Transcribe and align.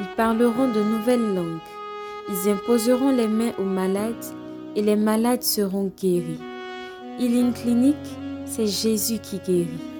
Ils 0.00 0.14
parleront 0.16 0.72
de 0.72 0.82
nouvelles 0.82 1.34
langues. 1.34 1.60
Ils 2.28 2.48
imposeront 2.48 3.10
les 3.10 3.28
mains 3.28 3.52
aux 3.58 3.64
malades 3.64 4.24
et 4.74 4.82
les 4.82 4.96
malades 4.96 5.42
seront 5.42 5.92
guéris. 5.96 6.40
Healing 7.18 7.52
Clinic, 7.52 7.96
c'est 8.44 8.66
Jésus 8.66 9.20
qui 9.20 9.38
guérit. 9.38 9.90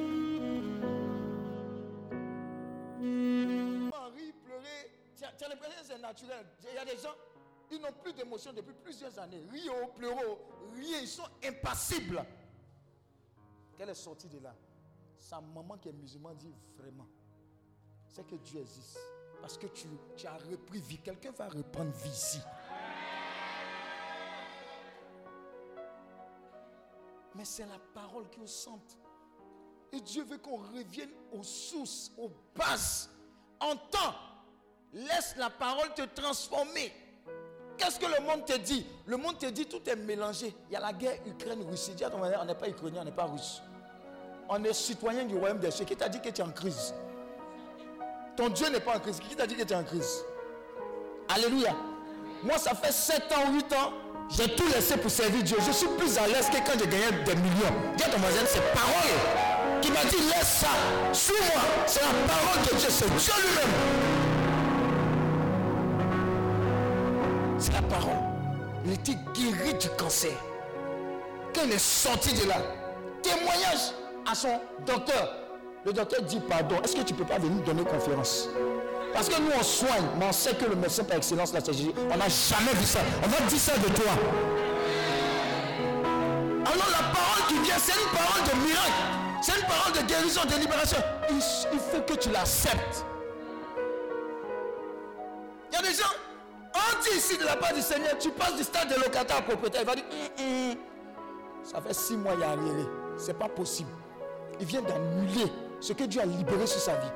Il 6.17 6.75
y 6.75 6.79
a 6.79 6.85
des 6.85 7.01
gens, 7.01 7.15
ils 7.71 7.81
n'ont 7.81 7.93
plus 8.03 8.13
d'émotion 8.13 8.53
depuis 8.53 8.75
plusieurs 8.83 9.19
années. 9.19 9.43
Rio, 9.51 9.73
pleuro, 9.97 10.39
rien, 10.77 10.99
ils 11.01 11.09
sont 11.09 11.29
impassibles. 11.45 12.25
Qu'elle 13.77 13.89
est 13.91 13.95
sortie 13.95 14.29
de 14.29 14.39
là? 14.39 14.55
Sa 15.19 15.41
maman 15.41 15.77
qui 15.79 15.89
est 15.89 15.93
musulmane 15.93 16.37
dit 16.37 16.55
vraiment, 16.79 17.07
c'est 18.09 18.27
que 18.27 18.37
Dieu 18.37 18.61
existe. 18.61 18.99
Parce 19.45 19.59
que 19.59 19.67
tu, 19.67 19.87
as 20.27 20.39
repris 20.51 20.79
vie. 20.79 20.97
Quelqu'un 20.97 21.31
va 21.33 21.51
reprendre 21.51 21.91
vie 22.03 22.09
ici. 22.09 22.41
Mais 27.35 27.45
c'est 27.45 27.67
la 27.67 27.79
parole 27.93 28.31
qui 28.31 28.41
est 28.41 28.43
au 28.43 28.47
centre. 28.47 28.97
Et 29.93 30.01
Dieu 30.01 30.25
veut 30.25 30.39
qu'on 30.39 30.57
revienne 30.57 31.11
aux 31.31 31.43
sources, 31.43 32.11
aux 32.17 32.31
bases. 32.57 33.11
Entends. 33.61 34.15
Laisse 34.95 35.35
la 35.37 35.51
parole 35.51 35.93
te 35.93 36.07
transformer. 36.19 36.91
Qu'est-ce 37.77 38.01
que 38.01 38.07
le 38.07 38.27
monde 38.27 38.47
te 38.47 38.57
dit? 38.57 38.87
Le 39.05 39.19
monde 39.19 39.37
te 39.37 39.47
dit 39.51 39.67
tout 39.67 39.87
est 39.87 39.97
mélangé. 39.97 40.57
Il 40.71 40.73
y 40.73 40.77
a 40.77 40.81
la 40.81 40.95
guerre 40.95 41.19
Ukraine-Russie. 41.27 41.93
Dis 41.93 42.05
à 42.05 42.09
ton 42.09 42.23
on 42.23 42.45
n'est 42.47 42.55
pas 42.55 42.71
ukrainien, 42.71 43.03
on 43.03 43.05
n'est 43.05 43.13
pas 43.13 43.27
russe. 43.27 43.61
On 44.49 44.65
est 44.65 44.73
citoyen 44.73 45.27
du 45.27 45.37
royaume 45.37 45.59
des 45.59 45.71
cieux. 45.71 45.85
Qui 45.85 45.97
t'a 45.97 46.09
dit 46.09 46.23
que 46.23 46.31
tu 46.31 46.41
es 46.41 46.45
en 46.45 46.51
crise? 46.51 46.95
Ton 48.37 48.49
Dieu 48.49 48.69
n'est 48.69 48.81
pas 48.81 48.97
en 48.97 49.01
crise. 49.01 49.21
Qui 49.21 49.37
t'a 49.37 49.47
dit 49.47 49.55
que 49.55 49.63
tu 49.63 49.73
es 49.73 49.77
en 49.77 49.85
crise? 49.85 50.25
Alléluia. 51.29 51.75
Moi, 52.43 52.59
ça 52.59 52.75
fait 52.75 52.93
7 52.93 53.23
ans, 53.33 53.53
8 53.53 53.73
ans, 53.73 53.93
j'ai 54.29 54.55
tout 54.55 54.67
laissé 54.69 54.97
pour 54.97 55.11
servir 55.11 55.43
Dieu. 55.43 55.57
Je 55.65 55.73
suis 55.73 55.87
plus 55.99 56.19
à 56.19 56.27
l'aise 56.27 56.49
que 56.49 56.57
quand 56.57 56.79
j'ai 56.79 56.87
gagné 56.87 57.11
des 57.25 57.35
millions. 57.37 57.75
Dis 57.97 58.05
à 58.05 58.09
ton 58.09 58.19
voisin, 58.19 58.41
c'est 58.47 58.63
parole 58.73 59.81
qui 59.81 59.91
m'a 59.91 60.05
dit 60.05 60.17
laisse 60.17 60.61
ça. 60.61 60.69
Suis-moi. 61.13 61.63
C'est 61.87 62.01
la 62.01 62.09
parole 62.27 62.63
de 62.63 62.77
Dieu. 62.77 62.89
C'est 62.91 63.07
Dieu 63.07 63.33
lui-même. 63.43 63.75
C'est 67.59 67.73
la 67.73 67.83
parole. 67.83 68.13
Il 68.85 68.93
était 68.93 69.19
guéri 69.35 69.75
du 69.75 69.89
cancer. 69.91 70.37
Quand 71.55 71.69
est 71.71 71.79
sorti 71.79 72.35
de 72.35 72.49
là, 72.49 72.57
témoignage 73.23 73.93
à 74.31 74.35
son 74.35 74.61
docteur. 74.85 75.44
Le 75.85 75.93
docteur 75.93 76.23
dit 76.23 76.41
pardon. 76.41 76.77
Est-ce 76.83 76.97
que 76.97 77.03
tu 77.03 77.13
ne 77.13 77.19
peux 77.19 77.25
pas 77.27 77.39
venir 77.39 77.63
donner 77.63 77.85
conférence 77.85 78.49
Parce 79.13 79.29
que 79.29 79.41
nous 79.41 79.51
on 79.59 79.63
soigne, 79.63 80.05
mais 80.19 80.27
on 80.29 80.33
sait 80.33 80.55
que 80.55 80.65
le 80.65 80.77
médecin 80.77 81.05
par 81.05 81.19
excellence, 81.19 81.53
c'est 81.53 81.67
Jésus. 81.73 81.93
On 82.11 82.17
n'a 82.17 82.29
jamais 82.29 82.73
vu 82.75 82.85
ça. 82.85 83.01
On 83.23 83.29
va 83.29 83.41
dire 83.47 83.59
ça 83.59 83.77
de 83.77 83.89
toi. 83.93 84.13
Alors 86.65 86.91
la 86.91 87.13
parole 87.13 87.47
qui 87.49 87.59
vient, 87.59 87.79
c'est 87.79 87.93
une 87.93 88.17
parole 88.17 88.43
de 88.49 88.67
miracle. 88.67 88.93
C'est 89.43 89.61
une 89.61 89.67
parole 89.67 89.93
de 89.93 90.09
guérison, 90.09 90.41
de 90.47 90.59
libération. 90.59 90.99
Il, 91.31 91.79
faut 91.79 92.01
que 92.01 92.15
tu 92.19 92.31
l'acceptes. 92.31 93.05
Il 95.71 95.75
y 95.75 95.79
a 95.79 95.83
des 95.83 95.95
gens, 95.95 96.09
on 96.75 97.03
dit 97.03 97.19
ici 97.19 97.37
de 97.37 97.45
la 97.45 97.57
part 97.57 97.75
du 97.75 97.83
Seigneur, 97.83 98.17
tu 98.19 98.31
passes 98.31 98.57
du 98.57 98.63
stade 98.65 98.89
de 98.89 98.95
locataire 98.95 99.37
à 99.37 99.43
propriétaire. 99.43 99.83
Il 99.83 99.87
va 99.87 99.95
dire, 99.97 100.05
Hum, 100.39 100.71
hum. 100.71 100.77
ça 101.63 101.83
fait 101.83 101.93
six 101.93 102.17
mois, 102.17 102.33
il 102.37 102.41
y 102.41 102.45
a 102.45 102.51
arriéré. 102.53 102.87
C'est 103.19 103.39
pas 103.39 103.49
possible. 103.49 103.91
Il 104.61 104.67
vient 104.67 104.81
d'annuler 104.81 105.53
ce 105.85 105.93
que 105.93 106.05
Dieu 106.05 106.23
a 106.23 106.25
libéré 106.25 106.67
sur 106.67 106.81
sa 106.81 106.95
vie. 106.95 107.13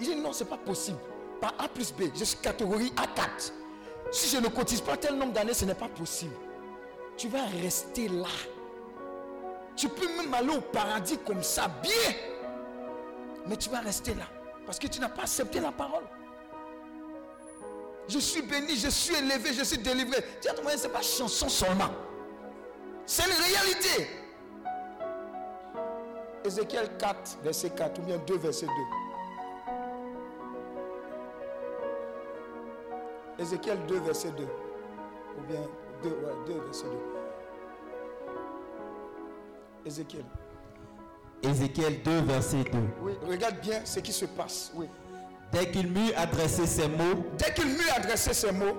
Il 0.00 0.06
dit 0.06 0.16
non, 0.16 0.32
c'est 0.32 0.44
pas 0.44 0.56
possible. 0.56 0.98
Par 1.40 1.54
A 1.56 1.68
plus 1.68 1.92
B, 1.92 2.10
je 2.16 2.24
suis 2.24 2.38
catégorie 2.38 2.92
A4. 2.96 3.52
Si 4.10 4.28
je 4.28 4.38
ne 4.38 4.48
cotise 4.48 4.80
pas 4.80 4.96
tel 4.96 5.14
nombre 5.14 5.32
d'années, 5.32 5.54
ce 5.54 5.64
n'est 5.64 5.74
pas 5.74 5.88
possible. 5.88 6.34
Tu 7.16 7.28
vas 7.28 7.44
rester 7.62 8.08
là. 8.08 8.26
Tu 9.76 9.88
peux 9.88 10.08
même 10.16 10.34
aller 10.34 10.56
au 10.56 10.60
paradis 10.60 11.18
comme 11.18 11.44
ça, 11.44 11.68
bien. 11.80 12.14
Mais 13.46 13.56
tu 13.56 13.70
vas 13.70 13.80
rester 13.80 14.14
là. 14.14 14.24
Parce 14.66 14.80
que 14.80 14.88
tu 14.88 14.98
n'as 14.98 15.08
pas 15.08 15.22
accepté 15.22 15.60
la 15.60 15.70
parole. 15.70 16.04
Je 18.08 18.18
suis 18.18 18.42
béni, 18.42 18.74
je 18.76 18.88
suis 18.88 19.14
élevé, 19.14 19.52
je 19.52 19.62
suis 19.62 19.78
délivré. 19.78 20.24
Tiens, 20.40 20.54
ce 20.56 20.82
n'est 20.86 20.92
pas 20.92 21.02
chanson 21.02 21.48
seulement. 21.48 21.90
C'est 23.06 23.24
une 23.24 23.54
réalité. 23.54 24.23
Ézéchiel 26.44 26.90
4, 26.98 27.38
verset 27.42 27.70
4, 27.70 27.98
ou 28.00 28.02
bien 28.02 28.18
2, 28.18 28.36
verset 28.36 28.66
2. 28.66 28.72
Ézéchiel 33.38 33.78
2, 33.88 33.98
verset 34.00 34.30
2. 34.32 34.44
Ou 34.44 35.42
bien 35.48 35.60
2, 36.02 36.08
ouais, 36.10 36.34
2, 36.46 36.54
verset 36.66 36.84
2. 36.84 36.90
Ézéchiel. 39.86 40.24
Ézéchiel 41.42 42.02
2, 42.02 42.20
verset 42.22 42.64
2. 42.64 42.78
Oui, 43.02 43.12
regarde 43.26 43.60
bien 43.60 43.80
ce 43.84 44.00
qui 44.00 44.12
se 44.12 44.26
passe. 44.26 44.70
Oui. 44.74 44.86
Dès 45.50 45.70
qu'il 45.70 45.90
m'eut 45.90 46.12
adressé 46.16 46.66
ces 46.66 46.88
mots, 46.88 47.24
Dès 47.38 47.54
qu'il 47.54 47.68
m'eut 47.68 47.90
adressé 47.96 48.34
ces 48.34 48.52
mots, 48.52 48.76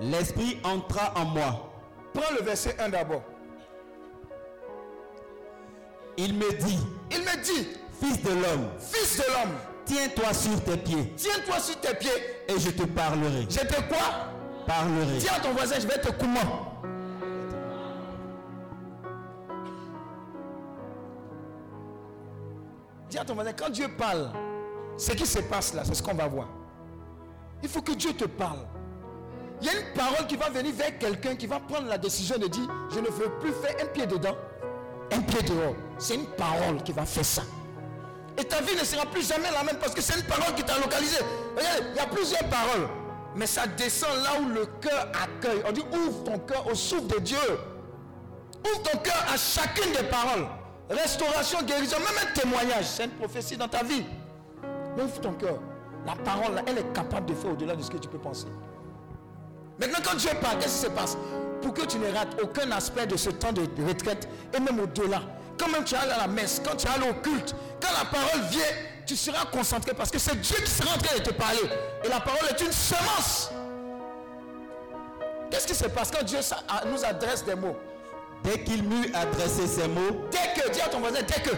l'Esprit 0.00 0.58
entra 0.62 1.12
en 1.16 1.24
moi. 1.24 1.72
prends 2.14 2.32
le 2.38 2.44
verset 2.44 2.76
1 2.78 2.90
d'abord. 2.90 3.22
Il 6.16 6.34
me 6.34 6.52
dit, 6.60 6.78
Il 7.10 7.20
me 7.20 7.42
dit, 7.42 7.68
Fils 8.00 8.22
de 8.22 8.28
l'homme, 8.30 8.68
fils 8.78 9.16
de 9.18 9.22
l'homme, 9.32 9.54
tiens-toi 9.84 10.32
sur 10.32 10.62
tes 10.62 10.76
pieds 10.76 11.12
tiens-toi 11.16 11.58
sur 11.58 11.80
tes 11.80 11.94
pieds. 11.96 12.10
et 12.46 12.58
je 12.58 12.70
te 12.70 12.84
parlerai. 12.84 13.46
Je 13.50 13.58
te 13.58 13.74
quoi? 13.88 14.32
Parlerai. 14.66 15.18
Dis 15.18 15.28
à 15.28 15.40
ton 15.40 15.52
voisin, 15.52 15.76
je 15.80 15.86
vais 15.86 15.98
te 15.98 16.10
comment 16.12 16.74
Dis 23.10 23.18
à 23.18 23.24
ton 23.24 23.34
voisin, 23.34 23.52
quand 23.52 23.70
Dieu 23.70 23.88
parle, 23.96 24.30
ce 24.96 25.12
qui 25.12 25.26
se 25.26 25.38
passe 25.40 25.74
là, 25.74 25.82
c'est 25.84 25.94
ce 25.94 26.02
qu'on 26.02 26.14
va 26.14 26.26
voir. 26.26 26.48
Il 27.62 27.68
faut 27.68 27.80
que 27.82 27.92
Dieu 27.92 28.12
te 28.12 28.24
parle. 28.26 28.60
Il 29.60 29.66
y 29.66 29.70
a 29.70 29.72
une 29.80 29.92
parole 29.94 30.26
qui 30.26 30.36
va 30.36 30.50
venir 30.50 30.72
vers 30.74 30.96
quelqu'un 30.98 31.34
qui 31.34 31.46
va 31.46 31.58
prendre 31.58 31.88
la 31.88 31.98
décision 31.98 32.36
de 32.38 32.46
dire, 32.46 32.68
je 32.90 33.00
ne 33.00 33.08
veux 33.08 33.30
plus 33.40 33.52
faire 33.52 33.74
un 33.82 33.86
pied 33.86 34.06
dedans, 34.06 34.36
un 35.12 35.20
pied 35.20 35.42
dehors. 35.42 35.74
C'est 35.98 36.14
une 36.14 36.26
parole 36.26 36.82
qui 36.84 36.92
va 36.92 37.04
faire 37.04 37.24
ça. 37.24 37.42
Et 38.36 38.44
ta 38.44 38.60
vie 38.60 38.76
ne 38.76 38.84
sera 38.84 39.04
plus 39.06 39.26
jamais 39.26 39.50
la 39.50 39.64
même 39.64 39.78
parce 39.78 39.94
que 39.94 40.00
c'est 40.00 40.16
une 40.16 40.26
parole 40.26 40.54
qui 40.54 40.62
t'a 40.62 40.78
localisé. 40.78 41.18
Il 41.56 41.96
y 41.96 41.98
a 41.98 42.06
plusieurs 42.06 42.44
paroles. 42.44 42.88
Mais 43.34 43.46
ça 43.46 43.66
descend 43.66 44.10
là 44.22 44.40
où 44.40 44.48
le 44.48 44.66
cœur 44.80 45.08
accueille. 45.22 45.62
On 45.66 45.72
dit 45.72 45.84
ouvre 45.92 46.24
ton 46.24 46.38
cœur 46.38 46.66
au 46.66 46.74
souffle 46.74 47.08
de 47.08 47.18
Dieu. 47.18 47.36
Ouvre 48.64 48.82
ton 48.82 48.98
cœur 48.98 49.24
à 49.32 49.36
chacune 49.36 49.92
des 49.92 50.04
paroles. 50.04 50.46
Restauration, 50.88 51.62
guérison, 51.62 51.96
même 51.98 52.28
un 52.28 52.32
témoignage. 52.32 52.86
C'est 52.86 53.04
une 53.04 53.10
prophétie 53.10 53.56
dans 53.56 53.68
ta 53.68 53.82
vie. 53.82 54.04
Ouvre 54.96 55.20
ton 55.20 55.32
cœur. 55.32 55.58
La 56.06 56.14
parole, 56.14 56.62
elle 56.66 56.78
est 56.78 56.92
capable 56.92 57.26
de 57.26 57.34
faire 57.34 57.52
au-delà 57.52 57.76
de 57.76 57.82
ce 57.82 57.90
que 57.90 57.98
tu 57.98 58.08
peux 58.08 58.18
penser. 58.18 58.46
Maintenant, 59.78 59.98
quand 60.04 60.16
Dieu 60.16 60.30
parle, 60.40 60.58
qu'est-ce 60.58 60.80
qui 60.80 60.86
se 60.86 60.90
passe? 60.90 61.16
Pour 61.62 61.74
que 61.74 61.82
tu 61.86 61.98
ne 61.98 62.12
rates 62.12 62.40
aucun 62.42 62.70
aspect 62.72 63.06
de 63.06 63.16
ce 63.16 63.30
temps 63.30 63.52
de 63.52 63.62
retraite 63.86 64.28
et 64.54 64.60
même 64.60 64.80
au-delà. 64.80 65.22
Quand 65.58 65.68
même 65.68 65.84
tu 65.84 65.94
es 65.94 65.98
allé 65.98 66.12
à 66.12 66.18
la 66.18 66.28
messe, 66.28 66.60
quand 66.64 66.76
tu 66.76 66.86
es 66.86 66.90
allé 66.90 67.08
au 67.10 67.14
culte, 67.14 67.54
quand 67.80 67.90
la 67.98 68.04
parole 68.04 68.40
vient, 68.50 68.62
tu 69.06 69.16
seras 69.16 69.44
concentré 69.46 69.92
parce 69.94 70.10
que 70.10 70.18
c'est 70.18 70.40
Dieu 70.40 70.56
qui 70.56 70.70
sera 70.70 70.94
en 70.94 70.98
train 70.98 71.16
de 71.16 71.22
te 71.22 71.32
parler. 71.32 71.58
Et 72.04 72.08
la 72.08 72.20
parole 72.20 72.48
est 72.50 72.60
une 72.60 72.72
semence. 72.72 73.50
Qu'est-ce 75.50 75.66
qui 75.66 75.74
se 75.74 75.86
passe 75.86 76.10
quand 76.10 76.24
Dieu 76.24 76.38
nous 76.86 77.04
adresse 77.04 77.44
des 77.44 77.54
mots? 77.54 77.76
Dès 78.44 78.62
qu'il 78.62 78.84
m'eut 78.84 79.10
adressé 79.14 79.66
ces 79.66 79.88
mots, 79.88 80.26
Dès 80.30 80.60
que, 80.60 80.70
dis 80.70 80.80
à 80.80 80.88
ton 80.88 81.00
voisin, 81.00 81.20
dès 81.26 81.42
que, 81.42 81.56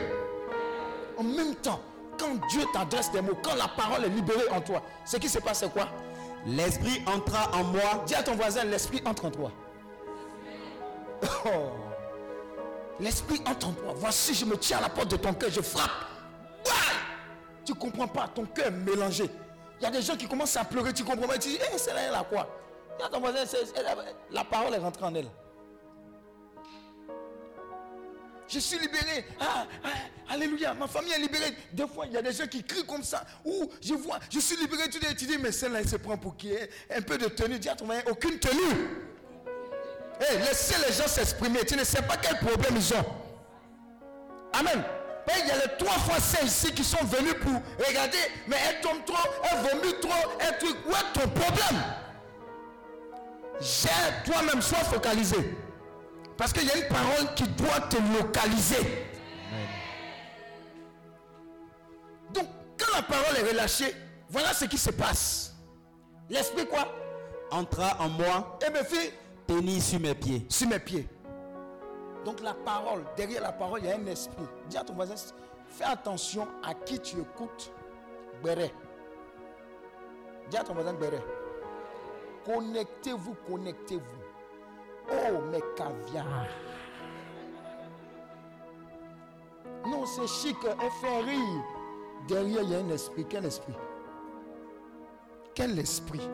en 1.18 1.22
même 1.22 1.54
temps, 1.56 1.80
quand 2.18 2.34
Dieu 2.48 2.62
t'adresse 2.72 3.10
des 3.12 3.20
mots, 3.20 3.38
quand 3.42 3.54
la 3.54 3.68
parole 3.68 4.04
est 4.04 4.08
libérée 4.08 4.48
en 4.50 4.60
toi, 4.60 4.82
ce 5.04 5.18
qui 5.18 5.28
se 5.28 5.38
passe, 5.38 5.58
c'est 5.58 5.70
quoi? 5.72 5.88
l'Esprit 6.46 7.02
entra 7.06 7.50
en 7.54 7.64
moi 7.64 8.04
Dis 8.06 8.14
à 8.14 8.22
ton 8.22 8.34
voisin, 8.34 8.64
l'esprit 8.64 9.02
entre 9.04 9.26
en 9.26 9.30
toi. 9.30 9.52
Oh. 11.44 11.70
L'esprit 12.98 13.40
entre 13.46 13.68
en 13.68 13.72
toi. 13.72 13.94
Voici, 13.96 14.34
je 14.34 14.44
me 14.44 14.56
tiens 14.56 14.78
à 14.78 14.82
la 14.82 14.88
porte 14.88 15.10
de 15.10 15.16
ton 15.16 15.32
cœur, 15.34 15.50
je 15.50 15.60
frappe. 15.60 15.90
Ouais. 16.66 16.72
Tu 17.64 17.72
ne 17.72 17.78
comprends 17.78 18.08
pas, 18.08 18.28
ton 18.28 18.44
cœur 18.46 18.66
est 18.66 18.70
mélangé. 18.70 19.30
Il 19.80 19.84
y 19.84 19.86
a 19.86 19.90
des 19.90 20.02
gens 20.02 20.16
qui 20.16 20.26
commencent 20.26 20.56
à 20.56 20.64
pleurer, 20.64 20.92
tu 20.92 21.04
comprends 21.04 21.26
pas. 21.26 21.38
Tu 21.38 21.48
dis, 21.48 21.56
hé, 21.56 21.78
c'est 21.78 21.94
là, 21.94 22.00
elle 22.08 22.14
a 22.14 22.24
quoi? 22.24 22.46
La 24.30 24.44
parole 24.44 24.74
est 24.74 24.78
rentrée 24.78 25.04
en 25.04 25.14
elle. 25.14 25.30
Je 28.52 28.58
suis 28.58 28.78
libéré. 28.78 29.24
Ah, 29.38 29.64
ah, 29.84 29.88
alléluia. 30.32 30.74
Ma 30.74 30.88
famille 30.88 31.12
est 31.12 31.18
libérée. 31.20 31.54
Des 31.72 31.86
fois, 31.86 32.06
il 32.06 32.12
y 32.12 32.16
a 32.16 32.22
des 32.22 32.32
gens 32.32 32.48
qui 32.48 32.64
crient 32.64 32.84
comme 32.84 33.04
ça. 33.04 33.24
Ou 33.44 33.70
je 33.80 33.94
vois, 33.94 34.18
je 34.28 34.40
suis 34.40 34.56
libéré. 34.56 34.88
Tu 34.90 34.98
dis, 34.98 35.14
tu 35.14 35.38
mais 35.38 35.52
celle-là, 35.52 35.80
elle 35.80 35.88
se 35.88 35.96
prend 35.96 36.16
pour 36.18 36.36
qui 36.36 36.52
Un 36.94 37.00
peu 37.00 37.16
de 37.16 37.26
tenue. 37.26 37.60
À 37.70 37.76
ton 37.76 37.86
aucune 38.10 38.40
tenue. 38.40 38.60
Hey, 40.20 40.38
laissez 40.38 40.74
les 40.84 40.92
gens 40.92 41.06
s'exprimer. 41.06 41.64
Tu 41.64 41.76
ne 41.76 41.84
sais 41.84 42.02
pas 42.02 42.16
quel 42.16 42.38
problème 42.38 42.74
ils 42.76 42.94
ont. 42.94 43.04
Amen. 44.52 44.82
il 45.38 45.46
y 45.46 45.50
a 45.52 45.56
les 45.56 45.76
trois 45.78 45.94
celles 46.18 46.48
ici 46.48 46.72
qui 46.72 46.82
sont 46.82 47.04
venus 47.04 47.34
pour 47.40 47.52
regarder, 47.86 48.18
mais 48.48 48.56
elle 48.68 48.80
tombe 48.80 49.04
trop, 49.06 49.30
elle 49.44 49.58
vomit 49.58 49.94
trop, 50.00 50.30
un 50.40 50.52
truc. 50.54 50.76
Où 50.86 50.90
est 50.90 51.12
ton 51.14 51.28
problème? 51.28 51.82
J'ai 53.60 54.30
toi-même, 54.30 54.60
sois 54.60 54.78
focalisé. 54.78 55.36
Parce 56.40 56.54
qu'il 56.54 56.66
y 56.66 56.70
a 56.70 56.76
une 56.78 56.88
parole 56.88 57.34
qui 57.36 57.42
doit 57.48 57.80
te 57.90 57.98
localiser. 58.16 59.06
Donc, 62.32 62.46
quand 62.78 62.96
la 62.96 63.02
parole 63.02 63.36
est 63.36 63.50
relâchée, 63.50 63.94
voilà 64.30 64.54
ce 64.54 64.64
qui 64.64 64.78
se 64.78 64.88
passe. 64.90 65.54
L'esprit 66.30 66.64
quoi? 66.66 66.88
Entra 67.50 67.94
en 68.00 68.08
moi. 68.08 68.58
Et 68.66 68.70
me 68.70 68.82
fit 68.82 69.10
tenir 69.46 69.82
sur 69.82 70.00
mes 70.00 70.14
pieds. 70.14 70.46
Sur 70.48 70.68
mes 70.68 70.78
pieds. 70.78 71.06
Donc 72.24 72.40
la 72.40 72.54
parole, 72.54 73.04
derrière 73.18 73.42
la 73.42 73.52
parole, 73.52 73.80
il 73.82 73.90
y 73.90 73.92
a 73.92 73.96
un 73.96 74.06
esprit. 74.06 74.46
Dis 74.66 74.78
à 74.78 74.82
ton 74.82 74.94
voisin, 74.94 75.16
fais 75.66 75.84
attention 75.84 76.48
à 76.64 76.72
qui 76.72 76.98
tu 77.00 77.18
écoutes. 77.18 77.70
Béré. 78.42 78.72
Dis 80.48 80.56
à 80.56 80.64
ton 80.64 80.72
voisin, 80.72 80.94
Béré. 80.94 81.18
Connectez-vous, 82.46 83.34
connectez-vous. 83.46 84.19
Oh, 85.12 85.40
mais 85.50 85.60
caviar. 85.76 86.46
Non, 89.86 90.06
c'est 90.06 90.26
chic, 90.26 90.56
rire. 90.62 91.64
Derrière, 92.28 92.62
il 92.62 92.70
y 92.70 92.74
a 92.74 92.78
un 92.78 92.90
esprit. 92.90 93.26
Quel 93.28 93.44
esprit? 93.46 93.74
Quel 95.54 95.78
esprit? 95.78 96.28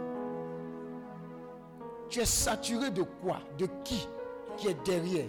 Tu 2.08 2.20
es 2.20 2.24
saturé 2.24 2.90
de 2.90 3.02
quoi? 3.02 3.38
De 3.58 3.66
qui 3.84 4.08
qui 4.56 4.68
est 4.68 4.84
derrière? 4.84 5.28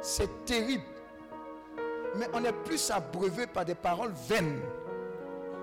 C'est 0.00 0.44
terrible. 0.44 0.84
Mais 2.16 2.28
on 2.32 2.44
est 2.44 2.52
plus 2.52 2.90
abreuvé 2.90 3.46
par 3.46 3.64
des 3.64 3.74
paroles 3.74 4.12
vaines 4.28 4.60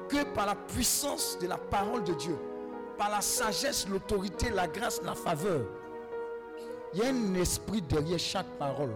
que 0.07 0.23
par 0.33 0.45
la 0.45 0.55
puissance 0.55 1.37
de 1.39 1.47
la 1.47 1.57
parole 1.57 2.03
de 2.03 2.13
Dieu, 2.13 2.37
par 2.97 3.09
la 3.09 3.21
sagesse, 3.21 3.87
l'autorité, 3.89 4.49
la 4.51 4.67
grâce, 4.67 5.01
la 5.03 5.15
faveur. 5.15 5.65
Il 6.95 7.03
y 7.03 7.05
a 7.05 7.09
un 7.09 7.35
esprit 7.35 7.81
derrière 7.81 8.17
chaque 8.17 8.47
parole. 8.57 8.95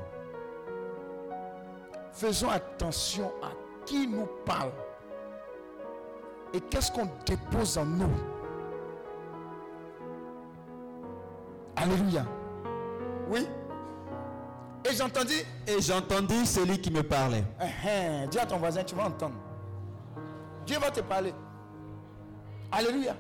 Faisons 2.13 2.49
attention 2.49 3.29
à 3.43 3.51
qui 3.85 4.07
nous 4.07 4.25
parle 4.45 4.71
et 6.53 6.61
qu'est-ce 6.61 6.91
qu'on 6.91 7.09
dépose 7.25 7.77
en 7.77 7.85
nous? 7.85 8.09
Alléluia. 11.75 12.25
Oui. 13.29 13.45
Et 14.89 14.93
j'entendis? 14.95 15.43
Et 15.67 15.81
j'entendis 15.81 16.45
celui 16.45 16.79
qui 16.79 16.91
me 16.91 17.03
parlait. 17.03 17.43
Uh 17.61 18.27
Dis 18.29 18.39
à 18.39 18.45
ton 18.45 18.57
voisin, 18.57 18.83
tu 18.83 18.95
vas 18.95 19.07
entendre. 19.07 19.35
Dieu 20.65 20.79
va 20.79 20.89
te 20.89 21.01
parler. 21.01 21.33
Alléluia. 22.71 23.15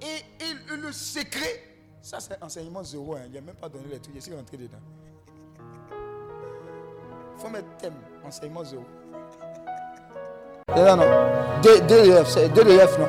Et, 0.00 0.44
et 0.44 0.76
le 0.76 0.92
secret 0.92 1.71
ça, 2.02 2.18
c'est 2.18 2.42
enseignement 2.42 2.82
zéro. 2.82 3.14
Hein. 3.14 3.20
Il 3.26 3.32
n'y 3.32 3.38
a 3.38 3.40
même 3.40 3.54
pas 3.54 3.68
donné 3.68 3.84
les 3.92 4.00
trucs. 4.00 4.14
Je 4.16 4.20
suis 4.20 4.34
rentré 4.34 4.56
dedans. 4.56 4.78
Il 5.90 7.40
faut 7.40 7.48
mettre 7.48 7.68
thème, 7.78 7.94
enseignement 8.26 8.64
zéro. 8.64 8.84
Non, 10.76 10.96
non. 10.96 11.04
DDF, 11.62 12.28
c'est 12.28 12.48
non. 12.56 13.08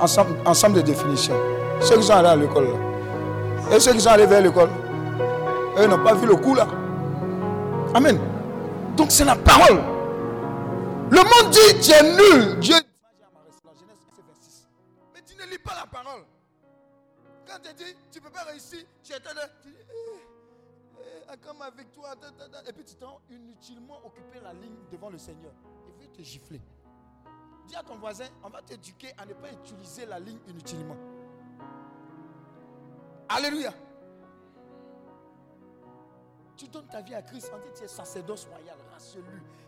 Ensemble, 0.00 0.36
ensemble 0.46 0.76
de 0.76 0.80
définitions. 0.82 1.36
Ceux 1.80 1.96
qui 1.96 2.02
sont 2.04 2.14
allés 2.14 2.28
à 2.28 2.36
l'école, 2.36 2.68
là. 2.68 3.76
Et 3.76 3.80
ceux 3.80 3.92
qui 3.92 4.00
sont 4.00 4.10
allés 4.10 4.26
vers 4.26 4.40
l'école, 4.40 4.70
eux 5.78 5.86
n'ont 5.86 6.02
pas 6.02 6.14
vu 6.14 6.26
le 6.26 6.36
coup, 6.36 6.54
là. 6.54 6.66
Amen. 7.94 8.18
Donc, 8.96 9.10
c'est 9.10 9.24
la 9.24 9.36
parole. 9.36 9.82
Le 11.10 11.18
monde 11.18 11.50
dit, 11.50 11.80
tu 11.80 11.92
es 11.92 12.02
nul. 12.02 12.58
Dieu 12.60 12.76
Mais 15.14 15.20
tu 15.26 15.34
ne 15.36 15.50
lis 15.50 15.58
pas 15.58 15.72
la 15.74 15.86
parole. 15.86 16.22
Tu 17.62 17.74
dis, 17.74 17.96
tu 18.10 18.20
peux 18.20 18.30
pas 18.30 18.44
réussir, 18.44 18.84
tu 19.02 19.12
es 19.12 19.18
là, 19.18 19.48
tu 19.62 19.70
dis, 19.70 19.76
eh, 19.78 19.94
eh, 21.00 22.68
et 22.68 22.72
puis 22.72 22.84
tu 22.84 22.96
t'en 22.96 23.20
inutilement 23.30 24.04
occupé 24.04 24.40
la 24.40 24.52
ligne 24.52 24.76
devant 24.90 25.10
le 25.10 25.18
Seigneur. 25.18 25.52
Il 25.86 25.94
veut 25.94 26.12
te 26.12 26.22
gifler. 26.22 26.60
Dis 27.66 27.76
à 27.76 27.82
ton 27.82 27.96
voisin, 27.96 28.26
on 28.42 28.48
va 28.48 28.62
t'éduquer 28.62 29.12
à 29.16 29.24
ne 29.24 29.34
pas 29.34 29.52
utiliser 29.52 30.06
la 30.06 30.18
ligne 30.18 30.40
inutilement. 30.48 30.96
Alléluia. 33.28 33.72
Tu 36.56 36.68
donnes 36.68 36.88
ta 36.88 37.00
vie 37.00 37.14
à 37.14 37.22
Christ, 37.22 37.50
on 37.54 37.58
dit 37.58 37.72
tu 37.74 37.84
es 37.84 37.88
sacerdoce 37.88 38.46
royal, 38.46 38.76
race 38.92 39.16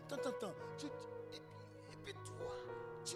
Tant, 0.07 0.17
tant, 0.17 0.31
tant. 0.39 0.53
et, 0.83 1.97
puis, 2.03 2.13
toi, 2.13 2.55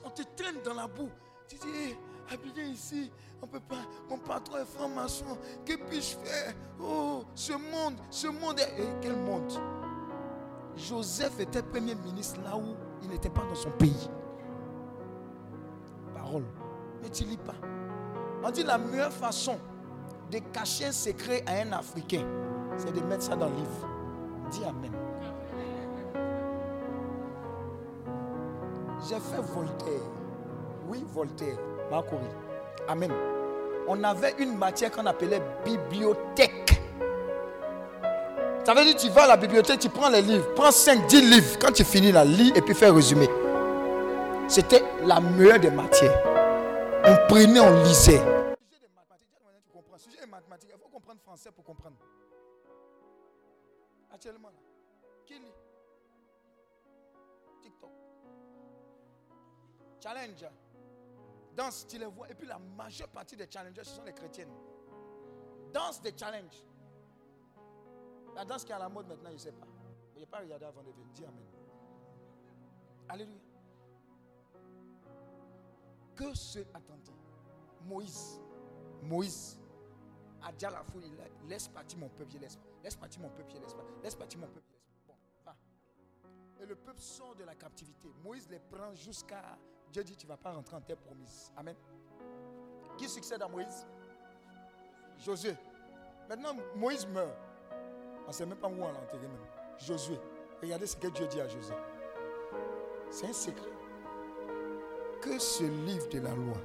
on 0.06 0.10
te 0.10 0.24
traîne 0.36 0.62
dans 0.64 0.74
la 0.74 0.88
boue. 0.88 1.12
Tu 1.48 1.58
dis, 1.58 1.96
habiter 2.32 2.64
ici, 2.64 3.12
on 3.42 3.46
ne 3.46 3.52
peut 3.52 3.60
pas. 3.60 3.82
Mon 4.10 4.18
patron 4.18 4.58
est 4.58 4.66
franc-maçon. 4.66 5.38
Que 5.66 5.76
puis-je 5.76 6.16
faire? 6.18 6.54
Oh, 6.82 7.24
ce 7.36 7.54
monde, 7.54 7.96
ce 8.10 8.28
monde 8.28 8.60
est. 8.60 8.74
quel 9.02 9.16
monde? 9.16 9.52
Joseph 10.76 11.40
était 11.40 11.62
premier 11.62 11.96
ministre 11.96 12.40
là 12.44 12.56
où 12.56 12.76
il 13.04 13.10
n'était 13.10 13.30
pas 13.30 13.44
dans 13.44 13.56
son 13.56 13.72
pays. 13.72 14.10
Parole. 16.14 16.46
Mais 17.02 17.10
tu 17.10 17.24
lis 17.24 17.38
pas. 17.38 17.56
On 18.44 18.52
dit 18.52 18.64
la 18.64 18.78
meilleure 18.78 19.12
façon 19.12 19.58
de 20.32 20.40
cacher 20.54 20.86
un 20.86 20.92
secret 20.92 21.44
à 21.48 21.62
un 21.62 21.72
Africain, 21.74 22.26
c'est 22.78 22.94
de 22.94 23.02
mettre 23.02 23.24
ça 23.24 23.36
dans 23.36 23.50
le 23.50 23.56
livre. 23.56 23.88
Dis 24.52 24.64
Amen. 24.64 24.92
J'ai 29.08 29.20
fait 29.20 29.42
Voltaire. 29.42 30.02
Oui, 30.88 31.04
Voltaire. 31.14 31.58
Amen. 32.88 33.12
On 33.88 34.04
avait 34.04 34.36
une 34.38 34.56
matière 34.58 34.92
qu'on 34.92 35.06
appelait 35.06 35.42
bibliothèque. 35.66 36.82
Ça 38.64 38.74
veut 38.74 38.84
dire 38.84 38.96
tu 38.96 39.10
vas 39.10 39.24
à 39.24 39.28
la 39.28 39.38
bibliothèque, 39.38 39.80
tu 39.80 39.90
prends 39.90 40.10
les 40.10 40.22
livres, 40.22 40.54
prends 40.54 40.72
5, 40.72 41.08
10 41.08 41.22
livres. 41.22 41.58
Quand 41.60 41.72
tu 41.72 41.84
finis 41.84 42.12
la 42.12 42.24
lis 42.24 42.52
et 42.56 42.62
puis 42.62 42.76
fais 42.76 42.90
résumé. 42.90 43.28
C'était 44.48 44.84
la 45.04 45.20
meilleure 45.20 45.60
des 45.60 45.72
matières. 45.72 46.22
On 47.06 47.16
prenait, 47.28 47.60
on 47.60 47.84
lisait. 47.84 48.22
Sujet 49.98 50.26
mathématiques, 50.30 50.70
il 50.72 50.80
faut 50.80 50.90
comprendre 50.90 51.20
français 51.22 51.50
pour 51.56 51.64
comprendre. 51.64 51.96
Actuellement, 54.14 54.50
qui 55.26 55.34
TikTok. 57.62 57.90
Challenge 60.04 60.46
danse, 61.60 61.86
tu 61.88 61.98
les 61.98 62.06
vois. 62.06 62.30
Et 62.30 62.36
puis 62.36 62.48
la 62.48 62.58
majeure 62.58 63.10
partie 63.10 63.36
des 63.36 63.50
challengers, 63.52 63.84
ce 63.84 63.96
sont 63.96 64.04
les 64.04 64.14
chrétiennes. 64.14 64.52
Danse 65.74 66.02
des 66.02 66.18
challenges. 66.18 66.66
La 68.34 68.46
danse 68.46 68.64
qui 68.64 68.72
est 68.72 68.76
à 68.76 68.80
la 68.80 68.88
mode 68.88 69.08
maintenant, 69.08 69.30
je 69.30 69.36
ne 69.36 69.40
sais 69.40 69.52
pas. 69.52 69.68
N'y 70.16 70.24
a 70.24 70.28
pas 70.28 70.40
regardé 70.40 70.66
avant 70.66 70.84
de 70.84 70.92
venir. 70.92 71.08
Dis 71.14 71.26
Amen. 71.26 71.46
Alléluia. 73.10 73.40
Que 76.16 76.34
ce. 76.34 76.60
Attendez. 76.74 77.12
Moïse. 77.82 78.42
Moïse 79.02 79.60
a 80.42 80.52
dit 80.52 80.66
à 80.66 80.70
la 80.70 80.84
foule 80.84 81.04
laisse 81.48 81.68
partir 81.68 82.00
mon 82.00 82.10
peuple, 82.10 82.38
laisse, 82.40 82.58
laisse 82.84 82.96
partir 82.96 83.22
mon 83.22 83.30
peuple, 83.30 83.54
laisse, 83.62 83.76
laisse 84.04 84.16
partir 84.16 84.40
mon 84.40 84.48
peuple. 84.48 84.68
Bon, 85.08 85.16
va. 85.46 85.56
Et 86.62 86.66
le 86.66 86.76
peuple 86.76 87.02
sort 87.02 87.36
de 87.36 87.44
la 87.44 87.56
captivité. 87.56 88.10
Moïse 88.24 88.50
les 88.50 88.60
prend 88.60 88.94
jusqu'à 88.94 89.58
Dieu 89.92 90.04
dit, 90.04 90.16
tu 90.16 90.26
ne 90.26 90.32
vas 90.32 90.38
pas 90.38 90.52
rentrer 90.52 90.76
en 90.76 90.82
terre 90.82 90.98
promise. 90.98 91.52
Amen. 91.58 91.76
Qui 92.98 93.08
succède 93.08 93.42
à 93.42 93.48
Moïse? 93.48 93.86
Josué. 95.26 95.56
Maintenant, 96.28 96.54
Moïse 96.76 97.08
meurt. 97.08 97.36
On 98.26 98.28
ne 98.28 98.34
sait 98.34 98.46
même 98.46 98.58
pas 98.58 98.68
où 98.68 98.74
on 98.74 98.92
l'a 98.92 99.00
enterré 99.00 99.28
même. 99.28 99.38
Josué. 99.80 100.20
Regardez 100.62 100.86
ce 100.86 100.96
que 100.96 101.08
Dieu 101.08 101.26
dit 101.28 101.42
à 101.42 101.48
Josué. 101.48 101.76
C'est 103.10 103.28
un 103.28 103.34
secret. 103.34 103.72
Que 105.22 105.40
ce 105.40 105.64
livre 105.64 106.08
de 106.10 106.20
la 106.20 106.34
loi 106.36 106.58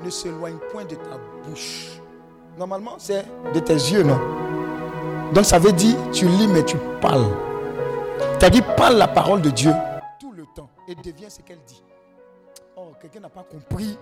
ne 0.00 0.10
s'éloigne 0.10 0.58
point 0.72 0.84
de 0.84 0.94
ta 0.94 1.18
bouche. 1.42 2.00
Normalement, 2.56 2.98
c'est 2.98 3.24
de 3.52 3.60
tes 3.60 3.74
yeux, 3.74 4.02
non? 4.02 4.18
Donc 5.32 5.44
ça 5.44 5.58
veut 5.58 5.72
dire, 5.72 5.96
tu 6.12 6.26
lis 6.26 6.48
mais 6.48 6.64
tu 6.64 6.76
parles. 7.00 7.26
Dit, 8.52 8.60
parle 8.76 8.96
la 8.96 9.08
parole 9.08 9.40
de 9.40 9.48
Dieu 9.48 9.72
tout 10.20 10.30
le 10.32 10.44
temps. 10.54 10.68
et 10.86 10.94
devient 10.94 11.30
ce 11.30 11.40
qu'elle 11.40 11.62
dit. 11.64 11.82
Oh, 12.76 12.92
quelqu'un 13.00 13.20
n'a 13.20 13.28
pas 13.28 13.44
compris. 13.44 13.96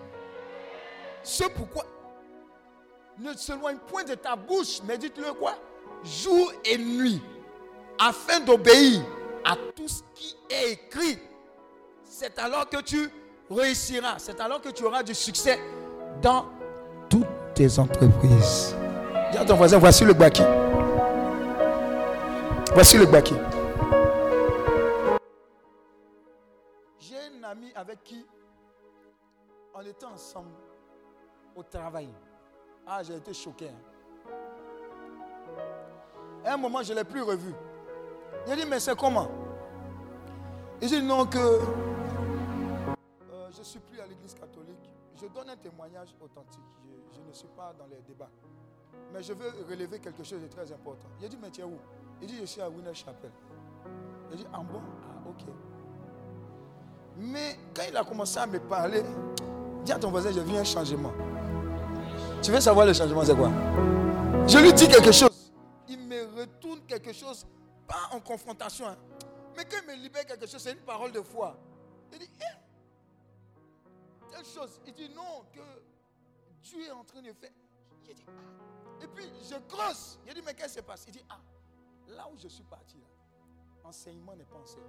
C'est 1.23 1.51
pourquoi 1.51 1.85
ne 3.19 3.35
s'éloigne 3.35 3.77
point 3.87 4.05
de 4.05 4.15
ta 4.15 4.35
bouche, 4.35 4.81
mais 4.85 4.97
dites-le 4.97 5.35
quoi? 5.35 5.55
Jour 6.03 6.53
et 6.65 6.79
nuit, 6.79 7.23
afin 7.99 8.41
d'obéir 8.41 9.03
à 9.45 9.57
tout 9.77 9.87
ce 9.89 10.03
qui 10.15 10.35
est 10.49 10.73
écrit. 10.73 11.19
C'est 12.03 12.39
alors 12.39 12.69
que 12.69 12.81
tu 12.81 13.11
réussiras. 13.51 14.19
C'est 14.19 14.41
alors 14.41 14.61
que 14.61 14.71
tu 14.71 14.85
auras 14.85 15.03
du 15.03 15.15
succès 15.15 15.61
dans 16.21 16.47
toutes 17.09 17.27
tes 17.55 17.79
entreprises. 17.79 18.75
Dis 19.31 19.39
à 19.39 19.45
ton 19.45 19.57
voisin, 19.57 19.79
voici 19.79 20.05
le 20.05 20.15
baki. 20.15 20.43
Voici 22.73 22.97
le 22.97 23.07
baki. 23.07 23.35
J'ai 26.99 27.17
un 27.17 27.51
ami 27.51 27.71
avec 27.75 28.03
qui 28.03 28.25
on 29.75 29.81
était 29.83 30.07
ensemble 30.07 30.51
au 31.55 31.63
travail. 31.63 32.09
Ah, 32.87 33.03
j'ai 33.03 33.17
été 33.17 33.33
choqué. 33.33 33.69
hein. 33.69 33.81
À 36.45 36.55
un 36.55 36.57
moment, 36.57 36.83
je 36.83 36.93
ne 36.93 36.99
l'ai 36.99 37.05
plus 37.05 37.23
revu. 37.23 37.55
A 38.49 38.57
dit, 38.57 38.67
mais 38.67 38.81
c'est 38.81 38.97
comment? 38.97 39.29
Il 40.81 40.89
dit, 40.89 41.01
non, 41.03 41.27
que 41.27 41.39
euh, 41.39 41.61
je 43.53 43.59
ne 43.61 43.65
suis 43.65 43.79
plus 43.79 44.01
à 44.01 44.07
l'église 44.07 44.35
catholique. 44.35 44.91
Je 45.15 45.27
donne 45.29 45.51
un 45.51 45.57
témoignage 45.57 46.15
authentique. 46.21 46.61
Je, 47.13 47.21
ne 47.21 47.33
suis 47.33 47.47
pas 47.49 47.73
dans 47.79 47.87
les 47.87 48.01
débats. 48.03 48.31
Mais 49.13 49.23
je 49.23 49.33
veux 49.33 49.51
relever 49.69 50.01
quelque 50.01 50.25
chose 50.25 50.43
de 50.43 50.49
très 50.49 50.71
important. 50.73 51.07
A 51.23 51.29
dit, 51.29 51.39
mais 51.41 51.51
tu 51.51 51.61
es 51.61 51.65
où? 51.65 51.79
Il 52.21 52.27
dit, 52.27 52.39
je 52.41 52.47
suis 52.47 52.61
à 52.61 52.69
Winner 52.69 52.95
Chapel. 52.95 53.31
Il 54.33 54.39
dit, 54.39 54.47
ah 54.53 54.59
bon? 54.59 54.81
Ah, 55.05 55.29
ok. 55.29 55.45
Mais 57.19 57.57
quand 57.75 57.83
il 57.89 57.97
a 57.97 58.03
commencé 58.05 58.39
à 58.39 58.47
me 58.47 58.59
parler, 58.59 59.03
dis 59.85 59.93
à 59.93 59.99
ton 59.99 60.11
voisin, 60.11 60.33
j'ai 60.33 60.43
vu 60.43 60.57
un 60.57 60.65
changement. 60.65 61.13
Tu 62.43 62.51
veux 62.51 62.61
savoir 62.61 62.87
le 62.87 62.93
changement, 62.93 63.25
c'est 63.25 63.37
quoi? 63.37 63.51
Je 64.49 64.59
lui 64.59 64.73
dis 64.73 64.89
quelque 64.89 65.13
chose. 65.13 65.53
Il 65.89 65.99
me 66.01 66.25
retourne 66.41 66.81
quelque 66.87 67.13
chose, 67.13 67.47
pas 67.87 68.09
en 68.13 68.21
confrontation. 68.21 68.87
hein. 68.89 68.97
Mais 69.57 69.65
quand 69.65 69.77
il 69.83 69.89
me 69.89 70.03
libère 70.03 70.25
quelque 70.27 70.47
chose, 70.47 70.61
c'est 70.63 70.73
une 70.73 70.79
parole 70.81 71.13
de 71.13 71.21
foi. 71.21 71.57
Il 72.13 72.19
dit, 72.19 72.31
eh, 72.41 74.31
telle 74.31 74.45
chose. 74.45 74.81
Il 74.87 74.93
dit 74.93 75.11
non, 75.15 75.45
que 75.53 75.61
Dieu 76.63 76.87
est 76.87 76.91
en 76.91 77.05
train 77.05 77.21
de 77.23 77.33
faire. 77.33 77.51
J'ai 78.07 78.15
dit, 78.15 78.25
ah. 78.29 79.03
Et 79.05 79.07
puis 79.09 79.25
je 79.49 79.55
creuse. 79.75 80.19
Il 80.27 80.35
dit, 80.35 80.43
mais 80.45 80.55
qu'est-ce 80.55 80.75
qui 80.75 80.81
se 80.81 80.85
passe? 80.85 81.05
Il 81.07 81.13
dit, 81.13 81.25
ah, 81.31 81.39
là 82.09 82.27
où 82.33 82.37
je 82.39 82.49
suis 82.49 82.65
parti, 82.65 82.97
enseignement 83.85 84.35
n'est 84.35 84.45
pas 84.45 84.57
enseignement. 84.63 84.89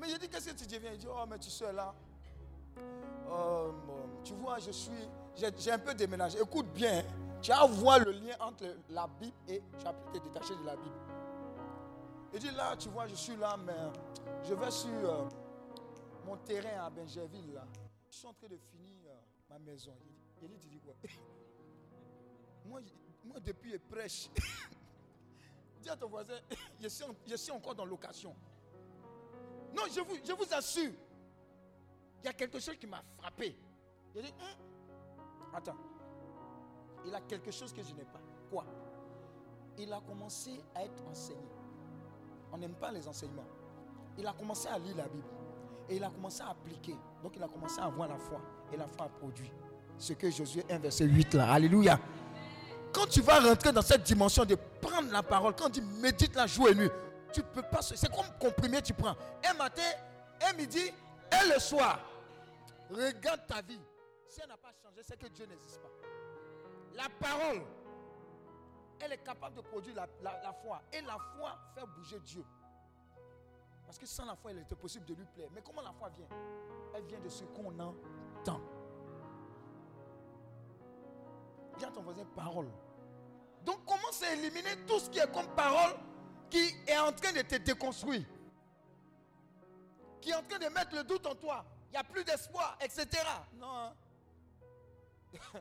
Mais 0.00 0.08
j'ai 0.08 0.18
dit, 0.18 0.28
qu'est-ce 0.28 0.50
que 0.50 0.56
tu 0.56 0.66
deviens? 0.66 0.92
Il 0.92 0.98
dit, 0.98 1.06
oh, 1.08 1.24
mais 1.28 1.38
tu 1.38 1.50
sais 1.50 1.72
là. 1.72 1.94
euh, 3.28 3.70
tu 4.24 4.32
vois, 4.34 4.58
je 4.58 4.70
suis. 4.70 5.08
J'ai 5.36 5.70
un 5.72 5.78
peu 5.78 5.94
déménagé. 5.94 6.40
Écoute 6.40 6.66
bien. 6.72 7.00
hein. 7.00 7.04
Tu 7.42 7.50
vas 7.50 7.66
voir 7.66 7.98
le 8.00 8.10
lien 8.12 8.34
entre 8.40 8.64
la 8.90 9.06
Bible 9.06 9.36
et 9.48 9.62
tu 9.78 9.84
vas 9.84 9.92
plus 9.92 10.18
te 10.20 10.24
détacher 10.24 10.54
de 10.56 10.64
la 10.64 10.76
Bible. 10.76 10.94
Il 12.32 12.38
dit 12.40 12.50
là, 12.50 12.76
tu 12.76 12.88
vois, 12.88 13.06
je 13.06 13.14
suis 13.14 13.36
là, 13.36 13.56
mais 13.56 13.72
je 14.44 14.54
vais 14.54 14.70
sur 14.70 14.90
euh, 14.90 15.28
mon 16.26 16.36
terrain 16.38 16.84
à 16.84 16.90
Benjerville 16.90 17.52
là. 17.54 17.64
Je 18.10 18.16
suis 18.16 18.26
en 18.26 18.32
train 18.34 18.48
de 18.48 18.56
finir 18.58 18.98
euh, 19.06 19.14
ma 19.48 19.58
maison. 19.58 19.92
Il 20.42 20.48
dit, 20.48 20.58
il 20.64 20.70
dit, 20.70 20.80
quoi? 20.80 20.94
Moi, 22.66 22.80
moi, 23.24 23.40
depuis, 23.40 23.72
je 23.72 23.76
prêche. 23.78 24.28
Dis 25.82 25.88
à 25.88 25.96
ton 25.96 26.08
voisin, 26.08 26.34
je 26.80 26.88
suis, 26.88 27.04
je 27.26 27.36
suis 27.36 27.52
encore 27.52 27.74
dans 27.74 27.84
location. 27.86 28.34
Non, 29.74 29.82
je 29.94 30.00
vous, 30.00 30.16
je 30.24 30.32
vous 30.32 30.52
assure. 30.54 30.90
Il 32.22 32.26
y 32.26 32.28
a 32.28 32.32
quelque 32.32 32.58
chose 32.58 32.76
qui 32.78 32.86
m'a 32.86 33.02
frappé. 33.18 33.56
Il 34.14 34.22
dit, 34.22 34.28
Hum, 34.40 35.54
attends. 35.54 35.76
Il 37.06 37.14
a 37.14 37.20
quelque 37.22 37.50
chose 37.50 37.72
que 37.72 37.82
je 37.82 37.94
n'ai 37.94 38.04
pas. 38.04 38.20
Quoi? 38.50 38.64
Il 39.78 39.92
a 39.92 40.00
commencé 40.00 40.60
à 40.74 40.84
être 40.84 41.02
enseigné. 41.08 41.48
On 42.52 42.58
n'aime 42.58 42.74
pas 42.74 42.92
les 42.92 43.06
enseignements. 43.08 43.46
Il 44.18 44.26
a 44.26 44.32
commencé 44.32 44.68
à 44.68 44.78
lire 44.78 44.96
la 44.96 45.08
Bible. 45.08 45.28
Et 45.88 45.96
il 45.96 46.04
a 46.04 46.10
commencé 46.10 46.42
à 46.42 46.50
appliquer. 46.50 46.94
Donc 47.22 47.32
il 47.36 47.42
a 47.42 47.48
commencé 47.48 47.80
à 47.80 47.84
avoir 47.84 48.08
la 48.08 48.18
foi. 48.18 48.40
Et 48.72 48.76
la 48.76 48.86
foi 48.86 49.06
a 49.06 49.08
produit. 49.08 49.50
Ce 49.96 50.12
que 50.12 50.30
Josué 50.30 50.64
1, 50.68 50.78
verset 50.78 51.04
8 51.06 51.34
là. 51.34 51.52
Alléluia. 51.52 51.98
Quand 52.92 53.06
tu 53.06 53.20
vas 53.22 53.40
rentrer 53.40 53.72
dans 53.72 53.82
cette 53.82 54.02
dimension 54.02 54.44
de 54.44 54.56
prendre 54.80 55.10
la 55.12 55.22
parole, 55.22 55.54
quand 55.56 55.70
tu 55.70 55.80
médites 55.80 56.34
la 56.34 56.46
jour 56.46 56.68
et 56.68 56.74
nuit, 56.74 56.90
tu 57.32 57.42
peux 57.42 57.62
pas. 57.62 57.82
C'est 57.82 58.10
comme 58.14 58.26
comprimé, 58.38 58.82
tu 58.82 58.94
prends. 58.94 59.16
Un 59.44 59.54
matin, 59.54 59.90
un 60.48 60.52
midi 60.54 60.88
et 60.88 61.48
le 61.52 61.58
soir. 61.58 62.00
Regarde 62.90 63.46
ta 63.46 63.62
vie. 63.62 63.80
Si 64.26 64.40
elle 64.40 64.48
n'a 64.48 64.56
pas 64.56 64.72
changé, 64.82 65.02
c'est 65.02 65.18
que 65.18 65.26
Dieu 65.28 65.46
n'existe 65.46 65.80
pas. 65.80 65.88
La 66.94 67.08
parole, 67.18 67.62
elle 69.00 69.12
est 69.12 69.24
capable 69.24 69.56
de 69.56 69.60
produire 69.62 69.94
la, 70.22 70.52
foi. 70.52 70.82
Et 70.92 71.00
la 71.00 71.16
foi 71.36 71.56
fait 71.74 71.86
bouger 71.96 72.20
Dieu. 72.20 72.44
Parce 73.86 73.98
que 73.98 74.06
sans 74.06 74.24
la 74.24 74.36
foi, 74.36 74.52
il 74.52 74.58
était 74.58 74.76
possible 74.76 75.04
de 75.06 75.14
lui 75.14 75.24
plaire. 75.34 75.48
Mais 75.52 75.62
comment 75.62 75.82
la 75.82 75.92
foi 75.92 76.10
vient? 76.10 76.28
Elle 76.94 77.04
vient 77.04 77.20
de 77.20 77.28
ce 77.28 77.44
qu'on 77.44 77.78
entend. 77.78 78.60
À 81.82 81.90
ton 81.90 82.02
voisin 82.02 82.26
parole. 82.36 82.68
Donc 83.64 83.84
commence 83.86 84.22
à 84.22 84.34
éliminer 84.34 84.84
tout 84.86 84.98
ce 84.98 85.08
qui 85.08 85.18
est 85.18 85.32
comme 85.32 85.48
parole? 85.54 85.94
Qui 86.50 86.74
est 86.86 86.98
en 86.98 87.12
train 87.12 87.32
de 87.32 87.42
te 87.42 87.56
déconstruire. 87.56 88.24
Qui 90.20 90.30
est 90.30 90.34
en 90.34 90.42
train 90.42 90.58
de 90.58 90.66
mettre 90.68 90.94
le 90.94 91.04
doute 91.04 91.26
en 91.26 91.34
toi. 91.34 91.64
Il 91.88 91.92
n'y 91.92 91.96
a 91.96 92.04
plus 92.04 92.24
d'espoir, 92.24 92.76
etc. 92.80 93.06
Non. 93.54 93.66
hein. 93.66 93.92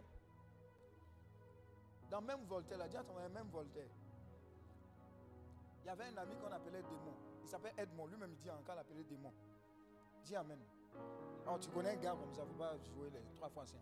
Dans 2.09 2.21
même 2.21 2.43
Voltaire, 2.45 2.79
ton 3.05 3.13
voisin, 3.13 3.29
même 3.29 3.47
Voltaire. 3.49 3.87
Il 5.83 5.87
y 5.87 5.89
avait 5.89 6.05
un 6.05 6.17
ami 6.17 6.35
qu'on 6.37 6.51
appelait 6.51 6.81
démon. 6.81 7.13
Il 7.43 7.47
s'appelle 7.49 7.73
Edmond. 7.77 8.07
Lui-même, 8.07 8.31
il 8.31 8.37
dit 8.37 8.49
encore 8.49 8.75
l'appelait 8.75 9.03
démon. 9.03 9.31
Dis 10.23 10.35
Amen. 10.35 10.59
Alors, 11.45 11.59
tu 11.59 11.69
connais 11.69 11.91
un 11.91 11.95
gars 11.95 12.15
comme 12.19 12.33
ça, 12.33 12.41
il 12.45 12.53
ne 12.53 12.57
pas 12.57 12.75
jouer 12.77 13.09
les 13.11 13.21
trois 13.35 13.49
fois 13.49 13.65
cinq. 13.65 13.79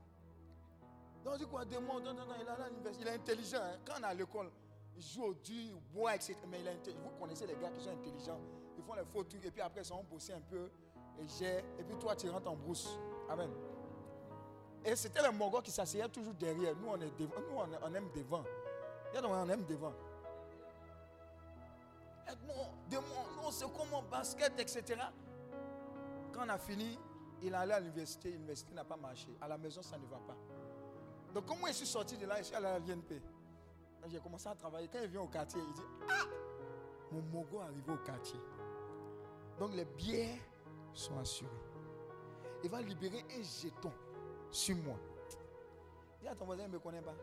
Donc, 1.24 1.34
on 1.34 1.38
dit 1.38 1.46
quoi, 1.48 1.66
démon, 1.66 2.00
non, 2.00 2.14
non, 2.14 2.26
non, 2.26 2.36
il 2.40 2.46
l'université. 2.70 3.02
Il 3.06 3.08
est 3.08 3.16
intelligent. 3.16 3.62
hein. 3.62 3.78
Quand 3.86 3.94
on 4.00 4.04
est 4.04 4.06
à 4.06 4.14
l'école, 4.14 4.52
joue 5.02 5.24
au 5.24 5.34
dur, 5.34 5.80
boit, 5.94 6.16
etc. 6.16 6.36
Mais 6.50 6.60
il 6.60 6.68
est. 6.68 6.96
Vous 6.96 7.10
connaissez 7.20 7.46
les 7.48 7.56
gars 7.56 7.70
qui 7.72 7.84
sont 7.84 7.92
intelligents. 7.92 8.40
Ils 8.78 8.84
font 8.84 8.94
les 8.94 9.06
faux 9.06 9.24
trucs 9.24 9.46
et 9.46 9.52
puis 9.52 9.62
après, 9.62 9.82
ils 9.82 9.86
sont 9.86 10.04
bossés 10.04 10.34
un 10.34 10.42
peu. 10.42 10.70
Et 11.20 11.28
j'ai. 11.40 11.58
Et 11.80 11.84
puis 11.84 11.96
toi, 12.00 12.16
tu 12.16 12.30
rentres 12.30 12.50
en 12.50 12.56
brousse. 12.56 12.98
Amen. 13.30 13.50
Et 14.86 14.96
c'était 14.96 15.22
le 15.22 15.32
Mongo 15.32 15.62
qui 15.62 15.72
s'asseyait 15.72 16.08
toujours 16.10 16.34
derrière. 16.34 16.76
Nous, 16.76 16.88
on, 16.88 17.00
est 17.02 17.18
devant. 17.20 17.42
Nous, 17.42 17.58
on, 17.58 17.90
on 17.90 17.94
aime 17.94 18.10
devant. 18.16 18.44
On 19.16 19.50
aime 19.50 19.66
devant. 19.66 19.94
Edmond, 22.28 22.70
démon, 22.90 23.04
non, 23.42 23.52
c'est 23.52 23.66
comme 23.66 23.90
mon 23.90 24.02
basket, 24.04 24.60
etc. 24.60 25.02
Quand 26.34 26.46
on 26.46 26.50
a 26.50 26.58
fini, 26.58 27.00
il 27.42 27.56
allé 27.56 27.74
à 27.74 27.80
l'université. 27.80 28.32
L'université 28.32 28.74
n'a 28.74 28.84
pas 28.84 28.98
marché. 28.98 29.30
À 29.42 29.48
la 29.48 29.58
maison, 29.58 29.82
ça 29.82 29.98
ne 29.98 30.06
va 30.06 30.18
pas. 30.18 30.36
Donc, 31.34 31.46
comme 31.46 31.60
moi, 31.60 31.70
je 31.70 31.76
suis 31.76 31.88
sorti 31.88 32.18
de 32.18 32.26
là, 32.26 32.38
je 32.40 32.44
suis 32.44 32.56
allé 32.56 32.68
à. 32.68 32.80
Donc, 32.80 33.06
J'ai 34.10 34.20
commencé 34.20 34.48
à 34.48 34.56
travailler. 34.56 34.88
Quand 34.88 35.00
il 35.02 35.10
vient 35.10 35.22
au 35.22 35.28
quartier, 35.28 35.62
il 35.66 35.74
dit 35.74 35.82
Ah 36.10 36.24
Mon 37.12 37.22
mogo 37.22 37.62
est 37.62 37.66
arrivé 37.66 37.92
au 37.92 37.98
quartier. 37.98 38.40
Donc, 39.60 39.74
les 39.74 39.86
bières 39.86 40.38
sont 40.94 41.18
assurées. 41.20 41.50
Il 42.64 42.70
va 42.70 42.82
libérer 42.82 43.24
un 43.38 43.42
jeton 43.42 43.92
sur 44.52 44.76
moi. 44.78 44.98
Dis 46.22 46.28
à 46.28 46.36
ton 46.36 46.46
voisin, 46.46 46.64
il 46.64 46.70
ne 46.70 46.74
me 46.74 46.80
connaît 46.80 47.02
pas. 47.02 47.14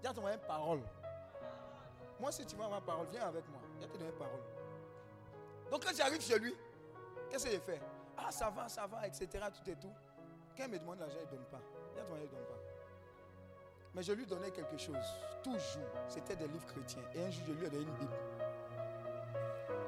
Dis 0.00 0.06
à 0.06 0.12
ton 0.12 0.20
voisin, 0.22 0.38
parole. 0.38 0.80
Moi, 2.18 2.32
si 2.32 2.46
tu 2.46 2.56
veux 2.56 2.68
ma 2.68 2.80
parole, 2.80 3.06
viens 3.10 3.26
avec 3.26 3.46
moi. 3.48 3.60
Je 3.80 3.86
te 3.86 3.98
donner 3.98 4.12
parole. 4.12 4.40
Donc, 5.70 5.84
quand 5.84 5.94
j'arrive 5.94 6.20
chez 6.20 6.38
lui, 6.38 6.54
qu'est-ce 7.30 7.44
que 7.44 7.50
j'ai 7.50 7.58
fait 7.58 7.80
Ah, 8.16 8.30
ça 8.32 8.50
va, 8.50 8.68
ça 8.68 8.86
va, 8.86 9.06
etc. 9.06 9.28
Tout 9.28 9.70
et 9.70 9.76
tout. 9.76 9.92
Quand 10.56 10.64
il 10.64 10.70
me 10.70 10.78
demande 10.78 10.98
l'argent, 11.00 11.18
il 11.20 11.26
ne 11.26 11.30
donne 11.30 11.44
pas. 11.50 11.60
Il 11.94 12.02
ne 12.02 12.26
donne 12.26 12.44
pas. 12.44 12.65
Mais 13.96 14.02
je 14.02 14.12
lui 14.12 14.26
donnais 14.26 14.50
quelque 14.50 14.76
chose. 14.76 14.94
Toujours. 15.42 15.88
C'était 16.06 16.36
des 16.36 16.46
livres 16.48 16.66
chrétiens. 16.66 17.00
Et 17.14 17.22
un 17.22 17.30
jour, 17.30 17.44
je 17.46 17.52
lui 17.52 17.66
ai 17.66 17.70
donné 17.70 17.84
une 17.84 17.94
Bible. 17.94 18.12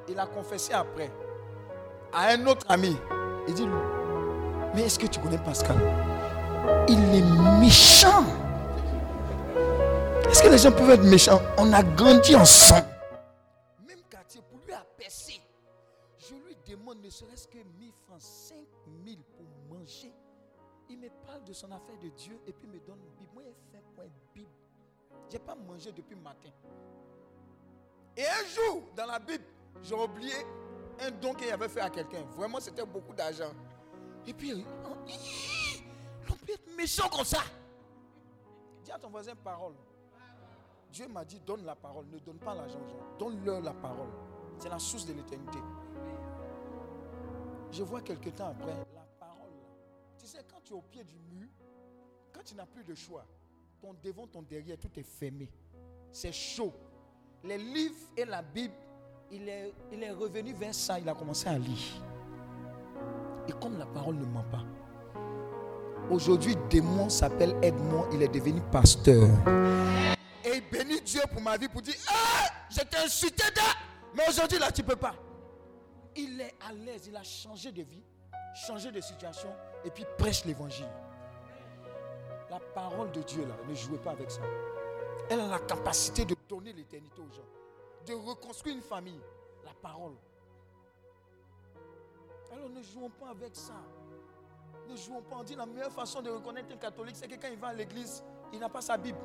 Il 0.09 0.19
a 0.19 0.27
confessé 0.27 0.73
après 0.73 1.11
à 2.15 2.29
un 2.31 2.47
autre 2.47 2.65
ami. 2.71 2.97
Il 3.47 3.53
dit, 3.53 3.69
mais 4.75 4.85
est-ce 4.85 4.99
que 4.99 5.07
tu 5.07 5.21
connais 5.21 5.37
Pascal? 5.37 5.77
Il 6.89 6.99
est 7.17 7.61
méchant. 7.61 8.25
Est-ce 10.31 10.43
que 10.43 10.49
les 10.49 10.59
gens 10.59 10.73
peuvent 10.73 10.91
être 10.91 11.05
méchants? 11.05 11.43
On 11.59 11.71
a 11.75 11.83
grandi 11.83 12.35
ensemble. 12.35 12.87
Même 13.87 14.01
quartier, 14.09 14.41
pour 14.49 14.59
lui 14.67 14.73
apercer. 14.73 15.39
Je 16.17 16.35
lui 16.35 16.57
demande 16.67 17.03
ne 17.05 17.11
serait-ce 17.11 17.47
que 17.47 17.59
1000 17.59 17.93
francs, 18.07 18.23
5000 18.23 19.19
pour 19.37 19.77
manger. 19.77 20.13
Il 20.91 20.99
me 20.99 21.09
parle 21.27 21.45
de 21.45 21.53
son 21.53 21.71
affaire 21.71 21.99
de 21.99 22.09
Dieu 22.09 22.41
et 22.47 22.53
puis 22.53 22.67
me 22.67 22.79
donne 22.81 22.99
une 23.01 23.15
Bible. 23.19 23.31
Moi, 23.35 23.43
il 23.47 23.71
fait 23.71 23.83
quoi 23.95 24.05
une 24.05 24.11
Bible? 24.35 24.51
Je 25.29 25.35
n'ai 25.35 25.39
pas 25.39 25.55
mangé 25.55 25.93
depuis 25.93 26.15
le 26.15 26.23
matin. 26.23 26.49
Et 28.17 28.25
un 28.25 28.45
jour, 28.47 28.83
dans 28.97 29.07
la 29.07 29.19
Bible, 29.19 29.45
J'ai 29.83 29.95
oublié 29.95 30.35
un 31.01 31.11
don 31.11 31.35
qu'il 31.35 31.51
avait 31.51 31.69
fait 31.69 31.81
à 31.81 31.91
quelqu'un. 31.91 32.23
Vraiment, 32.37 32.59
c'était 32.61 32.85
beaucoup 32.85 33.15
d'argent. 33.15 33.53
Et 34.27 34.33
puis, 34.33 34.65
oh, 34.85 34.95
l'on 36.29 36.35
peut 36.35 36.53
être 36.53 36.77
méchant 36.77 37.09
comme 37.09 37.25
ça. 37.25 37.43
Dis 38.85 38.91
à 38.91 38.99
ton 38.99 39.09
voisin 39.09 39.35
parole. 39.37 39.75
Dieu 40.91 41.07
m'a 41.09 41.25
dit 41.25 41.39
donne 41.41 41.65
la 41.65 41.77
parole. 41.77 42.07
Ne 42.07 42.19
donne 42.19 42.39
pas 42.39 42.55
l'argent 42.55 42.79
aux 42.79 42.89
gens. 42.89 43.19
Donne-leur 43.19 43.61
la 43.61 43.75
parole. 43.75 44.09
C'est 44.59 44.69
la 44.69 44.79
source 44.79 45.07
de 45.07 45.13
l'éternité. 45.13 45.59
Je 47.71 47.83
vois 47.83 48.01
quelque 48.01 48.31
temps 48.31 48.49
après 48.49 48.75
sais, 50.29 50.39
quand 50.51 50.61
tu 50.65 50.73
es 50.73 50.77
au 50.77 50.83
pied 50.83 51.05
du 51.05 51.19
mur, 51.35 51.49
quand 52.33 52.43
tu 52.45 52.55
n'as 52.55 52.67
plus 52.67 52.85
de 52.85 52.95
choix, 52.95 53.25
ton 53.81 53.95
devant, 54.03 54.27
ton 54.27 54.43
derrière, 54.43 54.77
tout 54.79 54.91
est 54.97 55.03
fermé. 55.03 55.51
C'est 56.13 56.33
chaud. 56.33 56.73
Les 57.45 57.59
livres 57.59 57.97
et 58.17 58.25
la 58.25 58.43
Bible, 58.43 58.75
il 59.31 59.49
est, 59.49 59.73
il 59.93 60.03
est 60.03 60.11
revenu 60.11 60.53
vers 60.53 60.75
ça, 60.75 60.99
il 60.99 61.09
a 61.09 61.15
commencé 61.15 61.49
à 61.49 61.59
lire. 61.59 62.03
Et 63.49 63.53
comme 63.53 63.79
la 63.79 63.87
parole 63.87 64.17
ne 64.17 64.25
ment 64.25 64.45
pas, 64.51 64.65
aujourd'hui, 66.11 66.55
démon 66.69 67.09
s'appelle 67.09 67.57
Edmond, 67.63 68.09
il 68.13 68.23
est 68.23 68.29
devenu 68.29 68.61
pasteur. 68.73 69.29
Et 70.45 70.57
il 70.57 70.71
bénit 70.71 71.01
Dieu 71.01 71.23
pour 71.33 71.41
ma 71.41 71.57
vie, 71.57 71.69
pour 71.69 71.83
dire, 71.83 71.95
ah, 72.09 72.49
j'étais 72.71 72.99
insulté 72.99 73.45
mais 74.15 74.29
aujourd'hui 74.29 74.59
là, 74.59 74.73
tu 74.73 74.83
ne 74.83 74.87
peux 74.87 74.97
pas. 74.97 75.15
Il 76.17 76.41
est 76.41 76.55
à 76.69 76.73
l'aise, 76.73 77.07
il 77.07 77.17
a 77.17 77.23
changé 77.23 77.71
de 77.71 77.83
vie, 77.83 78.03
changé 78.67 78.91
de 78.91 79.01
situation, 79.01 79.51
et 79.85 79.91
puis 79.91 80.05
prêche 80.17 80.45
l'évangile. 80.45 80.89
La 82.51 82.59
parole 82.61 83.11
de 83.13 83.23
Dieu 83.23 83.45
là, 83.47 83.55
ne 83.69 83.75
jouez 83.75 83.99
pas 83.99 84.13
avec 84.13 84.31
ça. 84.31 84.41
Elle 85.31 85.41
a 85.41 85.47
la 85.47 85.59
capacité 85.59 86.25
de 86.25 86.35
donner 86.49 86.73
l'éternité 86.73 87.21
aux 87.21 87.35
gens, 87.35 87.43
de 88.07 88.15
reconstruire 88.15 88.75
une 88.75 88.83
famille. 88.83 89.21
La 89.65 89.73
parole. 89.83 90.15
Alors 92.51 92.71
ne 92.71 92.83
jouons 92.83 93.11
pas 93.11 93.31
avec 93.31 93.55
ça. 93.55 93.75
Ne 94.89 94.97
jouons 94.97 95.21
pas. 95.21 95.37
On 95.41 95.43
dit 95.43 95.55
la 95.55 95.67
meilleure 95.67 95.93
façon 95.93 96.23
de 96.23 96.31
reconnaître 96.31 96.69
un 96.73 96.79
catholique, 96.79 97.17
c'est 97.19 97.29
que 97.29 97.35
quand 97.35 97.49
il 97.53 97.59
va 97.59 97.69
à 97.69 97.75
l'église, 97.75 98.25
il 98.53 98.59
n'a 98.59 98.71
pas 98.71 98.81
sa 98.81 98.97
Bible. 98.97 99.19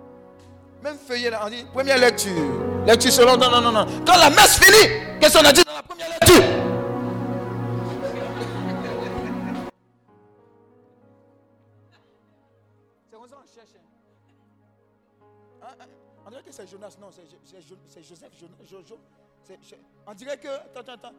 Même 0.81 0.97
feuillet 0.97 1.29
là, 1.29 1.45
on 1.45 1.49
dit 1.49 1.65
première 1.71 1.97
lecture. 1.97 2.83
Lecture 2.85 3.11
selon. 3.13 3.37
Non, 3.37 3.49
non, 3.49 3.61
non, 3.61 3.71
non. 3.71 3.85
Quand 4.05 4.17
la 4.17 4.29
messe 4.29 4.59
finit, 4.59 5.19
qu'est-ce 5.21 5.37
qu'on 5.37 5.45
a 5.45 5.53
dit 5.53 5.63
dans 5.63 5.73
la 5.73 5.83
première 5.83 6.09
lecture? 6.09 6.72
C'est 16.53 16.67
Jonas. 16.67 16.95
Non, 16.99 17.09
c'est 17.11 18.03
Joseph. 18.03 18.31
Jonas, 18.69 18.85
on 20.07 20.13
dirait 20.13 20.37
que. 20.37 20.47
Attends, 20.47 20.93
attends. 20.93 21.13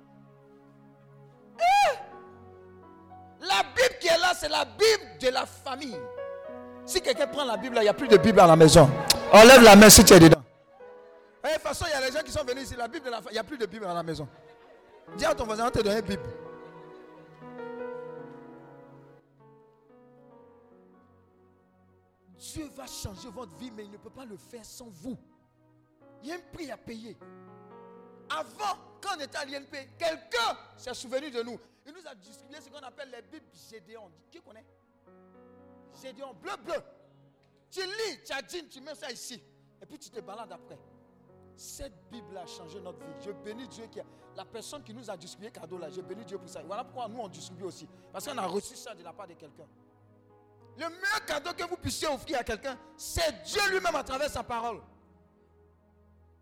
La 3.40 3.62
Bible 3.74 3.98
qui 4.00 4.08
est 4.08 4.18
là, 4.18 4.32
c'est 4.34 4.48
la 4.48 4.64
Bible 4.64 5.18
de 5.20 5.28
la 5.28 5.44
famille. 5.44 5.98
Si 6.86 7.00
quelqu'un 7.00 7.26
prend 7.26 7.44
la 7.44 7.56
Bible, 7.56 7.76
il 7.78 7.82
n'y 7.82 7.88
a 7.88 7.94
plus 7.94 8.08
de 8.08 8.16
Bible 8.16 8.40
à 8.40 8.46
la 8.46 8.56
maison. 8.56 8.88
Enlève 9.32 9.62
la 9.62 9.76
main 9.76 9.90
si 9.90 10.04
tu 10.04 10.14
es 10.14 10.20
dedans. 10.20 10.42
Eh, 11.42 11.48
de 11.48 11.52
toute 11.54 11.62
façon, 11.62 11.84
il 11.88 11.92
y 11.92 12.02
a 12.02 12.06
les 12.06 12.12
gens 12.12 12.22
qui 12.24 12.32
sont 12.32 12.44
venus 12.44 12.64
ici. 12.64 12.74
La 12.76 12.88
Bible, 12.88 13.10
il 13.30 13.32
n'y 13.32 13.38
a 13.38 13.44
plus 13.44 13.58
de 13.58 13.66
Bible 13.66 13.84
à 13.84 13.94
la 13.94 14.02
maison. 14.02 14.26
Dis 15.16 15.24
à 15.24 15.34
ton 15.34 15.44
voisin, 15.44 15.66
on 15.66 15.70
te 15.70 15.82
donne 15.82 15.98
une 15.98 16.02
Bible. 16.02 16.22
Dieu 22.52 22.66
va 22.76 22.86
changer 22.86 23.28
votre 23.30 23.54
vie, 23.56 23.70
mais 23.70 23.84
il 23.84 23.90
ne 23.90 23.96
peut 23.96 24.10
pas 24.10 24.24
le 24.24 24.36
faire 24.36 24.64
sans 24.64 24.88
vous. 24.88 25.16
Il 26.22 26.28
y 26.28 26.32
a 26.32 26.36
un 26.36 26.40
prix 26.52 26.70
à 26.70 26.76
payer. 26.76 27.16
Avant, 28.28 28.78
quand 29.00 29.16
on 29.16 29.20
était 29.20 29.36
à 29.36 29.44
l'INP, 29.44 29.72
quelqu'un 29.98 30.58
s'est 30.76 30.94
souvenu 30.94 31.30
de 31.30 31.42
nous. 31.42 31.58
Il 31.86 31.92
nous 31.92 32.06
a 32.06 32.14
distribué 32.14 32.60
ce 32.60 32.68
qu'on 32.68 32.84
appelle 32.86 33.10
les 33.10 33.22
Bibles 33.22 33.46
Gédéon. 33.70 34.10
Qui 34.30 34.40
connaît? 34.40 34.64
Gédéon, 36.02 36.34
bleu, 36.34 36.52
bleu. 36.62 36.82
Tu 37.70 37.80
lis, 37.80 38.22
tu 38.24 38.32
as 38.32 38.42
tu 38.42 38.80
mets 38.80 38.94
ça 38.94 39.10
ici. 39.10 39.42
Et 39.80 39.86
puis 39.86 39.98
tu 39.98 40.10
te 40.10 40.20
balades 40.20 40.52
après. 40.52 40.78
Cette 41.56 42.10
Bible 42.10 42.36
a 42.36 42.46
changé 42.46 42.80
notre 42.80 42.98
vie. 42.98 43.24
Je 43.24 43.30
bénis 43.30 43.68
Dieu 43.68 43.86
qui 43.86 44.00
a, 44.00 44.04
la 44.36 44.44
personne 44.44 44.82
qui 44.82 44.92
nous 44.92 45.10
a 45.10 45.16
distribué 45.16 45.50
cadeau 45.50 45.78
là. 45.78 45.88
Je 45.90 46.00
bénis 46.00 46.24
Dieu 46.24 46.38
pour 46.38 46.48
ça. 46.48 46.62
Voilà 46.62 46.84
pourquoi 46.84 47.08
nous 47.08 47.20
on 47.20 47.28
distribue 47.28 47.64
aussi. 47.64 47.88
Parce 48.12 48.26
qu'on 48.26 48.36
a 48.38 48.46
reçu 48.46 48.76
ça 48.76 48.94
de 48.94 49.02
la 49.02 49.12
part 49.12 49.28
de 49.28 49.34
quelqu'un. 49.34 49.66
Le 50.76 50.88
meilleur 50.88 51.24
cadeau 51.26 51.52
que 51.52 51.64
vous 51.68 51.76
puissiez 51.76 52.08
offrir 52.08 52.38
à 52.38 52.44
quelqu'un, 52.44 52.76
c'est 52.96 53.42
Dieu 53.44 53.60
lui-même 53.70 53.94
à 53.94 54.02
travers 54.02 54.28
sa 54.28 54.42
parole. 54.42 54.80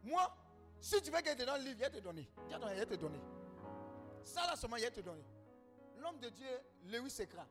Moi, 0.03 0.35
si 0.81 1.01
tu 1.03 1.11
veux 1.11 1.21
qu'il 1.21 1.37
te 1.37 1.45
donne 1.45 1.59
le 1.59 1.69
livre, 1.69 1.77
il 1.79 1.83
va 1.83 1.91
te 1.91 1.99
donner. 1.99 2.29
Il. 2.49 3.21
Ça 4.25 4.47
là 4.47 4.57
seulement, 4.57 4.77
il 4.77 4.85
va 4.85 4.91
te 4.91 5.01
donner. 5.01 5.25
L'homme 5.99 6.19
de 6.19 6.29
Dieu, 6.31 6.49
Lewis 6.87 7.11
Sekra, 7.11 7.47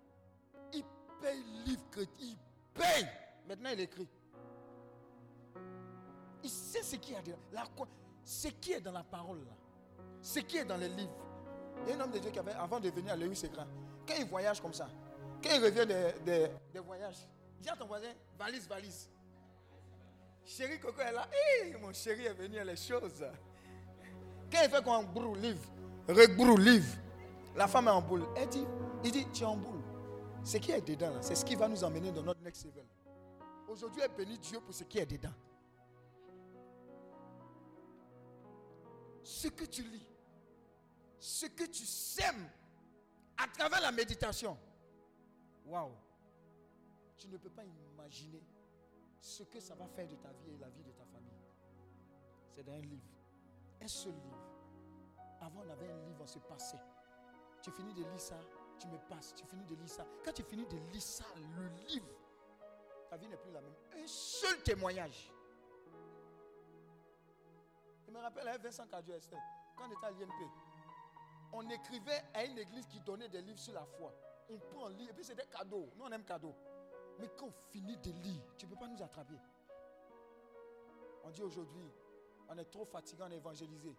il 0.74 0.84
paye 1.22 1.44
le 1.44 1.64
livre 1.66 1.84
il 2.20 2.38
paye. 2.74 3.08
Maintenant, 3.48 3.70
il 3.72 3.80
écrit. 3.80 4.10
Il 6.44 6.50
sait 6.50 6.82
ce 6.82 6.96
qui, 6.96 7.14
ce 8.24 8.48
qui 8.48 8.74
est 8.74 8.82
dans 8.82 8.92
la 8.92 9.04
parole, 9.04 9.40
là. 9.46 9.54
ce 10.22 10.40
qui 10.40 10.58
est 10.58 10.66
dans 10.66 10.78
les 10.78 10.90
livres. 10.90 11.16
Il 11.84 11.90
y 11.90 11.94
a 11.94 11.96
un 11.96 12.02
homme 12.02 12.12
de 12.12 12.20
Dieu 12.20 12.32
qui 12.32 12.40
avait, 12.40 12.54
avant 12.54 12.80
de 12.80 12.90
venir 12.90 13.14
à 13.14 13.16
Lewis 13.16 13.36
Sekra, 13.36 13.66
quand 14.08 14.16
il 14.18 14.26
voyage 14.26 14.60
comme 14.62 14.74
ça, 14.74 14.90
quand 15.42 15.50
il 15.56 15.64
revient 15.64 15.86
des 16.24 16.48
de, 16.74 16.80
voyages, 16.80 17.28
dis 17.60 17.70
à 17.70 17.76
ton 17.76 17.86
voisin, 17.86 18.12
valise, 18.38 18.68
valise. 18.68 19.10
Chérie 20.46 20.80
Coco 20.80 21.02
est 21.02 21.12
là. 21.12 21.28
Hé, 21.32 21.76
mon 21.78 21.94
chéri 21.94 22.26
est 22.26 22.34
venu 22.34 22.58
à 22.58 22.64
les 22.64 22.76
choses. 22.76 23.26
Quand 24.52 24.60
il 24.64 24.70
fait 24.70 24.84
qu'on 24.84 25.04
brûle 25.04 25.40
livre, 25.40 25.64
rebrûle 26.08 26.60
livre, 26.60 26.98
la 27.56 27.68
femme 27.68 27.88
est 27.88 27.92
en 27.92 28.02
boule. 28.02 28.26
Elle 28.36 28.50
dit, 28.50 28.66
il 29.04 29.12
dit, 29.12 29.26
tu 29.34 29.44
es 29.44 29.46
en 29.46 29.58
boule. 29.58 29.82
Ce 30.44 30.58
qui 30.58 30.72
est 30.72 30.82
dedans, 30.82 31.14
c'est 31.22 31.36
ce 31.36 31.46
qui 31.46 31.56
va 31.56 31.68
nous 31.68 31.84
emmener 31.84 32.12
dans 32.12 32.24
notre 32.24 32.42
next 32.42 32.66
level. 32.66 32.86
Aujourd'hui, 33.68 34.02
elle 34.04 34.16
bénit 34.16 34.40
Dieu 34.40 34.60
pour 34.60 34.74
ce 34.74 34.84
qui 34.84 34.98
est 34.98 35.06
dedans. 35.06 35.34
Ce 39.24 39.48
que 39.48 39.66
tu 39.66 39.84
lis, 39.84 40.08
ce 41.20 41.46
que 41.46 41.66
tu 41.66 41.86
sèmes 41.86 42.50
à 43.38 43.48
travers 43.48 43.82
la 43.82 43.92
méditation. 43.92 44.58
Waouh! 45.66 45.92
Tu 47.18 47.28
ne 47.28 47.38
peux 47.38 47.50
pas 47.50 47.64
imaginer 47.64 48.44
ce 49.20 49.44
que 49.44 49.60
ça 49.60 49.76
va 49.76 49.88
faire 49.88 50.08
de 50.08 50.16
ta 50.16 50.32
vie 50.32 50.54
et 50.54 50.58
la 50.58 50.70
vie 50.70 50.84
de 50.84 50.92
ta 50.92 51.06
famille. 51.06 51.40
C'est 52.50 52.64
dans 52.64 52.74
un 52.74 52.82
livre. 52.82 53.08
Un 53.82 53.88
seul 53.88 54.14
livre. 54.14 54.52
Avant, 55.42 55.62
on 55.66 55.70
avait 55.70 55.92
un 55.92 56.00
livre, 56.02 56.22
on 56.22 56.28
se 56.28 56.40
passait. 56.40 56.80
Tu 57.62 57.72
finis 57.72 57.94
de 57.94 58.04
lire 58.04 58.20
ça, 58.20 58.40
tu 58.80 58.88
me 58.88 58.98
passes. 59.08 59.34
Tu 59.36 59.46
finis 59.46 59.66
de 59.66 59.76
lire 59.76 59.90
ça. 59.90 60.06
Quand 60.26 60.34
tu 60.34 60.44
finis 60.44 60.66
de 60.66 60.78
lire 60.92 61.02
ça, 61.02 61.26
le 61.38 61.68
livre, 61.88 62.10
ta 63.10 63.18
vie 63.18 63.28
n'est 63.28 63.38
plus 63.38 63.52
la 63.52 63.62
même. 63.62 63.76
Un 63.94 64.08
seul 64.08 64.62
témoignage. 64.64 65.32
Je 68.06 68.12
me 68.12 68.20
rappelle 68.20 68.48
à 68.48 68.58
Vincent 68.58 68.88
Cadio 68.88 69.16
Esther, 69.16 69.40
quand 69.78 69.86
on 69.88 69.92
était 69.92 70.06
à 70.06 70.12
l'INP, 70.12 70.52
on 71.54 71.70
écrivait 71.70 72.24
à 72.34 72.46
une 72.46 72.58
église 72.58 72.86
qui 72.88 73.00
donnait 73.02 73.30
des 73.30 73.42
livres 73.42 73.60
sur 73.60 73.74
la 73.74 73.86
foi. 73.86 74.14
On 74.52 74.58
prend 74.58 74.88
un 74.88 74.90
livre, 74.92 75.12
et 75.12 75.14
puis 75.14 75.24
c'est 75.24 75.36
des 75.36 75.46
cadeaux. 75.46 75.90
Nous, 75.96 76.04
on 76.04 76.12
aime 76.12 76.24
cadeaux. 76.24 76.56
Mais 77.20 77.30
quand 77.38 77.48
on 77.48 77.52
finit 77.72 77.98
de 77.98 78.12
lire, 78.12 78.42
tu 78.58 78.66
ne 78.66 78.72
peux 78.72 78.78
pas 78.78 78.88
nous 78.88 79.02
attraper. 79.02 79.36
On 81.24 81.30
dit 81.30 81.42
aujourd'hui, 81.42 81.90
on 82.50 82.58
est 82.58 82.66
trop 82.66 82.84
fatigué, 82.84 83.24
on 83.26 83.32
évangélisé. 83.32 83.96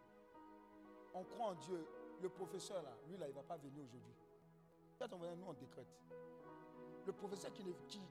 On 1.15 1.25
croit 1.25 1.47
en 1.47 1.55
Dieu. 1.55 1.87
Le 2.21 2.29
professeur, 2.29 2.83
là, 2.83 2.91
lui, 3.09 3.17
là, 3.17 3.27
il 3.27 3.31
ne 3.31 3.35
va 3.35 3.43
pas 3.43 3.57
venir 3.57 3.83
aujourd'hui. 3.83 4.15
On 5.01 5.37
nous, 5.37 5.47
on 5.49 5.53
décrète. 5.55 5.88
Le 7.07 7.12
professeur 7.12 7.53
qui, 7.53 7.65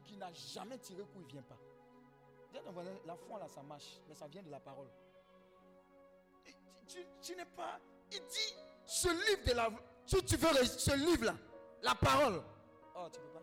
qui, 0.04 0.17
n'a 0.17 0.32
jamais 0.34 0.77
tiré 0.77 1.01
coup, 1.04 1.19
il 1.19 1.25
ne 1.25 1.27
vient 1.27 1.41
pas. 1.43 1.58
la 3.06 3.15
foi, 3.15 3.39
là, 3.39 3.47
ça 3.47 3.62
marche, 3.62 4.01
mais 4.10 4.15
ça 4.15 4.27
vient 4.27 4.43
de 4.43 4.49
la 4.49 4.60
parole. 4.60 4.89
tu, 6.88 7.06
tu 7.21 7.36
n'es 7.36 7.45
pas. 7.45 7.80
Il 8.12 8.19
dit, 8.19 8.56
ce 8.86 9.08
livre 9.08 9.45
de 9.47 9.54
la. 9.54 9.69
Si 10.06 10.25
tu 10.25 10.36
veux 10.36 10.65
ce 10.65 10.95
livre-là, 10.95 11.36
la 11.81 11.95
parole. 11.95 12.41
Oh, 12.95 13.07
tu 13.11 13.19
peux 13.19 13.27
pas. 13.27 13.41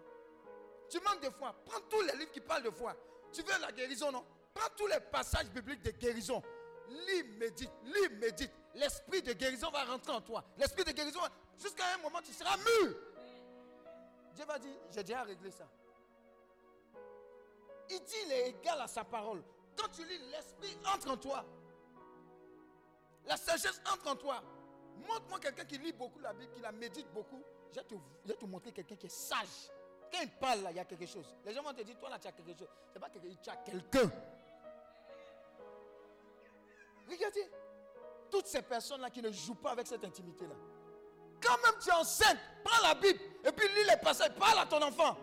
Tu 0.89 1.01
manques 1.01 1.23
de 1.23 1.31
foi. 1.31 1.55
Prends 1.65 1.81
tous 1.89 2.01
les 2.03 2.17
livres 2.17 2.33
qui 2.33 2.41
parlent 2.41 2.63
de 2.63 2.71
foi. 2.71 2.95
Tu 3.33 3.43
veux 3.43 3.61
la 3.61 3.73
guérison, 3.73 4.11
non? 4.11 4.25
Prends 4.55 4.71
tous 4.77 4.87
les 4.87 5.01
passages 5.01 5.51
bibliques 5.51 5.83
de 5.83 5.91
guérison. 5.91 6.43
Lis, 6.89 7.23
médite, 7.39 7.71
lis, 7.85 8.09
médite. 8.17 8.53
L'esprit 8.75 9.23
de 9.23 9.33
guérison 9.33 9.71
va 9.71 9.85
rentrer 9.85 10.13
en 10.13 10.21
toi. 10.21 10.45
L'esprit 10.57 10.85
de 10.85 10.93
guérison, 10.93 11.21
jusqu'à 11.59 11.85
un 11.95 11.99
moment, 11.99 12.21
tu 12.23 12.33
seras 12.33 12.57
mûr. 12.57 12.97
Dieu 14.35 14.45
va 14.47 14.59
dire, 14.59 14.75
j'ai 14.91 15.03
déjà 15.03 15.23
réglé 15.23 15.51
ça. 15.51 15.69
Il 17.91 18.01
dit, 18.01 18.15
il 18.27 18.33
est 18.33 18.49
égal 18.51 18.81
à 18.81 18.87
sa 18.87 19.05
parole. 19.05 19.43
Quand 19.77 19.89
tu 19.89 20.05
lis, 20.05 20.19
l'esprit 20.31 20.79
entre 20.95 21.11
en 21.11 21.17
toi. 21.17 21.45
La 23.27 23.37
sagesse 23.37 23.81
entre 23.93 24.09
en 24.09 24.17
toi. 24.17 24.43
Montre-moi 25.07 25.39
quelqu'un 25.41 25.65
qui 25.65 25.79
lit 25.79 25.93
beaucoup 25.93 26.19
la 26.19 26.33
Bible, 26.33 26.53
qui 26.53 26.61
la 26.61 26.73
médite 26.73 27.11
beaucoup. 27.13 27.43
Je 27.73 27.81
vais 28.29 28.35
te, 28.35 28.45
montrer 28.45 28.73
quelqu'un 28.73 28.97
qui 28.97 29.07
est 29.07 29.11
sage. 29.11 29.71
Quand 30.11 30.21
il 30.23 30.31
parle, 30.31 30.63
là, 30.63 30.71
il 30.71 30.77
y 30.77 30.81
a 30.81 30.85
quelque 30.85 31.07
chose. 31.07 31.35
Les 31.45 31.53
gens 31.53 31.63
vont 31.63 31.73
te 31.73 31.83
dire, 31.83 31.99
toi 31.99 32.09
là, 32.09 32.19
tu 32.19 32.27
as 32.27 32.33
quelque 32.33 32.59
chose. 32.59 32.69
C'est 32.93 32.99
pas 32.99 33.11
quelqu'un, 33.11 33.29
tu 33.43 33.51
as 33.51 33.57
quelqu'un. 33.57 34.11
Regardez. 37.09 37.51
toutes 38.31 38.47
ces 38.47 38.63
personnes-là 38.63 39.11
qui 39.11 39.23
ne 39.23 39.31
jouent 39.31 39.55
pas 39.55 39.71
avec 39.71 39.87
cette 39.87 40.05
intimité-là. 40.05 40.55
Quand 41.43 41.57
même 41.63 41.81
tu 41.81 41.89
es 41.89 41.93
enceinte, 41.93 42.39
prends 42.65 42.87
la 42.87 42.95
Bible 42.95 43.19
et 43.45 43.53
puis 43.53 43.69
lis 43.69 43.89
les 43.89 43.97
passages, 43.97 44.35
parle 44.35 44.59
à 44.59 44.67
ton 44.67 44.83
enfant. 44.83 45.17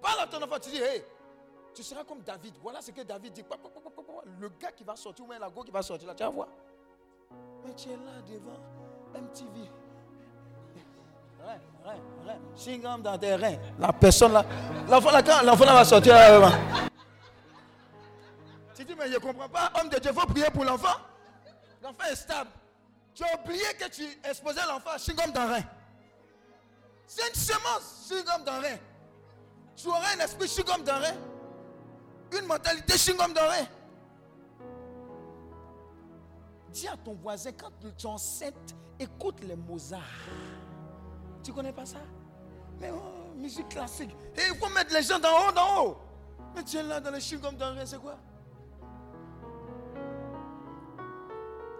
Parle 0.00 0.20
à 0.20 0.26
ton 0.26 0.42
enfant, 0.42 0.58
tu 0.58 0.70
dis, 0.70 0.78
hé, 0.78 1.04
tu 1.74 1.82
seras 1.82 2.04
comme 2.04 2.22
David. 2.22 2.54
Voilà 2.60 2.80
ce 2.80 2.90
que 2.90 3.02
David 3.02 3.32
dit. 3.32 3.44
Le 4.38 4.48
gars 4.50 4.72
qui 4.72 4.84
va 4.84 4.96
sortir, 4.96 5.24
ou 5.24 5.28
même 5.28 5.40
la 5.40 5.50
go 5.50 5.62
qui 5.62 5.70
va 5.70 5.82
sortir 5.82 6.08
là, 6.08 6.14
tu 6.14 6.22
vas 6.22 6.30
voir. 6.30 6.48
Mais 7.64 7.74
tu 7.74 7.90
es 7.90 7.96
là 7.96 8.20
devant 8.22 8.58
MTV. 9.14 9.70
Chingam 12.56 13.02
dans 13.02 13.18
tes 13.18 13.34
reins. 13.34 13.56
La 13.78 13.92
personne 13.92 14.32
là. 14.32 14.44
L'enfant 14.88 15.10
là, 15.10 15.22
quand 15.22 15.42
l'enfant 15.42 15.64
là 15.64 15.74
va 15.74 15.84
sortir. 15.84 16.14
Là, 16.14 16.52
tu 18.74 18.84
dis, 18.84 18.94
mais 18.94 19.08
je 19.08 19.14
ne 19.14 19.18
comprends 19.18 19.48
pas. 19.48 19.72
Homme 19.78 19.88
de 19.88 19.98
Dieu, 19.98 20.10
il 20.12 20.20
faut 20.20 20.26
prier 20.26 20.50
pour 20.50 20.64
l'enfant. 20.64 20.96
L'enfant 21.82 22.04
est 22.10 22.16
stable. 22.16 22.50
Tu 23.14 23.24
as 23.24 23.40
oublié 23.40 23.64
que 23.78 23.88
tu 23.88 24.02
exposais 24.24 24.60
l'enfant 24.66 24.90
à 24.90 24.98
chingom 24.98 25.30
dans 25.34 25.46
rein. 25.46 25.62
C'est 27.06 27.28
une 27.28 27.34
semence, 27.34 28.08
chingom 28.08 28.44
dans 28.44 28.60
rein. 28.60 28.78
Tu 29.76 29.88
auras 29.88 30.14
un 30.16 30.24
esprit 30.24 30.48
chingom 30.48 30.82
dans 30.84 30.98
rein. 30.98 31.14
Une 32.38 32.46
mentalité 32.46 32.96
chingom 32.96 33.28
dans 33.28 33.48
rein. 33.48 33.66
Dis 36.70 36.88
à 36.88 36.96
ton 36.96 37.14
voisin, 37.14 37.52
quand 37.52 37.70
tu 37.80 37.88
es 37.88 38.06
enceinte, 38.06 38.74
écoute 38.98 39.40
les 39.42 39.56
Mozart. 39.56 40.00
Tu 41.42 41.52
connais 41.52 41.72
pas 41.72 41.86
ça? 41.86 41.98
Mais 42.80 42.90
oh, 42.92 43.34
musique 43.36 43.68
classique. 43.68 44.14
Et 44.36 44.40
il 44.52 44.56
faut 44.56 44.68
mettre 44.72 44.94
les 44.94 45.02
gens 45.02 45.18
d'en 45.18 45.48
haut, 45.48 45.52
d'en 45.52 45.84
haut. 45.84 45.96
Mais 46.54 46.62
tu 46.62 46.80
là 46.82 47.00
dans 47.00 47.10
le 47.10 47.18
chingom 47.18 47.52
dans 47.52 47.74
rein, 47.74 47.86
c'est 47.86 47.98
quoi? 47.98 48.16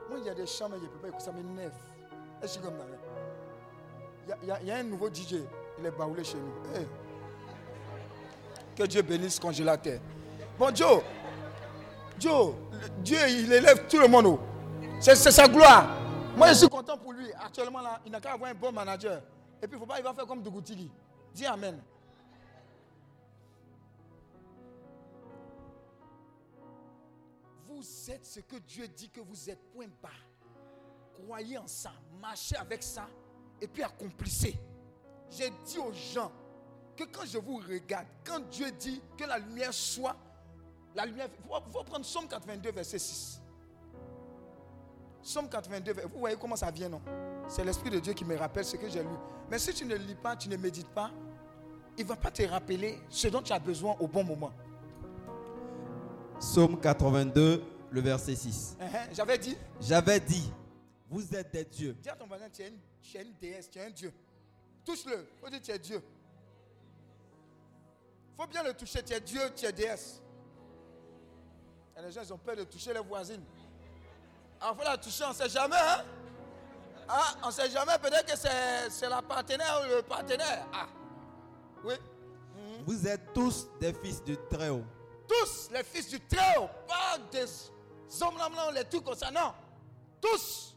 Moi, 0.08 0.18
il 0.18 0.24
y 0.24 0.30
a 0.30 0.34
des 0.34 0.46
chants, 0.46 0.68
mais 0.68 0.78
je 0.78 0.84
ne 0.84 0.88
peux 0.88 0.98
pas 0.98 1.08
écouter, 1.08 1.24
ça 1.24 1.32
m'énerve. 1.32 1.72
Et 2.42 2.48
chingom 2.48 2.70
dans 2.70 2.84
rein. 2.84 4.36
Il 4.42 4.48
y, 4.48 4.50
a, 4.52 4.62
y, 4.62 4.70
a 4.70 4.76
un 4.76 4.82
nouveau 4.84 5.08
DJ, 5.08 5.36
il 5.78 5.86
est 5.86 5.90
baoulé 5.90 6.24
chez 6.24 6.38
nous. 6.38 6.76
Hey. 6.76 6.86
Que 8.76 8.84
Dieu 8.84 9.02
bénisse 9.02 9.38
congélateur. 9.38 10.00
Bon, 10.58 10.74
Joe, 10.74 11.02
Joe, 12.18 12.54
Dieu, 12.98 13.18
il 13.28 13.52
élève 13.52 13.86
tout 13.88 13.98
le 13.98 14.08
monde. 14.08 14.38
C'est 15.00 15.16
sa 15.16 15.48
gloire. 15.48 15.86
Moi, 16.36 16.48
je 16.48 16.54
suis 16.54 16.68
content 16.68 16.96
pour 16.96 17.12
lui. 17.12 17.26
Actuellement, 17.44 17.80
là, 17.80 18.00
il 18.06 18.12
n'a 18.12 18.20
qu'à 18.20 18.32
avoir 18.32 18.50
un 18.50 18.54
bon 18.54 18.72
manager. 18.72 19.20
Et 19.62 19.68
puis, 19.68 19.76
il 19.76 19.78
faut 19.78 19.86
pas, 19.86 19.98
il 19.98 20.02
va 20.02 20.12
faire 20.12 20.26
comme 20.26 20.42
Dougoutigi. 20.42 20.90
Dis 21.32 21.46
Amen. 21.46 21.80
Vous 27.68 28.10
êtes 28.10 28.26
ce 28.26 28.40
que 28.40 28.56
Dieu 28.56 28.88
dit 28.88 29.08
que 29.08 29.20
vous 29.20 29.48
êtes, 29.48 29.60
point 29.72 29.86
bas. 30.02 30.08
Croyez 31.14 31.58
en 31.58 31.66
ça, 31.68 31.92
marchez 32.20 32.56
avec 32.56 32.82
ça, 32.82 33.08
et 33.60 33.68
puis 33.68 33.82
accomplissez. 33.82 34.58
J'ai 35.30 35.50
dit 35.64 35.78
aux 35.78 35.92
gens 35.92 36.30
que 36.96 37.04
quand 37.04 37.24
je 37.24 37.38
vous 37.38 37.56
regarde, 37.56 38.06
quand 38.24 38.40
Dieu 38.50 38.70
dit 38.72 39.00
que 39.16 39.24
la 39.24 39.38
lumière 39.38 39.72
soit, 39.72 40.16
la 40.94 41.06
lumière, 41.06 41.28
il 41.32 41.72
faut, 41.72 41.84
prendre 41.84 42.04
Somme 42.04 42.28
82, 42.28 42.72
verset 42.72 42.98
6. 42.98 43.40
Somme 45.22 45.48
82, 45.48 45.92
vous 46.12 46.18
voyez 46.18 46.36
comment 46.36 46.56
ça 46.56 46.70
vient, 46.70 46.88
non? 46.88 47.00
C'est 47.48 47.64
l'Esprit 47.64 47.90
de 47.90 47.98
Dieu 47.98 48.12
qui 48.12 48.24
me 48.24 48.36
rappelle 48.36 48.64
ce 48.64 48.76
que 48.76 48.88
j'ai 48.88 49.02
lu. 49.02 49.08
Mais 49.50 49.58
si 49.58 49.74
tu 49.74 49.84
ne 49.84 49.94
lis 49.94 50.14
pas, 50.14 50.36
tu 50.36 50.48
ne 50.48 50.56
médites 50.56 50.88
pas, 50.88 51.10
il 51.98 52.04
ne 52.04 52.08
va 52.08 52.16
pas 52.16 52.30
te 52.30 52.42
rappeler 52.42 52.98
ce 53.10 53.28
dont 53.28 53.42
tu 53.42 53.52
as 53.52 53.58
besoin 53.58 53.96
au 54.00 54.08
bon 54.08 54.24
moment. 54.24 54.52
Somme 56.40 56.80
82, 56.80 57.62
le 57.90 58.00
verset 58.00 58.34
6. 58.34 58.76
Uh 58.80 58.84
-huh. 58.84 59.14
J'avais 59.14 59.38
dit 59.38 59.56
J'avais 59.80 60.20
dit, 60.20 60.50
vous 61.08 61.34
êtes 61.34 61.52
des 61.52 61.64
dieux. 61.64 61.96
Dis 62.02 62.08
à 62.08 62.16
ton 62.16 62.26
voisin, 62.26 62.48
tu 62.50 62.62
es 62.62 62.68
une, 62.68 62.78
tu 63.02 63.16
es 63.18 63.22
une 63.22 63.34
déesse, 63.40 63.70
tu 63.70 63.78
es 63.78 63.84
un 63.86 63.90
dieu. 63.90 64.12
Touche-le. 64.84 65.28
Il 65.36 65.40
faut 65.40 65.50
dire, 65.50 65.60
tu 65.62 65.70
es 65.70 65.78
Dieu. 65.78 66.02
Faut 68.36 68.46
bien 68.46 68.62
le 68.62 68.72
toucher. 68.74 69.02
Tu 69.02 69.12
es 69.12 69.20
Dieu, 69.20 69.40
tu 69.54 69.64
es 69.66 69.72
déesse. 69.72 70.20
Et 71.96 72.02
les 72.02 72.10
gens, 72.10 72.22
ils 72.22 72.32
ont 72.32 72.38
peur 72.38 72.56
de 72.56 72.64
toucher 72.64 72.92
les 72.92 73.00
voisines. 73.00 73.44
Alors, 74.60 74.74
il 74.74 74.78
faut 74.78 74.90
la 74.90 74.96
toucher, 74.96 75.24
on 75.24 75.30
ne 75.30 75.34
sait 75.34 75.48
jamais. 75.48 75.76
Hein? 75.76 76.04
Ah, 77.08 77.34
on 77.42 77.46
ne 77.48 77.52
sait 77.52 77.70
jamais. 77.70 77.98
Peut-être 77.98 78.26
que 78.26 78.36
c'est 78.36 79.08
la 79.08 79.22
partenaire 79.22 79.82
ou 79.84 79.96
le 79.96 80.02
partenaire. 80.02 80.66
Ah, 80.72 80.86
oui. 81.84 81.94
Mm 81.94 82.58
-hmm. 82.58 82.84
Vous 82.86 83.06
êtes 83.06 83.32
tous 83.32 83.66
des 83.80 83.92
fils 83.92 84.22
du 84.22 84.36
Très-Haut. 84.50 84.84
Tous 85.28 85.70
les 85.70 85.84
fils 85.84 86.08
du 86.08 86.20
Très-Haut. 86.20 86.68
Pas 86.86 87.18
des 87.30 87.46
hommes 88.20 88.38
là, 88.38 88.70
les 88.72 88.84
trucs 88.84 89.04
comme 89.04 89.14
ça. 89.14 89.30
Non. 89.30 89.52
Tous. 90.20 90.76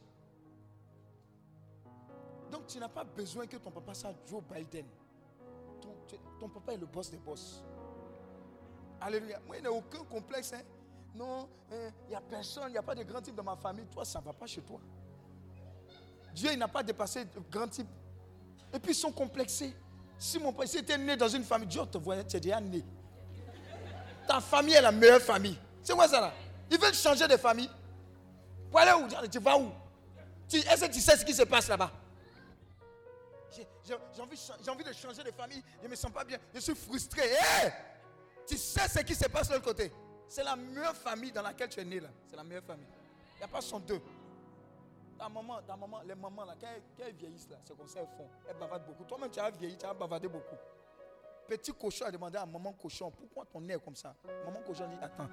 Donc, 2.52 2.68
tu 2.68 2.80
n'as 2.80 2.90
pas 2.90 3.04
besoin 3.04 3.48
que 3.48 3.58
ton 3.58 3.72
papa 3.72 3.94
soit 3.94 4.14
Joe 4.28 4.42
Biden. 4.44 4.86
Ton, 5.82 5.96
ton, 6.40 6.50
papa 6.50 6.74
est 6.74 6.78
le 6.78 6.86
boss 6.86 7.10
des 7.12 7.18
boss. 7.18 7.64
Alléluia. 9.02 9.40
Moi, 9.46 9.58
il 9.58 9.62
n'y 9.62 9.68
a 9.68 9.72
aucun 9.72 10.04
complexe. 10.06 10.54
Hein. 10.54 10.64
Non, 11.14 11.48
il 11.72 11.76
hein, 11.76 11.92
n'y 12.10 12.16
a 12.16 12.22
personne, 12.22 12.64
il 12.68 12.72
n'y 12.72 12.78
a 12.78 12.84
pas 12.84 12.96
de 12.96 13.04
grand 13.04 13.22
type 13.22 13.36
dans 13.36 13.44
ma 13.44 13.56
famille. 13.56 13.86
Toi, 13.88 14.06
ça 14.06 14.20
ne 14.20 14.26
va 14.26 14.34
pas 14.34 14.48
chez 14.48 14.62
toi. 14.62 14.80
Dieu, 16.36 16.50
il 16.52 16.60
n'a 16.60 16.68
pas 16.68 16.84
dépassé 16.84 17.26
grand 17.50 17.68
type. 17.68 17.88
Et 18.74 18.80
puis, 18.80 18.92
ils 18.92 18.96
sont 18.96 19.12
complexés. 19.12 19.74
Si 20.20 20.38
mon 20.38 20.52
père 20.52 20.66
était 20.76 20.98
né 20.98 21.16
dans 21.16 21.30
une 21.30 21.44
famille, 21.44 21.68
Dieu 21.68 21.82
te 21.90 21.98
voyait, 21.98 22.26
tu 22.26 22.36
es 22.36 22.40
déjà 22.42 22.60
né. 22.60 22.84
Ta 24.28 24.42
famille 24.42 24.74
est 24.74 24.82
la 24.82 24.92
meilleure 24.92 25.22
famille. 25.22 25.58
C'est 25.82 25.94
quoi 25.94 26.08
ça 26.08 26.20
là? 26.20 26.34
Ils 26.70 26.80
veulent 26.80 26.94
changer 26.94 27.28
de 27.28 27.38
famille. 27.38 27.70
Pour 28.70 28.80
aller 28.80 28.92
où? 28.92 29.28
Tu 29.30 29.40
vas 29.40 29.58
où? 29.58 29.72
Est-ce 30.52 30.86
que 30.86 30.92
tu 30.92 31.00
sais 31.00 31.16
ce 31.16 31.24
qui 31.24 31.34
se 31.34 31.44
passe 31.44 31.70
là-bas? 31.70 31.92
J'ai 33.86 33.94
envie, 34.22 34.38
envie, 34.68 34.84
de 34.84 34.92
changer 34.94 35.24
de 35.24 35.32
famille. 35.32 35.64
Je 35.80 35.86
ne 35.86 35.92
me 35.92 35.96
sens 35.96 36.12
pas 36.12 36.24
bien. 36.24 36.38
Je 36.54 36.60
suis 36.60 36.76
frustré. 36.76 37.22
Tu 38.48 38.58
sais 38.58 38.88
ce 38.88 39.00
qui 39.00 39.16
se 39.16 39.28
passe 39.28 39.48
de 39.48 39.54
l'autre 39.54 39.66
côté 39.66 39.92
C'est 40.28 40.44
la 40.44 40.56
meilleure 40.56 40.96
famille 40.96 41.32
dans 41.32 41.42
laquelle 41.42 41.70
tu 41.70 41.80
es 41.80 41.86
né 41.86 42.00
là. 42.00 42.10
C'est 42.30 42.36
la 42.36 42.44
meilleure 42.44 42.64
famille. 42.64 42.88
Il 43.36 43.38
n'y 43.38 43.44
a 43.44 43.48
pas 43.48 43.62
son 43.62 43.80
deux. 43.80 44.02
Ta 45.18 45.30
maman, 45.30 45.62
ta 45.66 45.76
maman, 45.78 46.02
les 46.06 46.16
mamans 46.16 46.44
là, 46.46 46.56
quand 46.60 46.68
elles, 46.68 46.82
quand 46.98 47.06
elles 47.08 47.16
vieillissent 47.16 47.50
là, 47.50 47.58
c'est 47.64 47.78
comme 47.78 47.88
ça 47.88 48.02
elles 48.02 48.18
font. 48.18 48.28
Elles 48.50 48.58
bavardent 48.58 48.86
beaucoup. 48.86 49.06
Toi-même 49.06 49.30
tu 49.30 49.40
as 49.40 49.50
vieilli, 49.50 49.78
tu 49.78 49.86
as 49.86 49.94
bavardé 49.94 50.28
beaucoup. 50.28 50.56
Petit 51.48 51.72
cochon 51.74 52.06
a 52.06 52.12
demandé 52.12 52.38
à 52.38 52.46
maman 52.46 52.74
cochon, 52.74 53.12
pourquoi 53.12 53.46
ton 53.46 53.62
nez 53.62 53.76
est 53.76 53.80
comme 53.80 53.96
ça? 53.96 54.14
Maman 54.46 54.60
cochon 54.66 54.88
dit, 54.88 54.98
attends, 55.02 55.30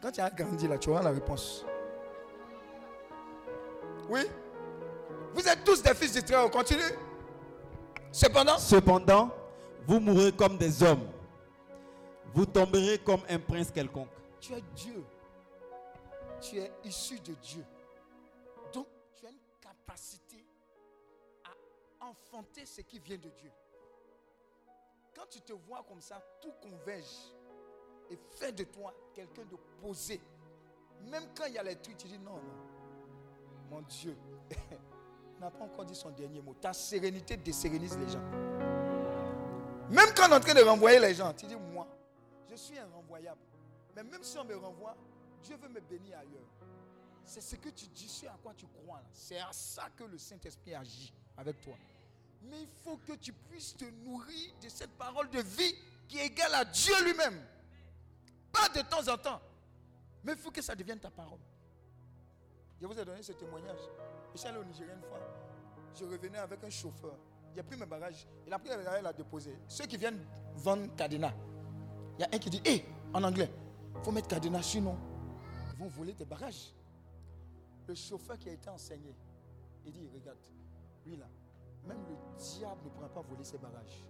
quand 0.00 0.12
tu 0.12 0.20
as 0.20 0.30
grandi 0.30 0.68
là, 0.68 0.78
tu 0.78 0.90
auras 0.90 1.02
la 1.02 1.10
réponse. 1.10 1.64
Oui? 4.08 4.20
Vous 5.34 5.48
êtes 5.48 5.64
tous 5.64 5.82
des 5.82 5.94
fils 5.94 6.12
du 6.14 6.22
Très-Haut, 6.22 6.48
continue? 6.48 6.80
Cependant? 8.12 8.58
Cependant, 8.58 9.30
vous 9.86 10.00
mourrez 10.00 10.32
comme 10.32 10.56
des 10.56 10.82
hommes. 10.82 11.06
Vous 12.34 12.46
tomberez 12.46 12.98
comme 12.98 13.20
un 13.28 13.38
prince 13.38 13.70
quelconque. 13.70 14.08
Tu 14.40 14.52
es 14.52 14.62
Dieu. 14.76 15.04
Tu 16.40 16.58
es 16.58 16.70
issu 16.84 17.18
de 17.20 17.32
Dieu. 17.34 17.64
Capacité 19.98 20.44
à 21.44 22.06
enfanter 22.06 22.64
ce 22.66 22.80
qui 22.82 22.98
vient 22.98 23.16
de 23.16 23.30
Dieu. 23.30 23.50
Quand 25.14 25.26
tu 25.30 25.40
te 25.40 25.52
vois 25.52 25.84
comme 25.88 26.00
ça, 26.00 26.22
tout 26.40 26.52
converge 26.62 27.32
et 28.10 28.18
fait 28.36 28.52
de 28.52 28.64
toi 28.64 28.94
quelqu'un 29.14 29.44
de 29.44 29.56
posé. 29.80 30.20
Même 31.10 31.24
quand 31.36 31.46
il 31.46 31.54
y 31.54 31.58
a 31.58 31.62
les 31.62 31.76
trucs, 31.76 31.96
tu 31.96 32.06
dis 32.06 32.18
non, 32.18 32.36
non. 32.36 32.42
Mon 33.70 33.82
Dieu 33.82 34.16
n'a 35.40 35.50
pas 35.50 35.64
encore 35.64 35.84
dit 35.84 35.94
son 35.94 36.10
dernier 36.10 36.40
mot. 36.40 36.54
Ta 36.54 36.72
sérénité 36.72 37.36
désérénise 37.36 37.98
les 37.98 38.08
gens. 38.08 38.24
Même 39.90 40.12
quand 40.14 40.28
on 40.28 40.32
est 40.32 40.36
en 40.36 40.40
train 40.40 40.54
de 40.54 40.62
renvoyer 40.62 41.00
les 41.00 41.14
gens, 41.14 41.32
tu 41.34 41.46
dis 41.46 41.56
moi, 41.56 41.86
je 42.48 42.54
suis 42.54 42.78
un 42.78 42.86
renvoyable. 42.86 43.40
Mais 43.96 44.04
même 44.04 44.22
si 44.22 44.38
on 44.38 44.44
me 44.44 44.56
renvoie, 44.56 44.96
Dieu 45.42 45.56
veut 45.56 45.68
me 45.68 45.80
bénir 45.80 46.18
ailleurs. 46.18 46.67
C'est 47.28 47.42
ce 47.42 47.56
que 47.56 47.68
tu 47.68 47.86
dis, 47.88 48.08
c'est 48.08 48.26
à 48.26 48.38
quoi 48.42 48.54
tu 48.54 48.66
crois. 48.66 49.02
C'est 49.12 49.38
à 49.38 49.52
ça 49.52 49.90
que 49.94 50.04
le 50.04 50.16
Saint-Esprit 50.16 50.74
agit 50.74 51.12
avec 51.36 51.60
toi. 51.60 51.74
Mais 52.44 52.62
il 52.62 52.68
faut 52.82 52.96
que 52.96 53.12
tu 53.12 53.34
puisses 53.34 53.76
te 53.76 53.84
nourrir 53.84 54.54
de 54.62 54.68
cette 54.70 54.92
parole 54.92 55.28
de 55.28 55.40
vie 55.40 55.74
qui 56.08 56.16
est 56.18 56.26
égale 56.26 56.54
à 56.54 56.64
Dieu 56.64 56.94
lui-même. 57.04 57.38
Pas 58.50 58.70
de 58.70 58.80
temps 58.80 59.06
en 59.12 59.18
temps. 59.18 59.42
Mais 60.24 60.32
il 60.32 60.38
faut 60.38 60.50
que 60.50 60.62
ça 60.62 60.74
devienne 60.74 61.00
ta 61.00 61.10
parole. 61.10 61.38
Je 62.80 62.86
vous 62.86 62.98
ai 62.98 63.04
donné 63.04 63.22
ce 63.22 63.32
témoignage. 63.32 63.80
Je 64.32 64.38
suis 64.38 64.48
allé 64.48 64.58
au 64.58 64.64
Nigeria 64.64 64.94
une 64.94 65.02
fois. 65.02 65.20
Je 65.94 66.06
revenais 66.06 66.38
avec 66.38 66.64
un 66.64 66.70
chauffeur. 66.70 67.18
Il 67.52 67.60
a 67.60 67.62
pris 67.62 67.76
mes 67.76 67.84
bagages. 67.84 68.26
Il 68.46 68.52
a 68.54 68.58
pris 68.58 68.70
les 68.70 68.76
bagages 68.76 69.00
et 69.00 69.02
l'a 69.02 69.12
déposé. 69.12 69.54
Ceux 69.68 69.84
qui 69.84 69.98
viennent 69.98 70.24
vendre 70.54 70.96
cadenas. 70.96 71.34
Il 72.18 72.22
y 72.22 72.24
a 72.24 72.28
un 72.32 72.38
qui 72.38 72.48
dit, 72.48 72.62
hé, 72.64 72.86
en 73.12 73.22
anglais, 73.22 73.50
il 73.96 74.02
faut 74.02 74.12
mettre 74.12 74.28
cadenas, 74.28 74.62
sinon 74.62 74.96
ils 75.74 75.78
vont 75.78 75.88
voler 75.88 76.14
tes 76.14 76.24
bagages. 76.24 76.72
Le 77.88 77.94
chauffeur 77.94 78.36
qui 78.38 78.50
a 78.50 78.52
été 78.52 78.68
enseigné, 78.68 79.16
il 79.86 79.92
dit, 79.92 80.06
regarde, 80.14 80.36
lui 81.06 81.16
là, 81.16 81.24
même 81.86 81.98
le 82.06 82.16
diable 82.36 82.82
ne 82.84 82.90
pourra 82.90 83.08
pas 83.08 83.22
voler 83.22 83.44
ses 83.44 83.56
bagages. 83.56 84.04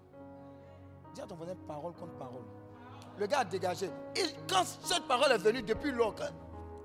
Dis 1.14 1.20
à 1.20 1.26
ton 1.26 1.36
voisin 1.36 1.54
parole 1.54 1.94
contre 1.94 2.14
parole. 2.16 2.42
Le 3.16 3.26
gars 3.28 3.38
a 3.38 3.44
dégagé. 3.44 3.88
Quand 4.48 4.64
cette 4.64 5.06
parole 5.06 5.30
est 5.30 5.38
venue 5.38 5.62
depuis 5.62 5.92
lors, 5.92 6.12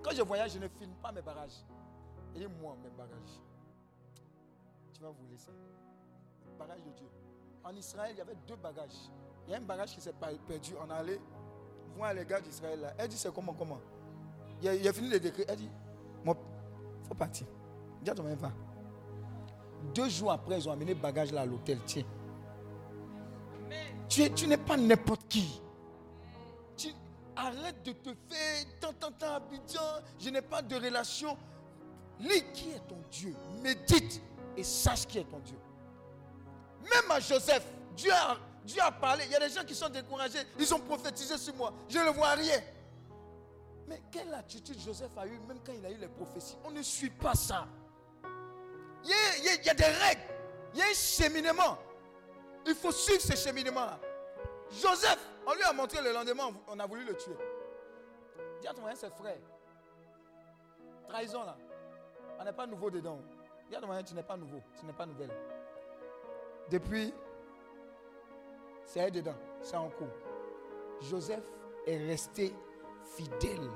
quand, 0.04 0.12
je 0.12 0.22
voyage, 0.22 0.54
je 0.54 0.60
ne 0.60 0.68
filme 0.68 0.94
pas 1.02 1.12
mes 1.12 1.24
bagages. 1.24 1.66
Il 2.36 2.42
dit, 2.42 2.48
moi, 2.62 2.78
mes 2.84 2.92
bagages. 2.92 3.42
Tu 4.94 5.02
vas 5.02 5.10
voler 5.10 5.38
ça. 5.38 5.52
Bagage 6.60 6.84
de 6.84 6.92
Dieu. 6.92 7.08
En 7.64 7.76
Israël, 7.76 8.12
il 8.14 8.20
y 8.20 8.22
avait 8.22 8.38
deux 8.48 8.56
bagages. 8.56 9.10
Il 9.48 9.52
y 9.52 9.54
a 9.56 9.58
un 9.58 9.62
bagage 9.62 9.96
qui 9.96 10.02
s'est 10.02 10.14
perdu. 10.14 10.76
On 10.80 10.90
allait 10.92 11.20
voir 11.96 12.14
les 12.14 12.24
gars 12.24 12.40
d'Israël 12.40 12.82
là. 12.82 12.94
Elle 13.00 13.08
dit, 13.08 13.18
c'est 13.18 13.34
comment, 13.34 13.54
comment? 13.54 13.80
Il 14.62 14.68
a, 14.68 14.90
a 14.90 14.94
fini 14.94 15.10
le 15.10 15.20
décret. 15.20 15.46
Elle 15.48 15.58
dit, 15.58 15.70
il 16.26 16.53
faut 17.14 17.20
partir. 17.20 17.48
Deux 19.94 20.10
jours 20.10 20.32
après, 20.32 20.60
ils 20.60 20.68
ont 20.68 20.72
amené 20.72 20.94
bagage 20.94 21.32
là 21.32 21.42
à 21.42 21.46
l'hôtel. 21.46 21.80
Tiens. 21.86 22.04
Tu, 24.10 24.32
tu 24.34 24.48
n'es 24.48 24.58
pas 24.58 24.78
n'importe 24.78 25.28
qui. 25.28 25.62
Tu, 26.78 26.90
arrête 27.36 27.84
de 27.84 27.92
te 27.92 28.10
faire 28.30 28.66
tant, 28.80 28.94
tant, 28.94 29.12
tant, 29.12 29.36
Abidjan. 29.36 29.82
Je 30.20 30.30
n'ai 30.30 30.42
pas 30.42 30.62
de 30.62 30.76
relation. 30.76 31.38
Lis 32.20 32.44
qui 32.54 32.70
est 32.72 32.88
ton 32.88 33.02
Dieu. 33.12 33.36
Médite 33.62 34.22
et 34.56 34.64
sache 34.64 35.08
qui 35.08 35.20
est 35.20 35.30
ton 35.30 35.40
Dieu. 35.40 35.58
Même 36.84 37.12
à 37.12 37.20
Joseph, 37.20 37.66
Dieu 37.96 38.12
a, 38.12 38.38
Dieu 38.66 38.82
a 38.82 38.92
parlé. 38.92 39.24
Il 39.26 39.32
y 39.32 39.36
a 39.36 39.40
des 39.40 39.54
gens 39.54 39.64
qui 39.64 39.76
sont 39.76 39.90
découragés. 39.90 40.40
Ils 40.60 40.74
ont 40.74 40.80
prophétisé 40.80 41.38
sur 41.38 41.56
moi. 41.56 41.74
Je 41.88 41.98
ne 42.00 42.10
vois 42.10 42.32
rien. 42.34 42.60
Mais 43.88 44.02
quelle 44.12 44.34
attitude 44.34 44.80
Joseph 44.80 45.18
a 45.18 45.26
eu 45.28 45.40
même 45.40 45.60
quand 45.66 45.74
il 45.74 45.86
a 45.86 45.92
eu 45.92 45.98
les 45.98 46.08
prophéties? 46.08 46.58
On 46.64 46.72
ne 46.72 46.82
suit 46.82 47.10
pas 47.10 47.34
ça. 47.34 47.68
Il 49.04 49.10
y 49.66 49.70
a, 49.70 49.74
des 49.74 49.84
règles. 49.84 50.22
Il 50.74 50.80
y 50.80 50.82
a 50.82 50.86
un 50.86 50.94
cheminement. 50.94 51.78
Il 52.66 52.76
faut 52.76 52.92
suivre 52.92 53.22
ce 53.22 53.36
cheminement-là. 53.36 54.00
Joseph, 54.72 55.20
on 55.46 55.54
lui 55.54 55.64
a 55.64 55.74
montré 55.74 56.02
le 56.02 56.14
lendemain, 56.14 56.52
on 56.68 56.80
a 56.80 56.86
voulu 56.88 57.04
le 57.04 57.16
tuer. 57.18 57.36
Dis 58.62 58.68
à 58.68 58.74
ton 58.74 58.82
moyen, 58.82 58.96
c'est 58.96 59.14
frère. 59.14 59.38
Trahison 61.10 61.44
là. 61.44 61.58
On 62.40 62.44
n'est 62.46 62.54
pas 62.54 62.66
nouveau 62.66 62.90
dedans. 62.90 63.20
Dis 63.70 63.76
à 63.76 63.82
ton 63.82 63.88
moyen, 63.88 64.04
tu 64.04 64.14
n'es 64.16 64.24
pas 64.24 64.38
nouveau. 64.38 64.62
Tu 64.80 64.86
n'es 64.86 64.94
pas 64.94 65.06
nouvelle. 65.06 65.32
Depuis, 66.70 67.14
c'est 68.86 69.12
dedans. 69.12 69.36
C'est 69.62 69.76
en 69.76 69.90
cours. 69.90 70.08
Joseph 71.02 71.44
est 71.86 71.98
resté 71.98 72.56
fidèle. 73.16 73.70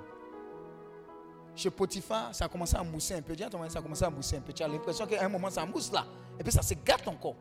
Chez 1.55 1.71
Potiphar, 1.71 2.35
ça 2.35 2.45
a 2.45 2.47
commencé 2.47 2.75
à 2.75 2.83
mousser 2.83 3.15
un 3.15 3.21
peu. 3.21 3.35
Dis 3.35 3.43
à 3.43 3.49
ton 3.49 3.67
ça 3.67 3.79
a 3.79 3.81
commencé 3.81 4.03
à 4.03 4.09
mousser 4.09 4.37
un 4.37 4.41
peu. 4.41 4.53
Tu 4.53 4.61
as 4.61 4.67
l'impression 4.67 5.07
qu'à 5.07 5.25
un 5.25 5.29
moment, 5.29 5.49
ça 5.49 5.65
mousse 5.65 5.91
là. 5.91 6.05
Et 6.39 6.43
puis 6.43 6.51
ça 6.51 6.61
se 6.61 6.75
gâte 6.75 7.07
encore. 7.07 7.35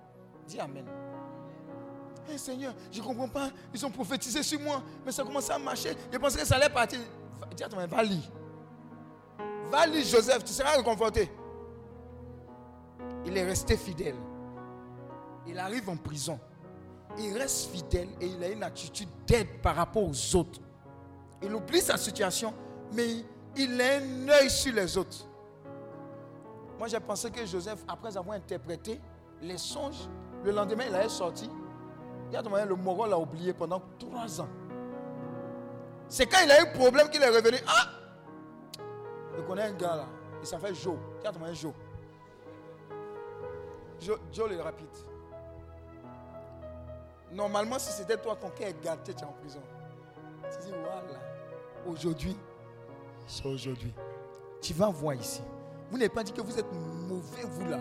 Dis 0.47 0.59
Amen. 0.59 0.87
Eh, 2.33 2.39
Seigneur, 2.39 2.75
je 2.91 3.01
ne 3.01 3.05
comprends 3.05 3.29
pas. 3.29 3.51
Ils 3.73 3.85
ont 3.85 3.91
prophétisé 3.91 4.43
sur 4.43 4.59
moi. 4.61 4.83
Mais 5.05 5.13
ça 5.13 5.23
a 5.23 5.25
commencé 5.25 5.53
à 5.53 5.59
marcher. 5.59 5.95
Je 6.11 6.19
pensais 6.19 6.41
que 6.41 6.47
ça 6.47 6.57
allait 6.57 6.71
partir. 6.71 6.99
Dis 7.55 7.63
à 7.63 7.69
ton 7.69 7.77
va 7.87 8.03
lire. 8.03 8.25
Va 9.71 9.87
lire 9.87 10.05
Joseph. 10.05 10.43
Tu 10.45 10.53
seras 10.53 10.77
réconforté. 10.77 11.31
Il 13.27 13.37
est 13.37 13.45
resté 13.45 13.77
fidèle. 13.77 14.17
Il 15.47 15.59
arrive 15.59 15.89
en 15.89 15.97
prison. 15.97 16.39
Il 17.19 17.37
reste 17.37 17.71
fidèle 17.71 18.09
et 18.21 18.27
il 18.27 18.43
a 18.43 18.49
une 18.49 18.63
attitude 18.63 19.09
d'aide 19.27 19.61
par 19.63 19.77
rapport 19.77 20.05
aux 20.05 20.37
autres. 20.37 20.61
Il 21.43 21.55
oublie 21.55 21.81
sa 21.81 21.97
situation, 21.97 22.53
mais 22.93 23.25
il 23.57 23.81
a 23.81 23.97
un 23.97 24.29
œil 24.29 24.51
sur 24.51 24.73
les 24.75 24.97
autres. 24.97 25.27
Moi, 26.79 26.89
j'ai 26.89 27.01
pensé 27.01 27.31
que 27.31 27.45
Joseph, 27.47 27.79
après 27.89 28.17
avoir 28.17 28.37
interprété 28.37 29.01
les 29.41 29.59
songes, 29.59 30.09
le 30.45 30.51
lendemain, 30.53 30.85
il 30.89 30.95
allait 30.95 31.09
sorti. 31.09 31.51
le 32.33 32.75
moral 32.75 33.11
l'a 33.11 33.19
oublié 33.19 33.53
pendant 33.53 33.83
trois 33.99 34.41
ans. 34.41 34.49
C'est 36.09 36.27
quand 36.27 36.39
il 36.45 36.51
a 36.51 36.63
eu 36.63 36.73
problème 36.73 37.09
qu'il 37.09 37.23
est 37.23 37.29
revenu. 37.29 37.57
Ah 37.67 37.91
Je 39.37 39.43
connais 39.43 39.63
un 39.63 39.73
gars 39.73 39.97
là. 39.97 40.07
Il 40.41 40.47
s'appelle 40.47 40.75
Joe. 40.75 40.97
Regarde-moi 41.19 41.53
Joe. 41.53 41.73
Joe. 44.01 44.19
Joe 44.33 44.51
le 44.51 44.61
rapide. 44.61 44.87
Normalement, 47.33 47.79
si 47.79 47.91
c'était 47.91 48.17
toi, 48.19 48.37
ton 48.37 48.51
cœur 48.51 48.69
est 48.69 48.81
gâté, 48.83 49.13
tu 49.15 49.23
es 49.23 49.27
en 49.27 49.33
prison. 49.33 49.61
Tu 50.51 50.67
dis, 50.67 50.73
voilà. 50.73 51.21
Aujourd'hui, 51.87 52.37
c'est 53.27 53.47
aujourd'hui. 53.47 53.93
Tu 54.61 54.73
vas 54.73 54.89
voir 54.89 55.15
ici. 55.15 55.43
Vous 55.91 55.99
n'avez 55.99 56.09
pas 56.09 56.25
dit 56.25 56.33
que 56.33 56.41
vous 56.41 56.59
êtes 56.59 56.73
mauvais, 56.73 57.43
vous 57.45 57.67
là. 57.67 57.79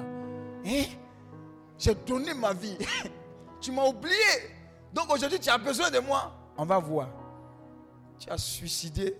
Hein? 0.66 0.84
J'ai 1.78 1.96
donné 1.96 2.34
ma 2.34 2.54
vie. 2.54 2.78
tu 3.62 3.72
m'as 3.72 3.86
oublié. 3.86 4.16
Donc 4.94 5.12
aujourd'hui, 5.12 5.40
tu 5.40 5.50
as 5.50 5.58
besoin 5.58 5.90
de 5.90 6.00
moi. 6.00 6.32
On 6.58 6.66
va 6.66 6.80
voir. 6.80 7.10
Tu 8.20 8.30
as 8.30 8.38
suicidé. 8.38 9.18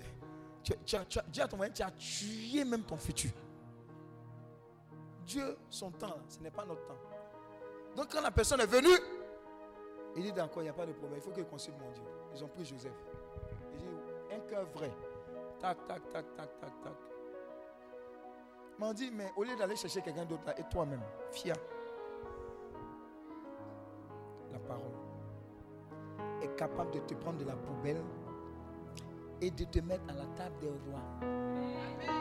Tu, 0.64 0.74
as, 0.96 1.48
ton 1.48 1.58
tu 1.74 1.82
as 1.84 1.92
tué 1.92 2.64
même 2.64 2.84
ton 2.84 2.98
futur. 2.98 3.32
Dieu, 5.26 5.58
son 5.70 5.92
temps, 5.92 6.18
ce 6.28 6.40
n'est 6.40 6.52
pas 6.52 6.66
notre 6.66 6.86
temps. 6.86 6.98
Donc 7.96 8.12
quand 8.12 8.22
la 8.22 8.32
personne 8.32 8.62
est 8.62 8.68
venue, 8.68 8.98
il 10.16 10.24
dit 10.24 10.32
d'accord, 10.32 10.62
il 10.62 10.66
n'y 10.66 10.70
a 10.70 10.74
pas 10.74 10.86
de 10.86 10.94
problème. 10.94 11.20
Il 11.20 11.24
faut 11.24 11.32
qu'il 11.32 11.46
consulte 11.46 11.78
mon 11.80 11.92
Dieu. 11.92 12.04
Ils 12.34 12.44
ont 12.44 12.48
pris 12.48 12.66
Joseph. 12.66 12.94
Un 14.36 14.40
cœur 14.50 14.66
vrai. 14.76 14.92
Tac, 15.62 15.78
tac, 15.88 16.02
tac, 16.12 16.26
tac, 16.36 16.60
tac, 16.60 16.82
tac. 16.84 16.94
M'ont 18.78 18.92
dit, 18.92 19.10
mais 19.14 19.32
au 19.38 19.44
lieu 19.44 19.56
d'aller 19.56 19.78
chercher 19.78 20.02
quelqu'un 20.02 20.26
d'autre 20.26 20.44
et 20.58 20.64
toi-même, 20.70 21.02
fier. 21.32 21.56
La 24.52 24.60
parole 24.60 24.92
est 26.42 26.54
capable 26.58 26.92
de 26.92 27.00
te 27.00 27.14
prendre 27.14 27.38
de 27.38 27.46
la 27.46 27.56
poubelle 27.56 28.02
et 29.42 29.52
de 29.52 29.64
te 29.64 29.80
mettre 29.80 30.04
à 30.10 30.14
la 30.14 30.26
table 30.36 30.56
des 30.60 30.68
rois. 30.68 31.00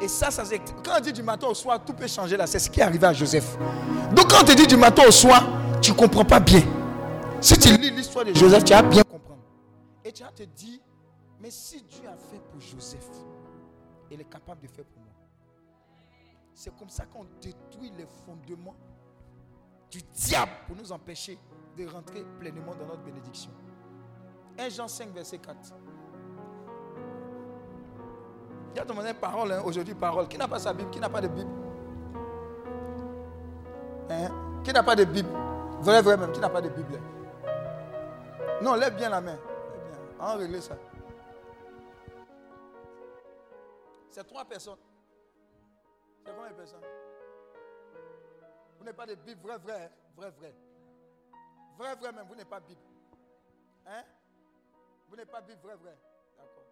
Et 0.00 0.07
ça, 0.07 0.31
ça 0.31 0.44
c'est. 0.44 0.61
Quand 0.85 0.98
on 0.98 1.00
dit 1.00 1.12
du 1.12 1.22
matin 1.22 1.48
au 1.48 1.55
soir, 1.55 1.85
tout 1.85 1.94
peut 1.94 2.07
changer 2.07 2.37
là. 2.37 2.46
C'est 2.46 2.61
ce 2.61 2.70
qui 2.70 2.79
est 2.79 2.85
arrivé 2.85 3.07
à 3.07 3.12
Joseph. 3.12 3.59
Donc 4.14 4.31
quand 4.31 4.42
on 4.42 4.46
te 4.46 4.53
dit 4.53 4.66
du 4.68 4.77
matin 4.77 5.03
au 5.09 5.11
soir, 5.11 5.44
tu 5.83 5.90
ne 5.90 5.96
comprends 5.96 6.24
pas 6.24 6.38
bien. 6.40 6.62
Si 7.40 7.59
tu 7.59 7.77
lis 7.77 7.90
l'histoire 7.90 8.24
de 8.24 8.33
Joseph, 8.33 8.62
tu 8.64 8.72
vas 8.72 8.83
bien 8.83 9.03
comprendre. 9.03 9.42
Et 10.05 10.12
tu 10.12 10.22
vas 10.22 10.31
te 10.31 10.44
dire, 10.44 10.79
mais 11.40 11.51
si 11.51 11.83
Dieu 11.83 12.09
a 12.09 12.16
fait 12.16 12.40
pour 12.51 12.61
Joseph, 12.61 13.11
il 14.11 14.20
est 14.20 14.31
capable 14.31 14.62
de 14.62 14.68
faire 14.68 14.85
pour 14.85 15.03
moi. 15.03 15.12
C'est 16.55 16.75
comme 16.77 16.88
ça 16.88 17.05
qu'on 17.07 17.25
détruit 17.40 17.90
les 17.97 18.07
fondements 18.07 18.77
du 19.90 20.01
diable 20.12 20.53
pour 20.66 20.77
nous 20.77 20.92
empêcher 20.92 21.38
de 21.77 21.87
rentrer 21.87 22.25
pleinement 22.38 22.75
dans 22.75 22.87
notre 22.87 23.03
bénédiction. 23.03 23.51
1 24.59 24.68
Jean 24.68 24.88
5, 24.88 25.09
verset 25.12 25.38
4. 25.38 25.57
Il 28.75 28.81
a 28.81 28.85
demandé 28.85 29.14
parole 29.14 29.53
hein, 29.53 29.62
aujourd'hui, 29.64 29.94
parole. 29.94 30.29
Qui 30.29 30.38
n'a 30.38 30.49
pas 30.49 30.59
sa 30.59 30.73
Bible? 30.73 30.90
Qui 30.90 31.01
n'a 31.01 31.09
pas 31.09 31.20
de 31.20 31.29
Bible? 31.29 31.51
Hein? 34.11 34.61
Qui 34.62 34.73
n'a 34.73 34.83
pas 34.83 34.97
de 34.97 35.05
Bible? 35.05 35.29
Vrai, 35.81 36.03
vrai 36.03 36.16
même, 36.16 36.33
qui 36.33 36.40
n'a 36.40 36.49
pas 36.49 36.61
de 36.61 36.68
Bible? 36.68 37.01
Non, 38.62 38.75
lève 38.75 38.97
bien 38.97 39.11
la 39.11 39.20
main. 39.20 39.37
On 40.20 40.38
va 40.38 40.61
ça. 40.61 40.77
C'est 44.14 44.22
trois 44.22 44.44
personnes. 44.44 44.79
C'est 46.24 46.33
combien 46.33 46.50
de 46.53 46.55
personnes 46.55 46.85
Vous 48.79 48.85
n'êtes 48.85 48.94
pas 48.94 49.07
de 49.07 49.16
Bible 49.16 49.40
vrai, 49.42 49.59
vrai, 49.59 49.90
vrai, 50.14 50.31
vrai. 50.31 50.55
Vrai, 51.77 51.96
vrai 51.96 52.12
même, 52.12 52.24
vous 52.29 52.37
n'êtes 52.37 52.48
pas 52.48 52.61
Bible. 52.61 52.81
Hein? 53.85 54.05
Vous 55.09 55.16
n'êtes 55.16 55.29
pas 55.29 55.40
Bible 55.40 55.59
vrai, 55.61 55.74
vrai. 55.74 55.98
D'accord. 56.38 56.62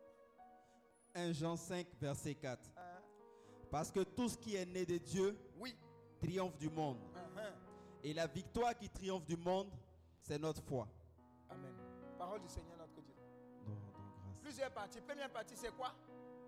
1 1.16 1.32
Jean 1.32 1.56
5, 1.56 1.88
verset 2.00 2.36
4. 2.36 2.70
Hein? 2.76 2.80
Parce 3.72 3.90
que 3.90 4.04
tout 4.04 4.28
ce 4.28 4.38
qui 4.38 4.54
est 4.54 4.64
né 4.64 4.86
de 4.86 4.98
Dieu 4.98 5.36
oui. 5.58 5.76
triomphe 6.20 6.56
du 6.58 6.70
monde. 6.70 7.00
Uh-huh. 7.12 7.52
Et 8.04 8.14
la 8.14 8.28
victoire 8.28 8.76
qui 8.76 8.88
triomphe 8.88 9.24
du 9.24 9.36
monde, 9.36 9.72
c'est 10.20 10.38
notre 10.38 10.62
foi. 10.62 10.86
Amen. 11.50 11.74
Parole 12.16 12.40
du 12.40 12.48
Seigneur 12.48 12.76
notre 12.78 13.02
Dieu. 13.02 13.16
Plusieurs 14.40 14.70
parties. 14.70 15.00
Première 15.00 15.32
partie, 15.32 15.56
c'est 15.56 15.74
quoi? 15.74 15.92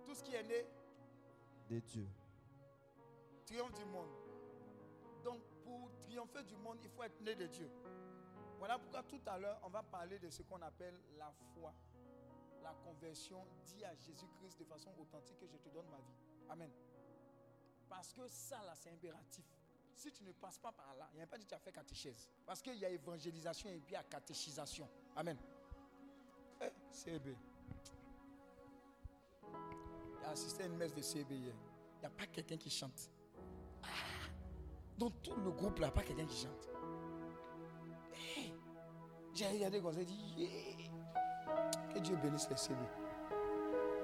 Tout 0.05 0.15
ce 0.15 0.23
qui 0.23 0.37
est 0.37 0.43
né 0.45 0.65
de 1.69 1.79
Dieu. 1.81 2.09
Triomphe 3.45 3.73
du 3.75 3.85
monde. 3.85 4.11
Donc, 5.23 5.41
pour 5.63 5.91
triompher 6.01 6.43
du 6.45 6.57
monde, 6.57 6.79
il 6.83 6.91
faut 6.91 7.03
être 7.03 7.21
né 7.21 7.35
de 7.35 7.47
Dieu. 7.47 7.71
Voilà 8.59 8.79
pourquoi 8.79 9.03
tout 9.03 9.21
à 9.27 9.39
l'heure, 9.39 9.61
on 9.63 9.69
va 9.69 9.83
parler 9.83 10.19
de 10.19 10.31
ce 10.31 10.43
qu'on 10.43 10.61
appelle 10.63 10.99
la 11.19 11.33
foi, 11.55 11.75
la 12.63 12.75
conversion. 12.85 13.47
Dis 13.65 13.85
à 13.85 13.95
Jésus-Christ 13.95 14.59
de 14.59 14.65
façon 14.65 14.91
authentique 14.99 15.39
que 15.39 15.47
je 15.47 15.57
te 15.57 15.69
donne 15.69 15.89
ma 15.89 15.99
vie. 15.99 16.15
Amen. 16.49 16.71
Parce 17.89 18.13
que 18.13 18.27
ça, 18.29 18.63
là, 18.65 18.75
c'est 18.75 18.91
impératif. 18.91 19.45
Si 19.95 20.11
tu 20.11 20.25
ne 20.25 20.33
passes 20.33 20.59
pas 20.59 20.73
par 20.73 20.95
là, 20.97 21.09
il 21.13 21.17
n'y 21.17 21.23
a 21.23 21.27
pas 21.27 21.39
dit 21.39 21.45
que 21.45 21.51
tu 21.51 21.55
as 21.55 21.59
fait 21.59 21.73
catéchèse. 21.73 22.29
Parce 22.45 22.61
qu'il 22.61 22.77
y 22.77 22.85
a 22.85 22.91
évangélisation 22.91 23.69
et 23.71 23.81
puis 23.81 23.93
il 23.93 23.95
y 23.95 23.97
a 23.97 24.03
catéchisation. 24.03 24.89
Amen. 25.17 25.39
Eh, 26.61 26.71
CB 26.91 27.37
assisté 30.31 30.65
à 30.65 30.67
une 30.67 30.77
messe 30.77 30.95
de 30.95 31.01
CB 31.01 31.35
hier. 31.35 31.55
Il 31.97 32.01
n'y 32.01 32.07
a 32.07 32.11
pas 32.11 32.27
quelqu'un 32.27 32.57
qui 32.57 32.71
chante. 32.71 33.11
Ah, 33.83 33.87
dans 34.99 35.11
tout 35.11 35.35
le 35.45 35.51
groupe 35.51 35.79
là, 35.79 35.91
pas 35.91 36.03
quelqu'un 36.03 36.27
qui 36.27 36.43
chante. 36.43 36.69
J'ai 39.35 39.47
regardé 39.49 39.81
comme 39.81 39.93
ça, 39.93 39.99
j'ai 39.99 40.05
dit, 40.05 40.49
que 41.93 41.99
Dieu 41.99 42.17
bénisse 42.23 42.49
les 42.49 42.57
CB. 42.57 42.79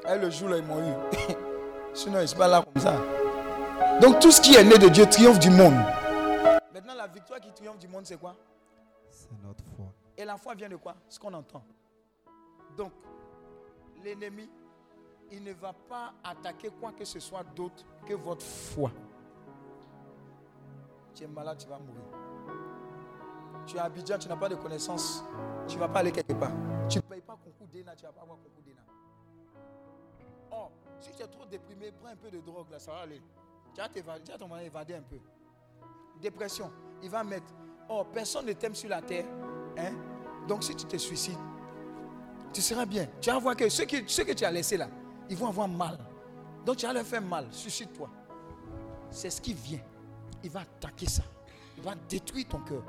Et 0.09 0.18
le 0.18 0.30
jour 0.30 0.48
là, 0.48 0.59
ils 0.59 0.64
m'ont 0.64 0.80
eu. 0.80 0.94
Sinon, 1.94 2.18
ils 2.18 2.22
ne 2.22 2.26
sont 2.26 2.37
pas 2.37 2.48
là 2.48 2.62
comme 2.62 2.83
ça. 2.83 3.00
Donc 4.00 4.18
tout 4.20 4.33
ce 4.33 4.40
qui 4.40 4.54
est 4.54 4.64
né 4.64 4.76
de 4.78 4.88
Dieu 4.88 5.06
triomphe 5.06 5.38
du 5.38 5.50
monde. 5.50 5.74
Maintenant, 6.72 6.94
la 6.94 7.06
victoire 7.06 7.40
qui 7.40 7.52
triomphe 7.52 7.78
du 7.78 7.88
monde, 7.88 8.06
c'est 8.06 8.16
quoi? 8.16 8.37
C'est 9.11 9.30
notre 9.42 9.64
foi. 9.76 9.87
Et 10.16 10.24
la 10.24 10.37
foi 10.37 10.54
vient 10.54 10.68
de 10.68 10.76
quoi? 10.76 10.94
Ce 11.09 11.18
qu'on 11.18 11.33
entend. 11.35 11.62
Donc, 12.76 12.92
l'ennemi, 14.02 14.48
il 15.31 15.43
ne 15.43 15.53
va 15.53 15.73
pas 15.73 16.12
attaquer 16.25 16.71
quoi 16.81 16.93
que 16.93 17.05
ce 17.05 17.21
soit 17.21 17.45
d'autre 17.55 17.85
que 18.07 18.14
votre 18.14 18.45
foi. 18.45 18.90
Tu 21.14 21.25
es 21.25 21.27
malade, 21.27 21.59
tu 21.59 21.69
vas 21.69 21.79
mourir. 21.79 22.03
Tu 23.66 23.77
es 23.77 23.79
à 23.79 23.85
Abidjan, 23.85 24.19
tu 24.19 24.29
n'as 24.29 24.37
pas 24.37 24.49
de 24.49 24.57
connaissances, 24.57 25.23
tu 25.69 25.77
ne 25.77 25.81
vas 25.81 25.88
pas 25.88 26.01
aller 26.01 26.12
quelque 26.12 26.33
part. 26.33 26.53
Tu 26.88 26.99
ne 26.99 27.03
payes 27.03 27.21
pas 27.21 27.37
concours 27.37 27.69
d'ENA, 27.69 27.95
tu 27.95 28.05
ne 28.05 28.11
vas 28.11 28.14
pas 28.14 28.23
avoir 28.23 28.38
concours 28.38 28.62
d'ENA. 28.64 28.81
Oh, 30.53 30.69
si 30.99 31.12
tu 31.12 31.23
es 31.23 31.27
trop 31.27 31.45
déprimé, 31.47 31.93
prends 31.93 32.09
un 32.09 32.16
peu 32.16 32.31
de 32.31 32.40
drogue, 32.40 32.71
là, 32.71 32.79
ça 32.79 32.93
va 32.93 32.99
aller. 33.01 33.21
Tu 33.75 33.81
vas 33.81 33.88
t'évader, 33.88 34.95
un 34.95 35.03
peu. 35.03 35.19
Dépression, 36.21 36.71
il 37.03 37.11
va 37.11 37.23
mettre. 37.23 37.53
Oh, 37.88 38.05
personne 38.12 38.47
ne 38.47 38.53
t'aime 38.53 38.75
sur 38.75 38.88
la 38.88 39.01
terre. 39.01 39.27
Hein? 39.79 39.93
Donc 40.49 40.64
si 40.64 40.75
tu 40.75 40.85
te 40.85 40.97
suicides, 40.97 41.38
tu 42.53 42.61
seras 42.61 42.87
bien. 42.87 43.07
Tu 43.21 43.31
vas 43.31 43.38
voir 43.38 43.57
que 43.57 43.64
qui, 43.64 44.05
ceux 44.07 44.25
que 44.25 44.33
tu 44.33 44.45
as 44.45 44.51
laissés 44.51 44.77
là, 44.77 44.88
ils 45.31 45.37
vont 45.37 45.47
avoir 45.47 45.69
mal. 45.69 45.97
Donc 46.66 46.77
tu 46.77 46.87
vas 46.87 46.93
leur 46.93 47.07
faire 47.07 47.23
mal. 47.23 47.47
Suicide-toi. 47.53 48.11
C'est 49.11 49.31
ce 49.31 49.40
qui 49.40 49.55
vient. 49.55 49.81
Il 50.43 50.51
va 50.51 50.61
attaquer 50.61 51.09
ça. 51.09 51.23
Il 51.77 51.83
va 51.83 51.95
détruire 51.95 52.49
ton 52.49 52.61
cœur. 52.61 52.83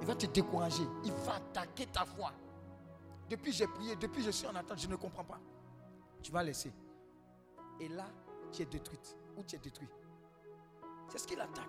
Il 0.00 0.06
va 0.06 0.14
te 0.14 0.26
décourager. 0.26 0.84
Il 1.04 1.12
va 1.12 1.36
attaquer 1.36 1.86
ta 1.86 2.04
foi. 2.04 2.30
Depuis 3.28 3.52
j'ai 3.52 3.66
prié, 3.66 3.96
depuis 3.96 4.22
je 4.22 4.30
suis 4.30 4.46
en 4.46 4.54
attente, 4.54 4.78
je 4.78 4.86
ne 4.86 4.96
comprends 4.96 5.24
pas. 5.24 5.40
Tu 6.22 6.30
vas 6.30 6.42
laisser. 6.42 6.72
Et 7.80 7.88
là, 7.88 8.06
tu 8.52 8.62
es 8.62 8.66
détruite. 8.66 9.16
Ou 9.36 9.42
tu 9.42 9.56
es 9.56 9.58
détruit? 9.58 9.88
C'est 11.08 11.18
ce 11.18 11.26
qu'il 11.26 11.40
attaque. 11.40 11.64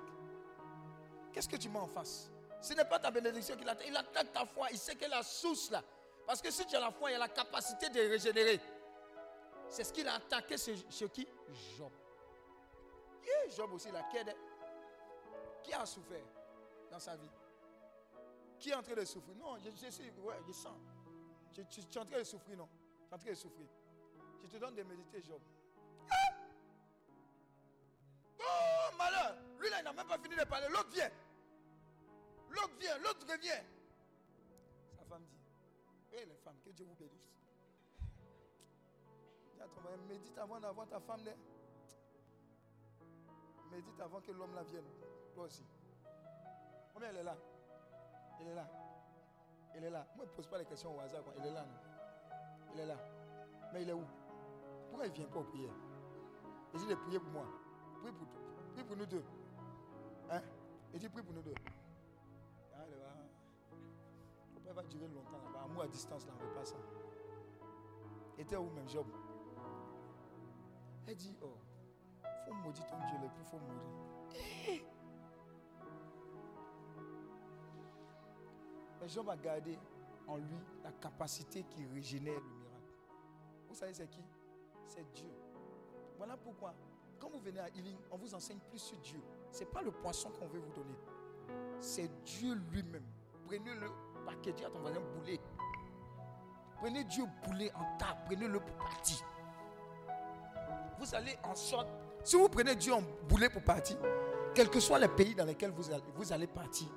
Qu'est-ce 1.31 1.47
que 1.47 1.55
tu 1.55 1.69
mets 1.69 1.79
en 1.79 1.87
face? 1.87 2.29
Ce 2.61 2.73
n'est 2.73 2.85
pas 2.85 2.99
ta 2.99 3.09
bénédiction 3.09 3.55
qu'il 3.55 3.69
attaque. 3.69 3.87
Il 3.87 3.95
attaque 3.95 4.33
ta 4.33 4.45
foi. 4.45 4.67
Il 4.71 4.77
sait 4.77 4.97
est 4.99 5.07
la 5.07 5.23
source 5.23 5.71
là. 5.71 5.81
Parce 6.27 6.41
que 6.41 6.51
si 6.51 6.65
tu 6.65 6.75
as 6.75 6.79
la 6.79 6.91
foi, 6.91 7.09
il 7.09 7.13
y 7.13 7.15
a 7.15 7.19
la 7.19 7.29
capacité 7.29 7.89
de 7.89 7.99
régénérer. 7.99 8.59
C'est 9.69 9.83
ce 9.83 9.93
qu'il 9.93 10.07
a 10.07 10.15
attaqué 10.15 10.55
chez, 10.57 11.09
qui? 11.09 11.27
Job. 11.77 11.91
Yeah, 13.23 13.55
Job 13.55 13.73
aussi, 13.73 13.91
la 13.91 14.03
quête. 14.03 14.35
Qui 15.63 15.73
a 15.73 15.85
souffert 15.85 16.25
dans 16.91 16.99
sa 16.99 17.15
vie? 17.15 17.29
Qui 18.59 18.69
est 18.69 18.75
en 18.75 18.81
train 18.81 18.95
de 18.95 19.05
souffrir? 19.05 19.35
Non, 19.35 19.57
je, 19.57 19.69
je 19.69 19.89
suis, 19.89 20.09
ouais, 20.19 20.35
je 20.47 20.51
sens. 20.51 20.77
Tu, 21.53 21.65
tu, 21.65 21.81
es 21.81 21.97
en 21.99 22.05
train 22.05 22.19
de 22.19 22.23
souffrir, 22.23 22.57
non? 22.57 22.67
Tu 23.07 23.11
es 23.11 23.15
en 23.15 23.17
train 23.17 23.29
de 23.29 23.35
souffrir. 23.35 23.67
Je 24.41 24.47
te 24.47 24.57
donne 24.57 24.75
de 24.75 24.83
méditer, 24.83 25.21
Job. 25.21 25.41
Ah! 26.09 26.15
Oh, 28.39 28.95
malheur 28.97 29.35
Lui, 29.59 29.69
là, 29.69 29.79
il 29.79 29.83
n'a 29.83 29.93
même 29.93 30.07
pas 30.07 30.17
fini 30.17 30.35
de 30.35 30.43
parler. 30.43 30.67
L'autre 30.69 30.89
vient. 30.89 31.11
L'autre 32.49 32.73
vient, 32.79 32.97
l'autre 32.99 33.25
revient. 33.31 33.63
Sa 34.95 35.05
femme 35.05 35.23
dit, 35.25 36.15
hé 36.15 36.25
les 36.25 36.35
femmes, 36.35 36.57
que 36.63 36.69
Dieu 36.69 36.85
vous 36.85 36.95
bénisse. 36.95 37.32
Dis 39.63 39.69
à 39.69 39.75
ton 39.75 39.81
mari, 39.81 39.97
médite 40.07 40.37
avant 40.37 40.59
d'avoir 40.59 40.87
ta 40.87 40.99
femme 40.99 41.23
là. 41.23 41.31
Médite 43.71 43.99
avant 43.99 44.19
que 44.19 44.31
l'homme 44.31 44.53
la 44.55 44.63
vienne. 44.63 44.85
Toi 45.33 45.45
aussi. 45.45 45.63
Combien 46.93 47.09
elle 47.09 47.17
est 47.17 47.23
là? 47.23 47.37
Elle 48.39 48.47
est 48.47 48.55
là. 48.55 48.67
Elle 49.73 49.83
est 49.85 49.89
là. 49.89 50.05
Moi, 50.15 50.25
je 50.25 50.31
ne 50.31 50.35
pose 50.35 50.47
pas 50.47 50.57
les 50.57 50.65
questions 50.65 50.95
au 50.95 50.99
hasard. 50.99 51.23
Quoi. 51.23 51.33
Elle 51.37 51.47
est 51.47 51.51
là. 51.53 51.63
Non? 51.63 51.77
Elle 52.73 52.79
est 52.81 52.85
là. 52.85 52.97
Mais 53.73 53.83
il 53.83 53.89
est 53.89 53.93
où? 53.93 54.03
Pourquoi 54.89 55.07
il 55.07 55.11
ne 55.11 55.15
vient 55.15 55.27
pas 55.27 55.39
au 55.39 55.43
prière 55.43 55.73
Il 56.73 56.79
dit 56.79 56.87
de 56.87 56.95
prier 56.95 57.19
pour 57.19 57.31
moi. 57.31 57.45
Prie 58.01 58.11
pour, 58.11 58.27
prie 58.73 58.83
pour 58.83 58.97
nous 58.97 59.05
deux. 59.05 59.23
Hein? 60.29 60.41
Il 60.93 60.99
dit 60.99 61.09
prie 61.09 61.23
pour 61.23 61.33
nous 61.33 61.41
deux. 61.41 61.55
Ah, 62.73 62.83
elle 62.85 62.99
va. 62.99 64.69
Le 64.69 64.73
va 64.73 64.83
durer 64.83 65.07
longtemps 65.07 65.41
là-bas. 65.43 65.63
Amour 65.63 65.83
à 65.83 65.87
distance, 65.87 66.27
là, 66.27 66.33
on 66.37 66.43
ne 66.43 66.49
veut 66.49 66.53
pas 66.53 66.65
ça. 66.65 66.75
Était 68.37 68.57
où 68.57 68.69
même 68.69 68.89
Job? 68.89 69.07
Elle 71.07 71.15
dit, 71.15 71.35
oh, 71.41 71.57
faut 72.45 72.53
maudire 72.53 72.85
ton 72.87 72.97
Dieu, 72.97 73.17
le 73.21 73.29
plus 73.29 73.43
faut 73.43 73.59
mourir. 73.59 74.83
Mais 79.01 79.09
Job 79.09 79.29
a 79.29 79.35
gardé 79.35 79.77
en 80.27 80.37
lui 80.37 80.57
la 80.83 80.91
capacité 80.93 81.63
qui 81.63 81.85
régénère 81.85 82.39
le 82.39 82.55
miracle. 82.55 82.97
Vous 83.67 83.75
savez 83.75 83.93
c'est 83.93 84.09
qui? 84.09 84.23
C'est 84.85 85.11
Dieu. 85.11 85.29
Voilà 86.17 86.37
pourquoi, 86.37 86.73
quand 87.19 87.29
vous 87.29 87.39
venez 87.39 87.59
à 87.59 87.67
Healing, 87.69 87.97
on 88.11 88.17
vous 88.17 88.33
enseigne 88.33 88.59
plus 88.69 88.79
sur 88.79 88.97
Dieu. 88.99 89.19
Ce 89.51 89.59
n'est 89.59 89.65
pas 89.65 89.81
le 89.81 89.91
poisson 89.91 90.29
qu'on 90.31 90.47
veut 90.47 90.59
vous 90.59 90.71
donner. 90.71 90.95
C'est 91.79 92.07
Dieu 92.23 92.53
lui-même. 92.71 93.05
Prenez-le 93.45 93.91
paquet, 94.25 94.53
dis 94.53 94.63
à 94.63 94.69
ton 94.69 94.79
voisin 94.79 95.01
boulet. 95.01 95.39
Prenez 96.77 97.03
Dieu 97.03 97.25
boulet 97.45 97.71
en 97.73 97.97
tas, 97.97 98.15
prenez-le 98.25 98.59
pour 98.59 98.77
partir. 98.77 99.17
Vous 100.99 101.15
allez 101.15 101.37
en 101.43 101.55
sorte. 101.55 101.87
Si 102.23 102.35
vous 102.35 102.47
prenez 102.47 102.75
Dieu 102.75 102.93
en 102.93 103.03
boulet 103.27 103.49
pour 103.49 103.61
partir, 103.61 103.97
quel 104.53 104.69
que 104.69 104.79
soit 104.79 104.99
le 104.99 105.07
pays 105.07 105.35
dans 105.35 105.45
lequel 105.45 105.71
vous 105.71 105.91
allez, 105.91 106.03
vous 106.15 106.31
allez 106.31 106.47
partir, 106.47 106.87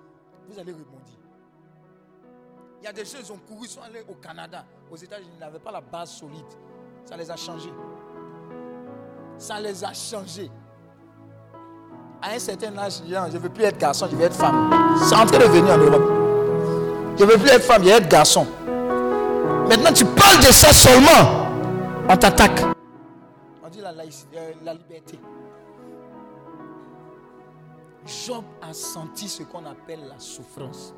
vous 0.49 0.59
allez 0.59 0.73
rebondir. 0.73 1.19
Il 2.81 2.85
y 2.85 2.89
a 2.89 2.93
des 2.93 3.05
gens 3.05 3.19
qui 3.23 3.33
ont 3.33 3.39
couru, 3.39 3.67
ils 3.67 3.69
sont 3.69 3.83
allés 3.83 4.05
au 4.09 4.15
Canada, 4.15 4.65
aux 4.91 4.97
États-Unis, 4.97 5.31
ils 5.35 5.41
n'avaient 5.41 5.59
pas 5.59 5.73
la 5.73 5.81
base 5.81 6.11
solide. 6.11 6.45
Ça 7.05 7.17
les 7.17 7.31
a 7.31 7.37
changés. 7.37 7.73
Ça 9.39 9.59
les 9.59 9.85
a 9.85 9.93
changés. 9.93 10.51
À 12.23 12.31
un 12.31 12.39
certain 12.39 12.77
âge, 12.79 13.03
je 13.07 13.15
ne 13.15 13.39
veux 13.39 13.49
plus 13.49 13.65
être 13.65 13.79
garçon, 13.79 14.07
je 14.11 14.17
veux 14.17 14.25
être 14.25 14.35
femme. 14.35 14.71
C'est 15.09 15.15
en 15.15 15.27
train 15.27 15.39
de 15.39 15.45
venir 15.45 15.75
en 15.75 15.79
Europe. 15.79 17.17
Je 17.19 17.25
ne 17.25 17.31
veux 17.31 17.39
plus 17.39 17.51
être 17.51 17.65
femme, 17.65 17.83
je 17.83 17.89
veux 17.89 17.95
être 17.97 18.09
garçon. 18.09 18.47
Maintenant, 19.69 19.93
tu 19.93 20.05
parles 20.05 20.39
de 20.39 20.53
ça 20.53 20.73
seulement. 20.73 21.49
On 22.09 22.17
t'attaque. 22.17 22.76
On 23.67 23.69
dit 23.69 23.81
la, 23.81 23.91
euh, 23.91 24.53
la 24.65 24.75
liberté. 24.75 25.19
Job 28.07 28.45
a 28.63 28.73
senti 28.73 29.27
ce 29.27 29.43
qu'on 29.43 29.67
appelle 29.67 30.07
la 30.09 30.21
souffrance. 30.21 30.95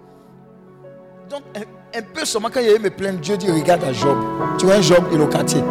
Donc, 1.30 1.44
un, 1.56 2.02
peu 2.02 2.26
seulement 2.26 2.50
quand 2.52 2.60
il 2.60 2.78
me 2.78 2.90
plaindre, 2.90 3.20
Dieu 3.20 3.38
dit 3.38 3.50
Regarde 3.50 3.84
à 3.84 3.92
Job. 3.94 4.18
Tu 4.58 4.66
vois 4.66 4.74
un 4.74 4.82
Job, 4.82 5.02
il 5.10 5.18
est 5.18 5.24
au 5.24 5.28
quartier. 5.28 5.62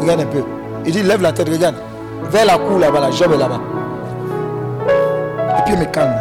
Regarde 0.00 0.20
un 0.22 0.26
peu. 0.26 0.42
Il 0.86 0.92
dit 0.92 1.02
Lève 1.02 1.20
la 1.20 1.34
tête, 1.34 1.46
regarde. 1.46 1.76
Vers 2.30 2.46
la 2.46 2.56
cour 2.56 2.78
là-bas, 2.78 3.10
Job 3.10 3.32
est 3.32 3.36
là-bas. 3.36 3.60
Et 5.58 5.62
puis 5.66 5.74
il 5.74 5.80
me 5.80 5.84
calme. 5.84 6.14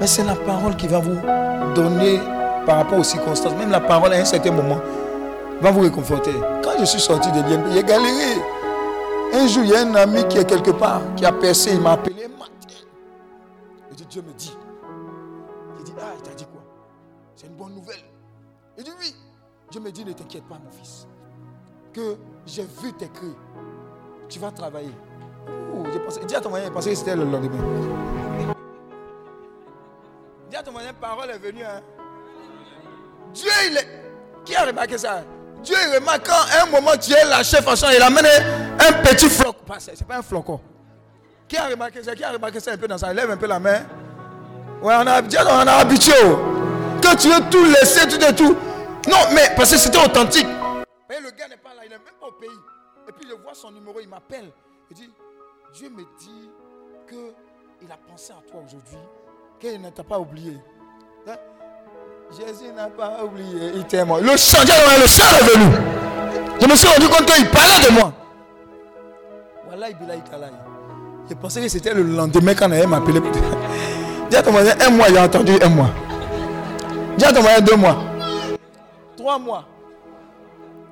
Mais 0.00 0.06
c'est 0.06 0.24
la 0.24 0.34
parole 0.34 0.76
qui 0.76 0.88
va 0.88 0.98
vous 0.98 1.20
donner 1.74 2.20
par 2.64 2.76
rapport 2.76 2.98
aux 2.98 3.04
circonstances. 3.04 3.54
Même 3.56 3.70
la 3.70 3.80
parole 3.80 4.14
à 4.14 4.16
un 4.16 4.24
certain 4.24 4.50
moment 4.50 4.80
va 5.60 5.70
vous 5.70 5.80
réconforter. 5.80 6.32
Quand 6.62 6.78
je 6.78 6.84
suis 6.84 7.00
sorti 7.00 7.30
de 7.32 7.40
l'INP, 7.40 7.72
j'ai 7.72 7.82
galéré. 7.82 8.40
Un 9.32 9.46
jour, 9.46 9.64
il 9.64 9.70
y 9.70 9.74
a 9.74 9.80
un 9.80 9.94
ami 9.94 10.26
qui 10.28 10.38
est 10.38 10.44
quelque 10.44 10.70
part, 10.70 11.02
qui 11.16 11.24
a 11.24 11.32
percé, 11.32 11.72
il 11.72 11.80
m'a 11.80 11.92
appelé 11.92 12.28
matin. 12.28 12.50
Il 13.90 13.96
dit 13.96 14.06
Dieu 14.06 14.22
me 14.22 14.32
dit. 14.32 14.56
Il 15.78 15.84
dit 15.84 15.92
Ah, 16.00 16.12
il 16.16 16.22
t'a 16.22 16.34
dit 16.34 16.44
quoi? 16.44 16.62
C'est 17.34 17.46
une 17.46 17.54
bonne 17.54 17.74
nouvelle. 17.74 18.04
Il 18.78 18.84
dit 18.84 18.92
Oui. 19.00 19.14
Dieu 19.70 19.80
me 19.80 19.90
dit 19.90 20.04
Ne 20.04 20.12
t'inquiète 20.12 20.44
pas, 20.44 20.58
mon 20.62 20.70
fils. 20.70 21.06
Que 21.92 22.16
j'ai 22.46 22.64
vu 22.82 22.92
tes 22.92 23.08
cris. 23.08 23.34
Tu 24.28 24.38
vas 24.38 24.50
travailler. 24.50 24.94
Oh, 25.74 25.82
pensé, 26.04 26.20
dis 26.24 26.34
à 26.34 26.40
ton 26.40 26.50
moyen, 26.50 26.70
pensé 26.70 26.90
que 26.90 26.96
c'était 26.96 27.16
le 27.16 27.24
lendemain. 27.24 27.58
Dis 30.50 30.56
à 30.56 30.62
ton 30.62 30.72
moyen, 30.72 30.92
parole 30.94 31.30
est 31.30 31.38
venue. 31.38 31.64
Hein. 31.64 31.80
Dieu, 33.32 33.50
il 33.70 33.76
est. 33.76 33.88
Qui 34.44 34.54
a 34.54 34.64
remarqué 34.64 34.98
ça? 34.98 35.22
Dieu, 35.64 35.76
il 35.88 35.94
remarque 35.94 36.26
quand 36.26 36.62
un 36.62 36.66
moment 36.66 36.96
tu 37.00 37.12
es 37.12 37.24
lâché, 37.24 37.62
façon, 37.62 37.86
il 37.94 38.02
amène 38.02 38.26
un 38.26 38.92
petit 39.02 39.28
flocon. 39.28 39.74
C'est 39.78 40.06
pas 40.06 40.18
un 40.18 40.22
flocon. 40.22 40.60
Qui 41.48 41.56
a 41.56 41.68
remarqué 41.68 42.02
ça? 42.02 42.14
Qui 42.14 42.22
a 42.22 42.32
remarqué 42.32 42.60
ça 42.60 42.72
un 42.72 42.76
peu 42.76 42.86
dans 42.86 42.98
ça? 42.98 43.12
Lève 43.12 43.30
un 43.30 43.36
peu 43.36 43.46
la 43.46 43.58
main. 43.58 43.80
Ouais, 44.82 44.94
on 44.94 45.06
a, 45.06 45.22
on 45.22 45.66
a 45.66 45.72
habitué. 45.72 46.12
Oh. 46.24 46.38
Que 47.00 47.16
tu 47.16 47.28
veux 47.28 47.50
tout 47.50 47.64
laisser, 47.64 48.06
tout 48.06 48.22
et 48.22 48.34
tout. 48.34 48.56
Non, 49.08 49.18
mais 49.34 49.54
parce 49.56 49.70
que 49.72 49.78
c'était 49.78 50.02
authentique. 50.02 50.46
Mais 51.08 51.20
le 51.20 51.30
gars 51.30 51.48
n'est 51.48 51.56
pas 51.56 51.74
là, 51.74 51.82
il 51.84 51.90
n'est 51.90 51.96
même 51.96 52.14
pas 52.20 52.26
au 52.26 52.32
pays. 52.32 52.48
Et 53.08 53.12
puis 53.12 53.28
je 53.28 53.34
vois 53.34 53.54
son 53.54 53.70
numéro, 53.70 53.98
il 54.00 54.08
m'appelle. 54.08 54.50
Il 54.90 54.96
dit 54.96 55.10
Dieu 55.74 55.90
me 55.90 56.02
dit 56.18 56.50
qu'il 57.08 57.92
a 57.92 57.96
pensé 57.96 58.32
à 58.32 58.50
toi 58.50 58.62
aujourd'hui, 58.64 58.98
qu'il 59.60 59.80
ne 59.80 59.90
t'a 59.90 60.04
pas 60.04 60.18
oublié. 60.18 60.58
Hein? 61.28 61.36
Jésus 62.32 62.72
n'a 62.74 62.86
pas 62.88 63.22
oublié, 63.24 63.72
il 63.76 63.84
t'aime. 63.84 64.08
Le 64.20 64.36
chant, 64.36 64.58
le 64.62 65.06
chant 65.06 65.22
est 65.40 65.54
venu. 65.54 65.76
Je 66.60 66.66
me 66.66 66.74
suis 66.74 66.88
rendu 66.88 67.08
compte 67.08 67.26
qu'il 67.26 67.48
parlait 67.50 67.86
de 67.86 67.92
moi. 67.92 68.12
Je 71.28 71.34
pensais 71.34 71.60
que 71.60 71.68
c'était 71.68 71.94
le 71.94 72.02
lendemain 72.02 72.54
quand. 72.54 72.68
Dis 74.30 74.36
à 74.36 74.42
ton 74.42 74.50
voisin, 74.52 74.72
un 74.80 74.90
mois, 74.90 75.08
j'ai 75.08 75.18
entendu 75.18 75.52
un 75.62 75.68
mois. 75.68 75.90
Ton 77.18 77.40
voisin, 77.40 77.60
deux 77.60 77.76
mois. 77.76 77.96
Trois 79.16 79.38
mois. 79.38 79.64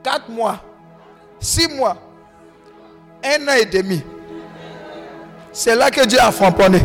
Quatre 0.02 0.28
mois. 0.28 0.60
Six 1.40 1.68
mois. 1.68 1.96
Un 3.24 3.48
an 3.48 3.54
et 3.60 3.64
demi. 3.66 4.02
C'est 5.52 5.76
là 5.76 5.90
que 5.90 6.04
Dieu 6.06 6.18
a 6.20 6.30
framponné. 6.30 6.80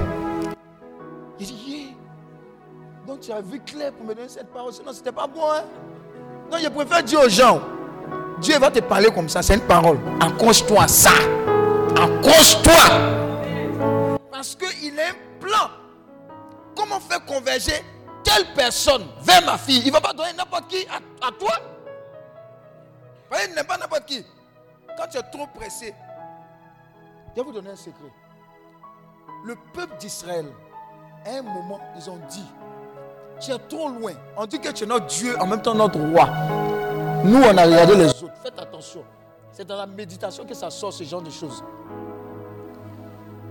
Tu 3.21 3.31
as 3.31 3.41
vu 3.41 3.59
clair 3.59 3.91
pour 3.93 4.05
me 4.05 4.13
donner 4.13 4.29
cette 4.29 4.51
parole. 4.53 4.73
Sinon, 4.73 4.93
c'était 4.93 5.11
pas 5.11 5.27
bon. 5.27 5.51
Hein? 5.51 5.63
Non, 6.51 6.57
je 6.61 6.69
préfère 6.69 7.03
dire 7.03 7.21
aux 7.21 7.29
gens, 7.29 7.61
Dieu 8.39 8.57
va 8.59 8.69
te 8.69 8.79
parler 8.79 9.09
comme 9.11 9.27
ça. 9.27 9.41
C'est 9.41 9.55
une 9.55 9.61
parole. 9.61 9.97
Accroche-toi 10.19 10.83
à 10.83 10.87
ça. 10.87 11.11
Accroche-toi. 11.95 14.17
Parce 14.31 14.55
qu'il 14.55 14.99
a 14.99 15.09
un 15.09 15.13
plan. 15.39 15.71
Comment 16.75 16.99
faire 16.99 17.25
converger 17.25 17.83
telle 18.23 18.45
personne 18.55 19.07
vers 19.21 19.43
ma 19.43 19.57
fille? 19.57 19.81
Il 19.83 19.87
ne 19.87 19.93
va 19.93 20.01
pas 20.01 20.13
donner 20.13 20.33
n'importe 20.33 20.67
qui 20.67 20.85
à, 20.87 21.31
toi. 21.31 21.53
Il 23.47 23.55
n'est 23.55 23.63
pas 23.63 23.77
n'importe 23.77 24.05
qui. 24.05 24.23
Quand 24.95 25.07
tu 25.07 25.17
es 25.17 25.23
trop 25.31 25.47
pressé, 25.47 25.93
je 27.31 27.41
vais 27.41 27.45
vous 27.45 27.51
donner 27.51 27.71
un 27.71 27.75
secret. 27.75 28.11
Le 29.43 29.55
peuple 29.73 29.97
d'Israël, 29.97 30.45
à 31.25 31.37
un 31.37 31.41
moment, 31.41 31.79
ils 31.95 32.09
ont 32.09 32.19
dit, 32.29 32.45
tu 33.39 33.51
es 33.51 33.57
trop 33.69 33.89
loin. 33.89 34.13
On 34.35 34.45
dit 34.45 34.59
que 34.59 34.69
tu 34.69 34.83
es 34.83 34.87
notre 34.87 35.07
Dieu, 35.07 35.35
en 35.39 35.47
même 35.47 35.61
temps 35.61 35.75
notre 35.75 35.99
roi. 35.99 36.29
Nous, 37.23 37.41
on 37.41 37.57
a 37.57 37.65
regardé 37.65 37.95
les 37.95 38.07
autres. 38.07 38.31
Faites 38.43 38.59
attention. 38.59 39.03
C'est 39.51 39.65
dans 39.65 39.77
la 39.77 39.87
méditation 39.87 40.45
que 40.45 40.53
ça 40.53 40.69
sort 40.69 40.93
ce 40.93 41.03
genre 41.03 41.21
de 41.21 41.29
choses. 41.29 41.63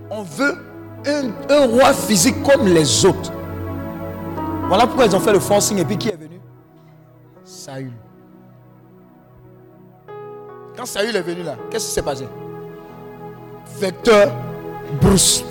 On 0.09 0.23
veut 0.23 0.57
un, 1.05 1.67
roi 1.67 1.93
physique 1.93 2.41
comme 2.43 2.65
les 2.65 3.05
autres. 3.05 3.31
Voilà 4.67 4.85
pourquoi 4.85 5.05
ils 5.05 5.15
ont 5.15 5.19
fait 5.19 5.33
le 5.33 5.39
forcing 5.39 5.77
et 5.77 5.85
puis 5.85 5.97
qui 5.97 6.09
est 6.09 6.15
venu? 6.15 6.39
Saül. 7.43 7.91
Quand 10.75 10.85
Saül 10.85 11.15
est 11.15 11.21
venu 11.21 11.43
là, 11.43 11.55
qu'est-ce 11.69 11.87
qui 11.87 11.91
s'est 11.91 12.01
passé? 12.01 12.27
Vecteur 13.79 14.31
Bruce. 15.01 15.43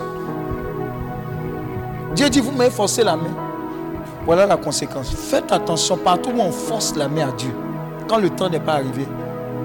Dieu 2.15 2.31
dit, 2.31 2.41
vous 2.41 2.53
m'avez 2.53 2.71
forcé 2.71 3.05
la 3.05 3.17
main. 3.17 3.46
Voilà 4.27 4.45
la 4.45 4.57
conséquence. 4.57 5.11
Faites 5.11 5.53
attention, 5.53 5.97
partout 5.97 6.31
où 6.37 6.41
on 6.41 6.51
force 6.51 6.97
la 6.97 7.09
main 7.09 7.29
à 7.29 7.33
Dieu, 7.33 7.53
quand 8.09 8.19
le 8.19 8.29
temps 8.29 8.51
n'est 8.51 8.61
pas 8.61 8.75
arrivé, 8.75 9.07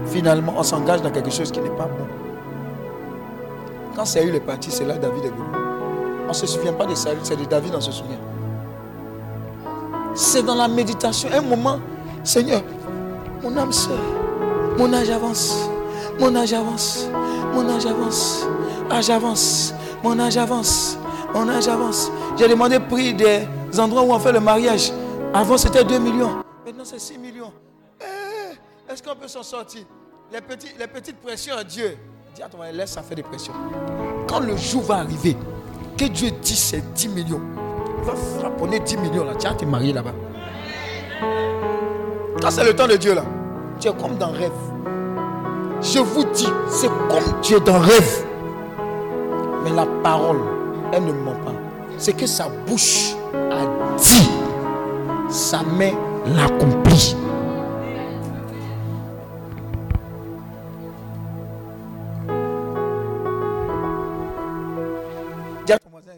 finalement, 0.06 0.54
on 0.56 0.64
s'engage 0.64 1.02
dans 1.02 1.10
quelque 1.10 1.32
chose 1.32 1.52
qui 1.52 1.60
n'est 1.60 1.70
pas 1.70 1.86
bon. 1.86 2.06
Quand 3.96 4.06
Saül 4.06 4.36
est 4.36 4.40
parti, 4.40 4.70
c'est 4.70 4.86
là 4.86 4.98
David 4.98 5.26
est 5.26 5.30
venu. 5.30 5.42
On 6.26 6.30
ne 6.30 6.34
se 6.34 6.46
souvient 6.46 6.74
pas 6.74 6.86
de 6.86 6.94
Saül, 6.94 7.18
c'est 7.24 7.36
de 7.36 7.46
David, 7.46 7.74
on 7.76 7.82
se 7.82 7.92
souvient. 7.92 8.20
C'est 10.14 10.44
dans 10.44 10.56
la 10.56 10.68
méditation, 10.68 11.30
un 11.34 11.42
moment, 11.42 11.80
Seigneur, 12.24 12.62
mon 13.42 13.58
âme 13.58 13.72
sœur, 13.72 13.98
mon 14.78 14.94
âge 14.94 15.10
avance, 15.10 15.70
mon 16.20 16.36
âge 16.36 16.54
avance, 16.54 17.08
mon 17.52 17.68
âge 17.68 17.86
avance, 17.88 18.46
âge 18.92 19.10
avance, 19.10 19.74
mon 20.04 20.20
âge 20.20 20.38
avance, 20.38 20.98
mon 21.34 21.50
âge 21.50 21.68
avance. 21.68 22.12
J'ai 22.38 22.48
demandé 22.48 22.80
prix 22.80 23.14
des 23.14 23.48
endroits 23.80 24.04
où 24.04 24.12
on 24.12 24.20
fait 24.20 24.32
le 24.32 24.40
mariage. 24.40 24.92
Avant 25.34 25.58
c'était 25.58 25.84
2 25.84 26.00
millions, 26.00 26.44
maintenant 26.66 26.84
c'est 26.84 27.00
6 27.00 27.18
millions. 27.18 27.52
Eh, 28.02 28.92
est-ce 28.92 29.02
qu'on 29.02 29.16
peut 29.16 29.28
s'en 29.28 29.44
sortir? 29.44 29.84
Les, 30.32 30.42
petits, 30.42 30.74
les 30.78 30.88
petites 30.88 31.18
pressions 31.18 31.56
à 31.56 31.64
Dieu. 31.64 31.98
Dis 32.36 32.42
à 32.42 32.50
ton 32.50 32.62
laisse 32.62 32.92
ça 32.92 33.02
faire 33.02 33.16
des 33.16 33.24
pressions. 33.24 33.54
Quand 34.28 34.40
le 34.40 34.56
jour 34.56 34.82
va 34.84 34.98
arriver, 34.98 35.36
que 35.98 36.06
Dieu 36.06 36.32
dit 36.42 36.56
c'est 36.56 36.94
10 36.94 37.08
millions, 37.10 37.42
il 38.00 38.04
va 38.04 38.14
frapponner 38.16 38.80
10 38.80 38.98
millions 38.98 39.26
là. 39.26 39.36
Tu 39.36 39.48
vas 39.48 39.54
te 39.54 39.66
marier 39.66 39.94
là-bas. 39.94 40.14
Quand 42.42 42.50
c'est 42.50 42.64
le 42.64 42.76
temps 42.76 42.88
de 42.88 42.96
Dieu 42.96 43.14
là, 43.14 43.24
tu 43.80 43.88
es 43.88 43.94
comme 43.94 44.18
dans 44.18 44.32
rêve. 44.32 44.52
Je 45.82 45.98
vous 46.00 46.24
dis, 46.26 46.48
c'est 46.70 46.90
comme 47.10 47.42
tu 47.42 47.56
es 47.56 47.60
dans 47.60 47.80
rêve. 47.80 48.26
Mais 49.64 49.72
la 49.72 49.86
parole, 50.04 50.40
elle 50.94 51.06
ne 51.06 51.12
ment 51.12 51.36
pas. 51.44 51.54
C'est 51.98 52.14
que 52.14 52.28
sa 52.28 52.50
bouche 52.68 53.16
a 53.34 53.98
dit, 53.98 54.30
sa 55.30 55.64
main 55.64 55.94
l'accomplit. 56.36 57.16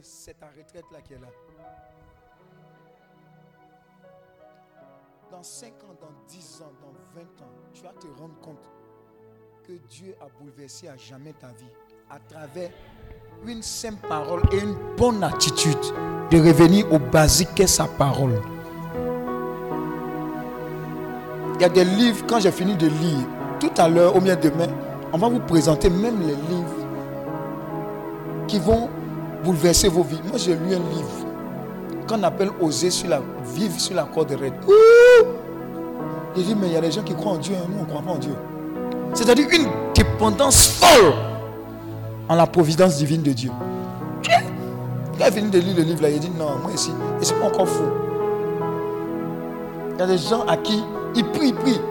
C'est 0.05 0.37
ta 0.37 0.47
retraite 0.47 0.85
là 0.91 1.01
qui 1.01 1.13
est 1.13 1.19
là. 1.19 1.27
Dans 5.31 5.43
5 5.43 5.67
ans, 5.83 5.95
dans 6.01 6.11
10 6.27 6.61
ans, 6.61 6.73
dans 6.81 6.93
20 7.13 7.41
ans, 7.41 7.51
tu 7.73 7.83
vas 7.83 7.93
te 7.93 8.07
rendre 8.19 8.37
compte 8.41 8.69
que 9.63 9.73
Dieu 9.87 10.15
a 10.19 10.27
bouleversé 10.27 10.89
à 10.89 10.97
jamais 10.97 11.33
ta 11.33 11.47
vie 11.53 11.71
à 12.09 12.19
travers 12.19 12.71
une 13.47 13.61
simple 13.61 14.07
parole 14.07 14.41
et 14.51 14.59
une 14.59 14.75
bonne 14.97 15.23
attitude 15.23 15.77
de 16.31 16.37
revenir 16.37 16.91
au 16.93 16.99
basique 16.99 17.49
qu'est 17.55 17.67
sa 17.67 17.85
parole. 17.85 18.41
Il 21.55 21.61
y 21.61 21.65
a 21.65 21.69
des 21.69 21.83
livres, 21.83 22.23
quand 22.27 22.39
j'ai 22.39 22.51
fini 22.51 22.75
de 22.75 22.87
lire, 22.87 23.27
tout 23.59 23.71
à 23.77 23.87
l'heure, 23.89 24.15
au 24.15 24.21
milieu 24.21 24.35
demain, 24.35 24.67
on 25.11 25.17
va 25.17 25.27
vous 25.27 25.39
présenter 25.39 25.89
même 25.89 26.19
les 26.21 26.35
livres 26.35 26.87
qui 28.47 28.59
vont 28.59 28.89
bouleverser 29.43 29.89
vos 29.89 30.03
vies. 30.03 30.21
Moi, 30.27 30.37
j'ai 30.37 30.55
lu 30.55 30.73
un 30.73 30.95
livre 30.95 31.27
qu'on 32.07 32.23
appelle 32.23 32.49
Oser 32.61 32.89
sur 32.91 33.09
la, 33.09 33.21
vivre 33.53 33.79
sur 33.79 33.95
la 33.95 34.03
corde 34.03 34.31
raide. 34.31 34.53
Il 36.35 36.43
dit, 36.43 36.55
mais 36.55 36.67
il 36.67 36.73
y 36.73 36.77
a 36.77 36.81
des 36.81 36.91
gens 36.91 37.03
qui 37.03 37.13
croient 37.13 37.33
en 37.33 37.37
Dieu, 37.37 37.55
hein? 37.55 37.67
nous 37.69 37.79
on 37.79 37.81
ne 37.83 37.87
croit 37.87 38.01
pas 38.01 38.11
en 38.11 38.17
Dieu. 38.17 38.35
C'est-à-dire 39.13 39.47
une 39.51 39.67
dépendance 39.93 40.67
folle 40.67 41.13
en 42.29 42.35
la 42.35 42.47
providence 42.47 42.97
divine 42.97 43.21
de 43.21 43.31
Dieu. 43.31 43.51
Il 45.19 45.31
finit 45.31 45.49
de 45.49 45.59
lire 45.59 45.75
le 45.77 45.83
livre, 45.83 46.01
là, 46.01 46.09
il 46.09 46.19
dit 46.19 46.31
non, 46.37 46.57
moi 46.61 46.71
ici, 46.73 46.91
et 47.21 47.23
c'est 47.23 47.39
pas 47.39 47.45
encore 47.45 47.67
faux. 47.67 47.91
Il 49.93 49.99
y 49.99 50.01
a 50.01 50.07
des 50.07 50.17
gens 50.17 50.43
à 50.47 50.57
qui 50.57 50.83
ils 51.15 51.25
prient, 51.25 51.49
ils 51.49 51.55
prient. 51.55 51.81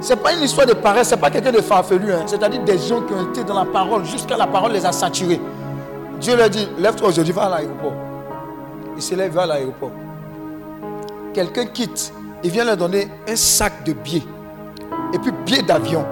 Ce 0.00 0.12
n'est 0.12 0.20
pas 0.20 0.32
une 0.32 0.42
histoire 0.42 0.66
de 0.66 0.72
paresse, 0.74 1.08
ce 1.08 1.14
n'est 1.14 1.20
pas 1.20 1.30
quelqu'un 1.30 1.52
de 1.52 1.60
farfelu. 1.60 2.12
Hein. 2.12 2.22
C'est-à-dire 2.26 2.62
des 2.64 2.78
gens 2.78 3.02
qui 3.02 3.12
ont 3.12 3.28
été 3.30 3.44
dans 3.44 3.58
la 3.58 3.64
parole 3.64 4.04
jusqu'à 4.04 4.36
la 4.36 4.46
parole 4.46 4.72
les 4.72 4.86
a 4.86 4.92
saturés. 4.92 5.40
Dieu 6.20 6.36
leur 6.36 6.48
dit, 6.48 6.68
lève-toi 6.78 7.08
aujourd'hui, 7.08 7.32
va 7.32 7.42
à 7.44 7.48
l'aéroport. 7.50 7.92
Il 8.96 9.02
se 9.02 9.14
lève, 9.14 9.32
va 9.32 9.42
à 9.42 9.46
l'aéroport. 9.46 9.90
Quelqu'un 11.34 11.66
quitte, 11.66 12.12
il 12.42 12.50
vient 12.50 12.64
leur 12.64 12.76
donner 12.76 13.08
un 13.28 13.36
sac 13.36 13.84
de 13.84 13.92
billets. 13.92 14.24
Et 15.12 15.18
puis 15.18 15.32
billets 15.44 15.62
d'avion. 15.62 16.04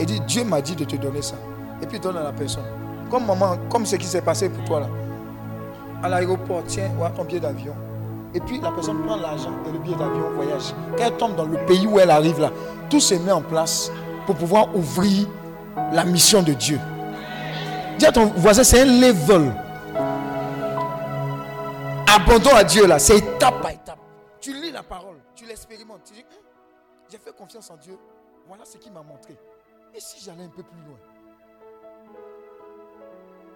Il 0.00 0.06
dit, 0.06 0.20
Dieu 0.20 0.44
m'a 0.44 0.60
dit 0.60 0.74
de 0.74 0.84
te 0.84 0.96
donner 0.96 1.22
ça 1.22 1.36
et 1.82 1.86
puis 1.86 1.98
donne 1.98 2.16
à 2.16 2.22
la 2.22 2.32
personne. 2.32 2.64
Comme 3.10 3.26
maman, 3.26 3.58
comme 3.68 3.84
ce 3.84 3.96
qui 3.96 4.06
s'est 4.06 4.22
passé 4.22 4.48
pour 4.48 4.64
toi 4.64 4.80
là. 4.80 4.88
À 6.02 6.08
l'aéroport, 6.08 6.62
tiens, 6.66 6.90
voilà 6.96 7.14
ton 7.14 7.24
billet 7.24 7.40
d'avion. 7.40 7.74
Et 8.34 8.40
puis 8.40 8.60
la 8.60 8.72
personne 8.72 9.02
prend 9.04 9.16
l'argent 9.16 9.52
et 9.68 9.72
le 9.72 9.78
billet 9.78 9.96
d'avion, 9.96 10.30
voyage. 10.34 10.74
Quand 10.96 11.04
elle 11.04 11.16
tombe 11.16 11.36
dans 11.36 11.44
le 11.44 11.58
pays 11.66 11.86
où 11.86 11.98
elle 11.98 12.10
arrive 12.10 12.40
là, 12.40 12.50
tout 12.88 13.00
se 13.00 13.14
met 13.14 13.32
en 13.32 13.42
place 13.42 13.90
pour 14.24 14.36
pouvoir 14.36 14.74
ouvrir 14.74 15.28
la 15.92 16.04
mission 16.04 16.42
de 16.42 16.52
Dieu. 16.52 16.80
Dis 17.98 18.06
à 18.06 18.12
ton 18.12 18.26
voisin, 18.36 18.64
c'est 18.64 18.80
un 18.80 19.00
level. 19.00 19.52
Abandon 22.14 22.54
à 22.54 22.64
Dieu 22.64 22.86
là, 22.86 22.98
c'est 22.98 23.18
étape 23.18 23.60
par 23.60 23.70
étape. 23.70 23.98
Tu 24.40 24.52
lis 24.52 24.70
la 24.70 24.82
parole, 24.82 25.16
tu 25.34 25.44
l'expérimentes. 25.44 26.00
Tu 26.04 26.14
dis, 26.14 26.20
hein, 26.20 26.40
j'ai 27.10 27.18
fait 27.18 27.36
confiance 27.36 27.70
en 27.70 27.76
Dieu. 27.76 27.96
Voilà 28.48 28.64
ce 28.64 28.76
qu'il 28.78 28.92
m'a 28.92 29.02
montré. 29.02 29.36
Et 29.94 30.00
si 30.00 30.24
j'allais 30.24 30.44
un 30.44 30.48
peu 30.48 30.62
plus 30.62 30.80
loin? 30.86 30.96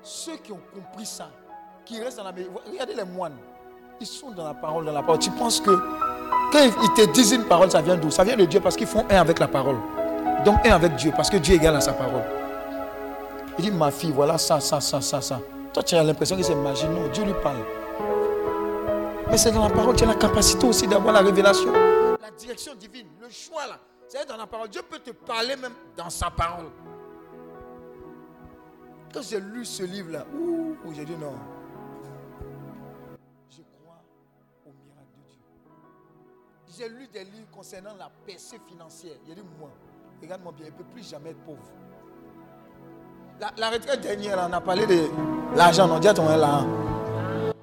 Ceux 0.06 0.36
qui 0.36 0.52
ont 0.52 0.60
compris 0.72 1.04
ça, 1.04 1.28
qui 1.84 2.00
restent 2.00 2.18
dans 2.18 2.24
la 2.24 2.32
maison, 2.32 2.50
regardez 2.70 2.94
les 2.94 3.04
moines, 3.04 3.36
ils 4.00 4.06
sont 4.06 4.30
dans 4.30 4.44
la 4.44 4.54
parole, 4.54 4.84
dans 4.84 4.92
la 4.92 5.02
parole. 5.02 5.18
Tu 5.18 5.30
penses 5.30 5.60
que 5.60 5.70
quand 6.52 6.60
ils 6.60 6.92
te 6.94 7.12
disent 7.12 7.32
une 7.32 7.44
parole, 7.44 7.70
ça 7.70 7.82
vient 7.82 7.96
d'où? 7.96 8.10
Ça 8.10 8.22
vient 8.22 8.36
de 8.36 8.44
Dieu 8.44 8.60
parce 8.60 8.76
qu'ils 8.76 8.86
font 8.86 9.04
un 9.10 9.16
avec 9.16 9.40
la 9.40 9.48
parole. 9.48 9.78
Donc 10.44 10.64
un 10.64 10.72
avec 10.72 10.94
Dieu 10.94 11.12
parce 11.14 11.28
que 11.28 11.38
Dieu 11.38 11.54
est 11.54 11.58
égal 11.58 11.74
à 11.74 11.80
sa 11.80 11.92
parole. 11.92 12.22
Il 13.58 13.64
dit, 13.64 13.70
ma 13.72 13.90
fille, 13.90 14.12
voilà 14.12 14.38
ça, 14.38 14.60
ça, 14.60 14.80
ça, 14.80 15.00
ça, 15.00 15.20
ça. 15.20 15.40
Toi, 15.72 15.82
tu 15.82 15.96
as 15.96 16.04
l'impression 16.04 16.36
que 16.36 16.42
c'est 16.42 16.54
magique. 16.54 16.88
Non, 16.90 17.08
Dieu 17.08 17.24
lui 17.24 17.34
parle. 17.42 17.64
Mais 19.28 19.36
c'est 19.36 19.50
dans 19.50 19.66
la 19.66 19.74
parole, 19.74 19.96
tu 19.96 20.04
as 20.04 20.06
la 20.06 20.14
capacité 20.14 20.66
aussi 20.66 20.86
d'avoir 20.86 21.12
la 21.14 21.20
révélation. 21.20 21.72
La 21.72 22.30
direction 22.38 22.74
divine, 22.74 23.08
le 23.20 23.28
choix 23.28 23.66
là, 23.66 23.78
c'est 24.06 24.28
dans 24.28 24.36
la 24.36 24.46
parole. 24.46 24.68
Dieu 24.68 24.82
peut 24.88 25.00
te 25.00 25.10
parler 25.10 25.56
même 25.56 25.72
dans 25.96 26.10
sa 26.10 26.30
parole. 26.30 26.66
J'ai 29.22 29.40
lu 29.40 29.64
ce 29.64 29.82
livre-là, 29.82 30.26
j'ai 30.92 31.04
dit 31.04 31.16
non. 31.16 31.32
Je 33.48 33.62
crois 33.62 34.02
au 34.66 34.72
miracle 34.72 35.08
de 35.16 35.22
Dieu. 35.30 35.40
J'ai 36.76 36.88
lu 36.88 37.08
des 37.08 37.24
livres 37.24 37.50
concernant 37.50 37.94
la 37.98 38.10
percée 38.26 38.58
financière. 38.68 39.14
J'ai 39.26 39.34
dit, 39.34 39.42
moi, 39.58 39.70
regarde-moi 40.20 40.52
bien, 40.52 40.66
il 40.66 40.72
ne 40.72 40.76
peut 40.76 40.84
plus 40.84 41.08
jamais 41.08 41.30
être 41.30 41.42
pauvre. 41.44 41.64
La, 43.40 43.70
retraite 43.70 44.00
dernière, 44.00 44.46
on 44.48 44.52
a 44.52 44.60
parlé 44.60 44.86
de 44.86 45.08
l'argent. 45.54 45.88
On 45.90 45.98
dit 45.98 46.06
là. 46.06 46.64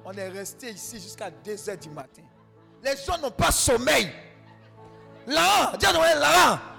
On 0.04 0.12
est 0.12 0.28
resté 0.28 0.70
ici 0.70 1.00
jusqu'à 1.00 1.30
2 1.30 1.52
h 1.52 1.78
du 1.78 1.90
matin. 1.90 2.22
Les 2.82 2.96
gens 2.96 3.18
n'ont 3.18 3.30
pas 3.30 3.50
sommeil. 3.50 4.10
Là, 5.26 5.72
dis 5.78 5.86
là. 5.86 6.73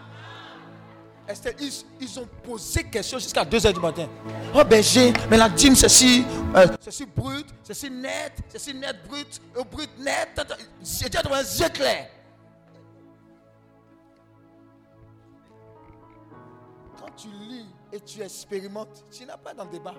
Ils, 2.00 2.20
ont 2.20 2.28
posé 2.44 2.84
question 2.84 3.18
jusqu'à 3.18 3.44
2h 3.44 3.74
du 3.74 3.80
matin? 3.80 4.08
Oh 4.54 4.64
berger, 4.64 5.12
mais 5.30 5.38
la 5.38 5.50
dîme, 5.50 5.76
c'est 5.76 5.90
si, 5.90 6.24
euh, 6.56 6.68
c'est 6.80 6.92
si 6.92 7.06
brut, 7.06 7.48
c'est 7.64 7.74
si 7.74 7.90
net, 7.90 8.34
c'est 8.48 8.60
si 8.60 8.74
net 8.76 8.96
brut, 9.08 9.42
au 9.56 9.64
brut 9.64 9.90
net. 9.98 10.30
tata. 10.36 10.56
C'était 10.84 11.24
devant 11.24 11.36
un 11.36 11.42
yeux 11.42 11.70
clair. 11.70 12.10
Quand 17.00 17.10
tu 17.18 17.28
lis 17.28 17.66
et 17.92 18.00
tu 18.02 18.22
expérimentes, 18.22 19.04
tu 19.12 19.26
n'es 19.26 19.34
pas 19.44 19.56
dans 19.56 19.66
le 19.66 19.72
débat. 19.72 19.96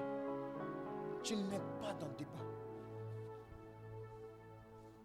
Tu 1.25 1.35
n'es 1.35 1.59
pas 1.81 1.93
dans 1.99 2.07
le 2.07 2.15
débat. 2.17 2.37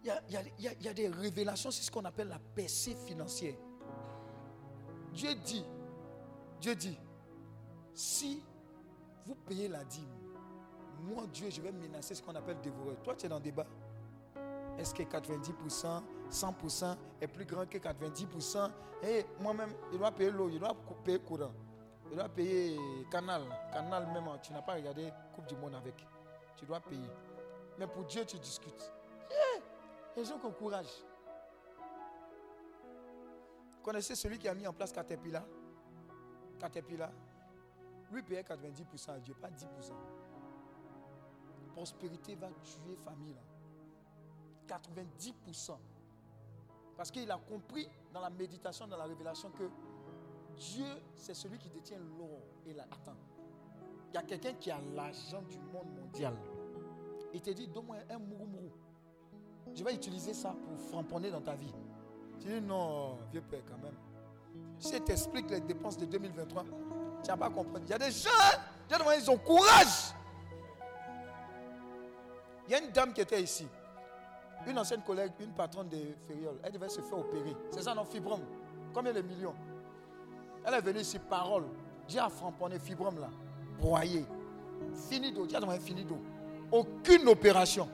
Il 0.04 0.84
y 0.84 0.88
a 0.88 0.94
des 0.94 1.08
révélations, 1.08 1.72
c'est 1.72 1.82
ce 1.82 1.90
qu'on 1.90 2.04
appelle 2.04 2.28
la 2.28 2.38
percée 2.54 2.96
financière. 3.08 3.54
Dieu 5.12 5.34
dit, 5.44 5.64
Dieu 6.62 6.76
dit, 6.76 6.96
si 7.92 8.40
vous 9.26 9.34
payez 9.34 9.66
la 9.66 9.82
dîme, 9.82 10.06
moi 11.00 11.24
Dieu, 11.32 11.50
je 11.50 11.60
vais 11.60 11.72
menacer 11.72 12.14
ce 12.14 12.22
qu'on 12.22 12.36
appelle 12.36 12.60
dévoreur. 12.60 13.02
Toi, 13.02 13.16
tu 13.16 13.26
es 13.26 13.28
dans 13.28 13.38
le 13.38 13.42
débat. 13.42 13.66
Est-ce 14.78 14.94
que 14.94 15.02
90%, 15.02 16.02
100% 16.30 16.96
est 17.20 17.26
plus 17.26 17.44
grand 17.46 17.68
que 17.68 17.78
90% 17.78 18.70
Et 19.02 19.26
moi-même, 19.40 19.74
je 19.90 19.98
dois 19.98 20.12
payer 20.12 20.30
l'eau, 20.30 20.48
je 20.50 20.58
dois 20.58 20.76
payer 21.02 21.18
courant, 21.18 21.50
je 22.08 22.14
dois 22.14 22.28
payer 22.28 22.78
canal. 23.10 23.42
Canal 23.72 24.06
même, 24.12 24.28
tu 24.40 24.52
n'as 24.52 24.62
pas 24.62 24.74
regardé 24.74 25.12
Coupe 25.34 25.48
du 25.48 25.56
Monde 25.56 25.74
avec. 25.74 26.06
Tu 26.56 26.64
dois 26.64 26.78
payer. 26.78 27.10
Mais 27.76 27.88
pour 27.88 28.04
Dieu, 28.04 28.24
tu 28.24 28.38
discutes. 28.38 28.92
Yeah. 29.28 29.64
Les 30.16 30.24
gens 30.24 30.38
courage. 30.38 31.04
Connaissez 33.82 34.14
celui 34.14 34.38
qui 34.38 34.46
a 34.46 34.54
mis 34.54 34.68
en 34.68 34.72
place 34.72 34.92
Caterpillar? 34.92 35.42
Caterpillar. 36.62 37.10
Lui 38.12 38.22
payait 38.22 38.42
90% 38.42 39.10
à 39.10 39.18
Dieu, 39.18 39.34
pas 39.34 39.48
10%. 39.48 39.66
Prospérité 41.74 42.36
va 42.36 42.48
tuer 42.62 42.94
famille. 43.04 43.34
Là. 43.34 44.78
90%. 44.78 45.76
Parce 46.96 47.10
qu'il 47.10 47.28
a 47.30 47.38
compris 47.38 47.88
dans 48.12 48.20
la 48.20 48.30
méditation, 48.30 48.86
dans 48.86 48.96
la 48.96 49.06
révélation 49.06 49.50
que 49.50 49.68
Dieu, 50.56 50.86
c'est 51.16 51.34
celui 51.34 51.58
qui 51.58 51.68
détient 51.68 51.98
l'or 51.98 52.42
et 52.66 52.74
la. 52.74 52.84
Il 54.10 54.14
y 54.14 54.18
a 54.18 54.22
quelqu'un 54.22 54.52
qui 54.52 54.70
a 54.70 54.78
l'argent 54.94 55.42
du 55.42 55.58
monde 55.58 55.88
mondial. 55.98 56.36
Il 57.32 57.40
te 57.40 57.50
dit, 57.50 57.66
donne-moi 57.66 57.96
un 58.08 58.18
mouroumou. 58.18 58.70
Je 59.74 59.82
vais 59.82 59.94
utiliser 59.94 60.34
ça 60.34 60.54
pour 60.64 60.78
framponner 60.78 61.30
dans 61.30 61.40
ta 61.40 61.56
vie. 61.56 61.74
Tu 62.38 62.46
dis, 62.46 62.60
non, 62.60 63.18
vieux 63.32 63.40
père, 63.40 63.62
quand 63.66 63.78
même. 63.78 63.96
Si 64.78 64.92
je 64.92 64.98
t'explique 64.98 65.48
les 65.50 65.60
dépenses 65.60 65.96
de 65.96 66.06
2023, 66.06 66.64
tu 67.22 67.30
n'as 67.30 67.36
pas 67.36 67.50
compris. 67.50 67.82
Il 67.84 67.90
y 67.90 67.92
a 67.92 67.98
des 67.98 68.10
gens, 68.10 68.30
ils 69.16 69.30
ont 69.30 69.38
courage. 69.38 70.12
Il 72.66 72.72
y 72.72 72.74
a 72.74 72.82
une 72.82 72.90
dame 72.90 73.12
qui 73.12 73.20
était 73.20 73.40
ici. 73.40 73.66
Une 74.66 74.78
ancienne 74.78 75.02
collègue, 75.02 75.32
une 75.40 75.52
patronne 75.52 75.88
de 75.88 75.98
Ferriol. 76.26 76.58
Elle 76.62 76.72
devait 76.72 76.88
se 76.88 77.00
faire 77.00 77.18
opérer. 77.18 77.56
C'est 77.70 77.82
ça, 77.82 77.94
non, 77.94 78.04
fibrome. 78.04 78.42
Combien 78.94 79.12
de 79.12 79.20
millions? 79.20 79.54
Elle 80.64 80.74
est 80.74 80.80
venue 80.80 81.00
ici, 81.00 81.18
parole. 81.18 81.64
Dieu 82.06 82.20
a 82.20 82.28
framponné 82.28 82.78
fibrome 82.78 83.20
là. 83.20 83.28
Broyé. 83.80 84.24
Fini 85.08 85.32
d'eau. 85.32 85.46
Dieu 85.46 85.58
a 85.58 85.78
fini 85.78 86.04
d'eau. 86.04 86.18
Aucune 86.70 87.28
opération. 87.28 87.88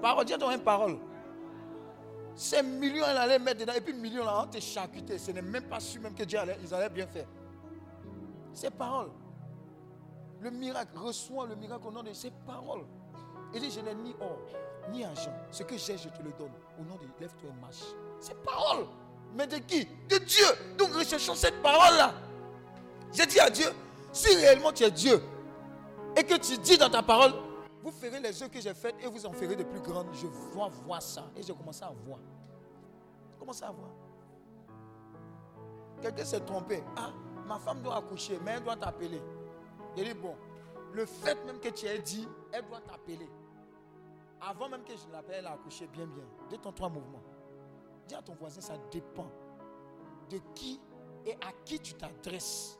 Parole. 0.00 0.24
Dieu 0.24 0.34
a 0.34 0.38
demandé 0.38 0.58
parole. 0.58 0.98
Ces 2.34 2.62
millions, 2.62 3.04
elle 3.08 3.16
allait 3.16 3.38
mettre 3.38 3.60
dedans. 3.60 3.72
Et 3.74 3.80
puis, 3.80 3.92
millions, 3.92 4.24
là, 4.24 4.44
on 4.44 4.46
te 4.46 4.60
charcuté. 4.60 5.18
Ce 5.18 5.30
n'est 5.30 5.42
même 5.42 5.64
pas 5.64 5.80
sûr 5.80 6.00
même 6.00 6.14
que 6.14 6.22
Dieu 6.24 6.38
allait, 6.38 6.58
ils 6.62 6.72
allaient 6.74 6.88
bien 6.88 7.06
faire. 7.06 7.26
Ces 8.52 8.70
paroles. 8.70 9.10
Le 10.40 10.50
miracle, 10.50 10.96
reçois 10.96 11.46
le 11.46 11.54
miracle 11.54 11.86
au 11.86 11.92
nom 11.92 12.02
de 12.02 12.12
ces 12.12 12.30
paroles. 12.46 12.84
Il 13.52 13.60
dit, 13.60 13.70
je 13.70 13.80
n'ai 13.80 13.94
ni 13.94 14.14
or, 14.20 14.38
ni 14.90 15.04
argent. 15.04 15.32
Ce 15.50 15.62
que 15.62 15.76
j'ai, 15.76 15.98
je 15.98 16.08
te 16.08 16.22
le 16.22 16.32
donne. 16.38 16.52
Au 16.78 16.84
nom 16.84 16.96
de 16.96 17.06
lève-toi 17.20 17.50
et 17.50 17.60
marche. 17.60 17.82
Ces 18.20 18.34
paroles. 18.34 18.86
Mais 19.34 19.46
de 19.46 19.56
qui? 19.58 19.86
De 20.08 20.18
Dieu. 20.18 20.46
Donc 20.78 20.92
recherchons 20.92 21.34
cette 21.34 21.60
parole-là. 21.62 22.14
J'ai 23.12 23.26
dit 23.26 23.40
à 23.40 23.50
Dieu, 23.50 23.66
si 24.12 24.34
réellement 24.36 24.72
tu 24.72 24.84
es 24.84 24.90
Dieu, 24.90 25.22
et 26.16 26.24
que 26.24 26.34
tu 26.34 26.58
dis 26.58 26.78
dans 26.78 26.90
ta 26.90 27.02
parole, 27.02 27.32
vous 27.82 27.90
ferez 27.90 28.20
les 28.20 28.42
œuvres 28.42 28.52
que 28.52 28.60
j'ai 28.60 28.74
faites 28.74 28.96
et 29.02 29.06
vous 29.06 29.24
en 29.24 29.32
ferez 29.32 29.56
de 29.56 29.64
plus 29.64 29.80
grandes. 29.80 30.08
Je 30.12 30.26
vois 30.26 30.68
voir 30.68 31.00
ça. 31.00 31.30
Et 31.36 31.42
j'ai 31.42 31.54
commencé 31.54 31.82
à 31.82 31.90
voir. 31.90 32.18
Commencé 33.38 33.64
à 33.64 33.70
voir. 33.70 33.90
Quelqu'un 36.02 36.24
s'est 36.24 36.40
trompé. 36.40 36.82
Ah, 36.96 37.10
ma 37.46 37.58
femme 37.58 37.82
doit 37.82 37.96
accoucher, 37.96 38.38
mais 38.44 38.52
elle 38.52 38.64
doit 38.64 38.76
t'appeler. 38.76 39.22
Il 39.96 40.04
dit, 40.04 40.14
bon, 40.14 40.36
le 40.92 41.06
fait 41.06 41.42
même 41.44 41.58
que 41.58 41.68
tu 41.68 41.86
aies 41.86 41.98
dit, 41.98 42.26
elle 42.52 42.66
doit 42.66 42.80
t'appeler. 42.80 43.28
Avant 44.40 44.68
même 44.68 44.84
que 44.84 44.92
je 44.96 45.10
l'appelle, 45.12 45.36
elle 45.40 45.46
a 45.46 45.52
accouché 45.52 45.86
bien, 45.86 46.06
bien. 46.06 46.24
Deux 46.48 46.58
ton 46.58 46.72
trois 46.72 46.88
mouvements. 46.88 47.22
Dis 48.08 48.14
à 48.14 48.22
ton 48.22 48.34
voisin, 48.34 48.60
ça 48.60 48.74
dépend 48.90 49.30
de 50.30 50.38
qui 50.54 50.80
et 51.26 51.34
à 51.34 51.52
qui 51.64 51.78
tu 51.78 51.94
t'adresses. 51.94 52.79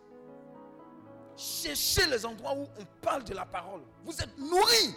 Cherchez 1.37 2.07
les 2.07 2.25
endroits 2.27 2.55
où 2.55 2.67
on 2.79 2.85
parle 3.01 3.25
de 3.25 3.35
la 3.35 3.45
parole. 3.45 3.81
Vous 4.05 4.13
êtes 4.13 4.37
nourris. 4.39 4.95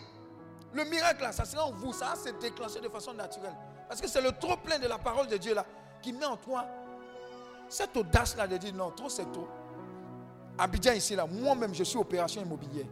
Le 0.74 0.84
miracle, 0.86 1.22
là, 1.22 1.32
ça 1.32 1.46
sera 1.46 1.66
en 1.66 1.72
vous. 1.72 1.94
Ça 1.94 2.08
va 2.08 2.16
se 2.16 2.30
déclencher 2.42 2.82
de 2.82 2.90
façon 2.90 3.14
naturelle. 3.14 3.56
Parce 3.88 4.02
que 4.02 4.08
c'est 4.08 4.22
le 4.22 4.32
trop 4.32 4.58
plein 4.58 4.80
de 4.80 4.88
la 4.88 4.98
parole 4.98 5.28
de 5.28 5.38
Dieu 5.38 5.54
là 5.54 5.66
qui 6.02 6.12
met 6.14 6.26
en 6.26 6.36
toi 6.36 6.66
cette 7.70 7.96
audace-là 7.96 8.46
de 8.48 8.58
dire 8.58 8.74
non, 8.74 8.92
trop 8.92 9.10
c'est 9.10 9.32
trop. 9.32 9.48
Abidjan 10.58 10.94
ici, 10.94 11.16
là, 11.16 11.26
moi-même, 11.26 11.74
je 11.74 11.84
suis 11.84 11.98
opération 11.98 12.42
immobilière. 12.42 12.86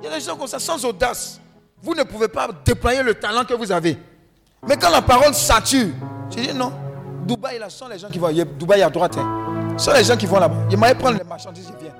Il 0.00 0.04
y 0.04 0.12
a 0.12 0.14
des 0.14 0.20
gens 0.20 0.36
comme 0.36 0.46
ça, 0.46 0.58
sans 0.58 0.84
audace. 0.84 1.40
Vous 1.82 1.94
ne 1.94 2.02
pouvez 2.02 2.28
pas 2.28 2.48
déployer 2.64 3.02
le 3.02 3.14
talent 3.14 3.44
que 3.44 3.54
vous 3.54 3.72
avez. 3.72 3.98
Mais 4.66 4.76
quand 4.76 4.90
la 4.90 5.00
parole 5.00 5.32
sature, 5.34 5.88
je 6.30 6.36
dis 6.36 6.52
non. 6.52 6.72
Dubaï, 7.24 7.58
là, 7.58 7.70
sont 7.70 7.88
les 7.88 7.98
gens 7.98 8.08
qui 8.08 8.18
vont. 8.18 8.30
Dubaï 8.30 8.82
à 8.82 8.90
droite. 8.90 9.16
Hein. 9.16 9.76
Sont 9.78 9.92
les 9.92 10.04
gens 10.04 10.16
qui 10.16 10.26
vont 10.26 10.38
là-bas. 10.38 10.66
Ils 10.70 10.76
m'avaient 10.76 10.94
prendre 10.94 11.18
les 11.18 11.24
marchandises, 11.24 11.68
je 11.72 11.84
viens. 11.84 11.94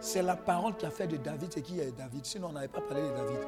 C'est 0.00 0.22
la 0.22 0.36
parole 0.36 0.76
qui 0.76 0.86
a 0.86 0.90
fait 0.90 1.06
de 1.06 1.16
David 1.16 1.52
ce 1.52 1.60
qui 1.60 1.80
est 1.80 1.96
David. 1.96 2.24
Sinon, 2.24 2.48
on 2.50 2.52
n'avait 2.52 2.68
pas 2.68 2.80
parlé 2.80 3.02
de 3.02 3.14
David. 3.14 3.38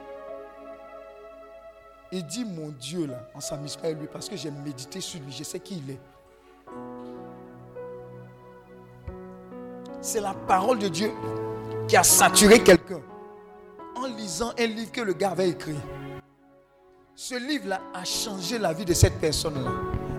Il 2.11 2.27
dit 2.27 2.45
Mon 2.45 2.69
Dieu, 2.69 3.07
là, 3.07 3.29
on 3.35 3.41
s'amuse 3.41 3.79
à 3.83 3.91
lui 3.91 4.07
parce 4.07 4.29
que 4.29 4.37
j'ai 4.37 4.51
médité 4.51 5.01
sur 5.01 5.21
lui. 5.21 5.33
Je 5.33 5.45
sais 5.45 5.61
qui 5.61 5.83
il 5.85 5.91
est. 5.91 6.01
C'est 10.01 10.21
la 10.21 10.33
parole 10.33 10.79
de 10.79 10.89
Dieu 10.89 11.13
qui 11.87 11.97
a 11.97 12.03
saturé 12.03 12.63
quelqu'un 12.63 13.01
en 13.97 14.07
lisant 14.07 14.53
un 14.59 14.67
livre 14.67 14.93
que 14.93 15.01
le 15.01 15.13
gars 15.13 15.31
avait 15.31 15.51
écrit. 15.51 15.77
Ce 17.15 17.35
livre-là 17.35 17.81
a 17.95 18.05
changé 18.05 18.59
la 18.59 18.73
vie 18.73 18.85
de 18.85 18.95
cette 18.95 19.19
personne-là. 19.21 19.71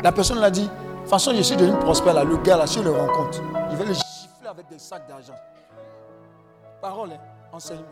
La 0.03 0.11
personne 0.11 0.39
l'a 0.39 0.51
dit, 0.51 0.63
de 0.63 0.67
toute 0.67 1.09
façon, 1.09 1.34
je 1.34 1.41
suis 1.41 1.55
devenu 1.55 1.77
prospère 1.80 2.13
là. 2.13 2.23
Le 2.23 2.38
gars 2.38 2.57
là, 2.57 2.67
si 2.67 2.80
je 2.80 2.84
le 2.84 2.91
rencontre, 2.91 3.41
il 3.71 3.77
va 3.77 3.86
le 3.86 3.93
gifler 3.93 4.47
avec 4.49 4.67
des 4.67 4.80
sacs 4.80 5.07
d'argent. 5.07 5.36
Parole, 6.82 7.11
hein, 7.11 7.19
enseignement. 7.51 7.86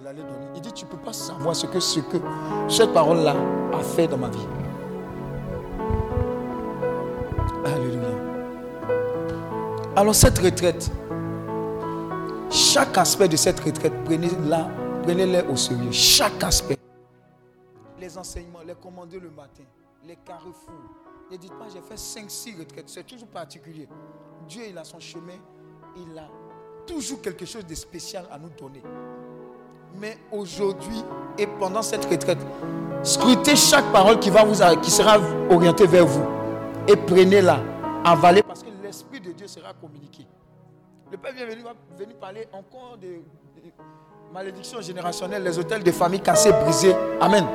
Il 0.00 0.06
allait 0.06 0.22
donner. 0.22 0.46
Il 0.54 0.60
dit, 0.60 0.72
tu 0.72 0.84
ne 0.84 0.90
peux 0.90 0.98
pas 0.98 1.12
savoir 1.12 1.56
ce 1.56 1.66
que, 1.66 1.80
ce 1.80 2.00
que 2.00 2.18
cette 2.68 2.92
parole-là 2.92 3.34
a 3.72 3.82
fait 3.82 4.06
dans 4.06 4.18
ma 4.18 4.28
vie. 4.28 4.46
Alléluia. 7.64 8.08
Alors 9.96 10.14
cette 10.14 10.38
retraite, 10.38 10.90
chaque 12.50 12.98
aspect 12.98 13.28
de 13.28 13.36
cette 13.36 13.58
retraite, 13.58 13.94
prenez-la, 14.04 14.68
prenez-les 15.02 15.42
au 15.48 15.56
sérieux. 15.56 15.90
Chaque 15.90 16.42
aspect. 16.44 16.76
Les 17.98 18.16
enseignements, 18.16 18.62
les 18.64 18.74
commander 18.74 19.18
le 19.18 19.30
matin, 19.30 19.64
les 20.06 20.16
carrefours. 20.16 20.74
Ne 21.32 21.36
dites 21.36 21.54
pas, 21.54 21.66
j'ai 21.72 21.80
fait 21.80 21.94
5-6 21.94 22.58
retraites. 22.58 22.88
C'est 22.88 23.06
toujours 23.06 23.28
particulier. 23.28 23.88
Dieu, 24.46 24.62
il 24.68 24.78
a 24.78 24.84
son 24.84 25.00
chemin. 25.00 25.38
Il 25.96 26.18
a 26.18 26.28
toujours 26.86 27.20
quelque 27.20 27.46
chose 27.46 27.66
de 27.66 27.74
spécial 27.74 28.24
à 28.30 28.38
nous 28.38 28.50
donner. 28.50 28.82
Mais 29.96 30.18
aujourd'hui 30.32 31.02
et 31.38 31.46
pendant 31.46 31.82
cette 31.82 32.04
retraite, 32.04 32.38
scrutez 33.02 33.56
chaque 33.56 33.90
parole 33.92 34.18
qui, 34.18 34.30
va 34.30 34.44
vous, 34.44 34.54
qui 34.80 34.90
sera 34.90 35.18
orientée 35.50 35.86
vers 35.86 36.06
vous. 36.06 36.24
Et 36.88 36.96
prenez-la, 36.96 37.60
avalez 38.04 38.42
parce 38.42 38.62
que 38.62 38.68
l'Esprit 38.82 39.20
de 39.20 39.32
Dieu 39.32 39.46
sera 39.46 39.72
communiqué. 39.72 40.26
Le 41.10 41.16
Père 41.16 41.32
bienvenu 41.32 41.62
va 41.62 41.74
venir 41.96 42.16
parler 42.16 42.48
encore 42.52 42.98
de, 43.00 43.06
de 43.06 43.70
malédiction 44.32 44.80
générationnelle, 44.80 45.42
les 45.44 45.58
hôtels 45.58 45.82
de 45.82 45.92
famille 45.92 46.20
cassés, 46.20 46.52
brisés. 46.52 46.94
Amen. 47.20 47.46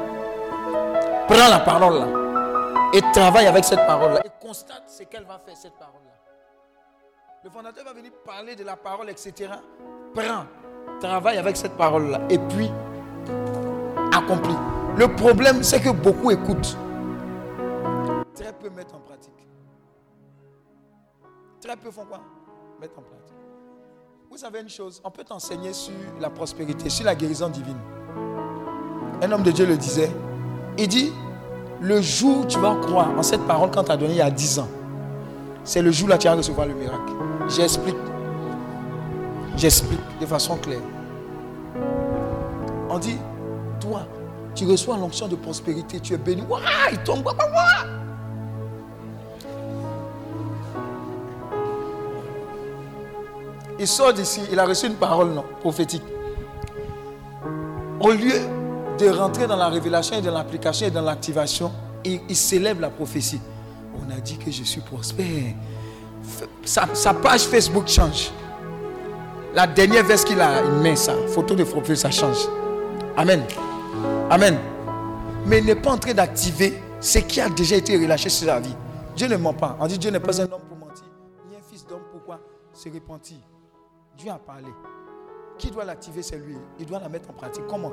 Prends 1.27 1.49
la 1.49 1.59
parole 1.59 1.99
là 1.99 2.07
et 2.93 3.01
travaille 3.13 3.45
avec 3.45 3.63
cette 3.65 3.85
parole 3.85 4.13
là 4.13 4.21
et 4.25 4.29
constate 4.41 4.83
ce 4.87 5.03
qu'elle 5.03 5.25
va 5.25 5.37
faire, 5.37 5.55
cette 5.55 5.73
parole 5.73 6.01
là. 6.05 6.08
Le 7.41 7.49
fondateur 7.49 7.85
va 7.85 7.93
venir 7.93 8.11
parler 8.25 8.53
de 8.53 8.65
la 8.65 8.75
parole, 8.75 9.09
etc. 9.09 9.53
Prends, 10.13 10.43
travaille 10.99 11.37
avec 11.37 11.55
cette 11.55 11.77
parole 11.77 12.09
là 12.09 12.19
et 12.29 12.37
puis 12.37 12.69
accomplis. 14.13 14.57
Le 14.97 15.07
problème, 15.15 15.63
c'est 15.63 15.79
que 15.79 15.89
beaucoup 15.89 16.31
écoutent. 16.31 16.77
Très 18.35 18.51
peu 18.51 18.69
mettent 18.69 18.93
en 18.93 18.99
pratique. 18.99 19.47
Très 21.61 21.77
peu 21.77 21.89
font 21.91 22.03
quoi? 22.03 22.19
Mettre 22.81 22.99
en 22.99 23.03
pratique. 23.03 23.37
Vous 24.29 24.37
savez 24.37 24.59
une 24.59 24.69
chose, 24.69 25.01
on 25.05 25.09
peut 25.09 25.23
t'enseigner 25.23 25.71
sur 25.71 25.93
la 26.19 26.29
prospérité, 26.29 26.89
sur 26.89 27.05
la 27.05 27.15
guérison 27.15 27.47
divine. 27.47 27.79
Un 29.21 29.31
homme 29.31 29.43
de 29.43 29.51
Dieu 29.51 29.65
le 29.65 29.77
disait. 29.77 30.11
Il 30.77 30.89
dit, 30.89 31.13
le 31.79 32.01
jour 32.01 32.39
où 32.41 32.45
tu 32.45 32.59
vas 32.59 32.75
croire 32.75 33.17
en 33.17 33.23
cette 33.23 33.47
parole 33.47 33.71
qu'on 33.71 33.83
t'a 33.83 33.95
donnée 33.95 34.15
il 34.15 34.17
y 34.17 34.21
a 34.21 34.29
10 34.29 34.59
ans, 34.59 34.67
c'est 35.63 35.81
le 35.81 35.91
jour 35.91 36.09
là 36.09 36.15
où 36.15 36.17
tu 36.17 36.27
vas 36.27 36.35
recevoir 36.35 36.67
le 36.67 36.73
miracle. 36.73 37.13
J'explique. 37.47 37.95
J'explique 39.57 39.99
de 40.19 40.25
façon 40.25 40.57
claire. 40.57 40.79
On 42.89 42.97
dit, 42.97 43.17
toi, 43.79 44.07
tu 44.55 44.65
reçois 44.65 44.97
l'onction 44.97 45.27
de 45.27 45.35
prospérité, 45.35 45.99
tu 45.99 46.13
es 46.13 46.17
béni. 46.17 46.43
Waouh, 46.49 46.61
il 46.91 46.97
tombe. 46.99 47.29
Il 53.79 53.87
sort 53.87 54.11
d'ici, 54.13 54.41
il 54.51 54.59
a 54.59 54.65
reçu 54.65 54.87
une 54.87 54.95
parole 54.95 55.29
non, 55.29 55.45
prophétique. 55.61 56.03
Au 57.99 58.11
lieu 58.11 58.39
de 58.97 59.09
rentrer 59.09 59.47
dans 59.47 59.55
la 59.55 59.69
révélation 59.69 60.17
et 60.17 60.21
dans 60.21 60.33
l'application 60.33 60.87
et 60.87 60.91
dans 60.91 61.01
l'activation, 61.01 61.71
il, 62.03 62.19
il 62.27 62.35
s'élève 62.35 62.81
la 62.81 62.89
prophétie. 62.89 63.39
On 64.05 64.11
a 64.11 64.19
dit 64.19 64.37
que 64.37 64.51
je 64.51 64.63
suis 64.63 64.81
prospère. 64.81 65.53
Sa, 66.63 67.13
page 67.13 67.45
Facebook 67.45 67.87
change. 67.87 68.31
La 69.53 69.65
dernière 69.65 70.03
veste 70.03 70.27
qu'il 70.27 70.39
a, 70.39 70.63
il 70.63 70.71
met 70.81 70.95
ça. 70.95 71.13
Photo 71.27 71.55
de 71.55 71.63
profil, 71.63 71.97
ça 71.97 72.11
change. 72.11 72.47
Amen. 73.17 73.43
Amen. 74.29 74.57
Mais 75.45 75.61
n'est 75.61 75.75
pas 75.75 75.91
en 75.91 75.97
train 75.97 76.13
d'activer 76.13 76.81
ce 76.99 77.19
qui 77.19 77.41
a 77.41 77.49
déjà 77.49 77.77
été 77.77 77.97
relâché 77.97 78.29
sur 78.29 78.47
la 78.47 78.59
vie. 78.59 78.75
Dieu 79.15 79.27
ne 79.27 79.37
ment 79.37 79.53
pas. 79.53 79.75
On 79.79 79.87
dit 79.87 79.97
Dieu 79.97 80.11
n'est 80.11 80.19
pas 80.19 80.39
un 80.39 80.45
homme 80.45 80.61
pour 80.67 80.77
mentir, 80.77 81.05
ni 81.49 81.55
un 81.55 81.61
fils 81.69 81.85
d'homme 81.85 82.03
pourquoi 82.11 82.39
se 82.73 82.89
repentir. 82.89 83.37
Dieu 84.17 84.31
a 84.31 84.37
parlé. 84.37 84.67
Qui 85.57 85.71
doit 85.71 85.83
l'activer, 85.83 86.21
c'est 86.21 86.37
lui. 86.37 86.55
Il 86.79 86.85
doit 86.85 86.99
la 86.99 87.09
mettre 87.09 87.29
en 87.29 87.33
pratique. 87.33 87.65
Comment? 87.67 87.91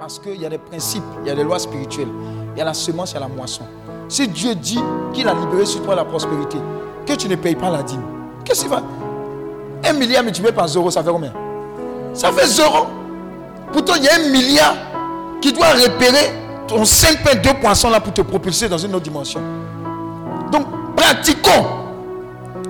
Parce 0.00 0.18
qu'il 0.18 0.40
y 0.40 0.44
a 0.44 0.50
des 0.50 0.58
principes, 0.58 1.04
il 1.22 1.28
y 1.28 1.30
a 1.30 1.34
des 1.34 1.44
lois 1.44 1.58
spirituelles. 1.58 2.08
Il 2.54 2.58
y 2.58 2.62
a 2.62 2.64
la 2.64 2.74
semence, 2.74 3.12
il 3.12 3.14
y 3.14 3.16
a 3.16 3.20
la 3.20 3.28
moisson. 3.28 3.62
Si 4.08 4.28
Dieu 4.28 4.54
dit 4.54 4.80
qu'il 5.12 5.26
a 5.26 5.34
libéré 5.34 5.64
sur 5.64 5.82
toi 5.82 5.94
la 5.94 6.04
prospérité, 6.04 6.58
que 7.06 7.14
tu 7.14 7.28
ne 7.28 7.36
payes 7.36 7.54
pas 7.54 7.70
la 7.70 7.82
dîme, 7.82 8.02
qu'est-ce 8.44 8.62
qu'il 8.62 8.70
va? 8.70 8.82
Un 9.84 9.92
milliard 9.94 10.22
multiplié 10.22 10.52
par 10.52 10.68
zéro, 10.68 10.90
ça 10.90 11.02
fait 11.02 11.10
combien? 11.10 11.32
Ça 12.12 12.30
fait 12.32 12.46
zéro. 12.46 12.86
Pourtant, 13.72 13.94
il 13.96 14.04
y 14.04 14.08
a 14.08 14.14
un 14.16 14.30
milliard 14.30 14.74
qui 15.40 15.52
doit 15.52 15.72
repérer 15.72 16.32
ton 16.66 16.84
5 16.84 17.22
pains, 17.22 17.36
2 17.42 17.54
poissons 17.60 17.90
là 17.90 18.00
pour 18.00 18.12
te 18.12 18.22
propulser 18.22 18.68
dans 18.68 18.78
une 18.78 18.94
autre 18.94 19.04
dimension. 19.04 19.40
Donc, 20.52 20.66
pratiquons. 20.96 21.66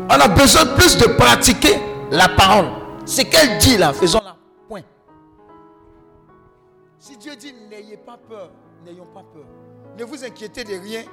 On 0.09 0.15
a 0.15 0.29
besoin 0.29 0.67
plus 0.77 0.97
de 0.97 1.07
pratiquer 1.07 1.81
la 2.11 2.29
parole. 2.29 2.67
Ce 3.05 3.23
qu'elle 3.23 3.59
dit 3.59 3.77
là, 3.77 3.93
faisons-la. 3.93 4.34
Dieu 7.25 7.37
dit 7.37 7.55
n'ayez 7.71 7.97
pas 7.97 8.19
peur, 8.29 8.51
n'ayons 8.85 9.07
pas 9.07 9.25
peur. 9.33 9.47
Ne 9.99 10.05
vous 10.05 10.23
inquiétez 10.23 10.63
de 10.63 10.75
rien. 10.75 11.05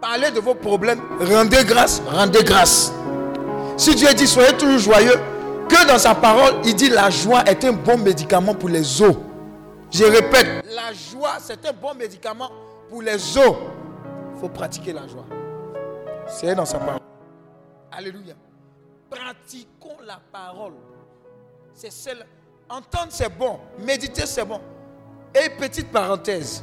Parlez 0.00 0.32
de 0.32 0.40
vos 0.40 0.56
problèmes. 0.56 1.00
Rendez 1.20 1.62
grâce, 1.62 2.02
rendez 2.08 2.42
grâce. 2.42 2.92
Si 3.76 3.94
Dieu 3.94 4.12
dit 4.14 4.26
soyez 4.26 4.56
toujours 4.56 4.80
joyeux, 4.80 5.14
que 5.68 5.86
dans 5.86 5.98
sa 5.98 6.12
parole, 6.16 6.54
il 6.64 6.74
dit 6.74 6.88
la 6.88 7.08
joie 7.08 7.44
est 7.44 7.64
un 7.64 7.72
bon 7.72 7.98
médicament 7.98 8.52
pour 8.52 8.68
les 8.68 9.00
os. 9.00 9.14
Je 9.92 10.02
répète, 10.02 10.64
la 10.74 10.92
joie, 10.92 11.36
c'est 11.38 11.64
un 11.64 11.72
bon 11.72 11.94
médicament 11.94 12.50
pour 12.88 13.02
les 13.02 13.38
os. 13.38 13.54
Il 14.34 14.40
faut 14.40 14.48
pratiquer 14.48 14.92
la 14.92 15.06
joie. 15.06 15.24
C'est 16.26 16.56
dans 16.56 16.64
sa 16.64 16.80
parole. 16.80 17.00
Alléluia. 17.92 18.34
Pratiquons 19.08 19.98
la 20.04 20.20
parole. 20.32 20.74
C'est 21.74 21.92
celle. 21.92 22.26
Entendre, 22.68 23.10
c'est 23.10 23.28
bon. 23.28 23.60
Méditer, 23.78 24.26
c'est 24.26 24.44
bon. 24.44 24.60
Et 25.34 25.50
petite 25.50 25.90
parenthèse. 25.90 26.62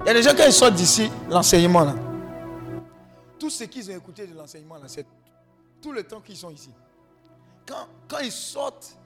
Il 0.00 0.06
y 0.06 0.10
a 0.10 0.14
des 0.14 0.22
gens, 0.22 0.34
quand 0.36 0.44
ils 0.46 0.52
sortent 0.52 0.74
d'ici, 0.74 1.10
l'enseignement, 1.30 1.84
là. 1.84 1.94
Tout 3.38 3.48
ce 3.48 3.64
qu'ils 3.64 3.90
ont 3.90 3.96
écouté 3.96 4.26
de 4.26 4.34
l'enseignement, 4.34 4.76
là, 4.76 4.84
c'est 4.86 5.06
tout 5.80 5.92
le 5.92 6.02
temps 6.02 6.20
qu'ils 6.20 6.36
sont 6.36 6.50
ici. 6.50 6.70
Quand, 7.66 7.86
quand 8.08 8.18
ils 8.18 8.32
sortent, 8.32 8.96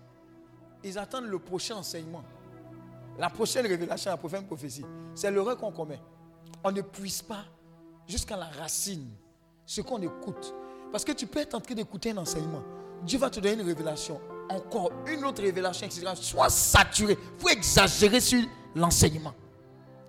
ils 0.82 0.98
attendent 0.98 1.26
le 1.26 1.38
prochain 1.38 1.76
enseignement. 1.76 2.24
La 3.18 3.30
prochaine 3.30 3.66
révélation, 3.66 4.10
la 4.10 4.16
prochaine 4.16 4.44
prophétie. 4.46 4.84
C'est 5.14 5.30
l'erreur 5.30 5.56
qu'on 5.56 5.72
commet. 5.72 6.00
On 6.64 6.72
ne 6.72 6.82
puisse 6.82 7.22
pas 7.22 7.44
jusqu'à 8.06 8.36
la 8.36 8.46
racine 8.46 9.08
ce 9.66 9.80
qu'on 9.80 10.00
écoute. 10.00 10.54
Parce 10.90 11.04
que 11.04 11.12
tu 11.12 11.26
peux 11.26 11.40
être 11.40 11.54
en 11.54 11.60
train 11.60 11.74
d'écouter 11.74 12.10
un 12.10 12.18
enseignement. 12.18 12.62
Dieu 13.02 13.18
va 13.18 13.30
te 13.30 13.38
donner 13.38 13.54
une 13.54 13.66
révélation. 13.66 14.20
Encore 14.48 14.90
une 15.06 15.24
autre 15.24 15.42
révélation, 15.42 15.86
etc. 15.86 16.06
Sois 16.14 16.48
saturé. 16.48 17.18
Il 17.20 17.40
faut 17.40 17.48
exagérer 17.50 18.20
sur 18.20 18.42
l'enseignement. 18.74 19.34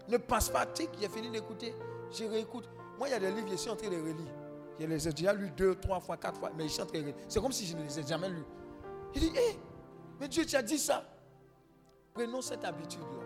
Ne 0.07 0.17
passe 0.17 0.49
pas, 0.49 0.65
tic, 0.65 0.89
j'ai 0.99 1.07
fini 1.07 1.29
d'écouter, 1.29 1.73
je 2.11 2.25
réécoute. 2.25 2.69
Moi, 2.97 3.07
il 3.07 3.11
y 3.11 3.13
a 3.13 3.19
des 3.19 3.31
livres, 3.31 3.47
je 3.51 3.55
suis 3.55 3.69
en 3.69 3.75
train 3.75 3.89
de 3.89 3.95
relire. 3.95 4.33
Je 4.79 4.85
les 4.85 5.07
ai 5.07 5.11
déjà 5.11 5.33
lus 5.33 5.51
deux, 5.51 5.75
trois 5.75 5.99
fois, 5.99 6.17
quatre 6.17 6.39
fois, 6.39 6.51
mais 6.55 6.63
je 6.63 6.69
suis 6.69 6.81
en 6.81 6.85
train 6.85 6.99
de 6.99 7.03
relire. 7.03 7.15
C'est 7.27 7.41
comme 7.41 7.51
si 7.51 7.65
je 7.65 7.75
ne 7.75 7.83
les 7.83 7.99
ai 7.99 8.03
jamais 8.05 8.29
lus. 8.29 8.45
Il 9.13 9.21
dit, 9.21 9.31
hé, 9.35 9.59
mais 10.19 10.27
Dieu, 10.27 10.45
tu 10.45 10.55
as 10.55 10.61
dit 10.61 10.77
ça. 10.77 11.03
Prenons 12.13 12.41
cette 12.41 12.65
habitude-là. 12.65 13.25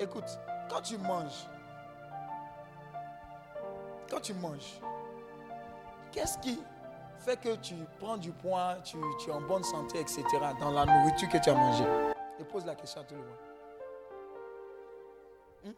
Écoute, 0.00 0.38
quand 0.70 0.80
tu 0.80 0.98
manges, 0.98 1.46
quand 4.10 4.20
tu 4.20 4.34
manges, 4.34 4.80
qu'est-ce 6.10 6.38
qui 6.38 6.58
fait 7.18 7.40
que 7.40 7.56
tu 7.56 7.74
prends 7.98 8.16
du 8.16 8.32
poids, 8.32 8.76
tu, 8.84 8.96
tu, 9.20 9.30
es 9.30 9.32
en 9.32 9.40
bonne 9.40 9.64
santé, 9.64 10.00
etc., 10.00 10.22
dans 10.60 10.70
la 10.70 10.84
nourriture 10.84 11.28
que 11.28 11.38
tu 11.38 11.50
as 11.50 11.54
mangée? 11.54 11.84
Et 12.40 12.44
pose 12.44 12.66
la 12.66 12.74
question 12.74 13.00
à 13.00 13.04
tout 13.04 13.14
le 13.14 13.20
monde. 13.20 13.51
Hmm? 15.64 15.70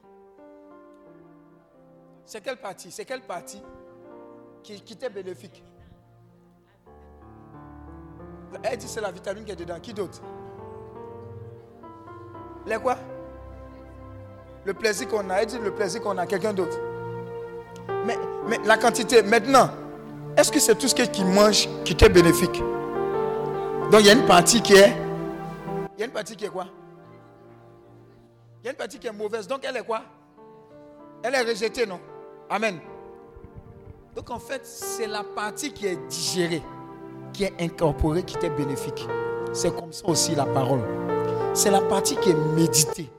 C'est 2.24 2.40
quelle 2.40 2.56
partie? 2.56 2.90
C'est 2.90 3.04
quelle 3.04 3.22
partie 3.22 3.62
qui, 4.62 4.80
qui 4.80 4.96
t'est 4.96 5.10
bénéfique? 5.10 5.62
Elle 8.62 8.78
dit 8.78 8.88
c'est 8.88 9.00
la 9.00 9.10
vitamine 9.10 9.44
qui 9.44 9.52
est 9.52 9.56
dedans. 9.56 9.78
Qui 9.80 9.92
d'autre? 9.92 10.20
Les 12.66 12.76
quoi? 12.78 12.96
Le 14.64 14.72
plaisir 14.72 15.08
qu'on 15.08 15.28
a. 15.28 15.42
Elle 15.42 15.46
dit 15.46 15.58
le 15.58 15.74
plaisir 15.74 16.00
qu'on 16.00 16.16
a. 16.16 16.26
Quelqu'un 16.26 16.54
d'autre? 16.54 16.78
Mais, 18.06 18.16
mais 18.48 18.58
la 18.64 18.78
quantité, 18.78 19.22
maintenant, 19.22 19.68
est-ce 20.36 20.50
que 20.50 20.60
c'est 20.60 20.76
tout 20.76 20.88
ce 20.88 20.94
que 20.94 21.02
tu 21.02 21.24
manges 21.24 21.68
qui 21.84 21.94
t'est 21.94 22.08
bénéfique? 22.08 22.62
Donc 23.90 24.00
il 24.00 24.06
y 24.06 24.10
a 24.10 24.14
une 24.14 24.26
partie 24.26 24.62
qui 24.62 24.74
est. 24.74 24.94
Il 25.96 26.00
y 26.00 26.02
a 26.02 26.06
une 26.06 26.12
partie 26.12 26.36
qui 26.36 26.44
est 26.46 26.48
quoi? 26.48 26.66
Il 28.64 28.68
y 28.68 28.70
a 28.70 28.70
une 28.70 28.78
partie 28.78 28.98
qui 28.98 29.06
est 29.06 29.12
mauvaise. 29.12 29.46
Donc 29.46 29.60
elle 29.62 29.76
est 29.76 29.84
quoi? 29.84 30.00
Elle 31.22 31.34
est 31.34 31.42
rejetée, 31.42 31.84
non? 31.84 32.00
Amen. 32.48 32.80
Donc 34.16 34.30
en 34.30 34.38
fait, 34.38 34.64
c'est 34.64 35.06
la 35.06 35.22
partie 35.22 35.70
qui 35.70 35.86
est 35.86 35.96
digérée, 36.06 36.62
qui 37.34 37.44
est 37.44 37.52
incorporée, 37.60 38.22
qui 38.22 38.36
t'est 38.36 38.48
bénéfique. 38.48 39.06
C'est 39.52 39.74
comme 39.74 39.92
ça 39.92 40.06
aussi 40.06 40.34
la 40.34 40.46
parole. 40.46 40.80
C'est 41.52 41.70
la 41.70 41.82
partie 41.82 42.16
qui 42.16 42.30
est 42.30 42.56
méditée, 42.56 43.10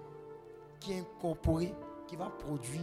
qui 0.79 0.93
est 0.93 0.99
incorporée, 1.01 1.75
qui 2.07 2.15
va 2.15 2.25
produire 2.25 2.81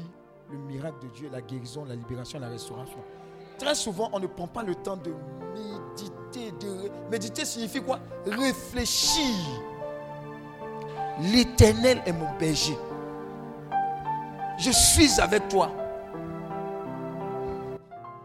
le 0.48 0.58
miracle 0.58 1.02
de 1.02 1.08
Dieu, 1.08 1.30
la 1.32 1.40
guérison, 1.40 1.84
la 1.84 1.96
libération, 1.96 2.38
la 2.38 2.48
restauration. 2.48 2.98
Très 3.58 3.74
souvent, 3.74 4.08
on 4.12 4.20
ne 4.20 4.28
prend 4.28 4.46
pas 4.46 4.62
le 4.62 4.76
temps 4.76 4.96
de 4.96 5.12
méditer. 5.52 6.54
Méditer 7.10 7.44
signifie 7.44 7.82
quoi? 7.82 7.98
Réfléchir. 8.24 9.34
L'éternel 11.20 12.02
est 12.06 12.12
mon 12.12 12.30
berger. 12.38 12.76
Je 14.58 14.70
suis 14.70 15.20
avec 15.20 15.48
toi. 15.48 15.70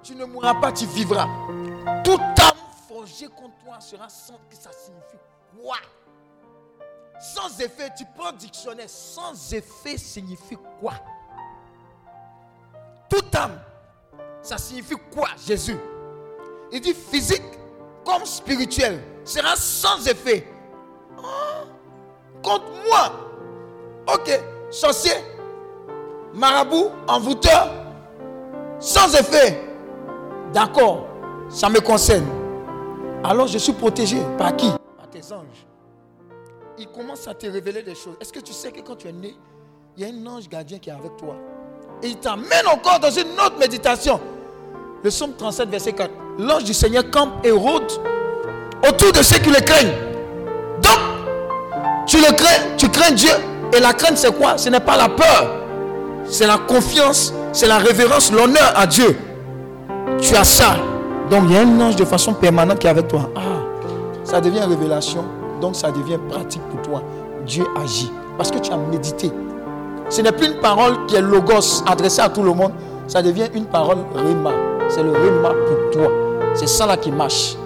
Tu 0.04 0.16
ne 0.16 0.26
mourras 0.26 0.56
pas, 0.56 0.72
tu 0.72 0.86
vivras. 0.86 1.28
Toute 2.04 2.22
âme 2.22 2.58
forgée 2.88 3.28
contre 3.28 3.58
toi 3.64 3.80
sera 3.80 4.08
sans 4.10 4.40
que 4.50 4.56
ça 4.56 4.72
signifie 4.72 5.18
quoi? 5.60 5.78
Sans 7.20 7.60
effet, 7.60 7.90
tu 7.98 8.06
prends 8.16 8.32
dictionnaire. 8.32 8.90
Sans 8.90 9.54
effet 9.54 9.98
signifie 9.98 10.58
quoi? 10.80 10.94
Toute 13.10 13.34
âme 13.36 13.60
ça 14.48 14.58
signifie 14.58 14.96
quoi, 15.12 15.28
Jésus? 15.46 15.78
Il 16.72 16.80
dit 16.80 16.94
physique 16.94 17.44
comme 18.06 18.26
spirituel 18.26 19.02
sera 19.26 19.58
sans 19.58 20.08
effet. 20.08 20.48
Contre 22.48 22.72
moi. 22.88 23.12
Ok, 24.08 24.41
sorcier, 24.70 25.12
marabout, 26.34 26.91
envoûteur, 27.06 27.68
sans 28.80 29.14
effet. 29.16 29.62
D'accord, 30.54 31.08
ça 31.50 31.68
me 31.68 31.82
concerne. 31.82 32.26
Alors 33.22 33.48
je 33.48 33.58
suis 33.58 33.74
protégé. 33.74 34.20
Par 34.38 34.56
qui? 34.56 34.70
Par 34.70 35.10
tes 35.10 35.34
anges. 35.34 35.68
Il 36.78 36.88
commence 36.88 37.28
à 37.28 37.34
te 37.34 37.48
révéler 37.48 37.84
des 37.84 37.95
choses. 37.95 38.16
Est-ce 38.22 38.32
que 38.32 38.39
tu 38.39 38.54
sais 38.54 38.72
que 38.72 38.80
quand 38.80 38.95
tu 38.95 39.10
es 39.10 39.12
né, 39.12 39.36
il 39.98 40.04
y 40.04 40.10
a 40.10 40.14
un 40.14 40.26
ange 40.34 40.48
gardien 40.48 40.80
qui 40.80 40.89
est 40.89 40.93
avec 40.93 41.18
toi? 41.18 41.36
Et 42.02 42.08
il 42.08 42.18
t'amène 42.18 42.68
encore 42.72 43.02
dans 43.02 43.12
une 43.12 43.34
autre 43.34 43.58
méditation. 43.60 44.22
Le 45.04 45.10
psaume 45.10 45.34
37, 45.34 45.68
verset 45.68 45.91
4. 45.91 46.12
L'ange 46.39 46.64
du 46.64 46.74
Seigneur 46.74 47.12
campe 47.12 47.45
et 47.45 47.52
rôde 47.52 47.91
autour 48.88 49.12
de 49.12 49.22
ceux 49.22 49.39
qui 49.39 49.50
le 49.50 49.60
craignent. 49.60 50.08
Tu 52.08 52.18
le 52.18 52.34
crains, 52.34 52.76
tu 52.78 52.89
crains 52.89 53.12
Dieu. 53.12 53.32
Et 53.74 53.80
la 53.80 53.93
crainte, 53.93 54.18
c'est 54.18 54.36
quoi? 54.36 54.58
Ce 54.58 54.70
n'est 54.70 54.80
pas 54.80 54.95
la 54.95 55.10
peur. 55.10 55.51
C'est 56.26 56.47
la 56.47 56.58
confiance, 56.58 57.34
c'est 57.51 57.68
la 57.68 57.78
révérence, 57.78 58.32
l'honneur 58.32 58.74
à 58.76 58.88
Dieu. 58.88 59.18
Tu 60.22 60.36
as 60.36 60.43
ça. 60.43 60.78
Donc, 61.30 61.43
il 61.49 61.53
y 61.53 61.58
a 61.58 61.62
un 61.62 61.82
ange 61.82 61.97
de 61.97 62.05
façon 62.05 62.34
permanente 62.34 62.80
qui 62.80 62.88
est 62.88 62.89
avec 62.89 63.08
toi. 63.10 63.30
Ah, 63.36 63.41
ça 64.24 64.39
devient 64.39 64.62
révélation. 64.62 65.26
Donc, 65.60 65.76
ça 65.76 65.91
devient 65.91 66.18
pratique 66.30 66.62
pour 66.70 66.82
toi. 66.82 67.03
Dieu 67.45 67.66
agit. 67.82 68.12
Parce 68.38 68.51
que 68.51 68.60
tu 68.60 68.72
as 68.72 68.78
médité. 68.78 69.32
Ce 70.10 70.22
n'est 70.22 70.32
plus 70.32 70.47
une 70.47 70.60
parole 70.60 71.05
qui 71.08 71.16
est 71.16 71.22
logos, 71.22 71.84
adressée 71.86 72.22
à 72.22 72.30
tout 72.30 72.43
le 72.43 72.53
monde. 72.53 72.72
Ça 73.08 73.22
devient 73.22 73.47
une 73.53 73.66
parole 73.66 73.97
rima. 74.16 74.51
C'est 74.88 75.03
le 75.03 75.12
rima 75.12 75.49
pour 75.49 75.91
toi. 75.91 76.12
C'est 76.53 76.68
ça 76.68 76.86
là 76.86 76.95
qui 76.95 77.12
marche. 77.12 77.58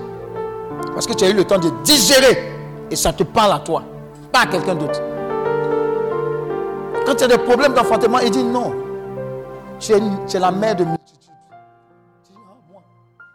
Parce 0.94 1.06
que 1.06 1.14
tu 1.14 1.26
as 1.26 1.30
eu 1.30 1.34
le 1.34 1.44
temps 1.44 1.60
de 1.60 1.70
digérer. 1.84 2.52
Et 2.90 2.96
ça 2.96 3.14
te 3.14 3.24
parle 3.24 3.54
à 3.54 3.60
toi. 3.60 3.84
Pas 4.32 4.42
à 4.42 4.48
quelqu'un 4.48 4.76
d'autre. 4.76 5.00
Quand 7.06 7.16
tu 7.16 7.24
as 7.24 7.28
des 7.28 7.38
problèmes 7.38 7.74
d'enfantement, 7.74 8.20
il 8.20 8.32
dit 8.32 8.44
non. 8.44 8.74
Tu 9.80 9.94
es, 9.94 10.40
la 10.40 10.52
mère 10.52 10.76
de 10.76 10.86
multitude. 10.86 11.32
Tu 12.24 12.32
dis, 12.32 12.38
ah, 12.38 12.56
moi, 12.72 12.82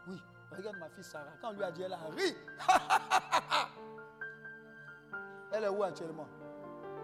oui, 0.09 0.17
regarde 0.57 0.77
ma 0.79 0.89
fille 0.89 1.05
Sarah. 1.05 1.25
Quand 1.43 1.51
on 1.51 1.53
lui 1.53 1.65
a 1.65 1.73
dit, 1.73 1.83
elle 1.83 1.93
a 1.93 1.99
ri. 2.17 2.35
elle 5.53 5.65
est 5.65 5.69
où 5.69 5.83
actuellement? 5.83 6.27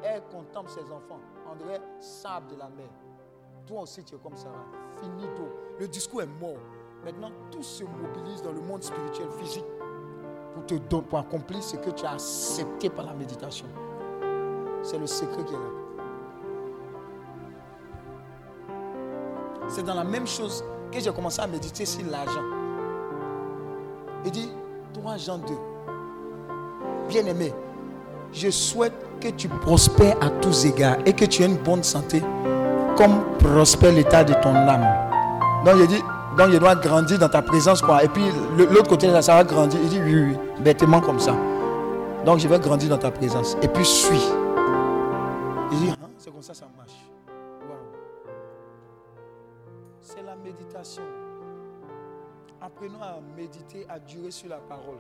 Elle 0.05 0.23
contemple 0.31 0.71
ses 0.71 0.91
enfants. 0.91 1.21
André, 1.51 1.81
sable 2.01 2.53
de 2.53 2.57
la 2.57 2.69
mer. 2.69 2.89
Toi 3.67 3.83
aussi, 3.83 4.05
tu 4.05 4.15
es 4.15 4.19
comme 4.19 4.37
Sarah. 4.37 4.65
Finito. 5.01 5.49
Le 5.79 5.89
discours 5.89 6.23
est 6.23 6.41
mort. 6.41 6.59
Maintenant, 7.05 7.33
tout 7.51 7.63
se 7.63 7.83
mobilise 7.83 8.43
dans 8.43 8.53
le 8.53 8.61
monde 8.61 8.83
spirituel, 8.83 9.29
physique, 9.33 9.65
pour 10.55 10.67
te 10.67 10.75
pour 11.01 11.19
accomplir 11.19 11.63
ce 11.63 11.77
que 11.77 11.91
tu 11.91 12.07
as 12.07 12.13
accepté 12.13 12.91
par 12.91 13.07
la 13.07 13.13
méditation. 13.13 13.67
C'est 14.83 14.99
le 14.99 15.07
secret 15.07 15.45
qui 15.47 15.55
est 15.55 15.57
là. 15.57 15.83
C'est 19.69 19.85
dans 19.85 19.95
la 19.95 20.05
même 20.05 20.27
chose 20.27 20.65
que 20.91 21.01
j'ai 21.01 21.13
commencé 21.13 21.41
à 21.41 21.47
méditer 21.47 21.87
sur 21.87 22.05
l'argent. 22.11 22.43
Il 24.25 24.31
dit, 24.31 24.51
3 24.93 25.17
Jean 25.17 25.39
2, 25.39 25.45
bien-aimé, 27.09 27.55
je 28.33 28.51
souhaite 28.51 28.93
que 29.21 29.29
tu 29.29 29.49
prospères 29.49 30.17
à 30.21 30.31
tous 30.31 30.65
égards 30.65 30.97
et 31.07 31.13
que 31.13 31.25
tu 31.25 31.43
aies 31.43 31.47
une 31.47 31.57
bonne 31.57 31.83
santé 31.83 32.23
comme 32.97 33.23
prospère 33.39 33.93
l'état 33.93 34.25
de 34.25 34.35
ton 34.35 34.55
âme. 34.55 34.87
Donc 35.65 35.77
il 35.79 35.87
dit, 35.87 36.03
donc 36.37 36.49
il 36.53 36.59
doit 36.59 36.75
grandir 36.75 37.19
dans 37.19 37.29
ta 37.29 37.43
présence 37.43 37.81
quoi. 37.81 38.03
Et 38.03 38.09
puis 38.09 38.25
l'autre 38.57 38.89
côté 38.89 39.09
ça 39.23 39.37
va 39.37 39.45
grandir. 39.45 39.81
Il 39.83 39.89
dit 39.89 40.01
oui, 40.03 40.15
oui, 40.15 40.37
bêtement 40.61 41.01
comme 41.01 41.21
ça. 41.21 41.35
Donc 42.25 42.39
je 42.39 42.49
vais 42.49 42.59
grandir 42.59 42.91
dans 42.91 42.99
ta 42.99 43.11
présence. 43.11 43.57
Et 43.63 43.69
puis 43.69 43.85
suis. 43.85 44.42
Apprenons 52.61 53.03
à 53.03 53.21
méditer, 53.37 53.87
à 53.89 53.99
durer 53.99 54.31
sur 54.31 54.49
la 54.49 54.59
parole. 54.59 54.99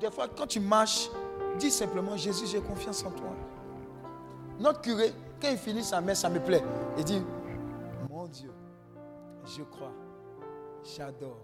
Des 0.00 0.10
fois, 0.10 0.28
quand 0.28 0.46
tu 0.46 0.60
marches, 0.60 1.08
dis 1.58 1.70
simplement, 1.70 2.16
Jésus, 2.16 2.46
j'ai 2.46 2.60
confiance 2.60 3.04
en 3.04 3.10
toi. 3.10 3.30
Notre 4.58 4.80
curé, 4.80 5.12
quand 5.40 5.50
il 5.50 5.58
finit 5.58 5.82
sa 5.82 6.00
messe, 6.00 6.20
ça 6.20 6.28
me 6.28 6.40
plaît. 6.40 6.62
Il 6.98 7.04
dit, 7.04 7.22
mon 8.10 8.26
Dieu, 8.26 8.52
je 9.44 9.62
crois, 9.62 9.92
j'adore, 10.82 11.40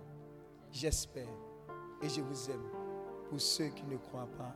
j'espère 0.72 1.28
et 2.02 2.08
je 2.08 2.20
vous 2.20 2.50
aime. 2.50 2.62
Pour 3.28 3.40
ceux 3.40 3.66
qui 3.66 3.84
ne 3.84 3.96
croient 3.96 4.28
pas, 4.36 4.54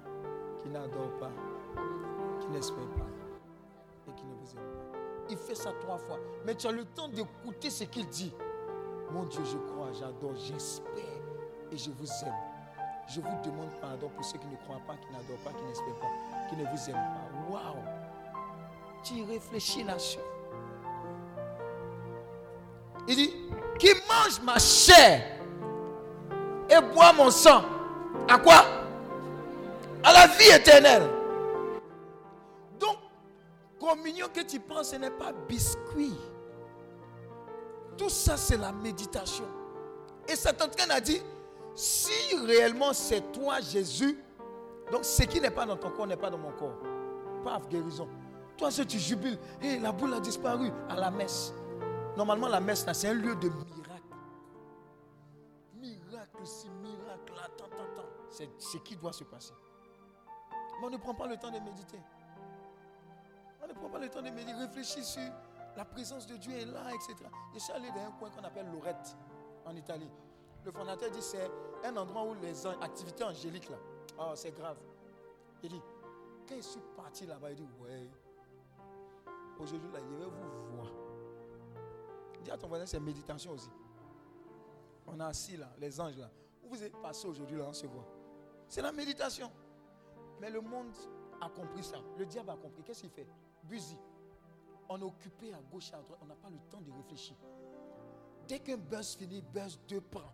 qui 0.59 0.69
n'adorent 0.69 1.19
pas, 1.21 1.31
qui 2.41 2.49
n'espèrent 2.49 2.95
pas 2.97 3.07
et 4.09 4.15
qui 4.15 4.25
ne 4.25 4.35
vous 4.35 4.51
aiment 4.57 4.91
pas. 4.93 4.99
Il 5.31 5.37
fait 5.37 5.55
ça 5.55 5.73
trois 5.81 5.99
fois. 5.99 6.19
Mais 6.45 6.55
tu 6.55 6.67
as 6.67 6.73
le 6.73 6.85
temps 6.85 7.09
d'écouter 7.09 7.71
ce 7.71 7.85
qu'il 7.85 8.09
dit. 8.09 8.33
Mon 9.15 9.23
Dieu, 9.27 9.43
je 9.45 9.57
crois, 9.73 9.93
j'adore, 9.93 10.35
j'espère 10.35 11.05
et 11.71 11.77
je 11.77 11.91
vous 11.91 12.09
aime. 12.27 12.35
Je 13.07 13.21
vous 13.21 13.37
demande 13.45 13.71
pardon 13.81 14.09
pour 14.09 14.25
ceux 14.25 14.39
qui 14.39 14.47
ne 14.49 14.57
croient 14.57 14.81
pas, 14.89 14.95
qui 14.95 15.07
n'adorent 15.13 15.39
pas, 15.45 15.51
qui 15.51 15.65
n'espèrent 15.67 16.01
pas, 16.01 16.11
qui 16.51 16.57
ne 16.57 16.65
vous 16.65 16.91
aiment 16.91 16.95
pas. 16.95 17.53
Waouh! 17.53 17.77
Tu 19.05 19.23
réfléchis 19.23 19.85
là-dessus. 19.85 20.19
Il 23.07 23.15
dit, 23.15 23.35
qui 23.79 23.91
mange 24.09 24.41
ma 24.43 24.59
chair 24.59 25.39
et 26.69 26.81
boit 26.93 27.13
mon 27.13 27.31
sang, 27.31 27.63
à 28.29 28.37
quoi? 28.39 28.65
À 30.03 30.13
la 30.13 30.27
vie 30.27 30.51
éternelle. 30.57 31.09
Donc, 32.81 32.97
communion 33.79 34.27
que 34.35 34.41
tu 34.41 34.59
prends, 34.59 34.83
ce 34.83 34.97
n'est 34.97 35.11
pas 35.11 35.33
biscuit. 35.49 36.19
Tout 37.97 38.09
ça, 38.09 38.37
c'est 38.37 38.57
la 38.57 38.73
méditation. 38.73 39.45
Et 40.29 40.37
Satan 40.37 40.67
a 40.91 41.01
dit, 41.01 41.21
si 41.75 42.37
réellement 42.47 42.93
c'est 42.93 43.33
toi, 43.33 43.61
Jésus, 43.61 44.19
donc 44.91 45.05
ce 45.05 45.23
qui 45.25 45.41
n'est 45.41 45.51
pas 45.51 45.67
dans 45.67 45.77
ton 45.77 45.91
corps 45.91 46.07
n'est 46.07 46.17
pas 46.17 46.31
dans 46.31 46.39
mon 46.39 46.53
corps. 46.53 46.77
Paf, 47.45 47.69
guérison. 47.69 48.09
Toi, 48.57 48.71
si 48.71 48.87
tu 48.87 48.99
jubiles, 48.99 49.39
et 49.61 49.79
la 49.79 49.93
boule 49.93 50.15
a 50.15 50.21
disparu 50.21 50.71
à 50.89 50.95
la 50.97 51.11
messe. 51.11 51.53
Normalement, 52.17 52.49
la 52.49 52.61
messe, 52.61 52.87
c'est 52.93 53.09
un 53.09 53.15
lieu 53.15 53.35
de 53.35 53.49
miracle. 53.49 54.03
Miracle 55.75 56.43
ici, 56.43 56.69
miracle 56.83 57.33
tant, 57.57 57.67
tant. 57.67 58.03
C'est 58.31 58.49
ce 58.59 58.79
qui 58.79 58.97
doit 58.97 59.13
se 59.13 59.25
passer. 59.25 59.53
Mais 60.81 60.87
on 60.87 60.91
ne 60.91 60.97
prend 60.97 61.15
pas 61.15 61.27
le 61.27 61.37
temps 61.37 61.51
de 61.51 61.59
méditer. 61.59 61.99
On 63.63 63.67
ne 63.69 63.73
prend 63.73 63.89
pas 63.89 63.99
le 63.99 64.09
temps 64.09 64.23
de 64.23 64.31
méditer, 64.31 64.53
réfléchir 64.55 65.05
sur 65.05 65.23
la 65.77 65.85
présence 65.85 66.27
de 66.27 66.37
Dieu 66.37 66.53
est 66.53 66.67
là, 66.67 66.93
etc. 66.95 67.17
Je 67.53 67.59
suis 67.59 67.73
allé 67.73 67.89
dans 67.91 68.01
un 68.07 68.13
coin 68.13 68.31
qu'on 68.31 68.45
appelle 68.45 68.71
Lorette, 68.71 69.17
en 69.65 69.75
Italie. 69.75 70.11
Le 70.65 70.71
fondateur 70.71 71.11
dit 71.11 71.21
c'est 71.21 71.51
un 71.85 71.97
endroit 71.97 72.25
où 72.25 72.35
les 72.35 72.67
activités 72.67 73.25
angéliques 73.25 73.69
là. 73.69 73.77
Oh, 74.19 74.33
c'est 74.35 74.53
grave. 74.53 74.79
Il 75.63 75.71
dit, 75.71 75.83
quand 76.49 76.57
je 76.57 76.63
suis 76.63 76.81
parti 76.97 77.27
là-bas, 77.27 77.51
il 77.51 77.57
dit, 77.57 77.69
ouais, 77.81 78.09
aujourd'hui 79.59 79.91
là, 79.93 79.99
je 80.01 80.15
vais 80.15 80.25
vous 80.25 80.77
voir. 80.77 80.93
Dis 82.43 82.51
à 82.51 82.59
ton 82.59 82.69
voisin, 82.69 82.87
c'est 82.87 83.01
méditation 83.01 83.53
aussi. 83.53 83.71
On 85.07 85.19
a 85.21 85.27
assis 85.27 85.57
là, 85.57 85.71
les 85.79 86.01
anges 86.01 86.17
là. 86.19 86.31
Où 86.63 86.69
vous 86.69 86.83
êtes 86.83 86.97
passé 87.01 87.27
aujourd'hui 87.27 87.59
là, 87.59 87.65
on 87.69 87.73
se 87.73 87.87
voit. 87.87 88.07
C'est 88.69 88.83
la 88.83 88.93
méditation. 88.93 89.51
Mais 90.41 90.51
le 90.51 90.61
monde 90.61 90.95
a 91.41 91.49
compris 91.49 91.83
ça. 91.85 91.97
Le 92.19 92.27
diable 92.27 92.51
a 92.51 92.57
compris. 92.57 92.83
Qu'est-ce 92.83 93.01
qu'il 93.01 93.11
fait? 93.11 93.27
Busy. 93.65 93.99
On 94.89 95.01
est 95.01 95.05
occupé 95.05 95.53
à 95.53 95.61
gauche 95.73 95.91
et 95.91 95.95
à 95.95 95.99
droite. 95.99 96.21
On 96.23 96.27
n'a 96.27 96.35
pas 96.35 96.51
le 96.51 96.59
temps 96.71 96.81
de 96.81 96.91
réfléchir. 96.93 97.37
Dès 98.47 98.59
qu'un 98.59 98.77
buzz 98.77 99.17
finit, 99.17 99.43
buzz 99.43 99.79
deux 99.89 100.01
prend. 100.01 100.33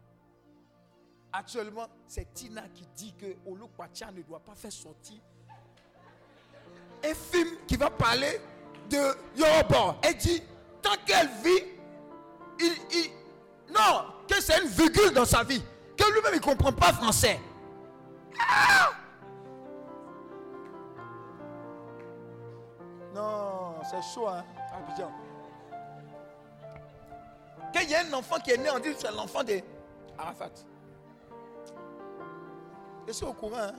Actuellement, 1.33 1.87
c'est 2.09 2.33
Tina 2.35 2.69
qui 2.75 2.87
dit 2.97 3.15
que 3.15 3.37
Olo 3.47 3.71
ne 4.15 4.23
doit 4.23 4.41
pas 4.41 4.55
faire 4.55 4.73
sortir 4.73 5.21
un 7.05 7.15
film 7.15 7.57
qui 7.67 7.77
va 7.77 7.91
parler 7.91 8.41
de 8.89 8.99
Yoruba. 9.37 9.97
Elle 10.03 10.17
dit, 10.17 10.43
tant 10.83 10.97
qu'elle 11.07 11.29
vit, 11.43 11.65
il, 12.61 13.11
non, 13.73 14.05
que 14.29 14.41
c'est 14.41 14.61
une 14.61 14.69
virgule 14.69 15.13
dans 15.15 15.25
sa 15.25 15.43
vie. 15.45 15.63
Que 15.97 16.05
lui-même, 16.13 16.33
il 16.35 16.41
ne 16.41 16.43
comprend 16.43 16.73
pas 16.73 16.93
français. 16.93 17.41
Ah! 18.39 18.91
C'est 23.91 24.03
chaud, 24.03 24.29
hein, 24.29 24.45
Abidjan. 24.73 25.11
Qu'il 27.73 27.91
y 27.91 27.95
a 27.95 28.01
un 28.01 28.13
enfant 28.13 28.39
qui 28.39 28.53
est 28.53 28.57
né, 28.57 28.71
on 28.71 28.79
dit 28.79 28.93
que 28.95 29.01
c'est 29.01 29.11
l'enfant 29.11 29.43
de 29.43 29.61
Arafat. 30.17 30.51
Je 33.09 33.13
suis 33.13 33.27
au 33.27 33.33
courant. 33.33 33.57
Hein? 33.57 33.75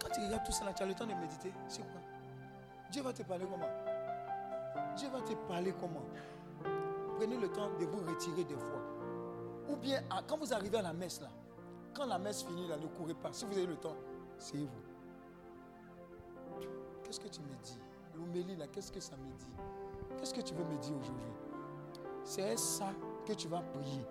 Quand 0.00 0.10
tu 0.12 0.20
regardes 0.20 0.44
tout 0.44 0.52
ça, 0.52 0.72
tu 0.72 0.82
as 0.82 0.86
le 0.86 0.94
temps 0.94 1.06
de 1.06 1.14
méditer. 1.14 1.52
C'est 1.66 1.82
quoi? 1.82 2.00
Dieu 2.96 3.04
va 3.04 3.12
te 3.12 3.22
parler 3.24 3.44
comment? 3.44 3.68
Dieu 4.96 5.10
va 5.10 5.20
te 5.20 5.34
parler 5.46 5.74
comment? 5.78 6.06
Prenez 7.18 7.36
le 7.36 7.52
temps 7.52 7.68
de 7.78 7.84
vous 7.84 7.98
retirer 8.10 8.42
des 8.42 8.56
fois. 8.56 8.80
Ou 9.68 9.76
bien, 9.76 10.02
quand 10.26 10.38
vous 10.38 10.54
arrivez 10.54 10.78
à 10.78 10.82
la 10.82 10.94
messe, 10.94 11.20
là, 11.20 11.28
quand 11.94 12.06
la 12.06 12.18
messe 12.18 12.42
finit, 12.42 12.66
là, 12.66 12.78
ne 12.78 12.86
courez 12.86 13.12
pas. 13.12 13.34
Si 13.34 13.44
vous 13.44 13.52
avez 13.52 13.66
le 13.66 13.76
temps, 13.76 13.98
c'est 14.38 14.56
vous. 14.56 14.82
Qu'est-ce 17.04 17.20
que 17.20 17.28
tu 17.28 17.42
me 17.42 17.54
dis? 17.62 17.78
L'homélie, 18.14 18.56
là, 18.56 18.66
qu'est-ce 18.66 18.90
que 18.90 19.00
ça 19.00 19.14
me 19.18 19.30
dit? 19.36 19.52
Qu'est-ce 20.16 20.32
que 20.32 20.40
tu 20.40 20.54
veux 20.54 20.64
me 20.64 20.78
dire 20.78 20.96
aujourd'hui? 20.96 21.34
C'est 22.24 22.56
ça 22.58 22.94
que 23.26 23.34
tu 23.34 23.46
vas 23.46 23.60
prier. 23.60 24.06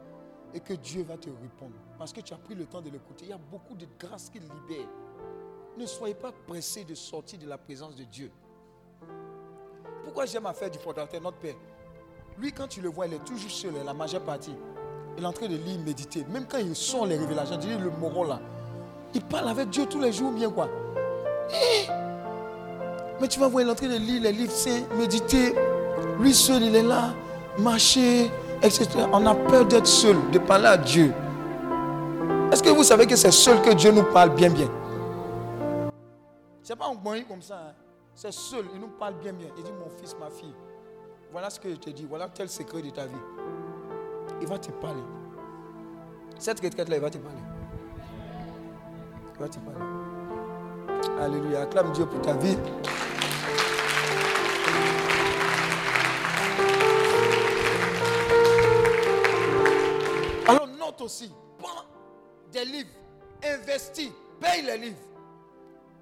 et 0.53 0.59
que 0.59 0.73
Dieu 0.73 1.03
va 1.03 1.17
te 1.17 1.29
répondre. 1.29 1.75
Parce 1.97 2.13
que 2.13 2.21
tu 2.21 2.35
as 2.35 2.37
pris 2.37 2.53
le 2.53 2.65
temps 2.65 2.81
de 2.81 2.91
l'écouter. 2.91 3.25
Il 3.25 3.29
y 3.29 3.33
a 3.33 3.37
beaucoup 3.37 3.75
de 3.75 3.87
grâce 3.99 4.29
qui 4.29 4.39
libère. 4.39 4.87
Ne 5.75 5.85
soyez 5.85 6.15
pas 6.15 6.31
pressé 6.31 6.85
de 6.85 6.95
sortir 6.95 7.39
de 7.39 7.47
la 7.47 7.57
présence 7.57 7.95
de 7.95 8.03
Dieu. 8.03 8.31
Pourquoi 10.15 10.31
j'aime 10.31 10.45
à 10.45 10.53
faire 10.53 10.71
du 10.71 10.79
fondateur, 10.79 11.21
notre 11.21 11.35
Père? 11.35 11.55
Lui, 12.39 12.49
quand 12.53 12.69
tu 12.69 12.79
le 12.79 12.87
vois, 12.87 13.05
il 13.05 13.15
est 13.15 13.25
toujours 13.25 13.51
seul, 13.51 13.73
la 13.85 13.93
majeure 13.93 14.21
partie. 14.21 14.55
Il 15.17 15.23
est 15.25 15.27
en 15.27 15.33
train 15.33 15.47
de 15.47 15.57
lire, 15.57 15.77
méditer. 15.85 16.25
Même 16.31 16.45
quand 16.49 16.57
il 16.57 16.73
sort 16.73 17.05
les 17.05 17.17
révélations, 17.17 17.57
tu 17.57 17.67
dis 17.67 17.77
le 17.77 17.89
moron 17.89 18.23
là. 18.23 18.39
Il 19.13 19.21
parle 19.23 19.49
avec 19.49 19.69
Dieu 19.71 19.85
tous 19.87 19.99
les 19.99 20.13
jours, 20.13 20.31
bien 20.31 20.49
quoi. 20.49 20.69
Eh! 21.51 21.87
Mais 23.19 23.27
tu 23.27 23.41
vas 23.41 23.49
voir, 23.49 23.63
il 23.63 23.67
est 23.67 23.71
en 23.71 23.75
train 23.75 23.89
de 23.89 23.97
lire 23.97 24.21
les 24.21 24.31
livres 24.31 24.53
saints, 24.53 24.83
méditer. 24.97 25.53
Lui 26.17 26.33
seul, 26.33 26.63
il 26.63 26.77
est 26.77 26.81
là, 26.81 27.13
marcher, 27.59 28.31
etc. 28.63 28.87
On 29.11 29.25
a 29.25 29.35
peur 29.35 29.65
d'être 29.65 29.85
seul, 29.85 30.15
de 30.31 30.39
parler 30.39 30.67
à 30.67 30.77
Dieu. 30.77 31.13
Est-ce 32.53 32.63
que 32.63 32.69
vous 32.69 32.85
savez 32.85 33.05
que 33.05 33.17
c'est 33.17 33.31
seul 33.31 33.61
que 33.61 33.73
Dieu 33.73 33.91
nous 33.91 34.05
parle 34.13 34.33
bien, 34.33 34.49
bien? 34.49 34.69
C'est 36.63 36.77
pas 36.77 36.85
un 36.85 36.93
moyen 36.93 37.25
comme 37.25 37.41
ça. 37.41 37.55
Hein. 37.55 37.84
C'est 38.17 38.31
seul, 38.31 38.65
il 38.73 38.79
nous 38.79 38.87
parle 38.87 39.15
bien, 39.15 39.33
bien. 39.33 39.49
Il 39.57 39.63
dit, 39.63 39.71
mon 39.73 39.89
fils, 39.89 40.15
ma 40.17 40.29
fille, 40.29 40.55
voilà 41.33 41.49
ce 41.49 41.59
que 41.59 41.69
je 41.69 41.75
te 41.75 41.89
dis, 41.89 42.05
voilà 42.05 42.29
tel 42.29 42.47
secret 42.47 42.81
de 42.81 42.89
ta 42.89 43.05
vie. 43.05 43.13
Il 44.41 44.47
va 44.47 44.57
te 44.57 44.71
parler. 44.71 45.03
Cette 46.39 46.61
retraite-là, 46.61 46.95
il 46.95 47.01
va 47.01 47.09
te 47.09 47.17
parler. 47.17 47.41
Il 49.33 49.39
va 49.39 49.49
te 49.49 49.59
parler. 49.59 51.21
Alléluia. 51.21 51.61
Acclame 51.63 51.91
Dieu 51.91 52.05
pour 52.05 52.21
ta 52.21 52.33
vie. 52.37 52.57
Alors 60.47 60.67
note 60.67 61.01
aussi, 61.01 61.31
prends 61.57 61.83
des 62.51 62.63
livres, 62.63 62.89
investis, 63.43 64.11
paye 64.39 64.61
les 64.61 64.77
livres. 64.77 65.01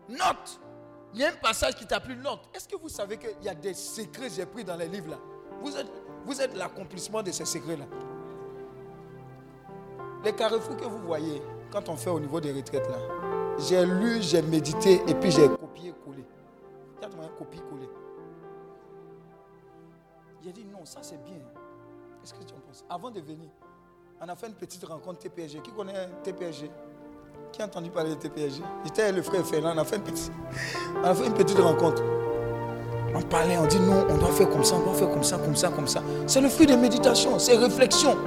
Note. 0.09 0.59
Il 1.13 1.19
y 1.19 1.23
a 1.23 1.29
un 1.29 1.35
passage 1.35 1.75
qui 1.75 1.85
t'a 1.85 1.99
plu, 1.99 2.15
note. 2.15 2.49
Est-ce 2.53 2.67
que 2.67 2.75
vous 2.75 2.89
savez 2.89 3.17
qu'il 3.17 3.43
y 3.43 3.49
a 3.49 3.53
des 3.53 3.73
secrets 3.73 4.27
que 4.27 4.33
j'ai 4.33 4.45
pris 4.45 4.63
dans 4.63 4.75
les 4.75 4.87
livres 4.87 5.11
là? 5.11 5.19
Vous 5.61 5.75
êtes, 5.77 5.91
vous 6.25 6.41
êtes 6.41 6.55
l'accomplissement 6.55 7.21
de 7.21 7.31
ces 7.31 7.45
secrets 7.45 7.77
là. 7.77 7.85
Les 10.23 10.33
carrefours 10.33 10.77
que 10.77 10.85
vous 10.85 10.99
voyez, 10.99 11.41
quand 11.71 11.87
on 11.89 11.95
fait 11.95 12.09
au 12.09 12.19
niveau 12.19 12.39
des 12.39 12.51
retraites 12.51 12.87
là, 12.89 12.97
j'ai 13.59 13.85
lu, 13.85 14.21
j'ai 14.21 14.41
médité 14.41 15.01
et 15.07 15.13
puis 15.13 15.29
j'ai 15.29 15.47
copié-collé. 15.47 16.25
Tu 16.99 17.05
as 17.05 17.09
copié-collé. 17.37 17.89
J'ai 20.43 20.51
dit 20.51 20.65
non, 20.65 20.83
ça 20.85 21.03
c'est 21.03 21.23
bien. 21.23 21.37
Qu'est-ce 22.19 22.33
que 22.33 22.43
tu 22.43 22.53
en 22.53 22.59
penses? 22.59 22.83
Avant 22.89 23.11
de 23.11 23.21
venir, 23.21 23.49
on 24.19 24.27
a 24.27 24.35
fait 24.35 24.47
une 24.47 24.55
petite 24.55 24.83
rencontre 24.85 25.19
TPG. 25.19 25.61
Qui 25.61 25.71
connaît 25.71 26.09
TPG 26.23 26.71
Qui 27.53 27.61
a 27.61 27.65
entendu 27.65 27.91
parler 27.91 28.09
de 28.09 28.15
TPG 28.15 28.63
J'étais 28.83 29.11
le 29.11 29.21
frère 29.21 29.45
Fernand, 29.45 29.73
on 29.75 29.77
a 29.77 29.85
fait 29.85 29.97
une 29.97 31.33
petite, 31.33 31.59
rencontre. 31.59 32.01
On 33.13 33.21
parlait, 33.21 33.59
on 33.59 33.67
dit 33.67 33.79
non, 33.79 34.07
on 34.09 34.17
doit 34.17 34.31
faire 34.31 34.49
comme 34.49 34.63
ça, 34.63 34.73
on 34.73 34.79
doit 34.79 34.95
faire 34.95 35.11
comme 35.11 35.23
ça, 35.23 35.37
comme 35.37 35.55
ça, 35.55 35.69
comme 35.69 35.87
ça. 35.87 36.01
C'est 36.25 36.41
le 36.41 36.49
fruit 36.49 36.65
de 36.65 36.73
méditation, 36.75 37.37
c'est 37.37 37.55
réflexion. 37.55 38.17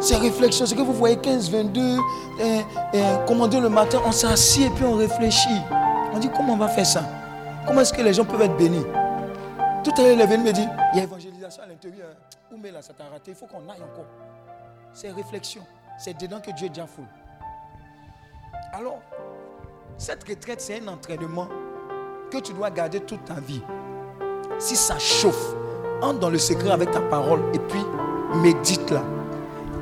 C'est 0.00 0.16
réflexion, 0.16 0.64
c'est 0.64 0.76
que 0.76 0.80
vous 0.80 0.94
voyez 0.94 1.18
15, 1.18 1.50
22, 1.50 1.98
eh, 2.40 2.60
eh, 2.94 3.02
commander 3.26 3.60
le 3.60 3.68
matin, 3.68 4.00
on 4.06 4.12
s'assied 4.12 4.68
et 4.68 4.70
puis 4.70 4.84
on 4.84 4.94
réfléchit. 4.94 5.60
On 6.14 6.18
dit 6.18 6.30
comment 6.34 6.54
on 6.54 6.58
va 6.58 6.68
faire 6.68 6.86
ça? 6.86 7.02
Comment 7.66 7.82
est-ce 7.82 7.92
que 7.92 8.00
les 8.00 8.14
gens 8.14 8.24
peuvent 8.24 8.40
être 8.40 8.56
bénis? 8.56 8.86
Tout 9.84 9.92
à 9.98 10.04
l'heure, 10.04 10.12
il 10.12 10.20
est 10.22 10.26
venu 10.26 10.44
me 10.44 10.52
dire, 10.52 10.70
il 10.94 10.96
y 10.96 11.00
a 11.00 11.04
évangélisation 11.04 11.64
à 11.64 11.66
l'intérieur. 11.66 12.08
Où 12.50 12.56
mais 12.56 12.70
là, 12.70 12.80
ça 12.80 12.94
t'a 12.94 13.04
raté, 13.04 13.32
il 13.32 13.34
faut 13.34 13.44
qu'on 13.44 13.68
aille 13.68 13.82
encore. 13.82 14.06
C'est 14.94 15.10
réflexion. 15.10 15.60
C'est 15.98 16.18
dedans 16.18 16.40
que 16.40 16.52
Dieu 16.52 16.66
est 16.66 16.70
déjà 16.70 16.86
fou. 16.86 17.02
Alors, 18.72 19.00
cette 19.96 20.28
retraite, 20.28 20.60
c'est 20.60 20.80
un 20.80 20.88
entraînement 20.88 21.48
que 22.30 22.38
tu 22.38 22.52
dois 22.52 22.70
garder 22.70 23.00
toute 23.00 23.24
ta 23.24 23.34
vie. 23.34 23.62
Si 24.58 24.76
ça 24.76 24.98
chauffe, 24.98 25.54
entre 26.02 26.20
dans 26.20 26.30
le 26.30 26.38
secret 26.38 26.70
avec 26.70 26.90
ta 26.90 27.00
parole 27.00 27.40
et 27.54 27.58
puis 27.58 27.80
médite-la. 28.36 29.02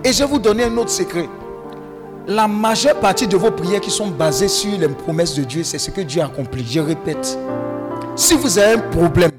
Et 0.04 0.12
je 0.12 0.22
vais 0.22 0.30
vous 0.30 0.38
donner 0.38 0.64
un 0.64 0.76
autre 0.76 0.90
secret. 0.90 1.28
La 2.26 2.48
majeure 2.48 2.98
partie 2.98 3.28
de 3.28 3.36
vos 3.36 3.50
prières 3.50 3.80
qui 3.80 3.90
sont 3.90 4.08
basées 4.08 4.48
sur 4.48 4.78
les 4.78 4.88
promesses 4.88 5.34
de 5.34 5.44
Dieu, 5.44 5.62
c'est 5.62 5.78
ce 5.78 5.90
que 5.90 6.00
Dieu 6.00 6.22
a 6.22 6.26
accompli. 6.26 6.64
Je 6.66 6.80
répète. 6.80 7.38
Si 8.16 8.34
vous 8.34 8.58
avez 8.58 8.74
un 8.74 8.90
problème, 8.90 9.30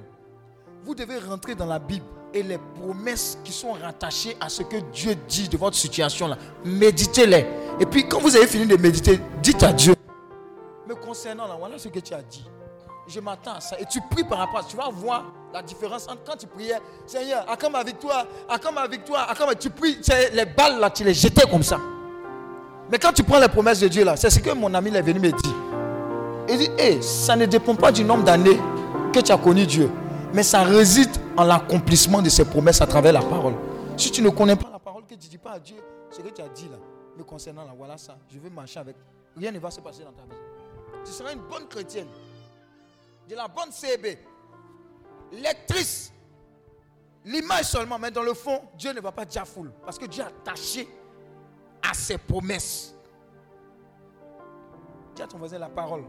vous 0.86 0.96
devez 0.96 1.18
rentrer 1.20 1.56
dans 1.56 1.66
la 1.66 1.80
Bible 1.80 2.06
et 2.34 2.44
les 2.44 2.60
promesses 2.80 3.38
qui 3.44 3.52
sont 3.52 3.74
rattachées 3.74 4.38
à 4.40 4.50
ce 4.50 4.64
que 4.64 4.78
Dieu 4.94 5.16
dit 5.28 5.50
de 5.50 5.58
votre 5.58 5.76
situation 5.76 6.28
là, 6.28 6.38
méditez-les. 6.64 7.46
Et 7.80 7.86
puis 7.86 8.08
quand 8.08 8.20
vous 8.20 8.36
avez 8.36 8.48
fini 8.48 8.66
de 8.66 8.76
méditer, 8.76 9.20
dites 9.42 9.64
à 9.64 9.74
Dieu, 9.74 9.94
me 10.88 10.96
concernant 10.96 11.48
là, 11.48 11.56
voilà 11.60 11.78
ce 11.78 11.90
que 11.90 12.00
tu 12.00 12.14
as 12.14 12.22
dit. 12.22 12.46
Je 13.08 13.20
m'attends 13.20 13.56
à 13.56 13.62
ça. 13.62 13.80
Et 13.80 13.86
tu 13.86 14.00
pries 14.10 14.24
par 14.24 14.40
rapport 14.40 14.60
à 14.60 14.62
ça. 14.64 14.68
Tu 14.70 14.76
vas 14.76 14.90
voir 14.90 15.26
la 15.54 15.62
différence 15.62 16.08
entre 16.08 16.24
quand 16.26 16.36
tu 16.36 16.48
priais, 16.48 16.78
Seigneur, 17.06 17.46
accorde 17.50 17.74
ma 17.74 17.84
victoire, 17.84 18.26
accorde 18.50 18.76
ma 18.76 18.88
victoire, 18.88 19.30
accorde 19.30 19.58
Tu 19.60 19.70
pries, 19.70 19.98
les 20.34 20.46
balles 20.46 20.80
là, 20.80 20.90
tu 20.90 21.04
les 21.04 21.14
jetais 21.14 21.50
comme 21.50 21.64
ça. 21.64 21.80
Mais 22.92 23.00
quand 23.00 23.14
tu 23.14 23.24
prends 23.24 23.40
les 23.40 23.48
promesses 23.48 23.80
de 23.80 23.88
Dieu 23.88 24.04
là, 24.04 24.16
c'est 24.16 24.30
ce 24.30 24.40
que 24.40 24.52
mon 24.52 24.74
ami 24.74 24.96
est 24.96 25.02
venu 25.02 25.20
me 25.20 25.32
dire. 25.32 25.56
Il 26.50 26.58
dit, 26.58 26.70
hé, 26.78 27.02
ça 27.02 27.36
ne 27.36 27.46
dépend 27.46 27.76
pas 27.76 27.92
du 27.92 28.04
nombre 28.04 28.24
d'années 28.24 28.58
que 29.14 29.20
tu 29.20 29.32
as 29.32 29.38
connu 29.38 29.66
Dieu. 29.66 29.90
Mais 30.34 30.44
ça 30.44 30.64
réside 30.64 31.10
en 31.36 31.44
l'accomplissement 31.44 32.22
de 32.22 32.30
ses 32.30 32.46
promesses 32.46 32.82
à 32.82 32.88
travers 32.88 33.14
la 33.14 33.22
parole. 33.22 33.54
Si 33.98 34.12
tu 34.12 34.22
ne 34.22 34.30
connais 34.30 34.56
pas 34.56 34.70
la 34.72 34.80
parole, 34.80 35.04
que 35.04 35.16
tu 35.16 35.28
dis 35.28 35.38
pas 35.38 35.52
à 35.52 35.60
Dieu, 35.60 35.76
ce 36.10 36.20
que 36.20 36.30
tu 36.30 36.42
as 36.42 36.48
dit 36.50 36.70
là, 36.72 36.78
concernant 37.24 37.66
là, 37.66 37.74
voilà 37.76 37.98
ça, 37.98 38.18
je 38.30 38.40
veux 38.40 38.50
marcher 38.50 38.80
avec. 38.80 38.96
Rien 39.36 39.52
ne 39.52 39.60
va 39.60 39.72
se 39.72 39.82
passer 39.82 40.04
dans 40.04 40.12
ta 40.12 40.24
vie. 40.24 40.40
Tu 41.06 41.12
seras 41.12 41.34
une 41.34 41.42
bonne 41.42 41.68
chrétienne, 41.68 42.08
de 43.30 43.36
la 43.36 43.48
bonne 43.48 43.72
CB, 43.72 44.18
lectrice, 45.32 46.12
l'image 47.24 47.66
seulement, 47.66 48.00
mais 48.00 48.12
dans 48.12 48.24
le 48.24 48.34
fond, 48.34 48.62
Dieu 48.78 48.94
ne 48.94 49.00
va 49.02 49.12
pas 49.12 49.26
dire 49.26 49.48
foule, 49.48 49.72
parce 49.84 49.98
que 49.98 50.06
Dieu 50.06 50.24
est 50.24 50.28
attaché 50.28 50.88
à 51.88 51.94
ses 51.94 52.18
promesses. 52.18 52.96
Dis 55.16 55.22
à 55.22 55.28
ton 55.28 55.38
voisin 55.38 55.60
la 55.60 55.70
parole. 55.70 56.04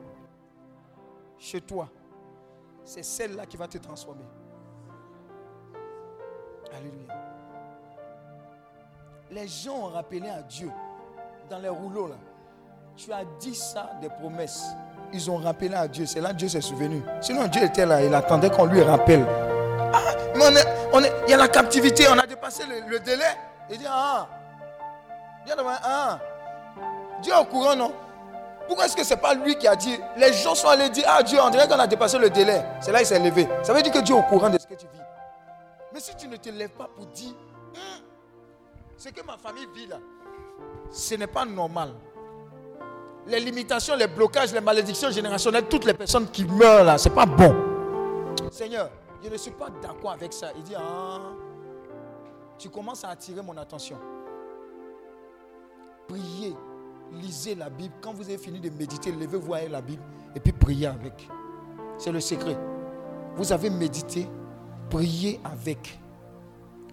Chez 1.38 1.60
toi, 1.60 1.88
c'est 2.84 3.04
celle-là 3.04 3.46
qui 3.46 3.56
va 3.56 3.68
te 3.68 3.78
transformer. 3.78 4.24
Alléluia. 6.72 7.14
Les 9.30 9.46
gens 9.46 9.76
ont 9.76 9.88
rappelé 9.88 10.28
à 10.28 10.42
Dieu 10.42 10.70
dans 11.48 11.58
les 11.58 11.68
rouleaux 11.68 12.08
là. 12.08 12.14
Tu 12.96 13.12
as 13.12 13.24
dit 13.38 13.54
ça 13.54 13.90
des 14.00 14.08
promesses. 14.08 14.64
Ils 15.12 15.30
ont 15.30 15.36
rappelé 15.36 15.74
à 15.74 15.86
Dieu. 15.86 16.04
C'est 16.04 16.20
là 16.20 16.30
que 16.30 16.34
Dieu 16.36 16.48
s'est 16.48 16.60
souvenu. 16.60 17.02
Sinon 17.20 17.46
Dieu 17.46 17.62
était 17.62 17.86
là. 17.86 18.02
Il 18.02 18.12
attendait 18.14 18.50
qu'on 18.50 18.66
lui 18.66 18.82
rappelle. 18.82 19.24
Ah, 19.92 20.00
mais 20.34 20.44
on 20.92 21.02
est, 21.02 21.12
il 21.26 21.30
y 21.30 21.34
a 21.34 21.36
la 21.36 21.48
captivité. 21.48 22.06
On 22.10 22.18
a 22.18 22.26
dépassé 22.26 22.64
le, 22.66 22.98
délai. 22.98 23.24
Il 23.70 23.78
dit 23.78 23.86
ah. 23.88 24.26
Dieu, 25.46 25.54
ah. 25.84 26.18
Dieu 27.22 27.32
est 27.32 27.38
au 27.38 27.44
courant 27.44 27.76
non? 27.76 27.92
Pourquoi 28.66 28.84
est-ce 28.84 28.96
que 28.96 29.04
ce 29.04 29.14
n'est 29.14 29.20
pas 29.20 29.32
lui 29.32 29.56
qui 29.56 29.66
a 29.66 29.76
dit? 29.76 29.98
Les 30.16 30.32
gens 30.32 30.54
sont 30.54 30.68
allés 30.68 30.90
dire 30.90 31.04
Ah 31.06 31.22
Dieu, 31.22 31.38
on 31.40 31.48
dirait 31.50 31.66
qu'on 31.66 31.78
a 31.78 31.86
dépassé 31.86 32.18
le 32.18 32.28
délai. 32.28 32.62
C'est 32.80 32.92
là 32.92 32.98
qu'il 32.98 33.06
s'est 33.06 33.18
levé. 33.18 33.48
Ça 33.62 33.72
veut 33.72 33.80
dire 33.82 33.92
que 33.92 34.00
Dieu 34.00 34.14
est 34.14 34.18
au 34.18 34.22
courant 34.22 34.50
de 34.50 34.58
ce 34.58 34.66
que 34.66 34.74
tu 34.74 34.86
vis. 34.92 35.00
Mais 35.94 36.00
si 36.00 36.14
tu 36.16 36.28
ne 36.28 36.36
te 36.36 36.50
lèves 36.50 36.70
pas 36.70 36.88
pour 36.94 37.06
dire 37.06 37.32
hum, 37.74 38.02
Ce 38.98 39.08
que 39.08 39.24
ma 39.24 39.38
famille 39.38 39.66
vit 39.74 39.86
là, 39.86 39.96
ce 40.90 41.14
n'est 41.14 41.26
pas 41.26 41.44
normal. 41.44 41.92
Les 43.26 43.40
limitations, 43.40 43.94
les 43.96 44.06
blocages, 44.06 44.52
les 44.52 44.60
malédictions 44.60 45.10
générationnelles, 45.10 45.66
toutes 45.68 45.84
les 45.84 45.94
personnes 45.94 46.28
qui 46.28 46.44
meurent 46.44 46.84
là, 46.84 46.96
ce 46.98 47.08
n'est 47.08 47.14
pas 47.14 47.26
bon. 47.26 47.54
Seigneur, 48.50 48.90
je 49.22 49.28
ne 49.28 49.36
suis 49.36 49.50
pas 49.50 49.68
d'accord 49.82 50.12
avec 50.12 50.32
ça. 50.32 50.48
Il 50.56 50.62
dit 50.62 50.74
Ah, 50.76 51.20
tu 52.58 52.70
commences 52.70 53.04
à 53.04 53.10
attirer 53.10 53.42
mon 53.42 53.56
attention. 53.56 53.98
Priez 56.08 56.54
lisez 57.12 57.54
la 57.54 57.70
Bible. 57.70 57.94
Quand 58.00 58.12
vous 58.12 58.22
avez 58.24 58.38
fini 58.38 58.60
de 58.60 58.70
méditer, 58.70 59.12
levez-vous 59.12 59.54
à 59.54 59.60
la 59.68 59.80
Bible 59.80 60.02
et 60.34 60.40
puis 60.40 60.52
priez 60.52 60.86
avec. 60.86 61.28
C'est 61.98 62.12
le 62.12 62.20
secret. 62.20 62.56
Vous 63.36 63.52
avez 63.52 63.70
médité, 63.70 64.28
priez 64.90 65.40
avec. 65.44 65.98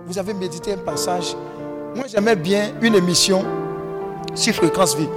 Vous 0.06 0.18
avez 0.18 0.34
médité 0.34 0.74
un 0.74 0.78
passage. 0.78 1.36
Moi, 1.96 2.06
j'aimais 2.08 2.36
bien 2.36 2.74
une 2.82 2.96
émission 2.96 3.44
sur 4.36 4.54
Fréquence 4.54 4.96
Vie. 4.96 5.08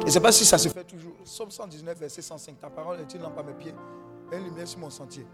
Je 0.00 0.06
ne 0.06 0.10
sais 0.10 0.20
pas 0.20 0.32
si 0.32 0.44
ça 0.44 0.58
se 0.58 0.68
fait 0.68 0.84
toujours. 0.84 1.12
Somme 1.24 1.50
119, 1.50 1.98
verset 1.98 2.22
105. 2.22 2.58
Ta 2.58 2.68
parole 2.68 3.00
est 3.00 3.14
une 3.14 3.22
lampe 3.22 3.38
à 3.38 3.42
mes 3.42 3.54
pieds? 3.54 3.74
Une 4.32 4.44
lumière 4.44 4.68
sur 4.68 4.78
mon 4.78 4.90
sentier. 4.90 5.26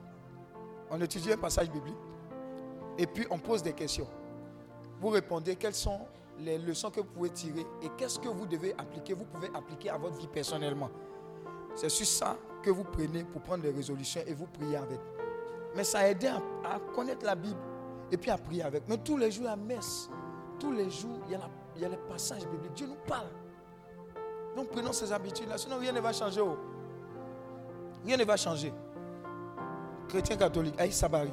On 0.91 1.01
étudie 1.01 1.33
un 1.33 1.37
passage 1.37 1.71
biblique 1.71 1.97
et 2.97 3.07
puis 3.07 3.27
on 3.31 3.39
pose 3.39 3.63
des 3.63 3.73
questions. 3.73 4.07
Vous 5.01 5.09
répondez 5.09 5.57
quelles 5.57 5.75
sont 5.75 6.01
les 6.41 6.59
leçons 6.59 6.91
que 6.91 7.01
vous 7.01 7.07
pouvez 7.07 7.31
tirer 7.31 7.65
et 7.83 7.89
qu'est-ce 7.97 8.19
que 8.19 8.29
vous 8.29 8.47
devez 8.47 8.75
appliquer, 8.79 9.15
vous 9.15 9.25
pouvez 9.25 9.49
appliquer 9.55 9.91
à 9.91 9.99
votre 9.99 10.17
vie 10.17 10.29
personnellement? 10.29 10.91
C'est 11.75 11.89
sur 11.89 12.07
ça 12.07 12.37
que 12.63 12.71
vous 12.71 12.85
prenez 12.85 13.25
pour 13.25 13.41
prendre 13.43 13.63
des 13.63 13.71
résolutions 13.71 14.21
et 14.27 14.35
vous 14.35 14.47
priez 14.47 14.77
avec. 14.77 15.01
Mais 15.77 15.85
ça 15.85 16.01
a 16.01 16.09
aidé 16.09 16.27
à, 16.29 16.79
connaître 16.95 17.25
la 17.25 17.35
Bible 17.35 17.61
et 18.11 18.17
puis 18.17 18.31
à 18.31 18.39
prier 18.39 18.63
avec. 18.63 18.83
Mais 18.89 18.99
tous 18.99 19.17
les 19.17 19.31
jours 19.31 19.49
à 19.49 19.57
messe, 19.57 20.09
Tous 20.59 20.73
les 20.73 20.91
jours, 20.91 21.21
il 21.27 21.33
y, 21.33 21.35
a 21.37 21.49
il 21.79 21.83
y 21.83 21.85
a 21.85 21.89
les 21.89 21.97
passages 21.97 22.47
bibliques. 22.49 22.75
Dieu 22.75 22.87
nous 22.89 22.97
parle. 23.07 23.29
Donc 24.57 24.69
prenons 24.71 24.93
ces 24.93 25.13
habitudes-là, 25.13 25.57
sinon 25.57 25.79
rien 25.79 25.93
ne 25.93 26.01
va 26.01 26.13
changer. 26.13 26.41
Oh. 26.41 26.57
Rien 28.05 28.17
ne 28.17 28.25
va 28.25 28.37
changer. 28.37 28.73
Chrétien 30.09 30.37
catholique, 30.37 30.75
Aïe 30.81 30.91
Sabari, 30.91 31.33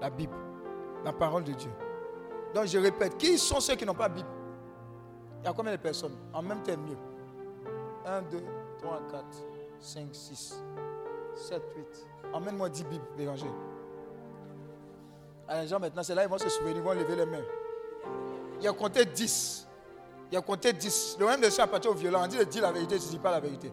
la 0.00 0.10
Bible, 0.10 0.34
la 1.04 1.12
parole 1.12 1.44
de 1.44 1.52
Dieu. 1.52 1.70
Donc 2.54 2.66
je 2.66 2.78
répète, 2.78 3.16
qui 3.16 3.38
sont 3.38 3.60
ceux 3.60 3.76
qui 3.76 3.86
n'ont 3.86 3.94
pas 3.94 4.08
Bible? 4.08 4.28
Il 5.40 5.44
y 5.44 5.48
a 5.48 5.52
combien 5.52 5.72
de 5.72 5.76
personnes? 5.76 6.16
En 6.32 6.42
même 6.42 6.62
temps, 6.62 6.76
mieux. 6.76 6.96
1, 8.04 8.22
2, 8.22 8.42
3, 8.78 9.00
4, 9.10 9.24
5, 9.78 10.08
6, 10.10 10.62
7, 11.36 11.62
8. 11.76 12.06
Emmène-moi 12.32 12.68
10 12.70 12.84
Bibles, 12.84 13.04
Béranger. 13.16 13.50
Alors, 15.46 15.62
les 15.62 15.68
gens 15.68 15.78
maintenant, 15.78 16.02
c'est 16.02 16.14
là, 16.14 16.24
ils 16.24 16.28
vont 16.28 16.38
se 16.38 16.48
souvenir, 16.48 16.76
ils 16.76 16.82
vont 16.82 16.92
lever 16.92 17.14
les 17.14 17.26
mains. 17.26 17.44
Il 18.60 18.68
a 18.68 18.72
compté 18.72 19.04
10. 19.04 19.66
Il 20.30 20.38
a 20.38 20.40
compté 20.40 20.72
10. 20.72 21.16
Le 21.20 21.26
même 21.26 21.40
de 21.40 21.50
ça, 21.50 21.64
à 21.64 21.66
partir 21.66 21.90
au 21.90 21.94
violent, 21.94 22.22
on 22.24 22.26
dit 22.26 22.38
de 22.38 22.44
dire 22.44 22.62
la 22.62 22.72
vérité, 22.72 22.98
tu 22.98 23.06
ne 23.06 23.10
dis 23.10 23.18
pas 23.18 23.30
la 23.30 23.40
vérité. 23.40 23.72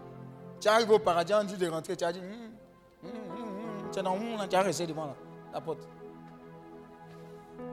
Tu 0.59 0.67
arrives 0.67 0.89
au 0.91 0.99
paradis, 0.99 1.33
on 1.33 1.43
dit 1.43 1.57
de 1.57 1.67
rentrer, 1.67 1.95
tu 1.95 2.03
as 2.03 2.13
dit, 2.13 2.19
hum, 2.19 3.09
hum, 3.09 3.09
hum, 3.09 3.91
tu 3.91 3.99
es 3.99 4.03
dans 4.03 4.13
hum, 4.13 4.47
tu 4.49 4.55
as 4.55 4.61
resté 4.61 4.87
devant 4.87 5.15
la 5.53 5.61
porte. 5.61 5.87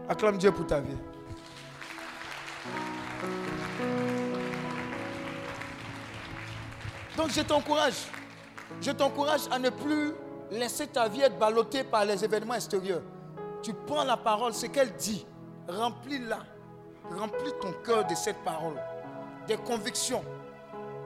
Acclame 0.08 0.38
Dieu 0.38 0.52
pour 0.52 0.66
ta 0.66 0.80
vie. 0.80 0.96
Donc 7.16 7.30
je 7.30 7.42
t'encourage. 7.42 8.06
Je 8.80 8.90
t'encourage 8.90 9.42
à 9.50 9.58
ne 9.58 9.70
plus 9.70 10.12
laisser 10.50 10.86
ta 10.86 11.08
vie 11.08 11.20
être 11.20 11.38
ballottée 11.38 11.84
par 11.84 12.04
les 12.04 12.24
événements 12.24 12.54
extérieurs. 12.54 13.02
Tu 13.62 13.72
prends 13.74 14.04
la 14.04 14.16
parole, 14.16 14.54
ce 14.54 14.66
qu'elle 14.66 14.92
dit, 14.96 15.26
remplis-la. 15.68 16.38
Remplis 17.10 17.52
ton 17.60 17.72
cœur 17.84 18.06
de 18.06 18.14
cette 18.14 18.38
parole, 18.44 18.80
des 19.46 19.56
convictions, 19.56 20.24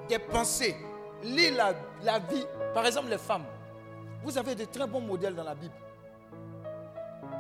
des 0.09 0.19
pensées. 0.19 0.77
Lis 1.23 1.51
la, 1.51 1.73
vie. 2.19 2.45
Par 2.75 2.87
exemple, 2.87 3.09
les 3.09 3.19
femmes. 3.19 3.45
Vous 4.23 4.37
avez 4.37 4.55
de 4.55 4.65
très 4.65 4.87
bons 4.87 5.01
modèles 5.01 5.35
dans 5.35 5.45
la 5.45 5.55
Bible. 5.55 5.75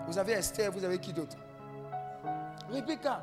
Vous 0.06 0.18
avez 0.18 0.32
Esther, 0.32 0.70
vous 0.72 0.84
avez 0.84 0.98
qui 0.98 1.12
d'autre? 1.12 1.36
Rebecca, 2.70 3.22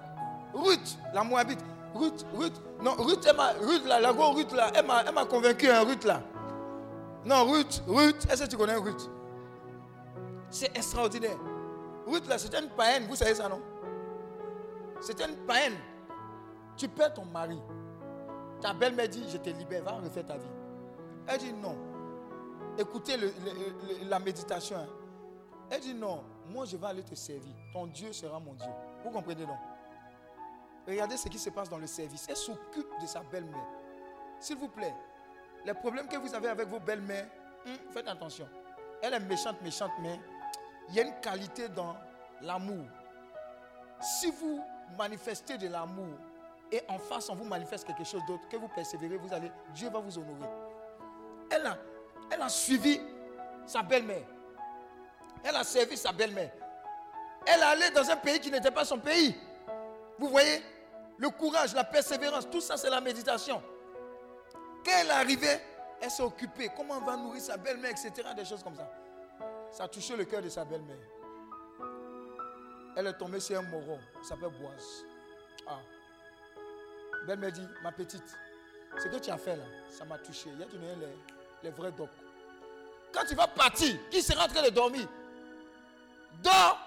Ruth, 0.53 0.97
la 1.13 1.23
Moabite. 1.23 1.59
Ruth, 1.95 2.25
Ruth, 2.33 2.53
non, 2.81 2.95
Ruth, 2.95 3.27
Ruth 3.61 3.85
là, 3.85 3.99
la 3.99 4.13
go 4.13 4.31
Ruth 4.31 4.51
là, 4.51 4.71
elle 4.73 4.85
m'a 4.85 5.25
convaincu, 5.25 5.69
hein, 5.69 5.83
Ruth 5.83 6.03
là. 6.05 6.21
Non, 7.25 7.45
Ruth, 7.45 7.83
Ruth, 7.87 8.25
est-ce 8.29 8.43
que 8.43 8.49
tu 8.49 8.57
connais 8.57 8.75
Ruth? 8.75 9.09
C'est 10.49 10.75
extraordinaire. 10.75 11.37
Ruth 12.07 12.27
là, 12.27 12.37
c'était 12.37 12.59
une 12.59 12.69
païenne, 12.69 13.05
vous 13.07 13.15
savez 13.15 13.35
ça, 13.35 13.47
non? 13.47 13.61
C'était 15.03 15.25
une 15.25 15.35
païenne. 15.45 15.77
Tu 16.77 16.87
perds 16.87 17.13
ton 17.13 17.25
mari. 17.25 17.59
Ta 18.61 18.73
belle-mère 18.73 19.09
dit, 19.09 19.25
je 19.29 19.37
te 19.37 19.49
libère, 19.49 19.83
va 19.83 19.91
refaire 19.91 20.25
ta 20.25 20.37
vie. 20.37 20.47
Elle 21.27 21.39
dit 21.39 21.53
non. 21.53 21.77
Écoutez 22.77 23.17
la 24.03 24.19
méditation. 24.19 24.77
Hein. 24.77 24.87
Elle 25.69 25.81
dit 25.81 25.93
non, 25.93 26.23
moi 26.47 26.65
je 26.65 26.77
vais 26.77 26.87
aller 26.87 27.03
te 27.03 27.15
servir. 27.15 27.53
Ton 27.73 27.87
Dieu 27.87 28.13
sera 28.13 28.39
mon 28.39 28.53
Dieu. 28.53 28.69
Vous 29.03 29.11
comprenez 29.11 29.45
non? 29.45 29.57
Regardez 30.87 31.17
ce 31.17 31.27
qui 31.27 31.37
se 31.37 31.49
passe 31.49 31.69
dans 31.69 31.77
le 31.77 31.87
service. 31.87 32.25
Elle 32.29 32.37
s'occupe 32.37 32.87
de 33.01 33.05
sa 33.05 33.21
belle-mère. 33.23 33.67
S'il 34.39 34.57
vous 34.57 34.69
plaît, 34.69 34.95
les 35.65 35.73
problèmes 35.73 36.07
que 36.07 36.17
vous 36.17 36.33
avez 36.33 36.47
avec 36.47 36.69
vos 36.69 36.79
belles-mères, 36.79 37.27
hum, 37.65 37.75
faites 37.91 38.07
attention. 38.07 38.47
Elle 39.01 39.13
est 39.13 39.19
méchante, 39.19 39.61
méchante, 39.61 39.91
mais 40.01 40.17
il 40.89 40.95
y 40.95 40.99
a 41.01 41.03
une 41.03 41.19
qualité 41.19 41.67
dans 41.67 41.95
l'amour. 42.41 42.85
Si 44.01 44.31
vous 44.31 44.61
manifestez 44.97 45.57
de 45.57 45.67
l'amour 45.67 46.15
et 46.71 46.81
en 46.87 46.97
face 46.97 47.29
on 47.29 47.35
vous 47.35 47.45
manifeste 47.45 47.85
quelque 47.85 48.03
chose 48.03 48.21
d'autre, 48.27 48.47
que 48.49 48.57
vous 48.57 48.67
persévérez, 48.67 49.17
vous 49.17 49.33
allez, 49.33 49.51
Dieu 49.73 49.89
va 49.89 49.99
vous 49.99 50.17
honorer. 50.17 50.49
Elle 51.51 51.65
a, 51.67 51.77
elle 52.31 52.41
a 52.41 52.49
suivi 52.49 52.99
sa 53.65 53.83
belle-mère. 53.83 54.23
Elle 55.43 55.55
a 55.55 55.63
servi 55.63 55.97
sa 55.97 56.11
belle-mère. 56.11 56.51
Elle 57.45 57.61
allait 57.61 57.91
dans 57.91 58.09
un 58.09 58.15
pays 58.15 58.39
qui 58.39 58.49
n'était 58.49 58.71
pas 58.71 58.85
son 58.85 58.97
pays. 58.97 59.35
Vous 60.17 60.29
voyez 60.29 60.63
Le 61.17 61.29
courage, 61.29 61.73
la 61.73 61.83
persévérance, 61.83 62.49
tout 62.49 62.61
ça 62.61 62.77
c'est 62.77 62.89
la 62.89 63.01
méditation. 63.01 63.61
Quand 64.85 64.91
elle 64.99 65.07
est 65.07 65.11
arrivée, 65.11 65.59
elle 66.01 66.09
s'est 66.09 66.23
occupée. 66.23 66.69
Comment 66.75 66.95
on 66.97 67.05
va 67.05 67.15
nourrir 67.17 67.41
sa 67.41 67.57
belle-mère, 67.57 67.91
etc. 67.91 68.11
Des 68.35 68.45
choses 68.45 68.63
comme 68.63 68.75
ça. 68.75 68.89
Ça 69.71 69.83
a 69.83 69.87
touché 69.87 70.15
le 70.15 70.25
cœur 70.25 70.41
de 70.41 70.49
sa 70.49 70.65
belle-mère. 70.65 70.97
Elle 72.95 73.07
est 73.07 73.13
tombée 73.13 73.39
sur 73.39 73.59
un 73.59 73.63
moron. 73.63 73.99
Il 74.21 74.25
s'appelle 74.25 74.51
Boise. 74.59 75.03
Ah. 75.67 75.79
Belle-mère 77.25 77.51
dit, 77.51 77.67
ma 77.81 77.91
petite, 77.91 78.37
ce 78.97 79.07
que 79.07 79.17
tu 79.17 79.29
as 79.31 79.37
fait 79.37 79.55
là, 79.55 79.63
ça 79.89 80.05
m'a 80.05 80.17
touché. 80.17 80.49
Il 80.53 80.59
y 80.59 80.63
a 80.63 80.65
donné 80.65 80.95
les, 80.95 81.69
les 81.69 81.69
vrais 81.71 81.91
docs. 81.91 82.09
Quand 83.13 83.25
tu 83.25 83.35
vas 83.35 83.47
partir, 83.47 83.97
qui 84.09 84.21
sera 84.21 84.45
en 84.45 84.47
train 84.47 84.63
de 84.63 84.69
dormir? 84.69 85.07
Dors 86.41 86.79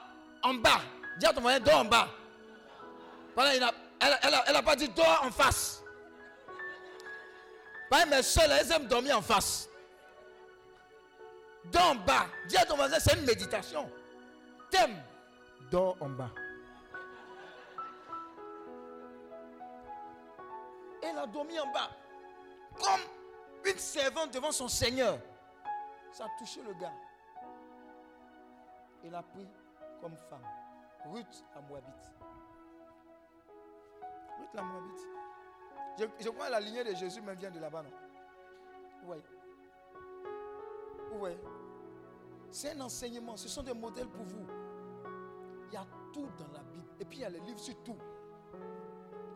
en 0.43 0.55
bas. 0.55 0.81
Dis 1.19 1.27
à 1.27 1.33
ton 1.33 1.41
moyen, 1.41 1.61
dors 1.61 1.79
en 1.79 1.85
bas. 1.85 2.09
elle 3.39 3.61
n'a 3.61 4.63
pas 4.63 4.77
dit 4.77 4.89
dors 4.89 5.23
en 5.25 5.31
face. 5.31 5.83
Pas 7.89 8.05
mes 8.07 8.23
soeurs, 8.23 8.51
elles 8.51 8.73
aiment 8.73 8.89
dormir 8.89 9.19
en 9.19 9.23
face. 9.23 9.69
Dors 11.67 11.91
en 11.91 11.95
bas. 11.95 12.27
Dis 12.49 12.57
à 12.57 12.65
ton 12.65 12.77
voisin, 12.77 12.99
c'est 12.99 13.15
une 13.15 13.25
méditation. 13.25 13.91
T'aimes. 14.71 15.01
Dors 15.71 15.97
en 16.01 16.11
bas. 16.11 16.31
Elle 21.03 21.19
a 21.19 21.27
dormi 21.27 21.59
en 21.59 21.73
bas. 21.73 21.91
Comme 22.75 23.01
une 23.65 23.79
servante 23.79 24.33
devant 24.33 24.53
son 24.53 24.69
Seigneur. 24.69 25.19
Ça 26.13 26.25
a 26.25 26.29
touché 26.39 26.63
le 26.63 26.75
gars. 26.75 26.93
Il 29.05 29.15
a 29.15 29.23
pris 29.23 29.47
comme 30.01 30.17
femme 30.17 30.45
Ruth 31.13 31.45
la 31.55 31.61
Moabite. 31.63 32.11
Ruth 34.39 34.55
la 34.55 34.63
Moabite. 34.63 35.01
Je, 35.99 36.29
crois 36.29 36.47
que 36.47 36.53
la 36.53 36.61
lignée 36.61 36.85
de 36.85 36.95
Jésus 36.95 37.21
même 37.23 37.37
vient 37.37 37.51
de 37.51 37.59
là-bas, 37.59 37.83
non? 37.83 37.91
Oui. 39.05 39.17
Oui. 41.21 41.31
C'est 42.51 42.73
un 42.73 42.81
enseignement, 42.81 43.37
ce 43.37 43.49
sont 43.49 43.63
des 43.63 43.73
modèles 43.75 44.09
pour 44.09 44.25
vous. 44.25 44.47
Il 45.69 45.75
y 45.75 45.77
a 45.77 45.87
tout 46.13 46.29
dans 46.39 46.53
la 46.53 46.63
Bible. 46.63 46.87
Et 47.01 47.05
puis 47.05 47.19
il 47.19 47.23
y 47.23 47.25
a 47.25 47.31
les 47.31 47.41
livres 47.41 47.59
sur 47.59 47.75
tout. 47.83 47.97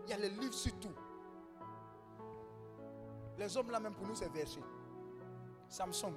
Il 0.06 0.10
y 0.10 0.12
a 0.12 0.18
les 0.18 0.30
livres 0.30 0.54
sur 0.54 0.72
tout. 0.80 0.94
Les 3.38 3.56
hommes 3.56 3.70
là 3.70 3.80
même 3.80 3.94
pour 3.94 4.06
nous 4.06 4.14
c'est 4.14 4.30
versé. 4.32 4.60
Samson. 5.68 6.12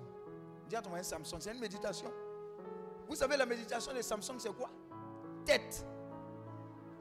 Dis 0.67 0.75
à 0.75 0.81
ton 0.81 0.91
Samson, 1.03 1.37
c'est 1.39 1.51
une 1.51 1.59
méditation. 1.59 2.11
Vous 3.07 3.15
savez, 3.15 3.37
la 3.37 3.45
méditation 3.45 3.93
de 3.93 4.01
Samson, 4.01 4.35
c'est 4.37 4.53
quoi? 4.55 4.69
Tête. 5.45 5.85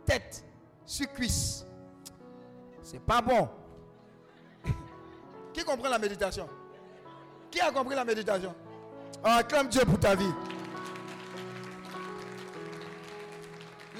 Tête 0.05 0.45
sur 0.85 1.11
cuisse. 1.13 1.65
C'est 2.83 3.01
pas 3.01 3.23
bon. 3.23 3.49
Qui 5.55 5.65
comprend 5.65 5.89
la 5.89 5.99
méditation? 5.99 6.49
Qui 7.51 7.61
a 7.61 7.71
compris 7.71 7.95
la 7.95 8.05
méditation? 8.05 8.55
Acclame 9.23 9.69
Dieu 9.69 9.85
pour 9.85 9.99
ta 10.01 10.15
vie. 10.15 10.33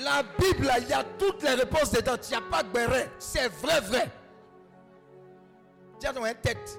La 0.03 0.23
Bible, 0.23 0.71
il 0.81 0.89
y 0.89 0.93
a 0.93 1.05
toutes 1.19 1.43
les 1.43 1.55
réponses 1.55 1.91
dedans. 1.91 2.17
Il 2.23 2.29
n'y 2.29 2.35
a 2.35 2.41
pas 2.41 2.63
de 2.63 2.69
béret. 2.69 3.11
C'est 3.19 3.49
vrai, 3.49 3.81
vrai. 3.81 4.11
Tiens, 5.99 6.13
tête 6.43 6.79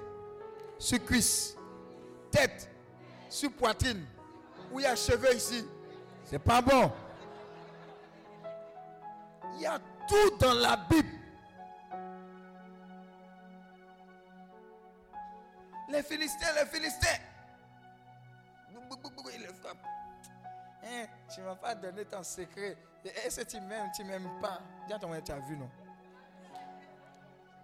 sur 0.78 1.02
cuisse. 1.04 1.56
Tête 2.30 2.70
sur 3.30 3.52
poitrine 3.52 4.04
où 4.70 4.80
il 4.80 4.82
y 4.82 4.86
a 4.86 4.96
cheveux 4.96 5.34
ici. 5.34 5.64
C'est 6.24 6.38
pas 6.38 6.60
bon. 6.60 6.92
Il 9.54 9.62
y 9.62 9.66
a 9.66 9.78
tout 10.08 10.36
dans 10.38 10.54
la 10.54 10.76
Bible. 10.76 11.08
Les 15.88 16.02
Philistins, 16.02 16.52
les 16.58 16.66
Philistins. 16.66 17.20
Il 19.32 19.42
le 19.42 19.52
frappe. 19.54 19.78
Hein, 20.84 21.06
tu 21.32 21.40
ne 21.40 21.46
m'as 21.46 21.56
pas 21.56 21.74
donné 21.74 22.04
ton 22.04 22.22
secret. 22.22 22.76
Est-ce 23.04 23.40
que 23.40 23.46
tu 23.46 23.60
m'aimes, 23.60 23.90
tu 23.94 24.04
ne 24.04 24.08
m'aimes 24.08 24.40
pas? 24.40 24.60
Dis 24.86 24.94
tu 25.24 25.32
as 25.32 25.38
vu, 25.40 25.56
non? 25.56 25.70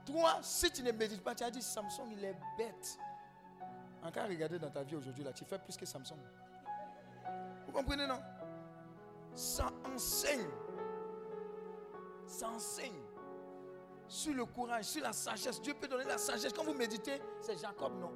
Toi, 0.07 0.39
si 0.43 0.71
tu 0.71 0.83
ne 0.83 0.93
médites 0.93 1.23
pas, 1.23 1.35
tu 1.35 1.45
as 1.45 1.51
dit 1.51 1.63
Samson, 1.63 2.09
il 2.11 2.25
est 2.25 2.37
bête. 2.57 2.99
Encore 4.03 4.27
regarder 4.27 4.59
dans 4.59 4.71
ta 4.71 4.83
vie 4.83 4.97
aujourd'hui, 4.97 5.23
là, 5.23 5.33
tu 5.33 5.45
fais 5.45 5.59
plus 5.59 5.77
que 5.77 5.85
Samson. 5.85 6.17
Vous 7.67 7.73
comprenez, 7.73 8.07
non? 8.07 8.21
Ça 9.35 9.71
enseigne. 9.85 10.49
Ça 12.27 12.49
enseigne. 12.49 13.03
Sur 14.09 14.35
le 14.35 14.45
courage, 14.47 14.87
sur 14.87 15.03
la 15.03 15.13
sagesse. 15.13 15.61
Dieu 15.61 15.75
peut 15.75 15.87
donner 15.87 16.05
la 16.05 16.19
sagesse. 16.19 16.53
Quand 16.53 16.65
vous 16.65 16.75
méditez, 16.75 17.21
c'est 17.41 17.59
Jacob, 17.59 17.99
non? 18.01 18.13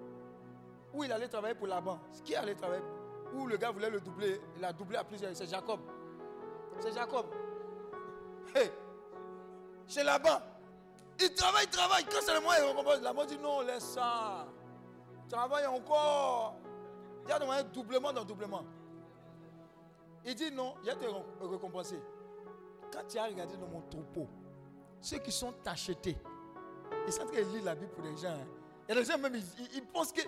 Où 0.92 1.04
il 1.04 1.12
allait 1.12 1.28
travailler 1.28 1.54
pour 1.54 1.66
Laban. 1.66 2.00
Qui 2.24 2.34
allait 2.34 2.54
travailler 2.54 2.82
Où 3.34 3.46
le 3.46 3.56
gars 3.56 3.70
voulait 3.70 3.90
le 3.90 4.00
doubler. 4.00 4.40
Il 4.56 4.64
a 4.64 4.72
doublé 4.72 4.96
à 4.96 5.04
plusieurs. 5.04 5.34
C'est 5.34 5.48
Jacob. 5.48 5.80
C'est 6.80 6.92
Jacob. 6.92 7.26
C'est 9.86 10.04
là-bas. 10.04 10.42
Il 11.20 11.32
travaille, 11.34 11.64
il 11.64 11.70
travaille. 11.70 12.04
Quand 12.04 12.20
c'est 12.20 12.34
le 12.34 12.40
mois, 12.40 12.58
il 12.58 12.64
recompose. 12.64 13.02
La 13.02 13.12
mort 13.12 13.26
dit 13.26 13.38
non, 13.38 13.60
laisse 13.60 13.84
ça. 13.84 14.46
Travaille 15.28 15.66
encore. 15.66 16.56
Il 17.24 17.30
y 17.30 17.32
a 17.32 17.40
un 17.40 17.62
doublement 17.64 18.12
dans 18.12 18.24
doublement. 18.24 18.64
Il 20.24 20.34
dit 20.34 20.50
non, 20.50 20.74
il 20.82 20.90
a 20.90 20.94
te 20.94 21.04
récompenser. 21.42 22.00
Quand 22.92 23.02
tu 23.08 23.18
as 23.18 23.24
regardé 23.24 23.56
dans 23.56 23.66
mon 23.66 23.82
troupeau, 23.82 24.28
ceux 25.00 25.18
qui 25.18 25.32
sont 25.32 25.54
achetés, 25.66 26.16
ils 27.06 27.12
sont 27.12 27.22
en 27.22 27.26
train 27.26 27.42
de 27.42 27.48
lire 27.48 27.64
la 27.64 27.74
Bible 27.74 27.92
pour 27.92 28.04
les 28.04 28.16
gens. 28.16 28.28
Hein. 28.28 28.46
Y 28.88 28.92
a 28.92 28.94
des 28.94 29.04
gens 29.04 29.18
même, 29.18 29.34
ils, 29.74 29.82
pensent 29.82 30.12
que 30.12 30.20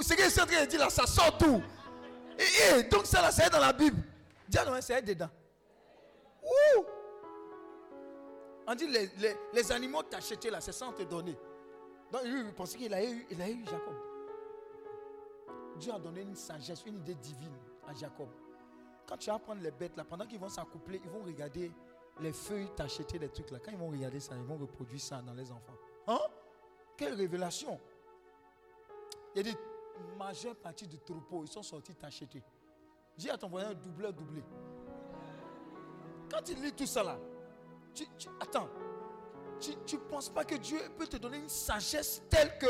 ce 0.00 0.14
qu'ils 0.14 0.30
sont 0.30 0.42
en 0.42 0.46
train 0.46 0.64
de 0.64 0.66
dire 0.66 0.80
là, 0.80 0.90
ça 0.90 1.06
sort 1.06 1.36
tout. 1.38 1.62
Donc 2.90 3.06
ça 3.06 3.22
là, 3.22 3.30
ça 3.30 3.46
est 3.46 3.50
dans 3.50 3.58
la 3.58 3.72
Bible. 3.72 4.02
Dis 4.48 4.58
non, 4.66 4.80
ça 4.80 4.98
est 4.98 5.02
dedans. 5.02 5.30
Ouh! 6.42 6.84
On 8.66 8.74
dit 8.74 8.86
les, 8.86 9.10
les, 9.52 9.72
animaux 9.72 10.02
t'achetés 10.02 10.50
là, 10.50 10.60
c'est 10.60 10.72
sans 10.72 10.92
te 10.92 11.02
donner. 11.02 11.36
Donc 12.12 12.22
lui, 12.24 12.40
il 12.40 12.54
pensait 12.54 12.78
qu'il 12.78 12.94
a 12.94 13.04
eu, 13.04 13.26
il 13.30 13.40
a 13.40 13.48
eu 13.48 13.64
Jacob. 13.64 13.94
Dieu 15.76 15.92
a 15.92 15.98
donné 15.98 16.22
une 16.22 16.36
sagesse, 16.36 16.84
une 16.86 16.96
idée 16.96 17.14
divine 17.14 17.56
à 17.88 17.94
Jacob. 17.94 18.28
Quand 19.06 19.16
tu 19.16 19.30
vas 19.30 19.38
prendre 19.38 19.62
les 19.62 19.70
bêtes 19.70 19.96
là, 19.96 20.04
pendant 20.04 20.26
qu'ils 20.26 20.38
vont 20.38 20.48
s'accoupler, 20.48 21.00
ils 21.02 21.10
vont 21.10 21.24
regarder 21.24 21.72
les 22.20 22.32
feuilles 22.32 22.70
t'acheter 22.76 23.18
des 23.18 23.28
trucs 23.28 23.50
là. 23.50 23.58
Quand 23.58 23.72
ils 23.72 23.78
vont 23.78 23.88
regarder 23.88 24.20
ça, 24.20 24.34
ils 24.36 24.44
vont 24.44 24.58
reproduire 24.58 25.00
ça 25.00 25.22
dans 25.22 25.34
les 25.34 25.50
enfants. 25.50 25.76
Hein? 26.06 26.20
Quelle 26.96 27.14
révélation! 27.14 27.80
Il 29.34 29.42
dit, 29.42 29.56
majeure 30.16 30.56
partie 30.56 30.86
du 30.86 30.98
troupeau, 30.98 31.44
ils 31.44 31.48
sont 31.50 31.62
sortis 31.62 31.94
t'acheter. 31.94 32.42
Dis 33.16 33.30
à 33.30 33.36
ton 33.36 33.48
voisin, 33.48 33.74
doubleur, 33.74 34.12
doublé. 34.12 34.42
Quand 36.30 36.48
il 36.48 36.62
lit 36.62 36.72
tout 36.72 36.86
ça 36.86 37.02
là, 37.02 37.18
tu, 37.94 38.06
attends, 38.40 38.68
tu 39.60 39.96
ne 39.96 40.00
penses 40.00 40.30
pas 40.30 40.44
que 40.44 40.54
Dieu 40.54 40.78
peut 40.96 41.06
te 41.06 41.18
donner 41.18 41.38
une 41.38 41.48
sagesse 41.48 42.22
telle 42.30 42.56
que 42.58 42.66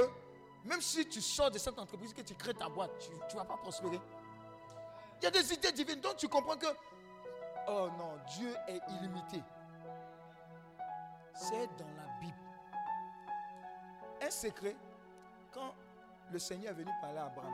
même 0.64 0.80
si 0.80 1.06
tu 1.08 1.20
sors 1.20 1.50
de 1.50 1.58
cette 1.58 1.78
entreprise, 1.78 2.12
que 2.14 2.22
tu 2.22 2.34
crées 2.34 2.54
ta 2.54 2.68
boîte, 2.68 2.90
tu 2.98 3.36
ne 3.36 3.40
vas 3.40 3.44
pas 3.44 3.56
prospérer. 3.56 4.00
Il 5.20 5.24
y 5.24 5.26
a 5.26 5.30
des 5.30 5.52
idées 5.52 5.72
divines 5.72 6.00
dont 6.00 6.14
tu 6.16 6.28
comprends 6.28 6.56
que, 6.56 6.66
oh 7.68 7.88
non, 7.98 8.16
Dieu 8.36 8.54
est 8.68 8.80
illimité. 8.88 9.42
C'est 11.34 11.66
dans 11.78 11.90
la 11.96 12.20
Bible. 12.20 12.36
Un 14.20 14.30
secret, 14.30 14.76
quand 15.52 15.74
le 16.32 16.38
Seigneur 16.38 16.72
est 16.72 16.76
venu 16.76 16.90
parler 17.00 17.18
à 17.18 17.26
Abraham, 17.26 17.52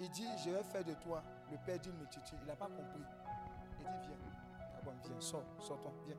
il 0.00 0.10
dit, 0.10 0.26
je 0.44 0.50
vais 0.50 0.62
faire 0.64 0.84
de 0.84 0.94
toi 0.94 1.22
le 1.50 1.56
père 1.58 1.78
d'une 1.78 1.96
multitude. 1.96 2.38
Il 2.42 2.46
n'a 2.46 2.56
pas 2.56 2.66
compris. 2.66 3.02
Il 3.78 3.86
dit, 3.86 4.06
viens. 4.06 4.16
Abraham, 4.78 4.98
viens, 5.04 5.20
sors, 5.20 5.44
sors-toi, 5.60 5.92
viens. 6.06 6.16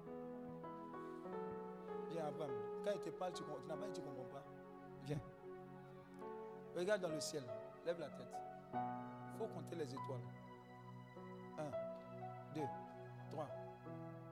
Viens, 2.11 2.26
Abraham. 2.28 2.51
Quand 2.84 2.91
il 2.95 3.01
te 3.01 3.09
parle, 3.09 3.34
tu, 3.34 3.43
n'as 3.43 3.76
pas 3.76 3.88
dit, 3.88 3.93
tu 3.93 4.01
ne 4.01 4.05
comprends 4.05 4.39
pas. 4.39 4.43
Viens. 5.03 5.19
Regarde 6.76 7.01
dans 7.01 7.09
le 7.09 7.19
ciel. 7.19 7.43
Lève 7.86 7.99
la 7.99 8.09
tête. 8.09 8.34
Il 8.73 9.38
faut 9.38 9.47
compter 9.47 9.76
les 9.76 9.91
étoiles. 9.93 10.21
Un, 11.57 12.53
deux, 12.53 12.67
trois. 13.30 13.47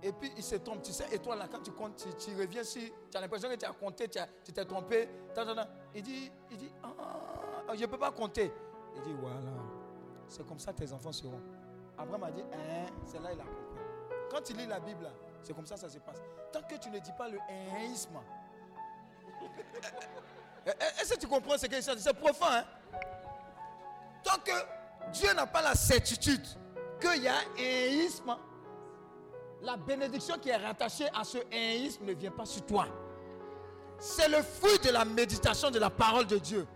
Et 0.04 0.12
puis 0.12 0.32
il 0.36 0.44
se 0.44 0.56
trompe. 0.56 0.84
Tu 0.84 0.92
sais, 0.92 1.06
étoile 1.12 1.40
là, 1.40 1.48
quand 1.50 1.62
tu 1.62 1.72
comptes, 1.72 2.06
tu, 2.18 2.36
reviens 2.36 2.64
si 2.64 2.92
tu 3.10 3.18
as 3.18 3.22
l'impression 3.22 3.50
que 3.50 3.56
tu 3.56 3.66
as 3.66 3.72
compté, 3.72 4.10
tu 4.10 4.54
t'es 4.54 4.66
trompé. 4.66 5.08
Il 5.96 6.04
dit, 6.04 6.32
il 6.52 6.58
dit, 6.58 6.72
ah, 6.84 7.74
je 7.74 7.82
ne 7.82 7.86
peux 7.86 7.98
pas 7.98 8.12
compter. 8.12 8.52
Il 8.96 9.02
dit, 9.02 9.14
voilà. 9.14 9.52
C'est 10.28 10.46
comme 10.46 10.60
ça 10.60 10.74
que 10.74 10.80
tes 10.80 10.92
enfants 10.92 11.12
seront. 11.12 11.42
Abraham 11.98 12.24
a 12.24 12.32
dit, 12.32 12.42
hein, 12.42 12.86
c'est 13.06 13.22
là 13.22 13.32
il 13.34 13.40
a 13.40 13.44
compris. 13.44 13.84
Quand 14.30 14.42
tu 14.42 14.54
lis 14.54 14.66
la 14.66 14.80
Bible, 14.80 15.10
c'est 15.42 15.54
comme 15.54 15.66
ça 15.66 15.78
ça 15.78 15.88
se 15.88 16.00
passe. 16.00 16.22
Tant 16.52 16.64
que 16.64 16.76
tu 16.76 16.90
ne 16.90 17.00
dis 17.00 17.12
pas 17.18 17.30
le 17.30 17.40
haïsme, 17.76 18.18
est-ce 21.00 21.14
que 21.14 21.20
tu 21.20 21.28
comprends 21.28 21.58
ce 21.58 21.68
que 21.68 21.80
c'est 21.80 22.00
C'est 22.00 22.14
profond, 22.14 22.46
hein? 22.50 22.64
Tant 24.24 24.40
que 24.40 25.12
Dieu 25.12 25.34
n'a 25.34 25.46
pas 25.46 25.62
la 25.62 25.76
certitude 25.76 26.46
qu'il 27.00 27.24
y 27.24 27.28
a 27.28 27.36
un 27.36 27.60
haïsme, 27.60 28.36
la 29.64 29.78
bénédiction 29.78 30.38
qui 30.38 30.50
est 30.50 30.58
rattachée 30.58 31.08
à 31.14 31.24
ce 31.24 31.38
haïsme 31.52 32.06
ne 32.06 32.14
vient 32.14 32.32
pas 32.32 32.46
sur 32.46 32.66
toi. 32.66 32.86
C'est 33.98 34.28
le 34.28 34.42
fruit 34.44 34.78
de 34.80 34.92
la 34.92 35.06
méditation 35.06 35.72
de 35.72 35.80
la 35.80 35.90
parole 35.90 36.28
de 36.28 36.38
Dieu. 36.38 36.68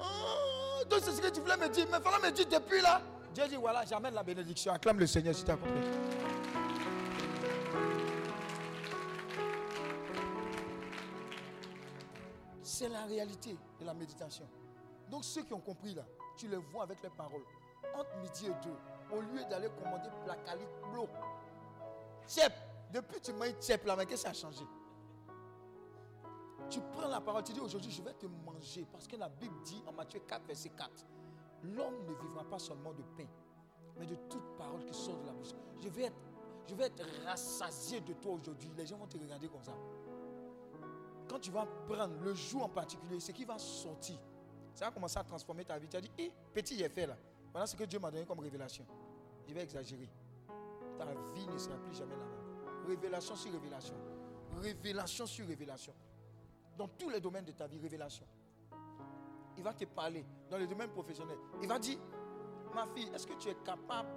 Oh, 0.00 0.84
donc 0.88 1.00
c'est 1.02 1.12
ce 1.12 1.20
que 1.20 1.28
tu 1.28 1.40
voulais 1.40 1.56
me 1.56 1.68
dire. 1.68 1.86
Mais 1.90 1.98
il 1.98 2.26
me 2.26 2.30
dire 2.30 2.46
depuis 2.46 2.80
là. 2.80 3.02
Dieu 3.34 3.46
dit 3.48 3.56
voilà, 3.56 3.84
j'amène 3.84 4.14
la 4.14 4.22
bénédiction. 4.22 4.72
Acclame 4.72 4.98
le 4.98 5.06
Seigneur 5.06 5.34
si 5.34 5.44
tu 5.44 5.50
as 5.50 5.56
compris. 5.56 5.72
C'est 12.62 12.88
la 12.88 13.04
réalité 13.04 13.56
de 13.80 13.84
la 13.84 13.92
méditation. 13.92 14.48
Donc 15.10 15.24
ceux 15.24 15.42
qui 15.42 15.52
ont 15.52 15.60
compris 15.60 15.94
là, 15.94 16.02
tu 16.36 16.48
les 16.48 16.56
vois 16.56 16.84
avec 16.84 17.02
les 17.02 17.10
paroles. 17.10 17.44
Entre 17.94 18.16
midi 18.22 18.46
et 18.46 18.66
deux, 18.66 19.14
au 19.14 19.20
lieu 19.20 19.44
d'aller 19.50 19.68
commander 19.78 20.08
placalique, 20.24 20.68
bleu, 20.90 21.02
tchèp, 22.28 22.52
depuis 22.92 23.20
tu 23.20 23.32
dit 23.32 23.54
tchèp 23.60 23.84
là, 23.84 23.96
mais 23.96 24.06
qu'est-ce 24.06 24.22
qui 24.22 24.28
a 24.28 24.32
changé? 24.32 24.64
Tu 26.70 26.80
prends 26.92 27.08
la 27.08 27.20
parole, 27.20 27.44
tu 27.44 27.52
dis 27.52 27.60
aujourd'hui 27.60 27.90
je 27.90 28.02
vais 28.02 28.14
te 28.14 28.26
manger. 28.26 28.86
Parce 28.90 29.06
que 29.06 29.16
la 29.16 29.28
Bible 29.28 29.54
dit 29.64 29.82
en 29.86 29.92
Matthieu 29.92 30.20
4, 30.20 30.46
verset 30.46 30.70
4, 30.70 30.90
l'homme 31.62 32.04
ne 32.06 32.14
vivra 32.14 32.44
pas 32.44 32.58
seulement 32.58 32.92
de 32.92 33.02
pain, 33.16 33.28
mais 33.98 34.06
de 34.06 34.14
toute 34.28 34.56
parole 34.56 34.84
qui 34.84 34.94
sort 34.94 35.18
de 35.18 35.26
la 35.26 35.32
bouche. 35.32 35.50
Je 35.82 35.88
vais 35.88 36.04
être, 36.04 36.16
je 36.68 36.74
vais 36.74 36.84
être 36.84 37.04
rassasié 37.26 38.00
de 38.00 38.14
toi 38.14 38.32
aujourd'hui. 38.32 38.70
Les 38.76 38.86
gens 38.86 38.96
vont 38.96 39.06
te 39.06 39.18
regarder 39.18 39.48
comme 39.48 39.62
ça 39.62 39.74
quand 41.28 41.38
tu 41.38 41.50
vas 41.50 41.66
prendre 41.88 42.14
le 42.22 42.34
jour 42.34 42.64
en 42.64 42.68
particulier, 42.68 43.18
ce 43.20 43.32
qui 43.32 43.44
va 43.44 43.58
sortir, 43.58 44.16
ça 44.74 44.86
va 44.86 44.90
commencer 44.90 45.18
à 45.18 45.24
transformer 45.24 45.64
ta 45.64 45.78
vie. 45.78 45.88
Tu 45.88 45.96
as 45.96 46.00
dit, 46.00 46.10
hé, 46.18 46.32
petit, 46.52 46.76
j'ai 46.76 46.88
fait 46.88 47.06
là. 47.06 47.16
Voilà 47.52 47.66
ce 47.66 47.76
que 47.76 47.84
Dieu 47.84 47.98
m'a 47.98 48.10
donné 48.10 48.24
comme 48.24 48.40
révélation. 48.40 48.84
Je 49.46 49.54
vais 49.54 49.62
exagérer. 49.62 50.08
Ta 50.98 51.06
vie 51.34 51.46
ne 51.48 51.58
sera 51.58 51.76
plus 51.76 51.94
jamais 51.94 52.16
la 52.16 52.24
même. 52.24 52.86
Révélation 52.86 53.36
sur 53.36 53.52
révélation. 53.52 53.94
Révélation 54.60 55.26
sur 55.26 55.46
révélation. 55.46 55.94
Dans 56.76 56.88
tous 56.88 57.08
les 57.08 57.20
domaines 57.20 57.44
de 57.44 57.52
ta 57.52 57.66
vie, 57.66 57.78
révélation. 57.80 58.26
Il 59.56 59.62
va 59.62 59.72
te 59.72 59.84
parler 59.84 60.24
dans 60.50 60.58
le 60.58 60.66
domaine 60.66 60.90
professionnel. 60.90 61.38
Il 61.62 61.68
va 61.68 61.78
dire, 61.78 61.98
ma 62.74 62.86
fille, 62.88 63.10
est-ce 63.14 63.26
que 63.26 63.34
tu 63.34 63.48
es 63.48 63.54
capable, 63.64 64.08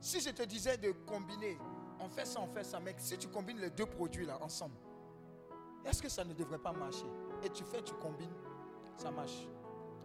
si 0.00 0.20
je 0.20 0.30
te 0.30 0.42
disais 0.44 0.76
de 0.78 0.92
combiner, 1.06 1.58
on 1.98 2.08
fait 2.08 2.24
ça, 2.24 2.40
on 2.40 2.46
fait 2.46 2.64
ça, 2.64 2.80
mais 2.80 2.94
si 2.98 3.18
tu 3.18 3.28
combines 3.28 3.58
les 3.58 3.70
deux 3.70 3.86
produits 3.86 4.24
là 4.24 4.38
ensemble, 4.42 4.76
est-ce 5.84 6.02
que 6.02 6.08
ça 6.08 6.24
ne 6.24 6.32
devrait 6.32 6.58
pas 6.58 6.72
marcher? 6.72 7.06
Et 7.42 7.50
tu 7.50 7.64
fais, 7.64 7.82
tu 7.82 7.94
combines, 7.94 8.32
ça 8.96 9.10
marche. 9.10 9.46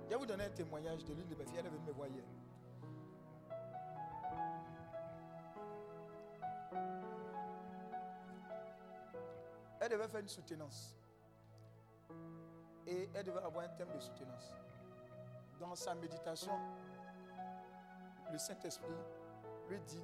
Je 0.05 0.09
vais 0.09 0.15
vous 0.17 0.25
donner 0.25 0.45
un 0.45 0.49
témoignage 0.49 1.03
de 1.03 1.13
l'une 1.13 1.27
de 1.27 1.35
mes 1.35 1.45
filles. 1.45 1.57
Elle 1.59 1.65
est 1.65 1.69
venue 1.69 1.85
me 1.87 1.91
voir 1.91 2.07
hier. 2.07 2.23
Elle 9.79 9.89
devait 9.89 10.07
faire 10.07 10.21
une 10.21 10.27
soutenance. 10.27 10.95
Et 12.87 13.09
elle 13.13 13.23
devait 13.23 13.43
avoir 13.43 13.65
un 13.65 13.69
thème 13.69 13.91
de 13.93 13.99
soutenance. 13.99 14.51
Dans 15.59 15.75
sa 15.75 15.95
méditation, 15.95 16.53
le 18.31 18.37
Saint-Esprit 18.37 18.93
lui 19.69 19.79
dit 19.81 20.03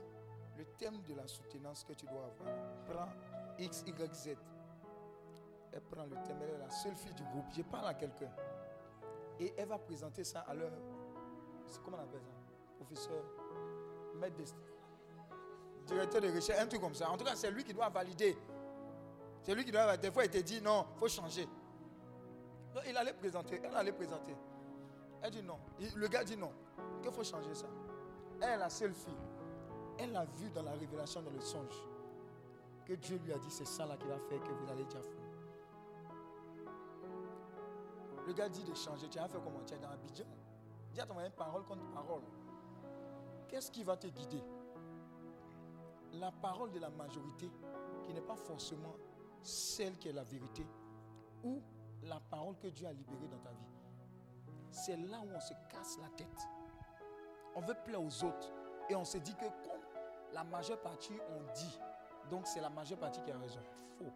le 0.57 0.65
thème 0.77 1.01
de 1.01 1.15
la 1.15 1.27
soutenance 1.27 1.83
que 1.83 1.93
tu 1.93 2.05
dois 2.05 2.25
avoir. 2.25 2.55
Prends 2.85 3.09
X, 3.57 3.83
Y, 3.87 4.13
Z. 4.13 4.29
Elle 5.73 5.81
prend 5.81 6.03
le 6.03 6.15
thème, 6.23 6.37
elle 6.41 6.55
est 6.55 6.57
la 6.57 6.69
seule 6.69 6.95
fille 6.95 7.13
du 7.13 7.23
groupe. 7.23 7.45
Je 7.55 7.61
parle 7.63 7.87
à 7.87 7.93
quelqu'un. 7.93 8.29
Et 9.39 9.53
elle 9.57 9.67
va 9.67 9.77
présenter 9.77 10.23
ça 10.23 10.41
à 10.41 10.53
leur. 10.53 10.71
Comment 11.83 11.97
on 11.97 12.03
appelle 12.03 12.21
ça 12.21 12.33
Professeur, 12.75 13.23
maître 14.15 14.37
de, 14.37 14.43
directeur 15.85 16.21
de 16.21 16.27
recherche, 16.31 16.59
un 16.59 16.67
truc 16.67 16.81
comme 16.81 16.95
ça. 16.95 17.09
En 17.09 17.17
tout 17.17 17.25
cas, 17.25 17.35
c'est 17.35 17.51
lui 17.51 17.63
qui 17.63 17.73
doit 17.73 17.89
valider. 17.89 18.37
C'est 19.41 19.55
lui 19.55 19.65
qui 19.65 19.71
doit. 19.71 19.97
Des 19.97 20.11
fois, 20.11 20.25
il 20.25 20.31
te 20.31 20.37
dit 20.37 20.61
non, 20.61 20.85
il 20.95 20.99
faut 20.99 21.07
changer. 21.07 21.47
Il 22.87 22.95
allait 22.95 23.13
présenter. 23.13 23.61
Elle 23.63 23.75
allait 23.75 23.91
présenter. 23.91 24.35
Elle 25.21 25.31
dit 25.31 25.43
non. 25.43 25.59
Le 25.95 26.07
gars 26.07 26.23
dit 26.23 26.37
non. 26.37 26.51
Qu'il 27.01 27.11
faut 27.11 27.23
changer 27.23 27.53
ça. 27.53 27.67
Elle 28.41 28.59
la 28.59 28.69
seule 28.69 28.93
fille. 28.93 29.13
Elle 29.97 30.15
a 30.15 30.25
vu 30.25 30.49
dans 30.49 30.63
la 30.63 30.71
révélation, 30.71 31.21
dans 31.21 31.31
le 31.31 31.41
songe, 31.41 31.75
que 32.85 32.93
Dieu 32.93 33.19
lui 33.23 33.33
a 33.33 33.37
dit 33.37 33.51
c'est 33.51 33.67
ça 33.67 33.85
là 33.85 33.95
qui 33.97 34.07
va 34.07 34.17
faire 34.17 34.41
que 34.41 34.51
vous 34.51 34.71
allez 34.71 34.85
dire 34.85 35.01
Le 38.25 38.33
gars 38.33 38.49
dit 38.49 38.63
de 38.63 38.73
changer. 38.73 39.07
Tu 39.09 39.19
as 39.19 39.27
fait 39.27 39.37
comment? 39.43 39.61
Tu 39.65 39.73
es 39.73 39.77
dans 39.77 39.89
Abidjan? 39.89 40.25
Dis 40.93 40.99
à 40.99 41.05
ton 41.05 41.19
une 41.19 41.31
parole 41.31 41.63
contre 41.63 41.83
parole. 41.91 42.23
Qu'est-ce 43.47 43.71
qui 43.71 43.83
va 43.83 43.97
te 43.97 44.07
guider? 44.07 44.41
La 46.13 46.31
parole 46.31 46.71
de 46.71 46.79
la 46.79 46.89
majorité, 46.89 47.49
qui 48.03 48.13
n'est 48.13 48.21
pas 48.21 48.35
forcément 48.35 48.95
celle 49.41 49.97
qui 49.97 50.09
est 50.09 50.13
la 50.13 50.23
vérité, 50.23 50.65
ou 51.43 51.61
la 52.03 52.19
parole 52.19 52.57
que 52.57 52.67
Dieu 52.67 52.87
a 52.87 52.93
libérée 52.93 53.27
dans 53.27 53.39
ta 53.39 53.51
vie. 53.51 53.71
C'est 54.71 54.97
là 54.97 55.19
où 55.21 55.29
on 55.35 55.39
se 55.39 55.53
casse 55.69 55.97
la 55.99 56.09
tête. 56.09 56.47
On 57.55 57.61
veut 57.61 57.75
plaire 57.83 58.01
aux 58.01 58.23
autres. 58.23 58.51
Et 58.89 58.95
on 58.95 59.05
se 59.05 59.17
dit 59.17 59.35
que 59.35 59.45
comme 59.45 59.81
la 60.33 60.43
majeure 60.43 60.81
partie 60.81 61.13
on 61.29 61.53
dit, 61.53 61.79
donc 62.29 62.47
c'est 62.47 62.61
la 62.61 62.69
majeure 62.69 62.97
partie 62.97 63.21
qui 63.21 63.31
a 63.31 63.37
raison. 63.37 63.59
Faux. 63.97 64.11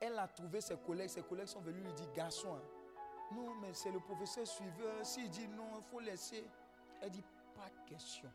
elle 0.00 0.18
a 0.18 0.28
trouvé 0.28 0.60
ses 0.60 0.76
collègues. 0.76 1.08
Ses 1.08 1.22
collègues 1.22 1.46
sont 1.46 1.60
venus 1.60 1.84
lui 1.84 1.92
dire 1.94 2.12
Garçon, 2.12 2.54
hein, 2.54 2.62
non, 3.34 3.54
mais 3.60 3.72
c'est 3.72 3.90
le 3.90 4.00
professeur 4.00 4.46
suiveur. 4.46 5.04
S'il 5.04 5.30
dit 5.30 5.48
non, 5.48 5.68
il 5.76 5.82
faut 5.82 6.00
laisser. 6.00 6.44
Elle 7.00 7.10
dit 7.10 7.24
Pas 7.54 7.70
question. 7.86 8.30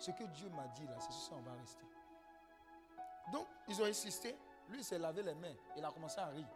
Ce 0.00 0.10
que 0.12 0.24
Dieu 0.24 0.48
m'a 0.48 0.66
dit 0.68 0.86
là, 0.86 0.96
c'est 0.98 1.12
ça, 1.12 1.32
on 1.36 1.42
va 1.42 1.52
rester. 1.52 1.84
Donc, 3.30 3.46
ils 3.68 3.80
ont 3.82 3.84
insisté. 3.84 4.34
Lui, 4.70 4.78
il 4.78 4.84
s'est 4.84 4.98
lavé 4.98 5.22
les 5.22 5.34
mains. 5.34 5.54
Il 5.76 5.84
a 5.84 5.90
commencé 5.90 6.18
à 6.18 6.26
rire. 6.28 6.48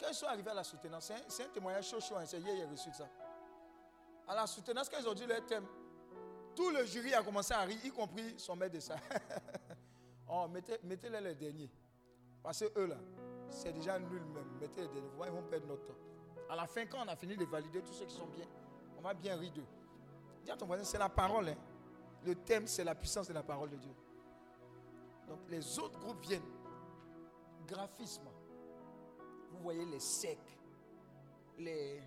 Quand 0.00 0.08
ils 0.08 0.14
sont 0.14 0.26
arrivés 0.26 0.50
à 0.50 0.54
la 0.54 0.64
soutenance, 0.64 1.12
c'est 1.28 1.44
un, 1.44 1.48
témoignage 1.48 1.86
chaud, 1.88 2.00
chaud. 2.00 2.16
Hein, 2.16 2.24
c'est 2.24 2.40
hier, 2.40 2.54
il 2.54 2.62
a 2.62 2.68
reçu 2.70 2.90
ça. 2.94 3.06
À 4.26 4.34
la 4.34 4.46
soutenance, 4.46 4.88
quand 4.88 4.98
ils 4.98 5.08
ont 5.08 5.12
dit 5.14 5.26
leur 5.26 5.44
thème, 5.44 5.66
tout 6.56 6.70
le 6.70 6.86
jury 6.86 7.12
a 7.12 7.22
commencé 7.22 7.52
à 7.52 7.60
rire, 7.60 7.78
y 7.84 7.90
compris 7.90 8.34
son 8.38 8.56
maître 8.56 8.76
de 8.76 8.80
ça. 8.80 8.96
oh, 10.28 10.48
mettez-les 10.48 10.88
mettez 10.88 11.10
les 11.10 11.34
derniers. 11.34 11.70
Parce 12.42 12.60
que 12.60 12.80
eux 12.80 12.86
là, 12.86 12.96
c'est 13.50 13.72
déjà 13.72 13.98
nul 13.98 14.24
même. 14.24 14.56
Mettez 14.58 14.80
les 14.80 14.88
derniers. 14.88 15.10
Ils 15.26 15.30
vont 15.32 15.42
perdre 15.42 15.66
notre 15.66 15.84
temps. 15.84 15.98
À 16.48 16.56
la 16.56 16.66
fin, 16.66 16.86
quand 16.86 17.04
on 17.04 17.08
a 17.08 17.16
fini 17.16 17.36
de 17.36 17.44
valider 17.44 17.82
tous 17.82 17.92
ceux 17.92 18.06
qui 18.06 18.14
sont 18.14 18.26
bien, 18.28 18.46
on 18.96 19.02
va 19.02 19.12
bien 19.12 19.36
rire 19.36 19.52
d'eux. 19.52 19.66
À 20.50 20.56
ton 20.56 20.68
c'est 20.82 20.98
la 20.98 21.08
parole. 21.08 21.48
Hein. 21.48 21.56
Le 22.24 22.34
thème, 22.34 22.66
c'est 22.66 22.84
la 22.84 22.94
puissance 22.94 23.28
de 23.28 23.32
la 23.32 23.42
parole 23.42 23.70
de 23.70 23.76
Dieu. 23.76 23.94
Donc 25.28 25.40
les 25.48 25.78
autres 25.78 25.98
groupes 25.98 26.24
viennent. 26.24 26.42
Graphisme. 27.66 28.28
Vous 29.52 29.58
voyez 29.62 29.84
les 29.84 30.00
secs. 30.00 30.38
Les. 31.58 32.02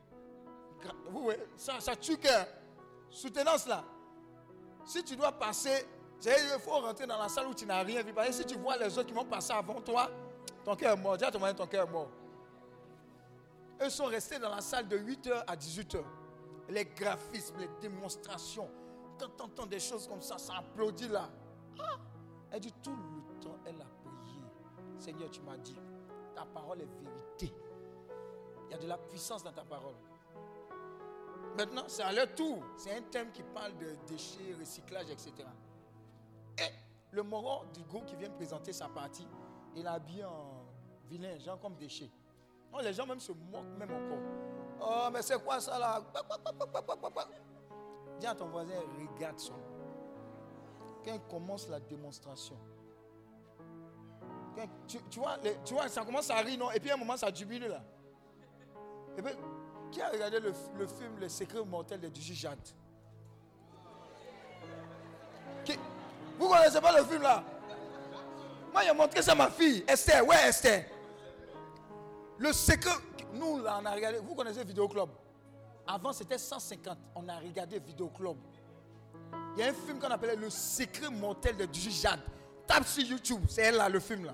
Vous 1.09 1.21
voyez, 1.21 1.39
ça, 1.55 1.95
tue 1.95 2.17
cœur. 2.17 2.47
Soutenance 3.09 3.67
là. 3.67 3.83
Si 4.85 5.03
tu 5.03 5.15
dois 5.15 5.31
passer, 5.31 5.85
il 6.25 6.59
faut 6.59 6.71
rentrer 6.71 7.05
dans 7.05 7.19
la 7.19 7.29
salle 7.29 7.47
où 7.47 7.53
tu 7.53 7.65
n'as 7.65 7.83
rien 7.83 8.01
vu. 8.01 8.13
Que 8.13 8.31
si 8.31 8.45
tu 8.45 8.57
vois 8.57 8.77
les 8.77 8.97
autres 8.97 9.07
qui 9.07 9.13
vont 9.13 9.25
passer 9.25 9.53
avant 9.53 9.79
toi, 9.81 10.09
ton 10.65 10.75
cœur 10.75 10.97
est 10.97 11.01
mort. 11.01 11.17
Dis 11.17 11.25
à 11.25 11.31
ton 11.31 11.37
voisin, 11.37 11.53
ton 11.53 11.67
cœur 11.67 11.87
est 11.87 11.91
mort. 11.91 12.09
Eux 13.83 13.89
sont 13.89 14.05
restés 14.05 14.39
dans 14.39 14.49
la 14.49 14.61
salle 14.61 14.87
de 14.87 14.97
8h 14.97 15.43
à 15.45 15.55
18h. 15.55 16.03
Les 16.71 16.85
graphismes, 16.85 17.57
les 17.59 17.69
démonstrations. 17.81 18.69
Quand 19.19 19.27
tu 19.37 19.43
entends 19.43 19.65
des 19.65 19.79
choses 19.79 20.07
comme 20.07 20.21
ça, 20.21 20.37
ça 20.37 20.55
applaudit 20.57 21.09
là. 21.09 21.29
Ah! 21.77 21.97
Elle 22.49 22.61
dit 22.61 22.73
tout 22.81 22.95
le 22.95 23.41
temps, 23.41 23.57
elle 23.65 23.81
a 23.81 23.85
prié. 24.03 24.41
Seigneur, 24.97 25.29
tu 25.29 25.41
m'as 25.41 25.57
dit, 25.57 25.75
ta 26.33 26.45
parole 26.45 26.81
est 26.81 26.85
vérité. 26.85 27.53
Il 28.67 28.71
y 28.71 28.73
a 28.75 28.77
de 28.77 28.87
la 28.87 28.97
puissance 28.97 29.43
dans 29.43 29.51
ta 29.51 29.65
parole. 29.65 29.95
Maintenant, 31.57 31.83
c'est 31.87 32.03
à 32.03 32.13
leur 32.13 32.33
tour. 32.33 32.63
C'est 32.77 32.95
un 32.95 33.01
thème 33.01 33.31
qui 33.33 33.43
parle 33.43 33.77
de 33.77 33.97
déchets, 34.07 34.53
recyclage, 34.57 35.09
etc. 35.09 35.33
Et 36.57 36.71
le 37.11 37.23
moron 37.23 37.65
du 37.73 37.83
groupe 37.83 38.05
qui 38.05 38.15
vient 38.15 38.29
présenter 38.29 38.71
sa 38.71 38.87
partie, 38.87 39.27
il 39.75 39.85
a 39.85 39.93
habillé 39.93 40.23
en 40.23 40.63
vilain, 41.09 41.37
genre 41.37 41.59
comme 41.59 41.75
déchets. 41.75 42.09
les 42.81 42.93
gens 42.93 43.05
même 43.05 43.19
se 43.19 43.33
moquent 43.33 43.77
même 43.77 43.91
encore. 43.91 44.60
Oh, 44.81 45.09
mais 45.13 45.21
c'est 45.21 45.41
quoi 45.43 45.59
ça 45.59 45.77
là? 45.77 46.01
Dis 48.19 48.25
à 48.25 48.35
ton 48.35 48.47
voisin, 48.47 48.73
regarde 49.15 49.39
ça. 49.39 49.53
Quand 51.05 51.13
il 51.13 51.21
commence 51.29 51.67
la 51.69 51.79
démonstration, 51.79 52.57
tu, 54.87 55.19
vois, 55.19 55.37
tu 55.65 55.73
vois, 55.73 55.87
ça 55.87 56.03
commence 56.03 56.29
à 56.29 56.35
rire, 56.37 56.59
non? 56.59 56.71
Et 56.71 56.79
puis 56.79 56.91
à 56.91 56.95
un 56.95 56.97
moment, 56.97 57.17
ça 57.17 57.33
jubile 57.33 57.63
là. 57.63 57.81
Et 59.17 59.21
puis, 59.21 59.31
qui 59.91 60.01
a 60.01 60.09
regardé 60.09 60.39
le, 60.39 60.53
film 60.87 61.17
Le 61.19 61.29
secret 61.29 61.63
mortel 61.65 61.99
de 61.99 62.09
Jade? 62.13 62.57
Vous 66.37 66.47
ne 66.47 66.53
connaissez 66.53 66.81
pas 66.81 66.97
le 66.97 67.05
film 67.05 67.21
là? 67.21 67.43
Moi, 68.73 68.83
j'ai 68.83 68.93
montré 68.93 69.21
ça 69.21 69.33
à 69.33 69.35
ma 69.35 69.49
fille, 69.49 69.83
Esther. 69.87 70.25
Ouais, 70.25 70.47
Esther. 70.47 70.85
Le 72.37 72.53
secret, 72.53 72.95
nous 73.33 73.61
là, 73.61 73.79
on 73.81 73.85
a 73.85 73.91
regardé. 73.93 74.19
Vous 74.19 74.35
connaissez 74.35 74.63
Vidéo 74.63 74.87
Club? 74.87 75.09
Avant, 75.87 76.13
c'était 76.13 76.37
150. 76.37 76.97
On 77.15 77.27
a 77.27 77.37
regardé 77.37 77.79
Vidéo 77.79 78.09
Club. 78.09 78.37
Il 79.55 79.61
y 79.61 79.63
a 79.63 79.69
un 79.69 79.73
film 79.73 79.99
qu'on 79.99 80.09
appelait 80.09 80.35
Le 80.35 80.49
secret 80.49 81.09
mortel 81.09 81.57
de 81.57 81.65
Duji 81.65 81.91
Jade. 81.91 82.19
Tape 82.67 82.85
sur 82.85 83.03
YouTube, 83.03 83.41
c'est 83.49 83.63
elle 83.63 83.75
là, 83.75 83.89
le 83.89 83.99
film 83.99 84.25
là. 84.25 84.33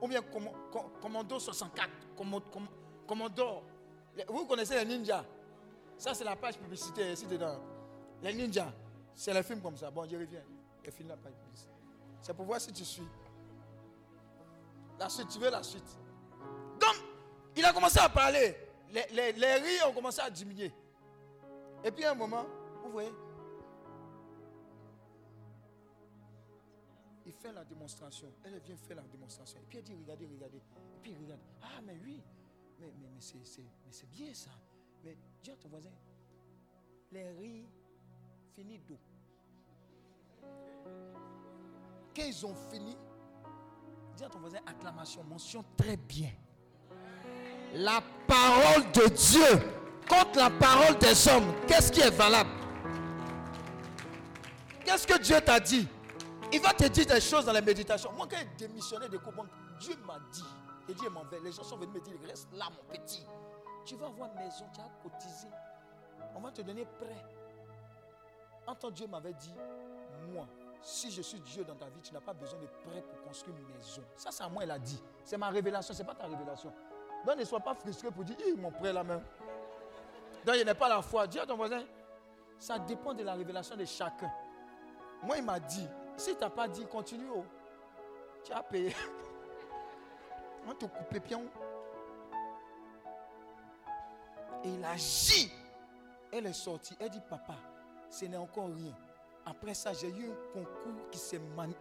Ou 0.00 0.08
bien 0.08 0.22
Commando 1.02 1.38
64, 1.38 1.90
Commando 3.06 3.62
vous 4.28 4.46
connaissez 4.46 4.74
les 4.74 4.84
ninjas? 4.84 5.24
Ça, 5.96 6.14
c'est 6.14 6.24
la 6.24 6.36
page 6.36 6.58
publicité 6.58 7.12
ici 7.12 7.26
dedans. 7.26 7.58
Les 8.22 8.32
ninjas, 8.32 8.72
c'est 9.14 9.34
le 9.34 9.42
film 9.42 9.60
comme 9.60 9.76
ça. 9.76 9.90
Bon, 9.90 10.08
je 10.08 10.16
reviens. 10.16 10.42
Je 10.84 10.90
finis 10.90 11.08
la 11.08 11.16
page 11.16 11.34
publicité. 11.34 11.72
C'est 12.22 12.34
pour 12.34 12.46
voir 12.46 12.60
si 12.60 12.72
tu 12.72 12.84
suis. 12.84 13.06
La 14.98 15.08
suite, 15.08 15.28
tu 15.28 15.38
veux 15.38 15.50
la 15.50 15.62
suite. 15.62 15.98
Il 17.58 17.64
a 17.64 17.72
commencé 17.72 17.98
à 17.98 18.08
parler. 18.08 18.54
Les, 18.92 19.04
les, 19.10 19.32
les 19.32 19.54
rires 19.54 19.90
ont 19.90 19.92
commencé 19.92 20.20
à 20.20 20.30
diminuer. 20.30 20.72
Et 21.82 21.90
puis, 21.90 22.04
à 22.04 22.12
un 22.12 22.14
moment, 22.14 22.46
vous 22.84 22.92
voyez, 22.92 23.12
il 27.26 27.32
fait 27.32 27.52
la 27.52 27.64
démonstration. 27.64 28.32
Elle 28.44 28.60
vient 28.60 28.76
faire 28.76 28.96
la 28.96 29.02
démonstration. 29.02 29.58
Et 29.58 29.64
puis 29.68 29.78
elle 29.78 29.84
dit, 29.84 29.94
regardez, 29.94 30.26
regardez. 30.26 30.58
Et 30.58 30.98
puis 31.02 31.10
il 31.10 31.18
regarde. 31.18 31.40
Ah, 31.60 31.80
mais 31.84 31.98
oui, 32.00 32.22
mais, 32.78 32.86
mais, 33.00 33.08
mais 33.10 33.90
c'est 33.90 34.08
bien 34.10 34.32
ça. 34.32 34.50
Mais 35.04 35.16
dis 35.42 35.50
à 35.50 35.56
ton 35.56 35.68
voisin, 35.68 35.90
les 37.10 37.28
riz 37.32 37.66
finissent 38.54 38.84
d'eau. 38.84 38.98
Quand 42.14 42.24
ils 42.24 42.46
ont 42.46 42.54
fini, 42.70 42.96
dis 44.16 44.24
à 44.24 44.28
ton 44.28 44.38
voisin, 44.38 44.58
acclamation, 44.64 45.24
mention 45.24 45.64
très 45.76 45.96
bien. 45.96 46.30
La 47.74 48.02
parole 48.26 48.90
de 48.92 49.08
Dieu 49.08 49.70
contre 50.08 50.38
la 50.38 50.50
parole 50.50 50.96
des 50.98 51.28
hommes, 51.28 51.52
qu'est-ce 51.66 51.92
qui 51.92 52.00
est 52.00 52.10
valable? 52.10 52.50
Qu'est-ce 54.84 55.06
que 55.06 55.18
Dieu 55.20 55.40
t'a 55.40 55.60
dit? 55.60 55.86
Il 56.52 56.60
va 56.60 56.72
te 56.72 56.86
dire 56.86 57.06
des 57.06 57.20
choses 57.20 57.44
dans 57.44 57.52
les 57.52 57.60
méditations. 57.60 58.10
Moi, 58.12 58.26
quand 58.30 58.38
j'ai 58.38 58.66
démissionné 58.66 59.08
de 59.08 59.18
Cobanque, 59.18 59.48
Dieu 59.80 59.94
m'a 60.06 60.18
dit 60.32 60.44
et 60.88 60.94
Dieu 60.94 61.10
m'en 61.10 61.24
Les 61.44 61.52
gens 61.52 61.62
sont 61.62 61.76
venus 61.76 61.94
me 61.94 62.00
dire, 62.00 62.14
reste 62.26 62.48
là, 62.54 62.66
mon 62.70 62.94
petit. 62.94 63.24
Tu 63.84 63.94
vas 63.96 64.06
avoir 64.06 64.34
maison, 64.34 64.64
tu 64.72 64.80
as 64.80 64.90
cotisé. 65.02 65.48
On 66.34 66.40
va 66.40 66.50
te 66.50 66.62
donner 66.62 66.86
prêt. 66.98 67.24
Entends, 68.66 68.90
Dieu 68.90 69.06
m'avait 69.06 69.34
dit, 69.34 69.54
moi, 70.32 70.46
si 70.82 71.10
je 71.10 71.22
suis 71.22 71.40
Dieu 71.40 71.64
dans 71.64 71.74
ta 71.74 71.86
vie, 71.86 72.00
tu 72.02 72.12
n'as 72.12 72.20
pas 72.20 72.32
besoin 72.32 72.58
de 72.60 72.66
prêt 72.66 73.02
pour 73.02 73.22
construire 73.22 73.56
une 73.56 73.76
maison. 73.76 74.02
Ça, 74.16 74.30
c'est 74.30 74.42
à 74.42 74.48
moi, 74.48 74.64
il 74.64 74.70
a 74.70 74.78
dit. 74.78 75.02
C'est 75.24 75.36
ma 75.36 75.50
révélation, 75.50 75.92
ce 75.92 75.98
n'est 75.98 76.06
pas 76.06 76.14
ta 76.14 76.26
révélation. 76.26 76.72
Donc, 77.26 77.36
ne 77.36 77.44
sois 77.44 77.60
pas 77.60 77.74
frustré 77.74 78.10
pour 78.10 78.24
dire, 78.24 78.36
mon 78.56 78.70
prêt 78.70 78.92
la 78.92 79.04
main. 79.04 79.20
Donc, 80.44 80.56
il 80.58 80.64
n'est 80.64 80.74
pas 80.74 80.88
la 80.88 81.02
foi. 81.02 81.26
Dis 81.26 81.38
à 81.38 81.46
ton 81.46 81.56
voisin, 81.56 81.82
ça 82.58 82.78
dépend 82.78 83.14
de 83.14 83.22
la 83.22 83.34
révélation 83.34 83.76
de 83.76 83.84
chacun. 83.84 84.30
Moi, 85.22 85.38
il 85.38 85.44
m'a 85.44 85.60
dit, 85.60 85.86
si 86.16 86.34
tu 86.34 86.40
n'as 86.40 86.50
pas 86.50 86.68
dit, 86.68 86.86
continue. 86.86 87.28
Oh. 87.34 87.44
Tu 88.44 88.52
as 88.52 88.62
payé. 88.62 88.94
On 90.68 90.74
te 90.74 90.86
couper 90.86 91.20
pion. 91.20 91.44
Et 94.64 94.68
il 94.68 94.84
agit. 94.84 95.52
Elle 96.32 96.46
est 96.46 96.52
sortie. 96.52 96.96
Elle 97.00 97.10
dit, 97.10 97.22
papa, 97.28 97.54
ce 98.10 98.24
n'est 98.26 98.36
encore 98.36 98.68
rien. 98.68 98.94
Après 99.46 99.74
ça, 99.74 99.92
j'ai 99.92 100.08
eu 100.08 100.30
un 100.30 100.52
concours 100.52 101.10
qui 101.10 101.18
s'est 101.18 101.40
mani... 101.56 101.74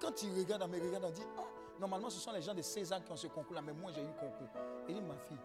Quand 0.00 0.22
il 0.22 0.38
regarde, 0.38 0.62
elle 0.62 0.80
me 0.80 0.86
regarde, 0.86 1.04
elle 1.08 1.12
dit, 1.12 1.26
ah, 1.36 1.42
normalement, 1.78 2.10
ce 2.10 2.18
sont 2.18 2.32
les 2.32 2.42
gens 2.42 2.54
de 2.54 2.62
16 2.62 2.92
ans 2.92 3.00
qui 3.00 3.12
ont 3.12 3.16
ce 3.16 3.26
concours-là, 3.26 3.62
mais 3.62 3.72
moi, 3.72 3.90
j'ai 3.92 4.02
eu 4.02 4.12
concours. 4.18 4.48
Elle 4.86 4.94
dit, 4.94 5.00
ma 5.00 5.16
fille, 5.16 5.38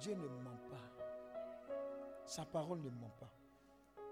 Dieu 0.00 0.14
ne 0.14 0.28
ment 0.28 0.58
pas. 0.68 1.74
Sa 2.24 2.44
parole 2.44 2.80
ne 2.80 2.90
ment 2.90 3.14
pas. 3.18 3.30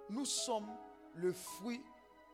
Nous 0.09 0.24
sommes 0.24 0.69
le 1.15 1.32
fruit 1.32 1.82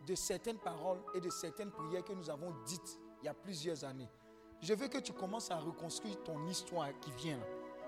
de 0.07 0.15
certaines 0.15 0.59
paroles 0.59 1.01
et 1.15 1.21
de 1.21 1.31
certaines 1.31 1.71
prières 1.71 2.05
que 2.05 2.13
nous 2.13 2.29
avons 2.29 2.53
dites 2.67 2.99
il 3.21 3.27
y 3.27 3.29
a 3.29 3.35
plusieurs 3.35 3.85
années. 3.85 4.09
Je 4.61 4.75
veux 4.75 4.89
que 4.89 4.99
tu 4.99 5.13
commences 5.13 5.51
à 5.51 5.57
reconstruire 5.57 6.23
ton 6.23 6.47
histoire 6.47 6.89
qui 7.01 7.11
vient. 7.13 7.41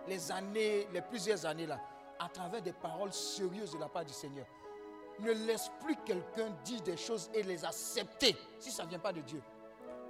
Les 0.09 0.31
années, 0.33 0.89
les 0.93 1.03
plusieurs 1.03 1.47
années 1.47 1.67
là, 1.67 1.81
à 2.19 2.29
travers 2.29 2.63
des 2.63 2.73
paroles 2.73 3.13
sérieuses 3.13 3.73
de 3.73 3.79
la 3.79 3.89
part 3.89 4.05
du 4.05 4.13
Seigneur. 4.13 4.47
Ne 5.21 5.33
laisse 5.33 5.71
plus 5.81 5.97
quelqu'un 6.05 6.51
dire 6.65 6.81
des 6.83 6.97
choses 6.97 7.31
et 7.35 7.43
les 7.43 7.65
accepter 7.65 8.37
si 8.59 8.71
ça 8.71 8.85
ne 8.85 8.89
vient 8.89 8.99
pas 8.99 9.13
de 9.13 9.21
Dieu. 9.21 9.41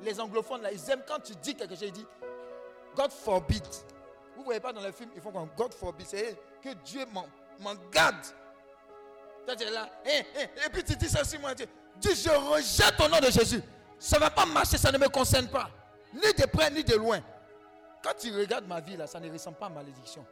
Les 0.03 0.21
anglophones 0.21 0.62
là, 0.62 0.73
ils 0.73 0.91
aiment 0.91 1.03
quand 1.07 1.21
tu 1.21 1.35
dis 1.37 1.55
quelque 1.55 1.75
chose, 1.75 1.85
ils 1.85 1.93
disent 1.93 2.07
God 2.97 3.11
forbid. 3.11 3.65
Vous 4.35 4.41
ne 4.41 4.45
voyez 4.45 4.61
pas 4.61 4.73
dans 4.73 4.83
les 4.83 4.93
films, 4.93 5.11
ils 5.15 5.21
font 5.23 5.33
comme 5.33 5.49
God 5.57 5.73
forbid. 5.75 6.07
C'est 6.07 6.37
que 6.62 6.75
Dieu 6.85 7.07
m'en 7.12 7.75
garde. 7.91 8.16
Là. 9.47 9.89
Eh, 10.07 10.23
eh, 10.37 10.43
et 10.43 10.71
puis 10.73 10.83
tu 10.83 10.97
dis 10.97 11.09
ça 11.09 11.21
aussi, 11.21 11.39
moi. 11.39 11.55
Tu 11.55 11.66
dis, 11.97 12.15
je 12.15 12.31
rejette 12.31 12.99
au 13.01 13.09
nom 13.09 13.21
de 13.21 13.31
Jésus. 13.31 13.62
Ça 13.99 14.16
ne 14.16 14.21
va 14.23 14.31
pas 14.31 14.47
marcher, 14.47 14.79
ça 14.79 14.91
ne 14.91 14.99
me 14.99 15.09
concerne 15.09 15.49
pas 15.49 15.71
ni 16.15 16.33
de 16.33 16.47
près 16.47 16.71
ni 16.71 16.85
de 16.85 16.95
loin. 16.95 17.21
Quand 18.03 18.15
tu 18.19 18.35
regardes 18.37 18.66
ma 18.66 18.81
vie 18.81 18.97
là, 18.97 19.07
ça 19.07 19.19
ne 19.19 19.31
ressemble 19.31 19.57
pas 19.57 19.66
à 19.66 19.71
malédiction. 19.71 20.25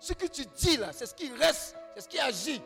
Ce 0.00 0.12
que 0.12 0.26
tu 0.26 0.44
dis 0.56 0.76
là, 0.76 0.88
c'est 0.92 1.06
ce 1.06 1.14
qui 1.14 1.30
reste, 1.32 1.76
c'est 1.94 2.02
ce 2.02 2.08
qui 2.08 2.18
agit. 2.18 2.62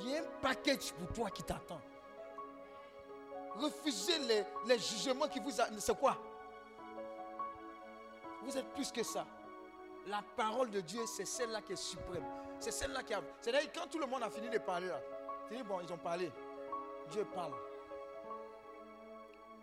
Il 0.00 0.10
y 0.10 0.16
a 0.16 0.20
un 0.20 0.24
package 0.40 0.92
pour 0.92 1.12
toi 1.12 1.30
qui 1.30 1.42
t'attend. 1.42 1.80
Refusez 3.56 4.18
les, 4.66 4.78
jugements 4.78 5.28
qui 5.28 5.40
vous... 5.40 5.50
C'est 5.50 5.98
quoi? 5.98 6.16
Vous 8.42 8.56
êtes 8.56 8.68
plus 8.72 8.92
que 8.92 9.02
ça. 9.02 9.26
La 10.06 10.22
parole 10.36 10.70
de 10.70 10.80
Dieu, 10.80 11.00
c'est 11.06 11.24
celle-là 11.24 11.60
qui 11.60 11.72
est 11.72 11.76
suprême. 11.76 12.24
C'est 12.60 12.70
celle-là 12.70 13.02
qui 13.02 13.14
a. 13.14 13.20
C'est-à-dire, 13.40 13.70
quand 13.74 13.88
tout 13.90 13.98
le 13.98 14.06
monde 14.06 14.22
a 14.22 14.30
fini 14.30 14.48
de 14.48 14.58
parler, 14.58 14.88
là, 14.88 15.00
dis, 15.50 15.62
bon, 15.62 15.80
ils 15.80 15.92
ont 15.92 15.98
parlé. 15.98 16.30
Dieu 17.10 17.26
parle. 17.34 17.52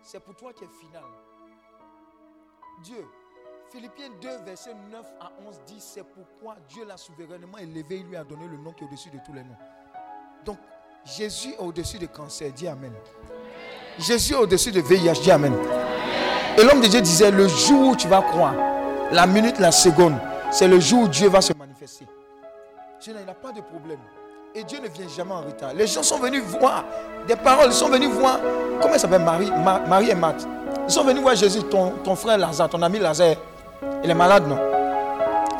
C'est 0.02 0.20
pour 0.20 0.36
toi 0.36 0.52
qui 0.52 0.64
est 0.64 0.68
final. 0.68 1.02
Dieu, 2.82 3.04
Philippiens 3.70 4.10
2, 4.20 4.36
verset 4.44 4.74
9 4.74 5.06
à 5.20 5.32
11 5.46 5.60
dit, 5.66 5.80
c'est 5.80 6.04
pourquoi 6.04 6.56
Dieu 6.68 6.84
l'a 6.84 6.96
souverainement 6.96 7.58
élevé, 7.58 7.98
il 7.98 8.06
lui 8.06 8.16
a 8.16 8.22
donné 8.22 8.46
le 8.46 8.56
nom 8.56 8.72
qui 8.72 8.84
est 8.84 8.86
au-dessus 8.86 9.10
de 9.10 9.18
tous 9.24 9.32
les 9.32 9.42
noms. 9.42 9.56
Donc, 10.44 10.58
Jésus 11.04 11.54
au-dessus 11.58 11.98
du 11.98 12.08
cancer, 12.08 12.52
dis 12.52 12.68
Amen. 12.68 12.92
Jésus 13.98 14.34
au-dessus 14.34 14.72
de 14.72 14.80
VIH, 14.80 15.20
dis 15.22 15.30
Amen. 15.30 15.54
Et 16.58 16.64
l'homme 16.64 16.80
de 16.80 16.86
Dieu 16.86 17.00
disait, 17.02 17.30
le 17.30 17.48
jour 17.48 17.88
où 17.90 17.96
tu 17.96 18.08
vas 18.08 18.22
croire, 18.22 18.54
la 19.12 19.26
minute, 19.26 19.58
la 19.58 19.70
seconde, 19.70 20.14
c'est 20.50 20.66
le 20.68 20.80
jour 20.80 21.02
où 21.02 21.08
Dieu 21.08 21.28
va 21.28 21.42
se 21.42 21.52
manifester. 21.52 22.06
il 23.06 23.12
n'a 23.12 23.34
pas 23.34 23.52
de 23.52 23.60
problème. 23.60 23.98
Et 24.54 24.64
Dieu 24.64 24.78
ne 24.82 24.88
vient 24.88 25.06
jamais 25.08 25.32
en 25.32 25.42
retard. 25.42 25.74
Les 25.74 25.86
gens 25.86 26.02
sont 26.02 26.18
venus 26.18 26.42
voir 26.42 26.84
des 27.28 27.36
paroles, 27.36 27.68
ils 27.68 27.74
sont 27.74 27.90
venus 27.90 28.08
voir, 28.08 28.40
comment 28.80 28.96
s'appelle? 28.96 29.22
Marie, 29.22 29.50
Marie 29.86 30.10
et 30.10 30.14
Marthe. 30.14 30.46
Ils 30.86 30.90
sont 30.90 31.04
venus 31.04 31.20
voir 31.20 31.34
Jésus, 31.34 31.62
ton, 31.64 31.90
ton 32.02 32.16
frère 32.16 32.38
Lazare, 32.38 32.70
ton 32.70 32.80
ami 32.80 32.98
Lazare. 32.98 33.36
Il 34.02 34.08
est 34.08 34.14
malade, 34.14 34.48
non? 34.48 34.58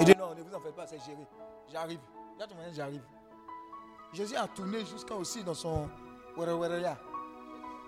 Il 0.00 0.06
dit 0.06 0.14
non, 0.18 0.30
ne 0.30 0.42
vous 0.42 0.56
en 0.56 0.60
faites 0.60 0.74
pas, 0.74 0.86
c'est 0.86 0.98
géré. 1.04 1.26
J'arrive. 1.70 1.98
J'arrive. 2.74 3.02
Jésus 4.14 4.34
a 4.36 4.46
tourné 4.46 4.78
jusqu'à 4.90 5.14
aussi 5.14 5.42
dans 5.42 5.52
son 5.52 5.88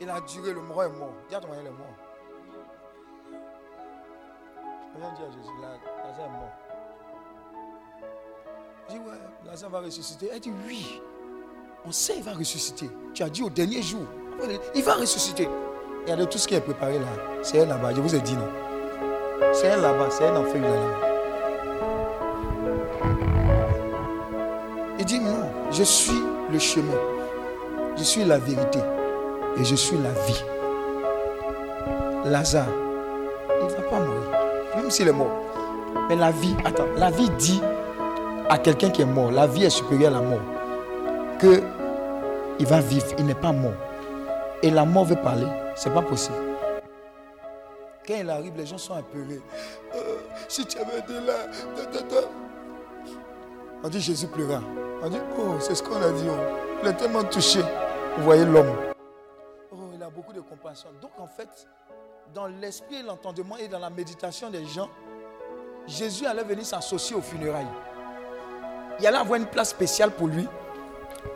Il 0.01 0.09
a 0.09 0.21
duré, 0.21 0.53
le 0.53 0.61
mort 0.61 0.85
est 0.85 0.89
mort. 0.91 1.13
Dis 1.29 1.35
à 1.35 1.41
ton 1.41 1.49
il 1.61 1.67
est 1.67 1.71
mort. 1.71 1.87
Viens 4.97 5.13
dire 5.13 5.27
à 5.27 5.31
Jésus, 5.31 5.55
Lazare 6.05 6.27
est 6.27 6.31
mort. 6.31 6.53
Il 8.89 8.95
dit, 8.95 9.01
ouais, 9.01 9.19
Lazare 9.45 9.71
va 9.71 9.81
ressusciter. 9.81 10.31
Elle 10.33 10.41
dit, 10.41 10.53
oui. 10.67 11.01
On 11.85 11.93
sait 11.93 12.15
qu'il 12.15 12.23
va 12.25 12.33
ressusciter. 12.35 12.91
Tu 13.15 13.23
as 13.23 13.29
dit 13.29 13.43
au 13.43 13.51
dernier 13.51 13.83
jour. 13.83 14.03
Il 14.75 14.83
va 14.83 14.95
ressusciter. 14.95 15.49
Regardez 16.03 16.27
tout 16.27 16.39
ce 16.39 16.49
qui 16.49 16.55
est 16.55 16.61
préparé 16.61 16.99
là. 16.99 17.07
C'est 17.43 17.59
elle 17.59 17.69
là-bas. 17.69 17.95
Je 17.95 18.01
vous 18.01 18.15
ai 18.15 18.21
dit 18.21 18.35
non. 18.35 18.49
C'est 19.53 19.67
elle 19.67 19.81
là-bas. 19.81 20.11
C'est 20.11 20.25
elle 20.25 20.37
en 20.37 20.45
feuille 20.45 20.63
là-bas. 20.63 21.09
Il 24.99 25.05
dit 25.05 25.21
non. 25.21 25.51
Je 25.71 25.83
suis 25.83 26.23
le 26.51 26.59
chemin. 26.59 26.99
Je 27.97 28.03
suis 28.03 28.25
la 28.25 28.39
vérité. 28.39 28.81
Et 29.61 29.65
je 29.65 29.75
suis 29.75 29.97
la 29.97 30.11
vie. 30.27 30.45
Lazare, 32.25 32.67
il 33.61 33.67
ne 33.67 33.71
va 33.71 33.83
pas 33.83 34.01
mourir. 34.01 34.31
Même 34.77 34.91
s'il 34.91 35.09
est 35.09 35.13
mort. 35.13 35.33
Mais 36.09 36.17
la 36.17 36.31
vie, 36.31 36.55
attends, 36.65 36.87
la 36.97 37.11
vie 37.11 37.31
dit 37.39 37.61
à 38.49 38.59
quelqu'un 38.59 38.91
qui 38.91 39.03
est 39.03 39.07
mort, 39.07 39.31
la 39.31 39.47
vie 39.47 39.65
est 39.65 39.71
supérieure 39.71 40.17
à 40.17 40.21
la 40.21 40.27
mort, 40.27 40.41
que 41.39 41.63
il 42.59 42.67
va 42.67 42.81
vivre, 42.81 43.07
il 43.19 43.27
n'est 43.27 43.35
pas 43.35 43.53
mort. 43.53 43.75
Et 44.63 44.71
la 44.71 44.85
mort 44.85 45.05
veut 45.05 45.17
parler. 45.17 45.47
C'est 45.77 45.93
pas 45.93 46.03
possible. 46.03 46.37
Quand 48.07 48.15
il 48.19 48.31
arrive, 48.31 48.55
les 48.57 48.67
gens 48.67 48.79
sont 48.79 48.95
apeurés. 48.95 49.41
Euh, 49.95 50.17
si 50.49 50.65
tu 50.67 50.79
avais 50.79 50.99
été 50.99 51.13
là, 51.13 51.35
on 53.85 53.89
dit 53.89 54.01
Jésus 54.01 54.27
pleura. 54.27 54.61
On 55.03 55.09
dit, 55.09 55.19
oh, 55.39 55.55
c'est 55.61 55.75
ce 55.75 55.83
qu'on 55.83 55.97
a 55.97 56.11
dit. 56.11 56.27
Oh. 56.29 56.57
Il 56.83 56.89
est 56.89 56.95
tellement 56.95 57.23
touché. 57.25 57.61
Vous 58.17 58.25
voyez 58.25 58.45
l'homme. 58.45 58.88
Beaucoup 60.15 60.33
de 60.33 60.41
compassion. 60.41 60.89
Donc 61.03 61.11
en 61.19 61.27
fait, 61.27 61.69
dans 62.35 62.47
l'esprit, 62.47 63.03
l'entendement 63.03 63.57
et 63.59 63.69
dans 63.69 63.79
la 63.79 63.91
méditation 63.91 64.49
des 64.49 64.65
gens, 64.65 64.89
Jésus 65.87 66.27
allait 66.27 66.45
venir 66.45 66.65
s'associer 66.65 67.15
aux 67.15 67.21
funérailles. 67.21 67.67
Il 68.99 69.07
allait 69.07 69.19
avoir 69.19 69.39
une 69.39 69.47
place 69.47 69.69
spéciale 69.71 70.11
pour 70.11 70.27
lui, 70.27 70.49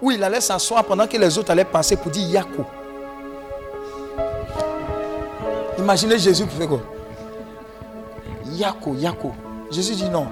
où 0.01 0.11
il 0.11 0.25
allait 0.25 0.41
s'asseoir 0.41 0.85
pendant 0.85 1.07
que 1.07 1.17
les 1.17 1.37
autres 1.39 1.51
allaient 1.51 1.67
passer 1.67 1.97
pour 1.97 2.11
dire 2.11 2.27
Yako. 2.29 2.65
Imaginez 5.79 6.19
Jésus 6.19 6.47
pour 6.47 6.57
faire 6.57 6.69
quoi? 6.69 6.81
Yako, 8.47 8.95
Yako. 8.95 9.33
Jésus 9.71 9.95
dit 9.95 10.09
non. 10.09 10.27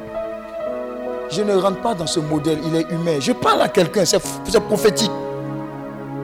Je 1.31 1.43
ne 1.43 1.55
rentre 1.55 1.81
pas 1.83 1.95
dans 1.95 2.07
ce 2.07 2.21
modèle, 2.21 2.59
il 2.65 2.75
est 2.75 2.91
humain. 2.91 3.21
Je 3.21 3.33
parle 3.33 3.63
à 3.63 3.69
quelqu'un, 3.69 4.05
c'est 4.05 4.61
prophétique. 4.61 5.13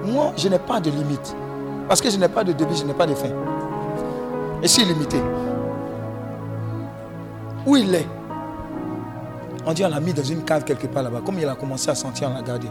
Moi, 0.05 0.33
je 0.37 0.49
n'ai 0.49 0.59
pas 0.59 0.81
de 0.81 0.91
limite. 0.91 1.37
Parce 1.89 2.01
que 2.01 2.11
je 2.11 2.19
n'ai 2.19 2.29
pas 2.29 2.45
de 2.45 2.53
début, 2.53 2.75
je 2.75 2.85
n'ai 2.85 2.95
pas 2.95 3.07
de 3.07 3.15
fin. 3.15 3.31
Et 4.63 4.69
c'est 4.69 4.85
limité. 4.85 5.19
Où 7.67 7.77
il 7.77 7.95
est? 7.95 8.07
On 9.65 9.73
dit 9.73 9.85
on 9.85 9.89
l'a 9.89 10.01
mis 10.01 10.13
dans 10.13 10.23
une 10.23 10.45
cave 10.45 10.65
quelque 10.65 10.87
part 10.87 11.03
là-bas. 11.03 11.21
Comme 11.25 11.39
il 11.39 11.49
a 11.49 11.55
commencé 11.55 11.91
à 11.91 11.95
sentir, 11.95 12.29
on 12.31 12.35
l'a 12.35 12.43
gardé. 12.43 12.69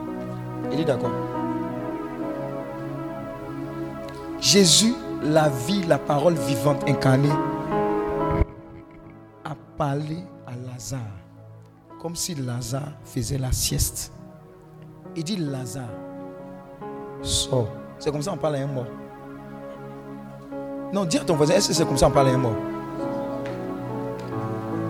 Il 0.71 0.79
est 0.79 0.85
d'accord. 0.85 1.11
Jésus 4.39 4.93
la 5.23 5.49
vie, 5.49 5.83
la 5.83 5.97
parole 5.97 6.35
vivante 6.35 6.87
incarnée, 6.87 7.29
a 9.43 9.55
parlé 9.77 10.17
à 10.45 10.51
Lazare 10.71 10.99
comme 12.05 12.15
si 12.15 12.35
Lazare 12.35 12.91
faisait 13.03 13.39
la 13.39 13.51
sieste. 13.51 14.11
Il 15.15 15.23
dit 15.23 15.37
Lazare, 15.37 15.89
sors. 17.23 17.67
C'est 17.97 18.11
comme 18.11 18.21
ça 18.21 18.29
qu'on 18.29 18.37
parle 18.37 18.57
à 18.57 18.59
un 18.59 18.67
mort. 18.67 18.85
Non, 20.93 21.03
dis 21.05 21.17
à 21.17 21.21
ton 21.21 21.35
voisin, 21.35 21.55
est-ce 21.55 21.69
que 21.69 21.73
c'est 21.73 21.85
comme 21.85 21.97
ça 21.97 22.05
qu'on 22.07 22.13
parle 22.13 22.29
à 22.29 22.31
un 22.31 22.37
mort? 22.37 22.55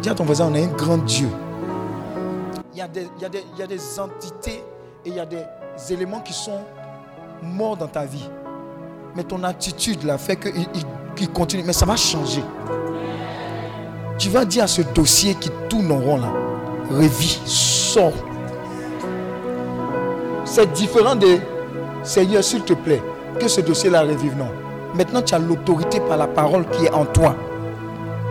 Dis 0.02 0.10
à 0.10 0.14
ton 0.16 0.24
voisin, 0.24 0.50
on 0.52 0.56
a 0.56 0.60
un 0.60 0.68
grand 0.68 0.98
Dieu. 0.98 1.30
Il 2.74 2.78
y 2.78 2.82
a 2.82 3.68
des 3.68 4.00
entités 4.00 4.64
et 5.06 5.10
il 5.10 5.16
y 5.16 5.20
a 5.20 5.26
des 5.26 5.44
éléments 5.90 6.20
qui 6.20 6.34
sont 6.34 6.60
morts 7.42 7.78
dans 7.78 7.88
ta 7.88 8.06
vie. 8.06 8.30
Mais 9.16 9.24
ton 9.24 9.44
attitude 9.44 10.04
là 10.04 10.18
fait 10.18 10.38
qu'il 11.16 11.30
continue. 11.32 11.64
Mais 11.66 11.74
ça 11.74 11.86
va 11.86 11.96
changer. 11.96 12.44
Tu 14.18 14.30
vas 14.30 14.46
dire 14.46 14.66
à 14.66 14.68
ce 14.68 14.82
dossier 14.82 15.36
qui 15.36 15.50
tourne 15.70 15.92
en 15.92 16.00
rond 16.00 16.18
là, 16.18 16.32
revis, 16.90 17.42
sors. 17.46 18.14
C'est 20.44 20.72
différent 20.74 21.16
de 21.16 21.38
Seigneur, 22.04 22.44
s'il 22.44 22.64
te 22.64 22.74
plaît, 22.74 23.02
que 23.40 23.48
ce 23.48 23.62
dossier-là 23.62 24.02
revive. 24.02 24.38
Non. 24.38 24.50
Maintenant, 24.96 25.22
tu 25.22 25.36
as 25.36 25.40
l'autorité 25.40 26.00
par 26.00 26.18
la 26.18 26.28
parole 26.28 26.68
qui 26.70 26.86
est 26.86 26.94
en 26.94 27.06
toi. 27.06 27.36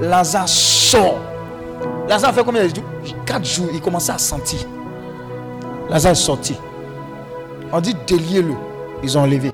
Lazare 0.01 0.49
sort. 0.49 1.19
Lazare 2.09 2.32
fait 2.32 2.45
combien 2.45 2.65
de 2.65 2.74
jours 2.74 2.85
Quatre 3.27 3.45
jours, 3.45 3.69
il 3.73 3.81
commençait 3.81 4.12
à 4.12 4.19
sentir. 4.19 4.61
Lazare 5.91 6.12
est 6.12 6.16
sorti. 6.16 6.57
On 7.73 7.81
dit 7.81 7.95
déliez-le. 8.07 8.55
Ils 9.03 9.19
ont 9.19 9.23
enlevé. 9.23 9.53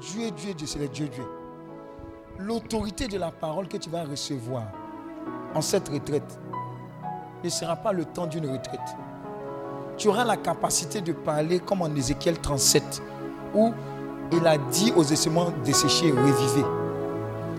Dieu, 0.00 0.30
Dieu, 0.30 0.52
Dieu, 0.52 0.66
c'est 0.66 0.78
le 0.78 0.88
Dieu, 0.88 1.08
Dieu. 1.08 1.24
L'autorité 2.38 3.08
de 3.08 3.16
la 3.16 3.30
parole 3.30 3.68
que 3.68 3.78
tu 3.78 3.88
vas 3.88 4.04
recevoir 4.04 4.64
en 5.54 5.62
cette 5.62 5.88
retraite 5.88 6.38
ne 7.42 7.48
sera 7.48 7.76
pas 7.76 7.92
le 7.92 8.04
temps 8.04 8.26
d'une 8.26 8.46
retraite. 8.50 8.80
Tu 9.96 10.08
auras 10.08 10.24
la 10.24 10.36
capacité 10.36 11.00
de 11.00 11.12
parler 11.12 11.60
comme 11.60 11.82
en 11.82 11.94
Ézéchiel 11.94 12.38
37, 12.38 13.02
où 13.54 13.72
il 14.32 14.46
a 14.46 14.58
dit 14.58 14.92
aux 14.96 15.12
ossements 15.12 15.52
desséchés, 15.64 16.10
revivez. 16.10 16.64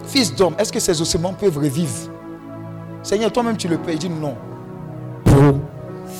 Fils 0.05 0.35
d'homme, 0.35 0.55
est-ce 0.57 0.71
que 0.71 0.79
ces 0.79 1.01
ossements 1.01 1.33
peuvent 1.33 1.57
revivre? 1.57 2.11
Seigneur, 3.03 3.31
toi-même 3.31 3.57
tu 3.57 3.67
le 3.67 3.77
peux. 3.77 3.91
Il 3.91 3.99
dit 3.99 4.09
non. 4.09 4.35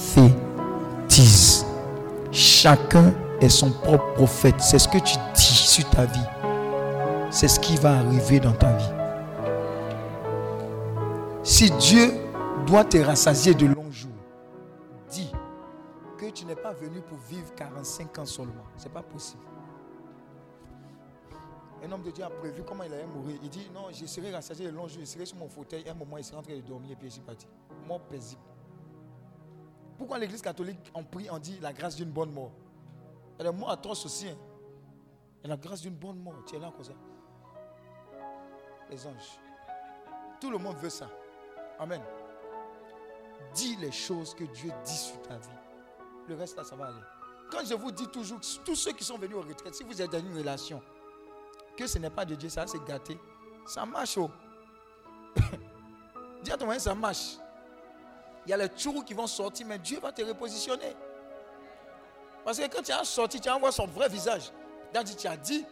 Prophétise. 0.06 1.66
Chacun 2.32 3.14
est 3.42 3.50
son 3.50 3.72
propre 3.72 4.14
prophète. 4.14 4.56
C'est 4.60 4.80
ce 4.80 4.88
que 4.88 4.98
tu 5.00 5.16
dis 5.34 5.42
sur 5.42 5.90
ta 5.90 6.06
vie, 6.06 6.20
c'est 7.32 7.48
ce 7.48 7.60
qui 7.60 7.76
va 7.78 7.98
arriver 7.98 8.40
dans 8.40 8.54
ta 8.54 8.72
vie. 8.74 8.92
Si 11.44 11.70
Dieu 11.72 12.12
doit 12.66 12.86
te 12.86 12.98
rassasier 12.98 13.54
de 13.54 13.68
longs 13.68 13.92
jours, 13.92 14.12
dis 15.10 15.32
que 16.18 16.30
tu 16.32 16.46
n'es 16.46 16.56
pas 16.56 16.74
venu 16.74 17.02
pour 17.02 17.18
vivre 17.30 17.54
45 17.56 18.20
ans 18.20 18.26
seulement. 18.26 18.64
Ce 18.78 18.86
n'est 18.86 18.90
pas 18.90 19.04
possible. 19.04 19.44
Un 21.86 21.92
homme 21.92 22.02
de 22.02 22.10
Dieu 22.10 22.24
a 22.24 22.30
prévu 22.32 22.64
comment 22.64 22.84
il 22.84 22.92
allait 22.92 23.06
mourir. 23.06 23.38
Il 23.44 23.50
dit 23.50 23.70
Non, 23.72 23.92
je 23.92 24.06
serai 24.08 24.32
rassasié 24.32 24.66
de 24.66 24.72
longs 24.72 24.88
jours, 24.88 25.02
je 25.02 25.06
serai 25.06 25.26
sur 25.26 25.38
mon 25.38 25.48
fauteuil. 25.48 25.88
Un 25.88 25.94
moment, 25.94 26.18
il 26.18 26.24
sera 26.24 26.40
en 26.40 26.42
train 26.42 26.56
de 26.56 26.62
dormir 26.62 26.94
et 26.94 26.96
puis 26.96 27.10
il 27.10 27.16
est 27.16 27.22
parti. 27.22 27.46
Mort 27.88 28.02
paisible. 28.02 28.42
Pourquoi 29.96 30.18
l'église 30.18 30.42
catholique, 30.42 30.80
on 30.96 31.04
prie, 31.04 31.30
on 31.30 31.38
dit 31.38 31.60
la 31.62 31.72
grâce 31.72 31.96
d'une 31.96 32.10
bonne 32.10 32.32
mort? 32.32 32.52
Elle 33.38 33.46
est 33.46 33.52
mort 33.52 33.70
atroce 33.70 34.04
aussi. 34.06 34.30
Hein. 34.30 34.38
Et 35.44 35.48
la 35.48 35.58
grâce 35.58 35.82
d'une 35.82 35.94
bonne 35.94 36.18
mort, 36.18 36.44
tu 36.48 36.56
es 36.56 36.60
là 36.60 36.72
comme 36.76 36.84
ça. 36.84 36.94
Les 38.90 39.06
anges. 39.06 39.40
Tout 40.42 40.50
le 40.50 40.58
monde 40.58 40.78
veut 40.78 40.90
ça. 40.90 41.08
Amen. 41.78 42.02
Dis 43.54 43.76
les 43.76 43.92
choses 43.92 44.34
que 44.34 44.44
Dieu 44.46 44.72
dit 44.84 44.98
sur 44.98 45.22
ta 45.22 45.38
vie. 45.38 45.48
Le 46.28 46.36
reste 46.36 46.58
là, 46.58 46.64
ça 46.64 46.76
va 46.76 46.88
aller. 46.88 47.02
Quand 47.52 47.64
je 47.64 47.76
vous 47.76 47.92
dis 47.92 48.08
toujours, 48.08 48.40
tous 48.66 48.76
ceux 48.76 48.94
qui 48.94 49.04
sont 49.04 49.20
venus 49.20 49.38
au 49.38 49.42
retraite, 49.42 49.76
si 49.76 49.84
vous 49.84 50.02
êtes 50.02 50.12
dans 50.12 50.20
une 50.20 50.36
relation, 50.36 50.82
que 51.76 51.88
ce 51.88 52.00
n'est 52.00 52.10
pas 52.10 52.26
de 52.26 52.36
Dieu, 52.36 52.50
ça 52.50 52.66
c'est 52.68 52.84
gâté, 52.86 53.20
ça 53.68 53.86
marche. 53.86 54.18
Oh. 54.18 54.30
Dis 56.44 56.52
à 56.52 56.58
ton 56.58 56.78
ça 56.80 56.96
marche. 56.96 57.38
Il 58.46 58.52
y 58.52 58.54
a 58.54 58.58
les 58.58 58.70
chourous 58.78 59.04
qui 59.04 59.14
vont 59.14 59.28
sortir, 59.28 59.66
mais 59.66 59.80
Dieu 59.80 60.00
va 60.00 60.12
te 60.12 60.22
repositionner. 60.22 60.96
Parce 62.44 62.60
que 62.60 62.68
quand 62.68 62.84
tu 62.84 62.92
as 62.92 63.04
sorti, 63.04 63.42
tu 63.42 63.50
as 63.50 63.58
voir 63.58 63.74
son 63.74 63.88
vrai 63.88 64.08
visage. 64.08 64.52
Dans 64.94 65.04
tu 65.04 65.28
as 65.28 65.36
dit, 65.36 65.66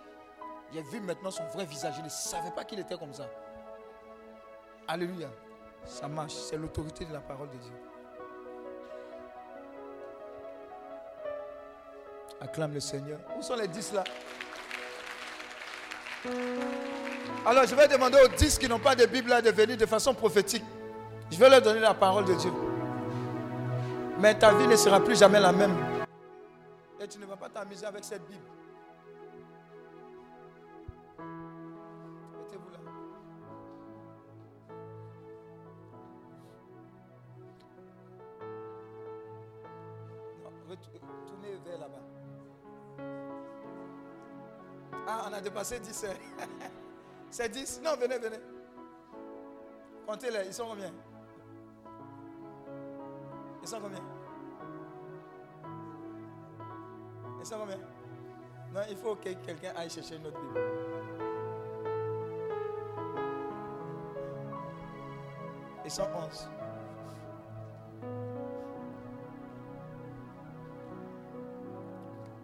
j'ai 0.73 0.81
vu 0.81 0.99
maintenant 0.99 1.29
son 1.29 1.45
vrai 1.45 1.65
visage. 1.65 1.93
Je 1.97 2.01
ne 2.01 2.09
savais 2.09 2.49
pas 2.51 2.63
qu'il 2.63 2.79
était 2.79 2.97
comme 2.97 3.13
ça. 3.13 3.29
Alléluia. 4.87 5.29
Ça 5.85 6.07
marche. 6.07 6.33
C'est 6.33 6.57
l'autorité 6.57 7.05
de 7.05 7.13
la 7.13 7.19
parole 7.21 7.49
de 7.51 7.57
Dieu. 7.57 7.73
Acclame 12.41 12.73
le 12.73 12.79
Seigneur. 12.79 13.19
Où 13.37 13.41
sont 13.43 13.55
les 13.55 13.67
dix 13.67 13.93
là? 13.93 14.03
Alors 17.45 17.65
je 17.65 17.75
vais 17.75 17.87
demander 17.87 18.17
aux 18.23 18.29
dix 18.29 18.57
qui 18.57 18.69
n'ont 18.69 18.79
pas 18.79 18.95
de 18.95 19.05
Bible 19.05 19.29
là 19.29 19.41
de 19.41 19.51
venir 19.51 19.75
de 19.75 19.85
façon 19.85 20.13
prophétique. 20.13 20.63
Je 21.29 21.37
vais 21.37 21.49
leur 21.49 21.61
donner 21.61 21.81
la 21.81 21.93
parole 21.93 22.25
de 22.25 22.33
Dieu. 22.35 22.51
Mais 24.19 24.37
ta 24.37 24.53
vie 24.53 24.67
ne 24.67 24.75
sera 24.75 24.99
plus 25.01 25.17
jamais 25.17 25.39
la 25.39 25.51
même. 25.51 25.75
Et 27.01 27.07
tu 27.07 27.19
ne 27.19 27.25
vas 27.25 27.35
pas 27.35 27.49
t'amuser 27.49 27.85
avec 27.85 28.05
cette 28.05 28.25
Bible. 28.25 28.39
Mettez-vous 32.37 32.69
là. 32.71 32.79
Ah, 45.07 45.25
on 45.29 45.33
a 45.33 45.41
dépassé 45.41 45.79
10. 45.79 46.05
C'est 47.29 47.49
10 47.51 47.81
Non, 47.83 47.91
venez, 47.99 48.17
venez. 48.17 48.39
Comptez-les, 50.07 50.47
ils 50.47 50.53
sont 50.53 50.67
combien? 50.67 50.91
Ils 53.61 53.67
sont 53.67 53.79
combien? 53.79 53.99
Ils 57.39 57.45
sont 57.45 57.57
combien? 57.59 57.77
Non, 58.73 58.81
il 58.89 58.97
faut 58.97 59.15
que 59.15 59.29
quelqu'un 59.33 59.71
aille 59.75 59.89
chercher 59.89 60.19
notre 60.19 60.39
Bible. 60.39 60.59
Ils 65.85 65.91
sont 65.91 66.07
11. 66.15 66.49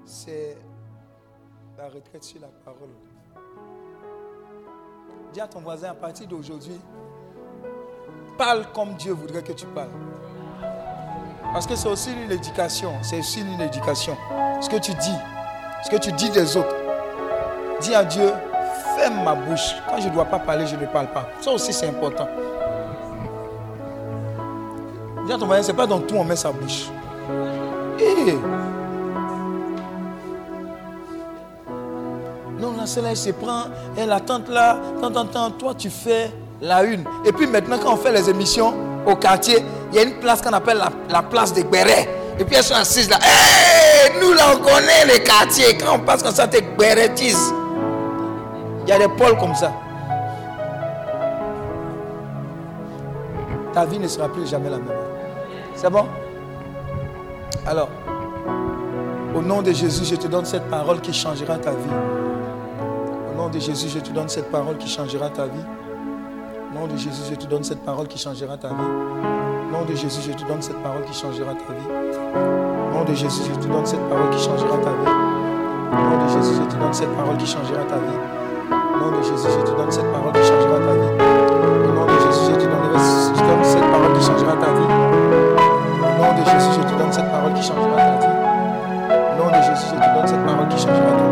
C'est 0.06 0.58
la 1.80 1.86
retraite 1.86 2.24
sur 2.26 2.42
la 2.42 2.48
parole. 2.66 2.90
Dis 5.32 5.40
à 5.40 5.48
ton 5.48 5.62
voisin 5.62 5.92
à 5.92 5.94
partir 5.94 6.28
d'aujourd'hui, 6.28 6.78
parle 8.38 8.66
comme 8.74 8.96
Dieu 8.96 9.14
voudrait 9.14 9.42
que 9.42 9.54
tu 9.54 9.66
parles. 9.68 9.88
Parce 11.54 11.66
que 11.66 11.78
c'est 11.78 11.88
aussi 11.88 12.12
une 12.12 12.32
éducation. 12.32 12.92
C'est 13.02 13.20
aussi 13.20 13.42
une 13.42 13.62
éducation. 13.62 14.18
Ce 14.60 14.70
que 14.70 14.76
tu 14.76 14.94
dis, 14.96 15.16
ce 15.86 15.90
que 15.90 15.96
tu 15.96 16.12
dis 16.12 16.30
des 16.32 16.58
autres. 16.58 16.76
Dis 17.80 17.96
à 17.96 18.04
Dieu, 18.04 18.30
ferme 18.98 19.24
ma 19.24 19.36
bouche. 19.36 19.74
Quand 19.90 20.02
je 20.02 20.10
ne 20.10 20.14
dois 20.14 20.26
pas 20.26 20.40
parler, 20.40 20.68
je 20.68 20.76
ne 20.76 20.86
parle 20.86 21.08
pas. 21.14 21.30
Ça 21.40 21.52
aussi, 21.52 21.72
c'est 21.72 21.88
important. 21.88 22.28
Dis 25.26 25.32
à 25.32 25.38
ton 25.38 25.46
voisin, 25.46 25.64
ce 25.64 25.72
n'est 25.72 25.78
pas 25.78 25.88
dans 25.88 26.02
tout 26.02 26.16
on 26.16 26.26
met 26.26 26.36
sa 26.36 26.52
bouche. 26.52 26.90
Eh. 28.02 28.59
Celle-là, 32.90 33.12
elle 33.12 33.18
se 33.18 33.30
prend. 33.32 33.64
Elle 33.98 34.12
attend 34.12 34.42
là, 34.50 34.78
tant, 35.02 35.12
tant, 35.12 35.26
tant. 35.26 35.52
Toi, 35.52 35.74
tu 35.78 35.90
fais 35.90 36.32
la 36.62 36.84
une. 36.84 37.04
Et 37.26 37.32
puis 37.32 37.48
maintenant, 37.48 37.78
quand 37.82 37.94
on 37.94 37.98
fait 37.98 38.12
les 38.12 38.30
émissions 38.30 38.74
au 39.06 39.16
quartier, 39.16 39.64
il 39.92 39.96
y 39.96 40.00
a 40.00 40.04
une 40.04 40.20
place 40.20 40.42
qu'on 40.42 40.54
appelle 40.54 40.82
la, 41.10 41.22
place 41.22 41.54
des 41.54 41.64
Béret. 41.64 42.10
Et 42.38 42.44
puis 42.46 42.56
elles 42.56 42.64
sont 42.64 42.76
assises 42.76 43.10
là. 43.10 43.18
Hey, 43.22 44.12
nous 44.22 44.34
là, 44.34 44.54
on 44.54 44.58
connaît 44.58 45.06
les 45.06 45.24
quartiers. 45.24 45.78
Quand 45.78 45.96
on 45.96 46.00
passe 46.00 46.24
comme 46.24 46.34
ça, 46.34 46.48
t'es 46.48 46.62
bérétise. 46.62 47.54
Il 48.84 48.90
y 48.90 48.92
a 48.92 48.98
des 48.98 49.08
pôles 49.10 49.38
comme 49.38 49.56
ça. 49.56 49.72
Ta 53.74 53.86
vie 53.86 54.00
ne 54.00 54.08
sera 54.08 54.28
plus 54.30 54.48
jamais 54.48 54.70
la 54.70 54.78
même. 54.78 54.88
C'est 55.76 55.90
bon? 55.90 56.06
Alors, 57.68 57.90
au 59.36 59.42
nom 59.42 59.62
de 59.62 59.72
Jésus, 59.72 60.06
je 60.06 60.16
te 60.16 60.28
donne 60.28 60.46
cette 60.46 60.70
parole 60.70 61.02
qui 61.02 61.14
changera 61.14 61.58
ta 61.58 61.72
vie. 61.72 62.29
Nom 63.50 63.56
de 63.56 63.62
Jésus, 63.62 63.90
je 63.90 64.00
te 64.00 64.12
donne 64.12 64.30
cette 64.30 64.52
parole 64.52 64.78
qui 64.78 64.88
changera 64.88 65.28
ta 65.28 65.46
vie. 65.46 65.66
Nom 66.72 66.86
de 66.86 66.96
Jésus, 66.96 67.24
je 67.32 67.34
te 67.34 67.48
donne 67.48 67.64
cette 67.64 67.84
parole 67.84 68.08
qui 68.08 68.20
changera 68.20 68.56
ta 68.56 68.68
vie. 68.68 68.76
Nom 69.74 69.84
de 69.86 69.96
Jésus, 69.96 70.22
je 70.30 70.34
te 70.34 70.48
donne 70.48 70.62
cette 70.62 70.80
parole 70.84 71.04
qui 71.04 71.14
changera 71.16 71.56
ta 71.56 71.66
vie. 71.66 72.94
Nom 72.94 73.04
de 73.06 73.16
Jésus, 73.16 73.42
je 73.50 73.60
te 73.60 73.68
donne 73.68 73.84
cette 73.84 74.08
parole 74.08 74.30
qui 74.30 74.38
changera 74.38 74.78
ta 74.78 74.92
vie. 74.92 75.10
Nom 75.90 76.22
de 76.22 76.30
Jésus, 76.30 76.54
je 76.62 76.70
te 76.70 76.76
donne 76.78 76.94
cette 76.94 77.16
parole 77.16 77.38
qui 77.38 77.48
changera 77.48 77.84
ta 77.90 77.96
vie. 77.96 78.20
Nom 78.70 79.18
de 79.18 79.24
Jésus, 79.24 79.50
je 79.50 79.66
te 79.66 79.76
donne 79.76 79.92
cette 79.92 80.12
parole 80.12 80.32
qui 80.32 80.46
changera 80.46 80.78
ta 80.78 80.94
vie. 80.94 81.10
Au 81.90 81.94
nom 81.96 82.06
de 82.06 82.20
Jésus, 82.22 82.54
je 82.54 82.62
te 82.62 82.70
donne 82.70 83.66
cette 83.66 83.90
parole 83.90 84.14
qui 84.14 84.22
changera 84.22 84.54
ta 84.62 84.70
vie. 84.78 84.94
Au 86.06 86.22
nom 86.22 86.34
de 86.38 86.46
Jésus, 86.46 86.70
je 86.78 86.84
te 86.86 87.00
donne 87.00 87.12
cette 87.12 87.32
parole 87.32 87.54
qui 87.54 87.64
changera 87.64 87.98
ta 87.98 88.20
vie. 88.20 88.38
Nom 89.40 89.48
de 89.50 89.62
Jésus, 89.66 89.88
je 89.90 89.98
te 89.98 90.14
donne 90.14 90.28
cette 90.28 90.46
parole 90.46 90.68
qui 90.70 90.78
changera 90.78 91.18
ta 91.18 91.24
vie. 91.24 91.29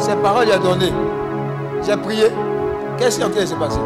Ces 0.00 0.16
paroles, 0.16 0.46
il 0.48 0.52
a 0.52 0.58
donné. 0.58 0.92
J'ai 1.86 1.96
prié. 1.96 2.24
Qu'est-ce 2.98 3.16
qui 3.16 3.22
est 3.22 3.26
en 3.26 3.30
train 3.30 3.42
de 3.42 3.46
se 3.46 3.54
passer? 3.54 3.80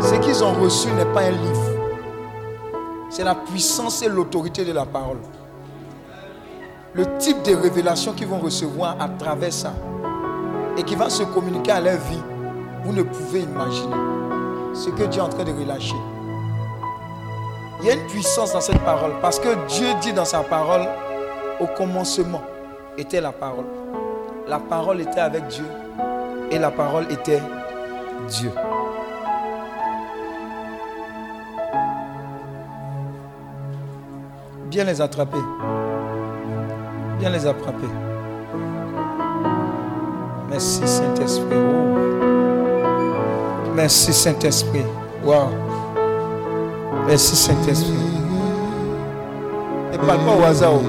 Ce 0.00 0.14
qu'ils 0.16 0.42
ont 0.42 0.52
reçu 0.54 0.88
n'est 0.92 1.04
pas 1.06 1.22
un 1.22 1.30
livre. 1.30 1.62
C'est 3.08 3.24
la 3.24 3.36
puissance 3.36 4.02
et 4.02 4.08
l'autorité 4.08 4.64
de 4.64 4.72
la 4.72 4.84
parole. 4.84 5.18
Le 6.92 7.04
type 7.18 7.42
de 7.44 7.54
révélation 7.54 8.12
qu'ils 8.12 8.26
vont 8.26 8.40
recevoir 8.40 8.96
à 9.00 9.08
travers 9.08 9.52
ça 9.52 9.72
et 10.76 10.82
qui 10.82 10.96
va 10.96 11.08
se 11.08 11.22
communiquer 11.22 11.70
à 11.72 11.80
leur 11.80 11.96
vie, 11.96 12.22
vous 12.84 12.92
ne 12.92 13.02
pouvez 13.02 13.40
imaginer 13.40 13.96
ce 14.74 14.90
que 14.90 15.04
Dieu 15.04 15.20
est 15.20 15.24
en 15.24 15.28
train 15.28 15.44
de 15.44 15.52
relâcher. 15.52 15.96
Il 17.80 17.86
y 17.86 17.90
a 17.90 17.94
une 17.94 18.06
puissance 18.06 18.52
dans 18.52 18.60
cette 18.60 18.78
parole 18.80 19.12
parce 19.20 19.38
que 19.38 19.48
Dieu 19.68 19.86
dit 20.00 20.12
dans 20.12 20.24
sa 20.24 20.40
parole, 20.40 20.86
au 21.60 21.66
commencement 21.66 22.42
était 22.96 23.20
la 23.20 23.32
parole. 23.32 23.66
La 24.48 24.58
parole 24.58 25.00
était 25.00 25.20
avec 25.20 25.46
Dieu 25.48 25.66
et 26.50 26.58
la 26.58 26.70
parole 26.70 27.04
était 27.10 27.42
Dieu. 28.28 28.50
Bien 34.66 34.84
les 34.84 35.00
attraper. 35.00 35.38
Bien 37.18 37.30
les 37.30 37.46
attraper. 37.46 37.88
Merci 40.50 40.86
Saint-Esprit. 40.86 41.56
Merci 43.74 44.12
Saint-Esprit. 44.12 44.84
Wow. 45.24 45.75
Merci 47.06 47.36
Saint-Esprit. 47.36 47.94
Et 49.92 49.98
parle 49.98 50.18
pas 50.20 50.32
au. 50.32 50.82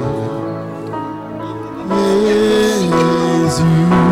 Jésus. 3.48 4.07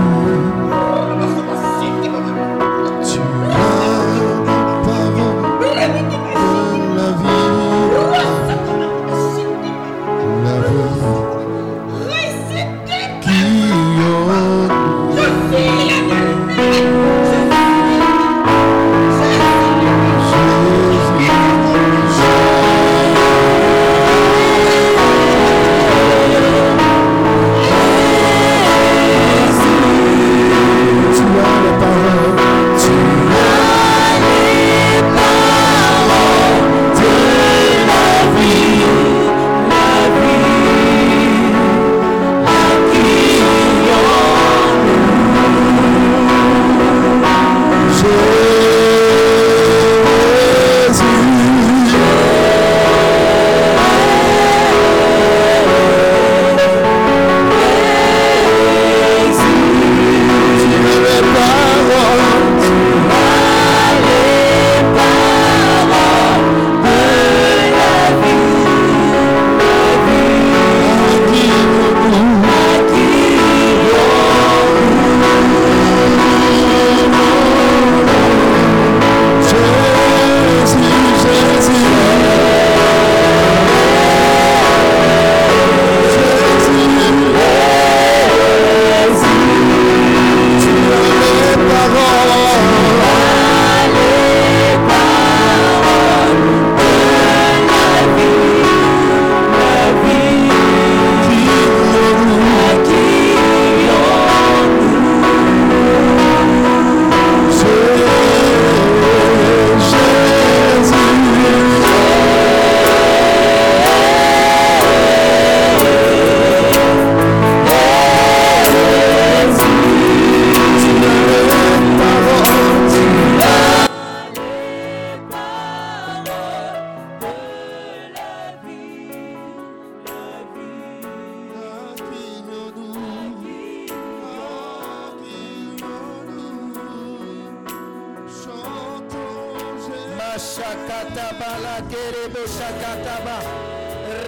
Shakataba 140.66 141.50
la 141.62 141.76
kerebo 141.90 142.42
shakataba. 142.58 143.38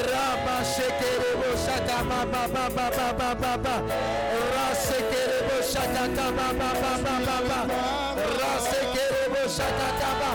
Raba 0.06 0.58
shekerebo 0.74 1.50
shakaba 1.66 2.20
ba 2.32 2.44
ba 2.54 2.70
ba 2.76 2.88
ba 2.96 3.10
ba 3.18 3.30
ba 3.42 3.58
ba. 3.58 3.76
Rasekerebo 4.54 5.58
shakataba 5.72 6.48
ba 6.60 6.70
ba 6.82 6.94
ba 7.04 7.16
ba 7.26 7.38
ba. 7.50 7.60
Rasekerebo 8.38 9.42
shakataba. 9.50 10.32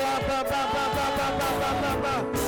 Raba 0.00 0.38
ba 0.50 0.60
ba 0.74 0.84
ba 0.96 1.06
ba 1.16 1.28
ba 1.40 1.50
ba 1.60 1.70
ba 1.80 1.92
ba. 2.04 2.41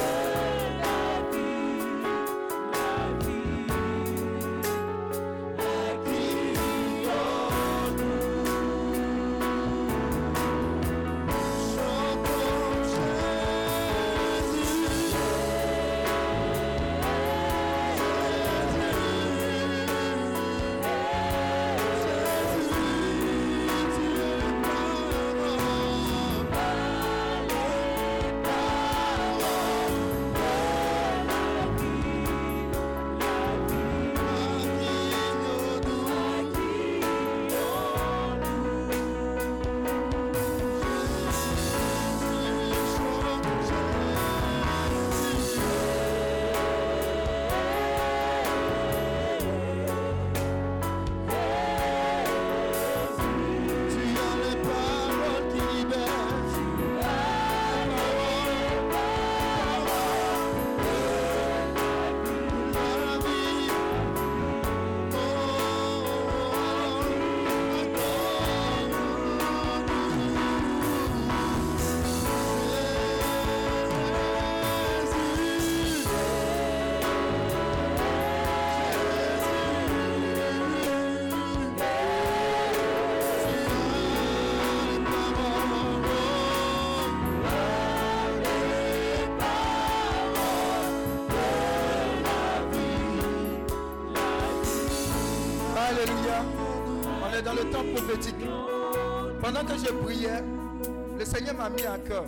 M'a 101.53 101.71
mis 101.71 101.87
à 101.87 101.99
cœur. 101.99 102.25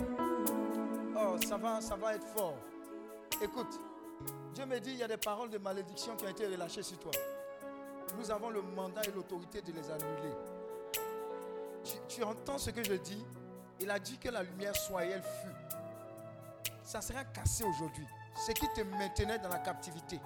Oh, 1.15 1.35
ça 1.45 1.57
va, 1.57 1.81
ça 1.81 1.95
va 1.95 2.15
être 2.15 2.25
fort. 2.27 2.55
Écoute, 3.41 3.79
Dieu 4.53 4.65
me 4.65 4.79
dit 4.79 4.91
il 4.91 4.97
y 4.97 5.03
a 5.03 5.07
des 5.07 5.17
paroles 5.17 5.49
de 5.49 5.57
malédiction 5.57 6.15
qui 6.15 6.25
ont 6.25 6.29
été 6.29 6.47
relâchées 6.47 6.83
sur 6.83 6.97
toi. 6.97 7.11
Nous 8.17 8.31
avons 8.31 8.49
le 8.49 8.61
mandat 8.61 9.01
et 9.03 9.11
l'autorité 9.11 9.61
de 9.61 9.73
les 9.73 9.91
annuler. 9.91 10.33
Tu, 12.07 12.23
entends 12.23 12.57
ce 12.57 12.69
que 12.69 12.83
je 12.83 12.93
dis? 12.93 13.23
Il 13.79 13.91
a 13.91 13.99
dit 13.99 14.17
que 14.17 14.29
la 14.29 14.43
lumière 14.43 14.75
soit 14.75 15.03
elle 15.03 15.21
fut. 15.21 16.71
Ça 16.83 17.01
sera 17.01 17.25
cassé 17.25 17.63
aujourd'hui. 17.65 18.05
Ce 18.45 18.51
qui 18.53 18.67
te 18.75 18.81
maintenait 18.81 19.39
dans 19.39 19.49
la 19.49 19.59
captivité. 19.59 20.19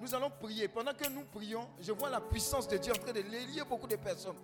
Nous 0.00 0.14
allons 0.14 0.30
prier. 0.30 0.68
Pendant 0.68 0.94
que 0.94 1.08
nous 1.08 1.24
prions, 1.26 1.68
je 1.80 1.92
vois 1.92 2.10
la 2.10 2.20
puissance 2.20 2.66
de 2.66 2.76
Dieu 2.76 2.92
en 2.92 2.98
train 2.98 3.12
de 3.12 3.20
lier 3.20 3.62
beaucoup 3.68 3.86
de 3.86 3.96
personnes. 3.96 4.36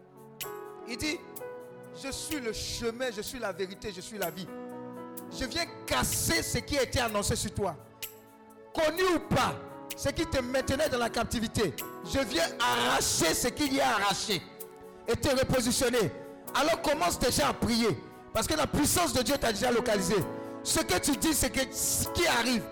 Il 0.89 0.97
dit, 0.97 1.19
je 2.03 2.11
suis 2.11 2.41
le 2.41 2.53
chemin, 2.53 3.07
je 3.15 3.23
suis 3.23 3.39
la 3.39 3.53
vérité, 3.53 3.93
je 3.95 4.01
suis 4.01 4.19
la 4.19 4.31
vie. 4.31 4.47
Je 5.39 5.45
viens 5.45 5.65
casser 5.87 6.43
ce 6.43 6.59
qui 6.59 6.79
a 6.79 6.83
été 6.83 7.01
annoncé 7.01 7.37
sur 7.37 7.53
toi. 7.55 7.77
Connu 8.75 9.03
ou 9.17 9.19
pas, 9.35 9.55
ce 9.97 10.09
qui 10.11 10.27
te 10.27 10.41
maintenait 10.41 10.89
dans 10.89 10.99
la 10.99 11.11
captivité. 11.11 11.75
Je 12.05 12.21
viens 12.21 12.47
arracher 12.59 13.35
ce 13.35 13.49
qu'il 13.49 13.75
y 13.75 13.81
a 13.81 13.89
arraché 13.97 14.43
et 15.09 15.17
te 15.17 15.29
repositionner. 15.29 16.11
Alors 16.55 16.81
commence 16.83 17.19
déjà 17.19 17.49
à 17.49 17.53
prier. 17.53 17.97
Parce 18.33 18.47
que 18.47 18.55
la 18.55 18.67
puissance 18.67 19.13
de 19.13 19.23
Dieu 19.23 19.37
t'a 19.37 19.53
déjà 19.53 19.71
localisé. 19.71 20.17
Ce 20.63 20.81
que 20.81 20.99
tu 20.99 21.13
dis, 21.17 21.35
c'est 21.35 21.53
ce 21.73 22.09
qui 22.09 22.27
arrive. 22.27 22.63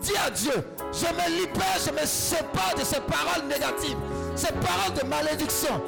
Dis 0.00 0.16
à 0.16 0.30
Dieu, 0.30 0.52
je 0.92 1.06
me 1.06 1.40
libère, 1.40 1.78
je 1.84 1.90
me 1.90 2.06
sépare 2.06 2.74
de 2.76 2.84
ces 2.84 3.00
paroles 3.00 3.46
négatives, 3.48 3.96
ces 4.36 4.52
paroles 4.52 4.94
de 5.00 5.06
malédiction. 5.06 5.80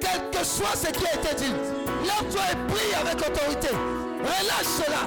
Quel 0.00 0.30
que 0.30 0.44
soit 0.46 0.76
ce 0.76 0.90
qui 0.92 1.06
a 1.06 1.14
été 1.14 1.34
dit, 1.36 1.54
lève-toi 2.02 2.42
et 2.52 2.72
prie 2.72 2.94
avec 2.94 3.16
autorité. 3.16 3.68
Relâche 4.20 4.72
cela. 4.84 5.02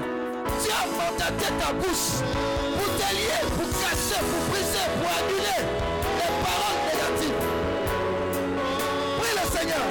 Dieu 0.61 0.71
a 0.71 0.85
mandaté 0.87 1.47
ta 1.59 1.73
bouche 1.73 2.21
pour 2.77 2.89
te 2.95 3.15
lier, 3.15 3.41
pour 3.55 3.69
casser, 3.79 4.19
pour 4.19 4.43
briser, 4.51 4.87
pour 4.99 5.09
annuler 5.17 5.61
les 6.19 6.31
paroles 6.43 6.81
négatives. 6.87 7.39
Prie 9.19 9.35
le 9.39 9.45
Seigneur. 9.57 9.85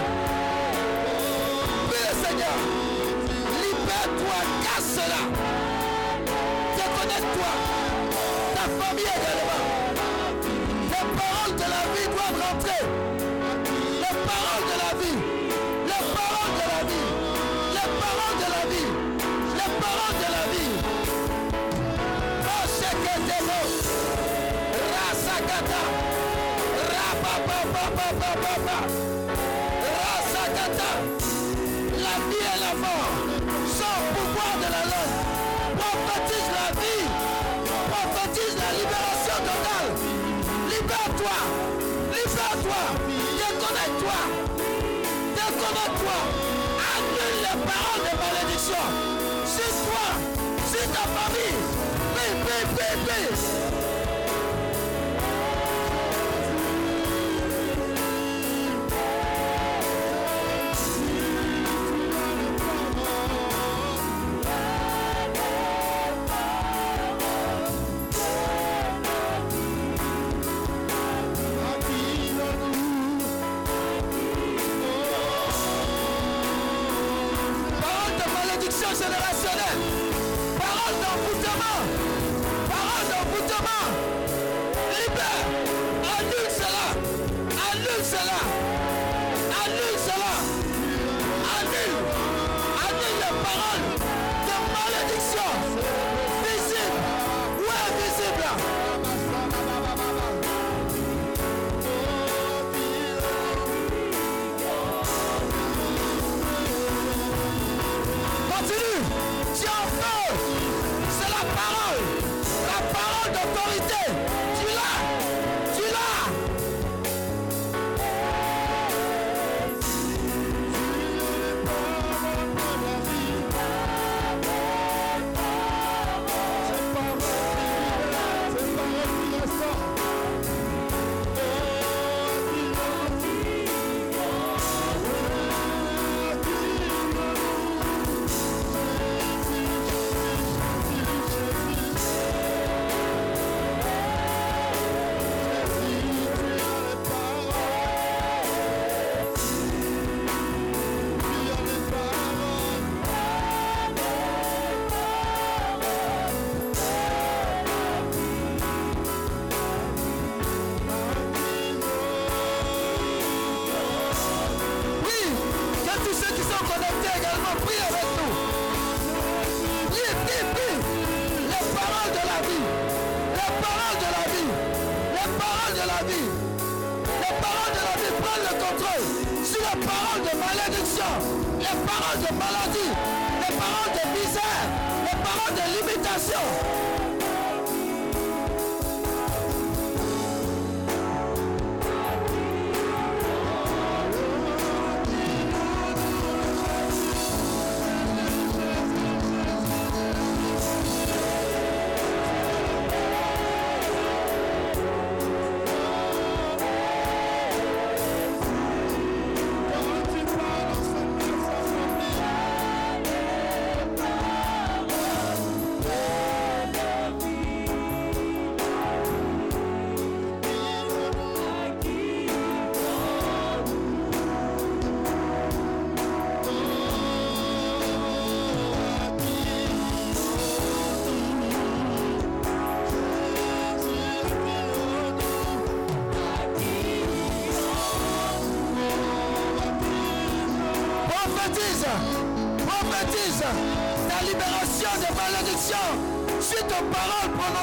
Prie 1.88 2.04
le 2.08 2.14
Seigneur. 2.24 2.56
Libère-toi, 3.62 4.38
casse 4.62 4.90
cela. 4.94 5.22
Déconnecte-toi. 6.76 7.52
Ta 8.54 8.64
famille 8.84 9.12
également. 9.18 9.62
Les 10.90 11.06
paroles 11.18 11.56
de 11.56 11.62
la 11.62 11.82
vie 11.94 12.08
doivent 12.08 12.40
rentrer. 12.52 12.99
Les 16.00 16.06
paroles 16.16 16.54
de 16.60 16.66
la 16.72 16.80
vie. 16.88 17.08
Les 17.76 17.90
paroles 18.00 18.38
de 18.40 18.48
la 18.56 18.62
vie. 18.70 18.90
Les 19.58 19.70
paroles 19.82 20.18
de 20.22 20.28
la 20.36 20.44
vie. 20.52 20.74
Oh, 22.48 22.64
Sheketebo. 22.76 23.58
Rasakata. 24.94 25.82
Rapapapapapapapa. 26.92 28.78
Rasakata. 30.00 30.90
La 32.04 32.14
vie 32.28 32.46
et 32.54 32.60
la 32.60 32.72
mort 32.80 33.12
au 33.80 34.04
pouvoir 34.14 34.54
de 34.56 34.68
la 34.76 34.82
langue. 34.92 35.16
Prophétise 35.80 36.50
la 36.58 36.68
vie. 36.80 37.04
Prophétise 37.90 38.56
la 38.56 38.70
libération 38.78 39.38
totale. 39.48 39.90
Libère-toi. 40.70 41.36
Libère-toi. 42.14 42.82
Déconnecte-toi. 43.38 44.49
Déconnecte-toi. 45.50 46.18
Annule 46.94 47.38
les 47.42 47.58
paroles 47.66 48.04
de 48.06 48.14
malédiction. 48.22 48.84
Sur 49.44 49.70
toi. 49.84 50.06
Sur 50.70 50.86
ta 50.92 51.04
famille. 51.08 51.58
Prie, 52.14 52.34
prie. 52.44 53.69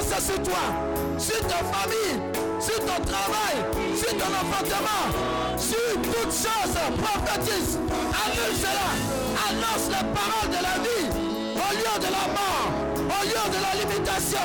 Prononcées 0.07 0.31
sur 0.31 0.43
toi, 0.43 0.57
sur 1.17 1.39
ta 1.47 1.57
famille, 1.57 2.21
sur 2.59 2.79
ton 2.79 3.03
travail, 3.03 3.95
sur 3.95 4.11
ton 4.11 4.25
appartement, 4.25 5.57
sur 5.57 6.01
toutes 6.01 6.31
choses. 6.31 6.77
Prophétise, 7.01 7.77
annule 7.77 8.55
cela, 8.57 8.89
annonce 9.49 9.88
les 9.88 10.07
paroles 10.13 10.49
de 10.49 10.63
la 10.63 10.84
vie 10.84 11.09
au 11.55 11.73
lieu 11.75 11.99
de 11.99 12.11
la 12.11 12.27
mort, 12.34 12.71
au 12.95 13.25
lieu 13.25 13.31
de 13.31 13.61
la 13.61 13.84
limitation. 13.84 14.39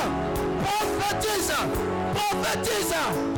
Prophétise, 0.64 1.52
prophétise. 2.14 3.31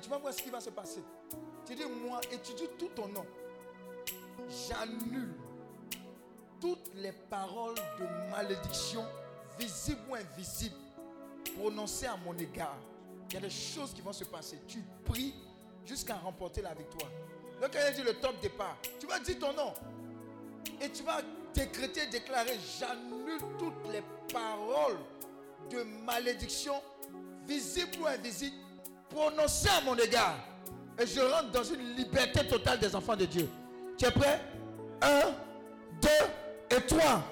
Tu 0.00 0.08
vas 0.08 0.18
voir 0.18 0.32
ce 0.32 0.42
qui 0.42 0.50
va 0.50 0.60
se 0.60 0.70
passer. 0.70 1.02
Tu 1.66 1.74
dis 1.74 1.84
moi 1.84 2.20
et 2.32 2.38
tu 2.38 2.52
dis 2.54 2.68
tout 2.78 2.88
ton 2.94 3.08
nom. 3.08 3.24
J'annule 4.68 5.34
toutes 6.60 6.94
les 6.94 7.12
paroles 7.12 7.74
de 7.98 8.30
malédiction, 8.30 9.04
visibles 9.58 10.00
ou 10.08 10.14
invisibles, 10.14 10.76
prononcées 11.58 12.06
à 12.06 12.16
mon 12.16 12.36
égard. 12.38 12.76
Il 13.28 13.34
y 13.34 13.36
a 13.38 13.40
des 13.40 13.50
choses 13.50 13.92
qui 13.92 14.00
vont 14.00 14.12
se 14.12 14.24
passer. 14.24 14.58
Tu 14.66 14.82
pries 15.04 15.34
jusqu'à 15.84 16.14
remporter 16.14 16.62
la 16.62 16.74
victoire. 16.74 17.10
Donc 17.60 17.72
quand 17.72 17.78
il 17.88 17.94
dit 17.94 18.02
le 18.02 18.14
top 18.14 18.40
départ, 18.40 18.76
tu 19.00 19.06
vas 19.06 19.18
dire 19.20 19.38
ton 19.38 19.52
nom. 19.52 19.72
Et 20.80 20.90
tu 20.90 21.02
vas 21.02 21.20
décréter, 21.54 22.06
déclarer, 22.06 22.58
j'annule 22.78 23.40
toutes 23.58 23.92
les 23.92 24.02
paroles 24.32 24.98
de 25.70 25.82
malédiction, 26.04 26.74
visibles 27.46 28.02
ou 28.02 28.06
invisibles, 28.06 28.56
prononcées 29.14 29.68
à 29.68 29.80
mon 29.84 29.96
égard. 29.96 30.36
Et 30.98 31.06
je 31.06 31.20
rentre 31.20 31.50
dans 31.52 31.62
une 31.62 31.96
liberté 31.96 32.46
totale 32.46 32.78
des 32.78 32.94
enfants 32.94 33.16
de 33.16 33.24
Dieu. 33.24 33.48
Tu 33.96 34.06
es 34.06 34.10
prêt? 34.10 34.40
Un, 35.02 35.30
deux 36.02 36.76
et 36.76 36.80
trois. 36.82 37.22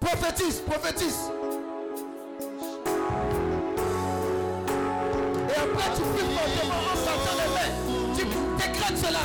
Prophétise, 0.00 0.60
prophétise. 0.60 1.30
Et 5.48 5.56
après, 5.56 5.90
tu 5.96 6.02
pries 6.02 6.30
fortement 6.34 6.80
en 6.80 6.96
battant 7.04 7.36
les 7.40 7.48
mains. 7.54 8.16
Tu 8.16 8.24
décrètes 8.56 8.98
cela. 8.98 9.20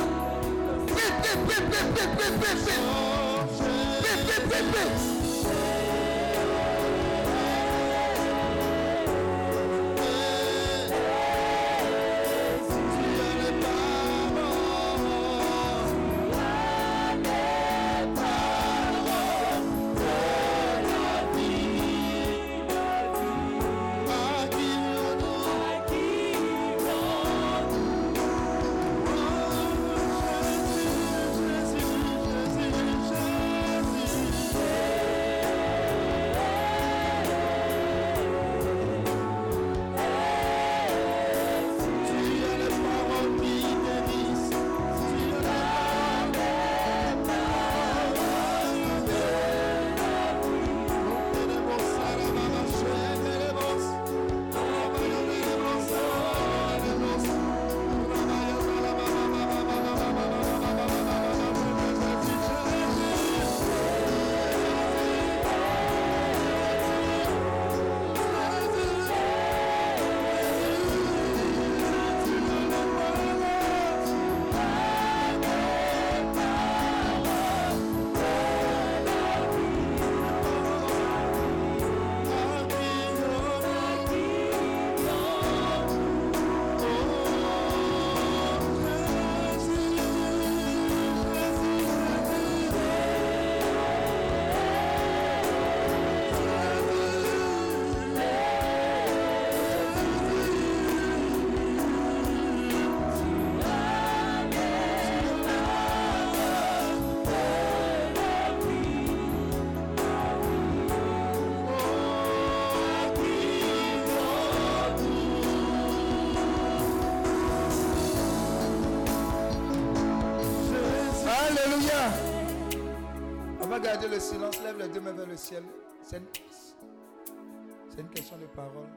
C'est 126.09 126.17
une, 126.17 128.09
question 128.09 128.39
de 128.39 128.47
parole. 128.47 128.89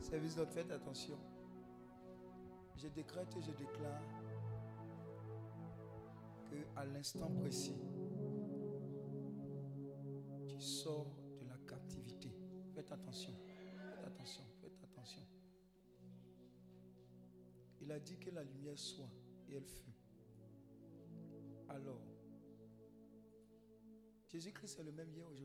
Service 0.00 0.34
d'autre, 0.34 0.52
faites 0.52 0.70
attention. 0.70 1.18
Je 2.74 2.88
décrète 2.88 3.28
et 3.36 3.42
je 3.42 3.50
déclare 3.50 4.00
que 6.50 6.56
à 6.74 6.86
l'instant 6.86 7.30
précis, 7.32 7.76
tu 10.48 10.58
sors 10.58 11.14
de 11.38 11.46
la 11.46 11.58
captivité. 11.68 12.32
Faites 12.74 12.90
attention. 12.90 13.34
Faites 13.76 14.06
attention. 14.06 14.44
Faites 14.62 14.82
attention. 14.82 15.26
Il 17.82 17.92
a 17.92 18.00
dit 18.00 18.16
que 18.16 18.30
la 18.30 18.42
lumière 18.42 18.78
soit 18.78 19.10
et 19.50 19.56
elle 19.56 19.66
fut. 19.66 19.92
Alors, 21.68 22.00
Jésus-Christ 24.30 24.78
est 24.78 24.84
le 24.84 24.92
même 24.92 25.12
hier, 25.12 25.26
aujourd'hui. 25.28 25.39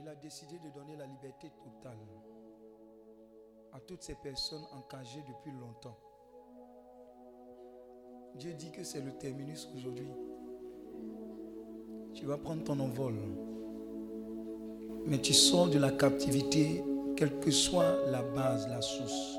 Il 0.00 0.08
a 0.08 0.14
décidé 0.14 0.58
de 0.60 0.70
donner 0.70 0.96
la 0.96 1.06
liberté 1.06 1.50
totale 1.58 1.98
à 3.72 3.80
toutes 3.80 4.02
ces 4.02 4.14
personnes 4.14 4.64
engagées 4.72 5.24
depuis 5.28 5.50
longtemps. 5.58 5.98
Dieu 8.36 8.52
dit 8.54 8.70
que 8.70 8.84
c'est 8.84 9.00
le 9.00 9.10
terminus 9.18 9.68
aujourd'hui. 9.74 10.06
Tu 12.14 12.26
vas 12.26 12.38
prendre 12.38 12.62
ton 12.62 12.78
envol. 12.78 13.14
Mais 15.06 15.20
tu 15.20 15.34
sors 15.34 15.68
de 15.68 15.78
la 15.78 15.90
captivité, 15.90 16.84
quelle 17.16 17.40
que 17.40 17.50
soit 17.50 18.06
la 18.06 18.22
base, 18.22 18.68
la 18.68 18.80
source. 18.80 19.38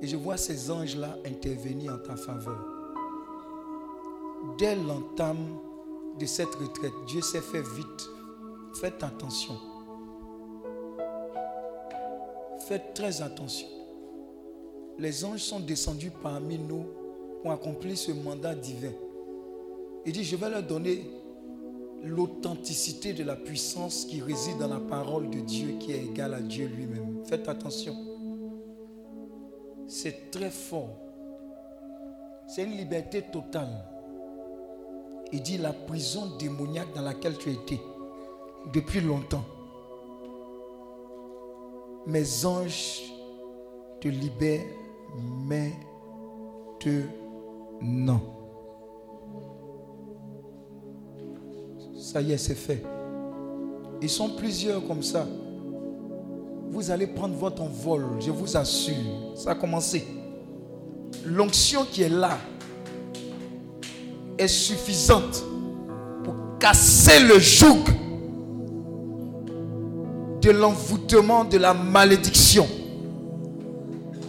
Et 0.00 0.06
je 0.06 0.16
vois 0.16 0.36
ces 0.36 0.70
anges-là 0.70 1.16
intervenir 1.26 1.94
en 1.94 1.98
ta 1.98 2.14
faveur. 2.14 2.64
Dès 4.56 4.76
l'entame 4.76 5.58
de 6.18 6.26
cette 6.26 6.54
retraite, 6.54 6.92
Dieu 7.08 7.22
s'est 7.22 7.40
fait 7.40 7.62
vite. 7.62 8.08
Faites 8.74 9.02
attention. 9.02 9.54
Faites 12.66 12.94
très 12.94 13.22
attention. 13.22 13.66
Les 14.98 15.24
anges 15.24 15.40
sont 15.40 15.60
descendus 15.60 16.12
parmi 16.22 16.58
nous 16.58 16.86
pour 17.42 17.52
accomplir 17.52 17.96
ce 17.96 18.12
mandat 18.12 18.54
divin. 18.54 18.92
Il 20.06 20.12
dit, 20.12 20.24
je 20.24 20.36
vais 20.36 20.50
leur 20.50 20.62
donner 20.62 21.04
l'authenticité 22.02 23.12
de 23.12 23.24
la 23.24 23.36
puissance 23.36 24.04
qui 24.04 24.20
réside 24.20 24.58
dans 24.58 24.68
la 24.68 24.80
parole 24.80 25.30
de 25.30 25.40
Dieu 25.40 25.76
qui 25.78 25.92
est 25.92 26.04
égale 26.04 26.34
à 26.34 26.40
Dieu 26.40 26.66
lui-même. 26.66 27.24
Faites 27.24 27.48
attention. 27.48 27.96
C'est 29.86 30.30
très 30.30 30.50
fort. 30.50 30.96
C'est 32.46 32.64
une 32.64 32.76
liberté 32.76 33.22
totale. 33.22 33.84
Il 35.32 35.42
dit 35.42 35.58
la 35.58 35.72
prison 35.72 36.36
démoniaque 36.38 36.94
dans 36.94 37.02
laquelle 37.02 37.38
tu 37.38 37.50
étais 37.50 37.80
depuis 38.72 39.00
longtemps. 39.00 39.44
Mes 42.06 42.44
anges 42.44 43.02
te 44.00 44.08
libèrent 44.08 44.66
maintenant. 45.46 45.80
Ça 51.96 52.20
y 52.20 52.32
est, 52.32 52.38
c'est 52.38 52.54
fait. 52.54 52.82
Ils 54.00 54.10
sont 54.10 54.30
plusieurs 54.30 54.84
comme 54.86 55.02
ça. 55.02 55.26
Vous 56.68 56.90
allez 56.90 57.06
prendre 57.06 57.34
votre 57.34 57.62
vol, 57.64 58.04
je 58.18 58.30
vous 58.30 58.56
assure. 58.56 59.36
Ça 59.36 59.52
a 59.52 59.54
commencé. 59.54 60.04
L'onction 61.24 61.84
qui 61.84 62.02
est 62.02 62.08
là 62.08 62.38
est 64.36 64.48
suffisante 64.48 65.44
pour 66.24 66.34
casser 66.58 67.20
le 67.20 67.38
joug 67.38 67.78
de 70.42 70.50
l'envoûtement 70.50 71.44
de 71.44 71.56
la 71.56 71.72
malédiction. 71.72 72.68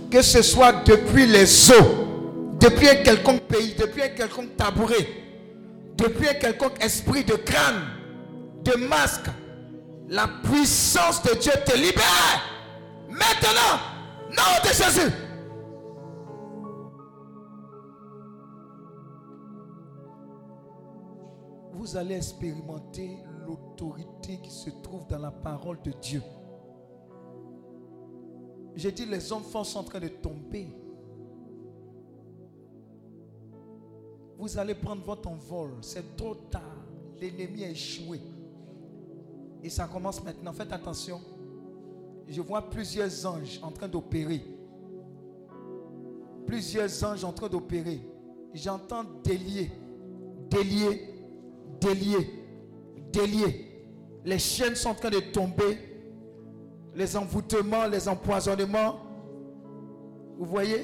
Que 0.10 0.22
ce 0.22 0.42
soit 0.44 0.84
depuis 0.86 1.26
les 1.26 1.72
eaux, 1.72 2.54
depuis 2.60 2.88
un 2.88 2.96
quelconque 2.96 3.42
pays, 3.42 3.74
depuis 3.78 4.04
un 4.04 4.10
quelconque 4.10 4.56
tabouret, 4.56 5.08
depuis 5.98 6.30
un 6.30 6.36
quelconque 6.36 6.82
esprit 6.84 7.24
de 7.24 7.34
crâne, 7.34 7.82
de 8.64 8.76
masque, 8.88 9.26
la 10.08 10.30
puissance 10.44 11.24
de 11.24 11.34
Dieu 11.34 11.52
te 11.66 11.76
libère. 11.76 12.42
Maintenant, 13.10 13.80
nom 14.30 14.62
de 14.64 14.68
Jésus. 14.68 15.12
Vous 21.74 21.98
allez 21.98 22.16
expérimenter 22.16 23.18
qui 24.42 24.52
se 24.52 24.70
trouve 24.70 25.08
dans 25.08 25.20
la 25.20 25.32
parole 25.32 25.82
de 25.84 25.92
Dieu. 26.02 26.22
J'ai 28.76 28.92
dit, 28.92 29.06
les 29.06 29.32
enfants 29.32 29.64
sont 29.64 29.80
en 29.80 29.84
train 29.84 30.00
de 30.00 30.08
tomber. 30.08 30.68
Vous 34.38 34.58
allez 34.58 34.76
prendre 34.76 35.04
votre 35.04 35.30
envol. 35.30 35.72
C'est 35.82 36.16
trop 36.16 36.36
tard. 36.36 36.62
L'ennemi 37.22 37.64
a 37.64 37.70
échoué. 37.70 38.20
Et 39.62 39.70
ça 39.70 39.88
commence 39.88 40.24
maintenant. 40.24 40.52
Faites 40.52 40.74
attention. 40.74 41.22
Je 42.28 42.42
vois 42.42 42.62
plusieurs 42.70 43.26
anges 43.26 43.60
en 43.62 43.72
train 43.72 43.88
d'opérer. 43.88 44.42
Plusieurs 46.48 47.04
anges 47.04 47.24
en 47.24 47.32
train 47.32 47.48
d'opérer. 47.48 48.02
J'entends 48.54 49.04
délier, 49.24 49.72
délier, 50.50 51.14
délier, 51.80 52.43
délier. 53.14 53.70
Les 54.26 54.40
chaînes 54.40 54.76
sont 54.76 54.90
en 54.90 54.96
train 54.96 55.10
de 55.10 55.20
tomber. 55.20 55.78
Les 56.96 57.16
envoûtements, 57.16 57.86
les 57.88 58.08
empoisonnements. 58.10 58.98
Vous 60.38 60.46
voyez? 60.46 60.84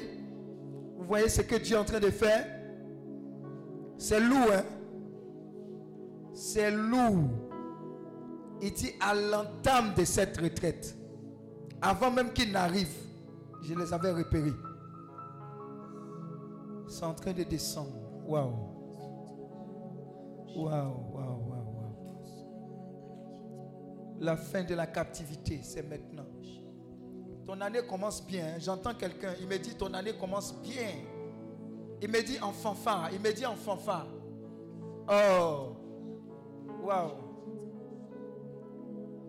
Vous 0.96 1.04
voyez 1.04 1.28
ce 1.28 1.42
que 1.42 1.56
Dieu 1.56 1.76
est 1.76 1.80
en 1.80 1.84
train 1.84 2.00
de 2.00 2.10
faire? 2.10 2.46
C'est 3.98 4.20
lourd, 4.20 4.50
hein? 4.52 4.64
C'est 6.32 6.70
lourd. 6.70 7.28
Il 8.62 8.72
dit 8.72 8.92
à 9.00 9.14
l'entame 9.14 9.94
de 9.96 10.04
cette 10.04 10.38
retraite, 10.38 10.96
avant 11.80 12.10
même 12.10 12.32
qu'il 12.32 12.52
n'arrive, 12.52 12.92
je 13.62 13.74
les 13.74 13.92
avais 13.92 14.10
repérés. 14.10 14.52
C'est 16.86 17.04
en 17.04 17.14
train 17.14 17.32
de 17.32 17.42
descendre. 17.42 17.96
Waouh, 18.26 18.52
waouh, 20.56 21.09
La 24.20 24.36
fin 24.36 24.62
de 24.62 24.74
la 24.74 24.86
captivité, 24.86 25.60
c'est 25.62 25.82
maintenant. 25.82 26.26
Ton 27.46 27.60
année 27.60 27.80
commence 27.88 28.24
bien. 28.24 28.54
hein. 28.54 28.58
J'entends 28.58 28.94
quelqu'un, 28.94 29.34
il 29.40 29.46
me 29.48 29.58
dit 29.58 29.74
ton 29.74 29.92
année 29.94 30.12
commence 30.12 30.54
bien. 30.60 30.88
Il 32.02 32.08
me 32.10 32.22
dit 32.22 32.38
en 32.40 32.52
fanfare. 32.52 33.10
Il 33.12 33.20
me 33.20 33.32
dit 33.32 33.44
en 33.46 33.56
fanfare. 33.56 34.06
Oh. 35.08 35.72
Waouh. 36.82 37.10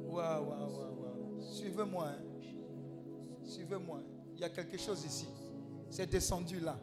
Waouh, 0.07 0.45
waouh, 0.45 0.71
waouh, 0.71 1.01
waouh. 1.01 1.41
Suivez-moi. 1.41 2.05
hein. 2.07 2.23
Suivez-moi. 3.43 4.01
Il 4.35 4.41
y 4.41 4.43
a 4.43 4.49
quelque 4.49 4.77
chose 4.77 5.03
ici. 5.05 5.27
C'est 5.89 6.09
descendu 6.09 6.59
là. 6.59 6.77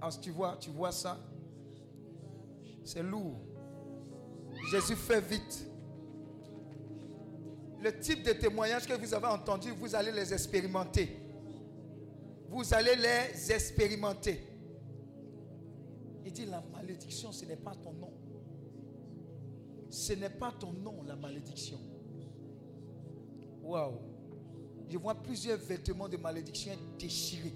Alors, 0.00 0.18
tu 0.20 0.30
vois, 0.30 0.56
tu 0.60 0.70
vois 0.70 0.92
ça? 0.92 1.18
C'est 2.84 3.02
lourd. 3.02 3.40
Jésus 4.70 4.96
fait 4.96 5.20
vite. 5.20 5.66
Le 7.80 7.98
type 8.00 8.24
de 8.24 8.32
témoignage 8.32 8.86
que 8.86 8.94
vous 8.94 9.14
avez 9.14 9.26
entendu, 9.26 9.70
vous 9.70 9.94
allez 9.94 10.10
les 10.10 10.32
expérimenter. 10.32 11.16
Vous 12.48 12.74
allez 12.74 12.96
les 12.96 13.52
expérimenter. 13.52 14.40
Il 16.24 16.32
dit 16.32 16.46
la 16.46 16.62
malédiction, 16.72 17.30
ce 17.30 17.44
n'est 17.44 17.56
pas 17.56 17.74
ton 17.74 17.92
nom. 17.92 18.12
Ce 19.90 20.12
n'est 20.12 20.30
pas 20.30 20.52
ton 20.52 20.72
nom, 20.72 21.02
la 21.06 21.16
malédiction. 21.16 21.78
Waouh. 23.62 23.98
Je 24.88 24.98
vois 24.98 25.14
plusieurs 25.14 25.58
vêtements 25.58 26.08
de 26.08 26.16
malédiction 26.16 26.72
déchirés. 26.98 27.54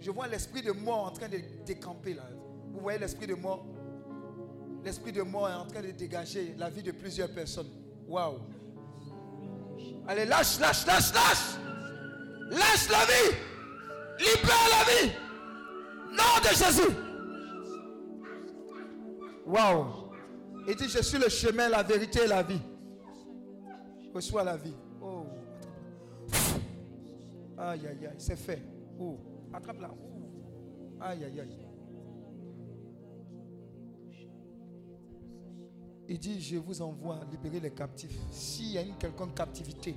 Je 0.00 0.10
vois 0.10 0.26
l'esprit 0.26 0.62
de 0.62 0.72
mort 0.72 1.06
en 1.06 1.10
train 1.10 1.28
de 1.28 1.38
décamper 1.64 2.14
là. 2.14 2.28
Vous 2.72 2.80
voyez 2.80 2.98
l'esprit 2.98 3.26
de 3.26 3.34
mort? 3.34 3.64
L'esprit 4.84 5.12
de 5.12 5.22
mort 5.22 5.48
est 5.48 5.54
en 5.54 5.66
train 5.66 5.82
de 5.82 5.90
dégager 5.92 6.54
la 6.58 6.68
vie 6.68 6.82
de 6.82 6.92
plusieurs 6.92 7.30
personnes. 7.30 7.70
Waouh. 8.06 8.38
Allez, 10.08 10.24
lâche, 10.24 10.58
lâche, 10.60 10.86
lâche, 10.86 11.12
lâche. 11.12 11.58
Lâche 12.50 12.88
la 12.90 13.04
vie. 13.06 13.36
Libère 14.18 14.68
la 14.70 14.84
vie. 14.90 15.12
Nom 16.10 16.40
de 16.42 16.48
Jésus. 16.54 16.96
Waouh. 19.46 20.06
Il 20.68 20.74
dit, 20.76 20.88
je 20.88 21.02
suis 21.02 21.18
le 21.18 21.28
chemin, 21.28 21.68
la 21.68 21.82
vérité 21.82 22.24
et 22.24 22.26
la 22.26 22.42
vie. 22.42 22.60
Reçois 24.14 24.42
la 24.44 24.56
vie. 24.56 24.74
Oh. 25.00 25.26
Aïe, 27.58 27.86
aïe, 27.86 28.06
aïe, 28.06 28.14
c'est 28.18 28.36
fait. 28.36 28.62
Oh. 28.98 29.18
Attrape 29.52 29.80
là. 29.80 29.90
Oh. 29.92 31.00
Aïe, 31.00 31.24
aïe, 31.24 31.40
aïe. 31.40 31.65
Il 36.08 36.18
dit, 36.18 36.40
je 36.40 36.56
vous 36.56 36.80
envoie 36.82 37.18
libérer 37.30 37.60
les 37.60 37.70
captifs. 37.70 38.16
S'il 38.30 38.72
y 38.72 38.78
a 38.78 38.82
une 38.82 38.94
quelconque 38.94 39.34
captivité, 39.34 39.96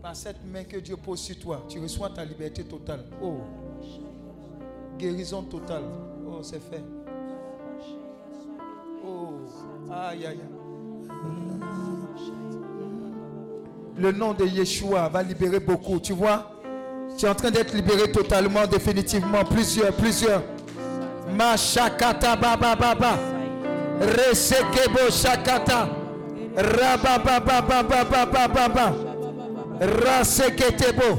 par 0.00 0.14
cette 0.14 0.44
main 0.44 0.62
que 0.62 0.76
Dieu 0.76 0.96
pose 0.96 1.18
sur 1.18 1.36
toi, 1.38 1.64
tu 1.68 1.80
reçois 1.80 2.10
ta 2.10 2.24
liberté 2.24 2.62
totale. 2.62 3.06
Oh, 3.20 3.38
guérison 4.96 5.42
totale. 5.42 5.82
Oh, 6.24 6.42
c'est 6.42 6.60
fait. 6.60 6.84
Oh, 9.04 9.90
aïe, 9.90 10.26
aïe. 10.26 10.40
Le 13.96 14.12
nom 14.12 14.32
de 14.32 14.44
Yeshua 14.44 15.08
va 15.08 15.22
libérer 15.22 15.58
beaucoup. 15.58 15.98
Tu 15.98 16.12
vois, 16.12 16.52
tu 17.18 17.24
es 17.24 17.28
en 17.28 17.34
train 17.34 17.50
d'être 17.50 17.74
libéré 17.74 18.12
totalement, 18.12 18.66
définitivement. 18.66 19.42
Plusieurs, 19.44 19.92
plusieurs. 19.96 20.42
Mashakata 21.34 22.36
baba 22.36 22.76
baba. 22.76 23.35
Resekebo 24.00 25.10
shakata. 25.10 25.88
Rababa 26.56 27.40
baba 27.40 27.82
baba 27.82 28.48
baba. 28.48 28.94
Raseketebo. 29.80 31.18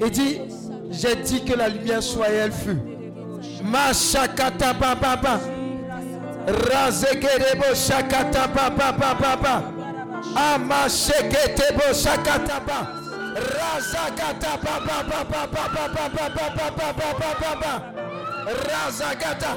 Il 0.00 0.10
dit, 0.10 0.40
j'ai 0.90 1.16
dit 1.16 1.44
que 1.44 1.54
la 1.54 1.68
lumière 1.68 2.02
soit 2.02 2.28
elle 2.28 2.52
fut. 2.52 2.78
Mashakata 3.62 4.72
baba 4.72 5.16
baba. 5.16 5.40
Razekerebo 6.46 7.74
shakata 7.74 8.48
baba 8.48 8.92
baba 8.92 9.14
baba. 9.14 9.62
Amasheketebo 10.34 11.92
shakataba. 11.92 12.96
Razagata 13.34 14.56
baba 14.62 15.04
baba 15.08 15.46
baba 15.52 15.88
baba 15.94 16.28
baba 16.56 16.92
baba 16.92 17.34
baba. 17.40 17.92
Razagata. 18.46 19.56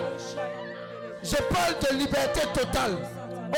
Je 1.24 1.36
parle 1.36 1.76
de 1.82 1.98
liberté 1.98 2.42
totale. 2.54 2.98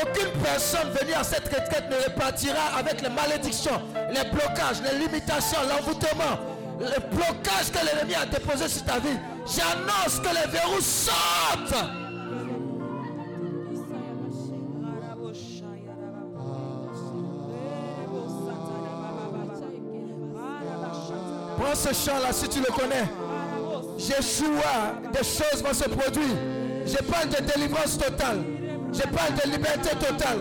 Aucune 0.02 0.32
personne 0.44 0.90
venue 1.00 1.14
à 1.14 1.24
cette 1.24 1.48
retraite 1.48 1.86
ne 1.90 1.96
repartira 2.12 2.78
avec 2.78 3.02
les 3.02 3.10
malédictions, 3.10 3.82
les 4.12 4.30
blocages, 4.30 4.82
les 4.84 5.00
limitations, 5.00 5.60
l'envoûtement, 5.68 6.38
le 6.80 7.16
blocage 7.16 7.72
que 7.72 7.86
l'ennemi 7.86 8.14
a 8.14 8.26
déposé 8.26 8.68
sur 8.68 8.84
ta 8.84 9.00
vie. 9.00 9.18
J'annonce 9.48 10.20
que 10.20 10.28
les 10.28 10.52
verrous 10.52 10.82
sortent. 10.82 11.86
Prends 21.58 21.76
ce 21.76 21.94
chant-là 21.94 22.34
si 22.34 22.50
tu 22.50 22.60
le 22.60 22.66
connais. 22.66 23.06
Yeshua, 23.98 25.00
des 25.14 25.20
choses 25.20 25.64
vont 25.64 25.74
se 25.74 25.90
produire. 25.90 26.65
Je 26.86 26.98
parle 26.98 27.30
de 27.30 27.52
délivrance 27.52 27.98
totale. 27.98 28.44
Je 28.94 29.02
parle 29.02 29.34
de 29.44 29.52
liberté 29.52 29.90
totale. 29.95 30.40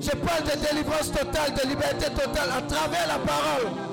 Je 0.00 0.10
parle 0.10 0.44
de 0.44 0.66
délivrance 0.66 1.10
totale, 1.12 1.54
de 1.54 1.68
liberté 1.68 2.06
totale 2.06 2.50
à 2.56 2.62
travers 2.62 3.06
la 3.08 3.18
parole. 3.18 3.91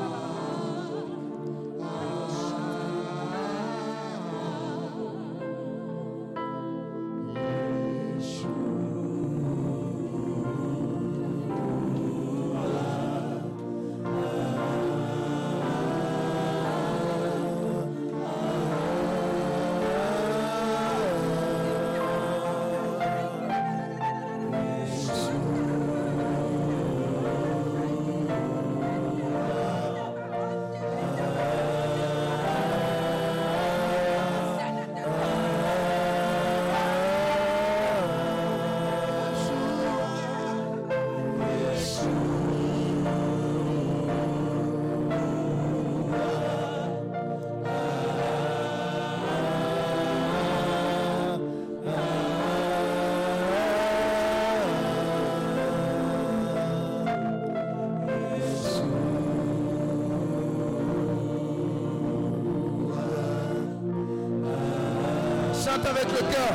Avec 65.85 66.11
le 66.11 66.19
cœur 66.19 66.53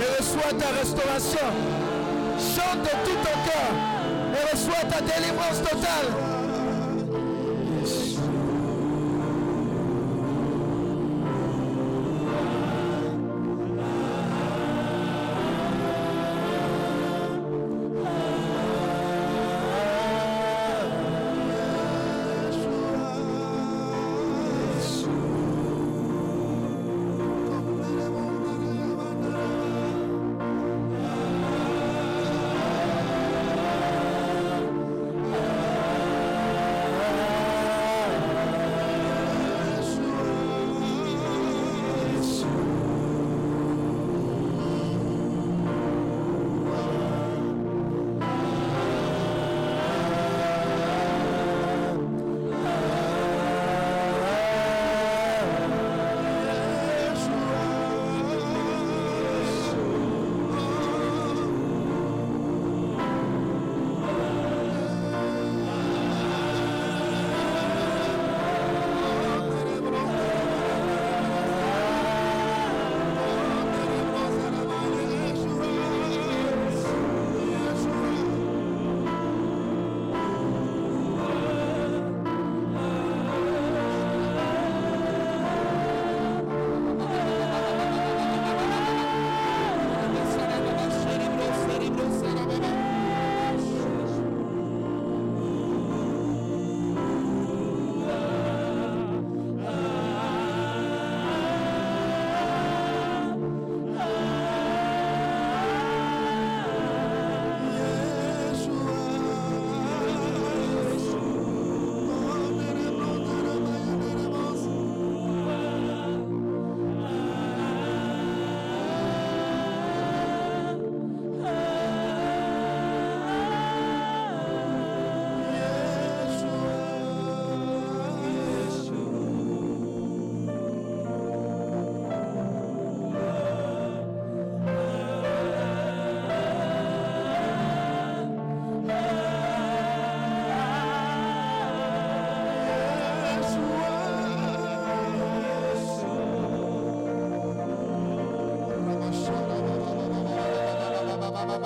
et 0.00 0.18
reçois 0.18 0.52
ta 0.58 0.78
restauration. 0.78 1.46
Chante 2.38 2.82
de 2.82 2.88
tout 3.04 3.16
ton 3.16 3.36
cœur 3.46 3.70
et 4.34 4.52
reçois 4.52 4.88
ta 4.88 5.00
délivrance 5.00 5.62
totale. 5.62 6.29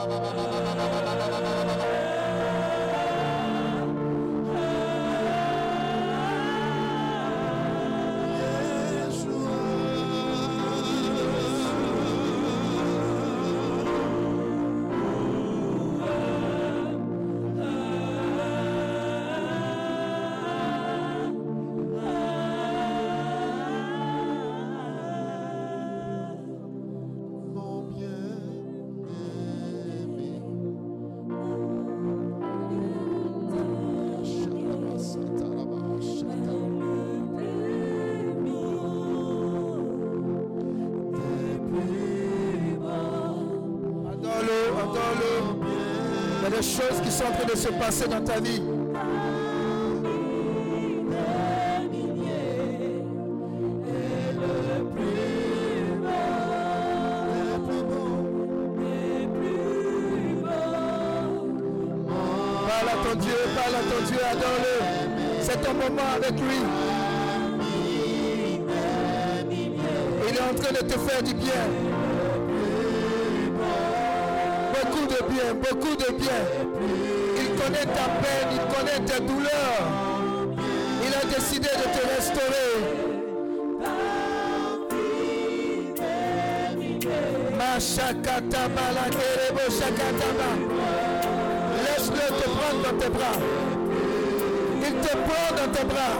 Thank 0.06 0.55
you. 0.55 0.64
Des 46.56 46.62
choses 46.62 47.01
qui 47.02 47.10
sont 47.10 47.24
en 47.24 47.32
train 47.32 47.52
de 47.52 47.56
se 47.56 47.68
passer 47.68 48.06
dans 48.09 48.22
ta 48.22 48.39
vie. 48.40 48.62
Parle 62.66 62.89
à 62.89 63.09
ton 63.09 63.14
Dieu, 63.18 63.32
parle 63.56 63.74
à 63.74 63.82
ton 63.90 64.06
Dieu, 64.06 64.18
adore-le. 64.31 65.43
C'est 65.43 65.60
ton 65.60 65.74
moment 65.74 66.10
avec 66.16 66.32
lui. 66.32 66.60
Il 70.28 70.36
est 70.36 70.40
en 70.40 70.55
train 70.55 70.72
de 70.72 70.89
te 70.89 70.98
faire 70.98 71.22
du 71.22 71.35
bien. 71.35 71.84
Beaucoup 75.70 75.97
de 75.97 76.12
bien. 76.12 76.43
Il 77.39 77.49
connaît 77.61 77.86
ta 77.86 78.09
peine, 78.23 78.51
il 78.53 78.61
connaît 78.74 79.05
tes 79.07 79.20
douleurs. 79.20 79.86
Il 81.07 81.15
a 81.15 81.24
décidé 81.35 81.69
de 81.69 81.86
te 81.95 82.03
restaurer. 82.15 82.74
Mashakataba, 87.57 88.86
la. 88.95 89.05
Laisse-le 91.85 92.27
te 92.41 92.49
prendre 92.49 92.81
dans 92.82 92.97
tes 92.99 93.09
bras. 93.09 93.36
Il 94.86 94.95
te 94.95 95.12
prend 95.16 95.49
dans 95.57 95.70
tes 95.73 95.85
bras. 95.85 96.16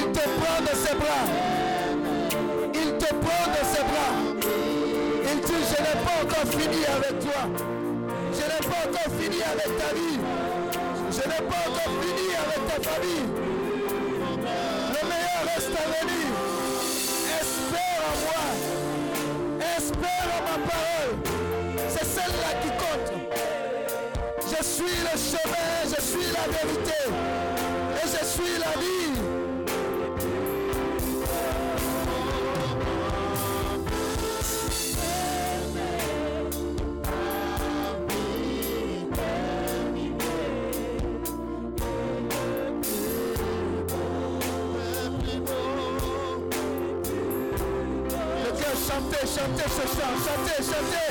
Il 0.00 0.06
te 0.12 0.24
prend 0.38 0.58
dans 0.60 0.78
ses 0.84 0.94
bras. 0.94 1.24
Il 2.74 2.90
te 2.98 3.06
prend 3.06 3.44
dans 3.54 3.66
ses 3.72 3.84
bras. 3.90 4.12
Il 5.32 5.40
dit, 5.40 5.62
je 5.70 5.82
n'ai 5.82 5.96
pas 6.04 6.16
encore 6.22 6.48
fini 6.52 6.80
avec 6.86 7.18
toi. 7.20 7.79
Encore 9.00 9.18
fini 9.18 9.42
avec 9.42 9.78
ta 9.78 9.94
vie. 9.94 10.18
Je 11.10 11.28
n'ai 11.28 11.48
pas 11.48 11.62
encore 11.68 11.92
fini 12.02 12.26
avec 12.34 12.60
ta 12.66 12.90
famille. 12.90 13.28
Le 14.88 15.08
meilleur 15.08 15.42
reste 15.54 15.74
à 15.74 16.04
venir. 16.04 16.26
Espère 17.40 18.02
en 18.10 18.16
moi. 18.24 18.44
Espère 19.76 20.28
en 20.36 20.42
ma 20.42 20.56
parole. 20.68 21.12
C'est 21.88 22.04
celle-là 22.04 22.52
qui 22.62 22.70
compte. 22.82 23.10
Je 24.42 24.64
suis 24.64 24.84
le 24.84 25.16
chemin, 25.18 25.70
je 25.84 26.02
suis 26.02 26.32
la 26.32 26.44
vérité. 26.52 27.39
Chantez, 49.40 49.68
ce 49.68 49.84
chant, 49.96 50.14
chantez, 50.24 50.62
chantez. 50.62 51.10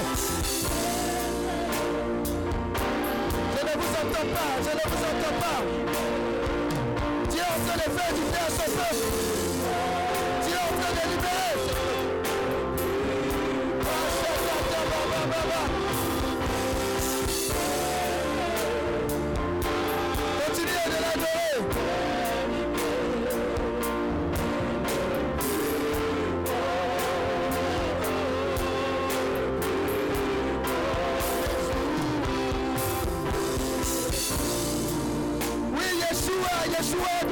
Je 3.55 3.61
ne 3.65 3.73
vous 3.81 3.93
entends 4.01 4.29
pas, 4.35 4.51
je 4.65 4.71
ne 4.77 4.83
vous 4.91 5.03
entends 5.09 5.37
pas. 5.39 5.61
Dieu 7.29 7.41
en 7.41 7.59
train 7.65 7.77
de 7.77 7.87
faire 7.97 8.13
du 8.13 8.21
bien 8.21 8.45
à 8.45 8.51
son 8.51 8.69
peuple. 8.77 9.05
Dieu 10.45 10.57
en 10.57 10.73
train 10.79 10.93
de 10.93 11.03
libérer. 11.11 11.57
Yeshua, 36.89 37.28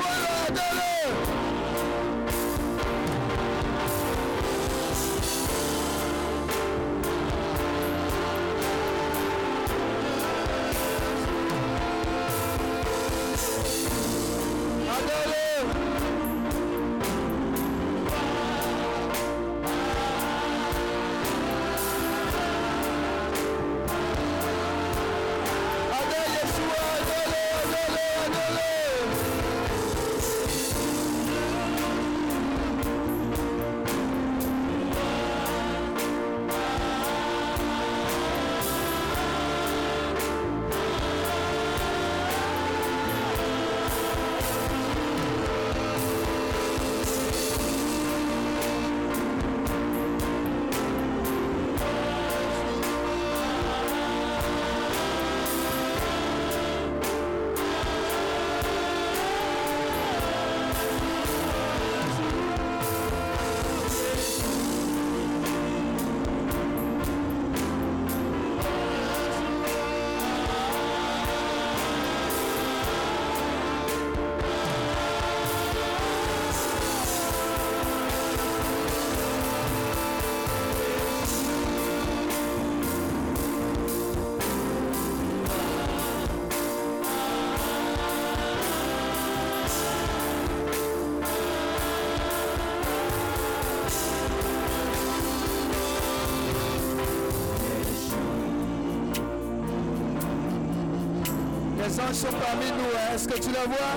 sont 102.13 102.27
parmi 102.27 102.71
nous. 102.71 102.91
Hein. 102.95 103.13
Est-ce 103.15 103.27
que 103.27 103.37
tu 103.39 103.49
le 103.49 103.55
vois? 103.55 103.93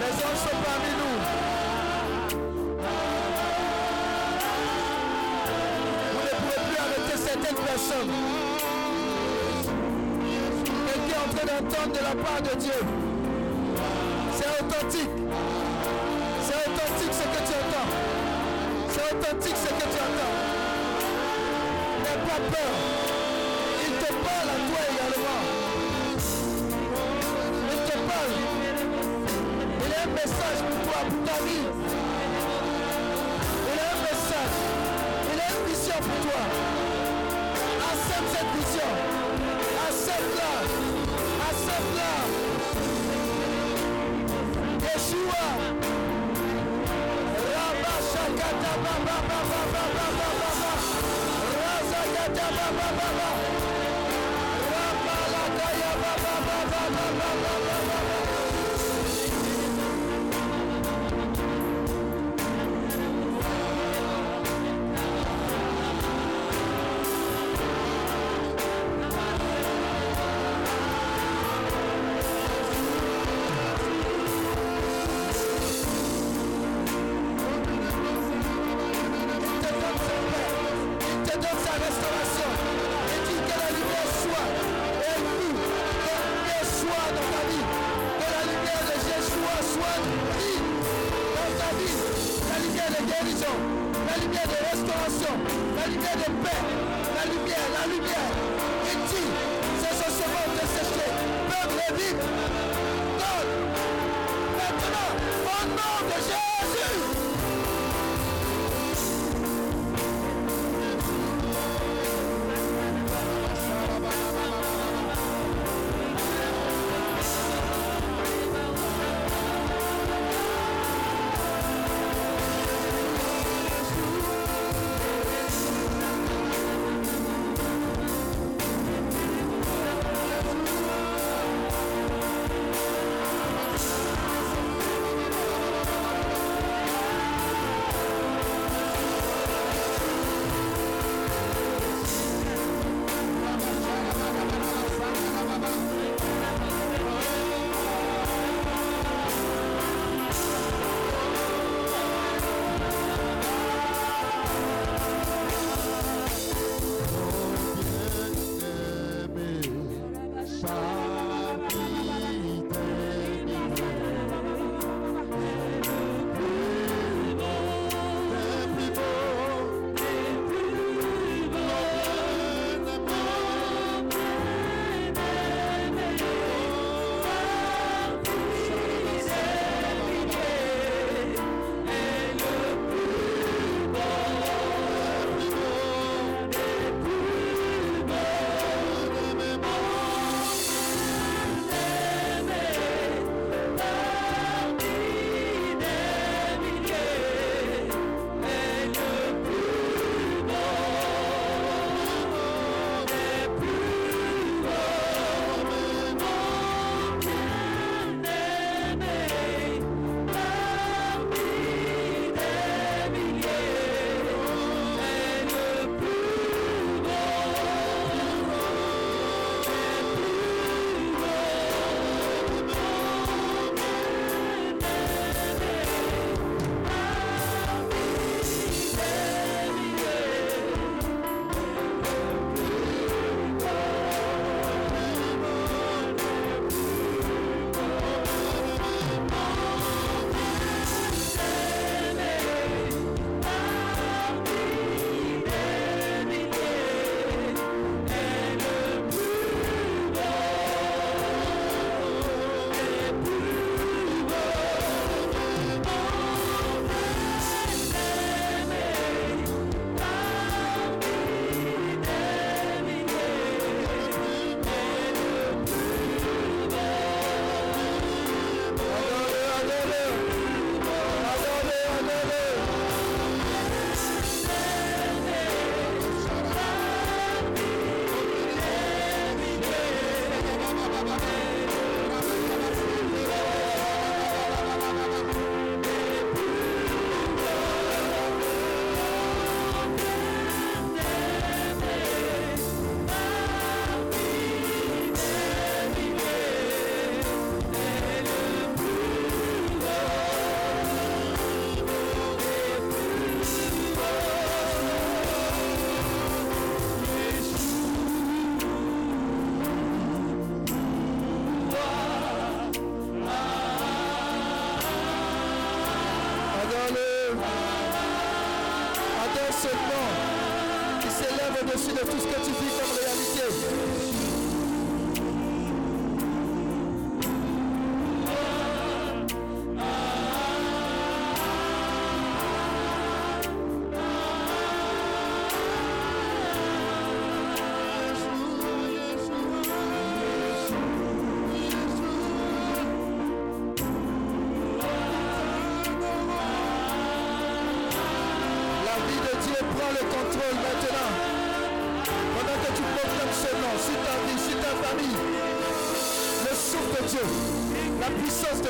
Les 0.00 0.14
anges 0.24 0.42
sont 0.44 0.58
parmi 0.64 0.90
nous. 1.00 1.16
Vous 6.12 6.22
ne 6.22 6.28
pouvez 6.40 6.60
plus 6.66 6.78
arrêter 6.78 7.16
certaines 7.16 7.60
personnes. 7.66 8.12
Quelqu'un 10.86 11.10
est 11.10 11.24
en 11.24 11.30
train 11.34 11.46
d'entendre 11.46 11.92
de 11.92 12.02
la 12.02 12.14
part 12.24 12.42
de 12.42 12.54
Dieu. 12.58 12.80
C'est 14.36 14.48
authentique. 14.48 15.14
C'est 16.42 16.58
authentique 16.66 17.12
ce 17.12 17.24
que 17.24 17.40
tu 17.46 17.54
entends. 17.60 17.90
C'est 18.88 19.04
authentique 19.12 19.56
ce 19.56 19.68
que 19.68 19.82
tu 19.82 19.98
entends. 20.06 20.34
N'aie 22.02 22.20
pas 22.26 22.40
peur. 22.56 22.89
Il 31.30 31.66
a 33.78 33.86
un 33.86 33.98
message. 34.02 34.56
Il 35.32 35.38
a 35.40 35.42
une 35.54 35.64
mission 35.70 35.98
pour 35.98 36.18
toi. 36.26 36.42
Accepte 37.90 38.28
cette 38.32 38.50
mission. 38.56 38.90
Accepte-la. 39.86 40.52
Accepte-la. 41.50 42.12
Yeshua. 44.86 45.44
Rabba 47.54 47.94
Shakata 48.10 48.72
nom, 104.94 105.10
au 105.44 105.66
nom 105.68 106.08
de 106.08 106.16
Jésus. 106.22 107.29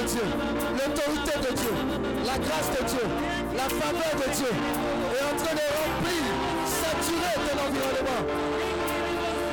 De 0.00 0.06
Dieu, 0.06 0.22
l'autorité 0.78 1.34
de 1.44 1.52
Dieu, 1.56 1.72
la 2.24 2.38
grâce 2.38 2.70
de 2.70 2.82
Dieu, 2.88 3.04
la 3.54 3.68
faveur 3.68 4.14
de 4.16 4.28
Dieu 4.32 4.48
est 4.48 5.24
en 5.24 5.36
train 5.36 5.54
de 5.54 5.66
remplir, 5.76 6.24
saturer 6.64 7.36
ton 7.44 7.56
environnement. 7.68 8.22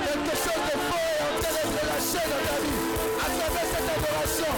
Quelque 0.07 0.35
chose 0.37 0.63
de 0.71 0.77
fort 0.87 1.11
est 1.11 1.23
en 1.27 1.33
train 1.41 1.53
d'être 1.57 1.79
lâché 1.91 2.23
dans 2.31 2.43
ta 2.47 2.57
vie 2.63 2.79
à 3.19 3.27
travers 3.35 3.67
cette 3.73 3.89
adoration. 3.97 4.53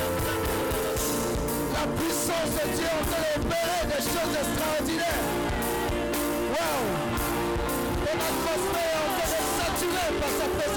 La 1.73 1.85
puissance 1.97 2.51
de 2.53 2.65
Dieu 2.75 2.85
est 2.85 2.97
en 2.99 3.05
train 3.09 3.21
d'opérer 3.33 3.83
des 3.89 4.03
choses 4.13 4.33
extraordinaires. 4.43 5.25
Wow! 6.53 6.81
Ton 8.05 8.17
atmosphère 8.29 8.93
est 8.93 9.01
en 9.01 9.13
train 9.17 9.29
de 9.33 9.41
saturer 9.57 10.09
par 10.21 10.31
sa 10.37 10.47
présence. 10.53 10.68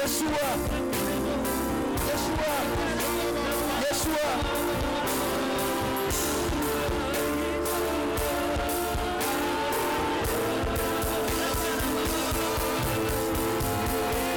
Yeshua. 0.00 0.48
Yeshua. 2.08 2.52
Yeshua. 3.82 4.28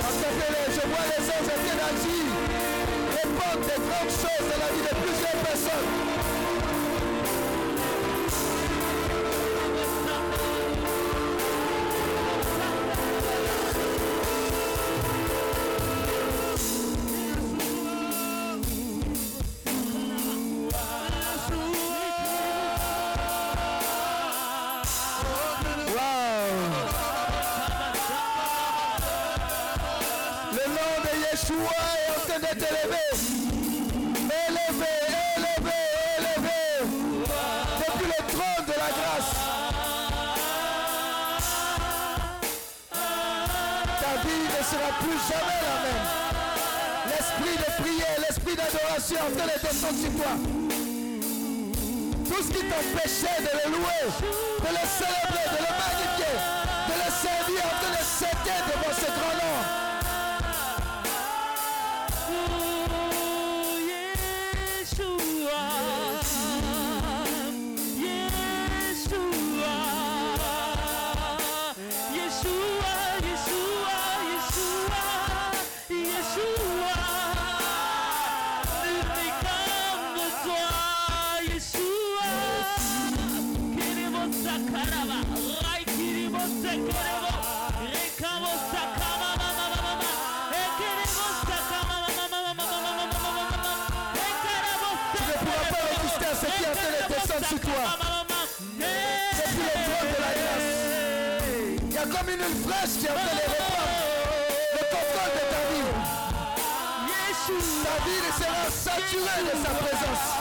Acceptez-les. 0.04 0.74
Je 0.76 0.82
vois 0.82 1.06
les 1.08 1.24
anges 1.32 1.48
en 1.48 1.60
train 1.64 1.78
d'agir. 1.80 2.26
Répondre 3.16 3.66
des 3.66 3.80
grandes 3.88 4.10
choses 4.10 4.48
dans 4.50 4.60
la 4.60 4.70
vie 4.74 4.82
de 4.82 4.94
plusieurs 5.02 5.40
personnes. 5.44 6.13
Sur 49.94 50.12
toi. 50.12 50.34
Tout 52.28 52.44
ce 52.44 52.50
qui 52.50 52.66
t'empêchait 52.66 53.42
de 53.42 53.50
le 53.64 53.72
louer, 53.72 54.06
de 54.60 54.70
le 54.70 54.84
célébrer, 54.98 55.33
comme 102.14 102.30
une 102.30 102.46
flèche 102.64 102.96
qui 103.00 103.08
en 103.10 103.14
train 103.14 103.36
de 103.36 103.44
reprendre 103.50 103.90
le 104.74 104.84
contrôle 104.94 105.34
de 105.34 105.44
ta 105.52 105.62
vie. 105.74 105.90
Ta 107.84 107.96
vie 108.06 108.30
sera 108.40 108.64
saturée 108.70 109.44
de 109.44 109.56
sa 109.64 109.72
présence. 109.72 110.34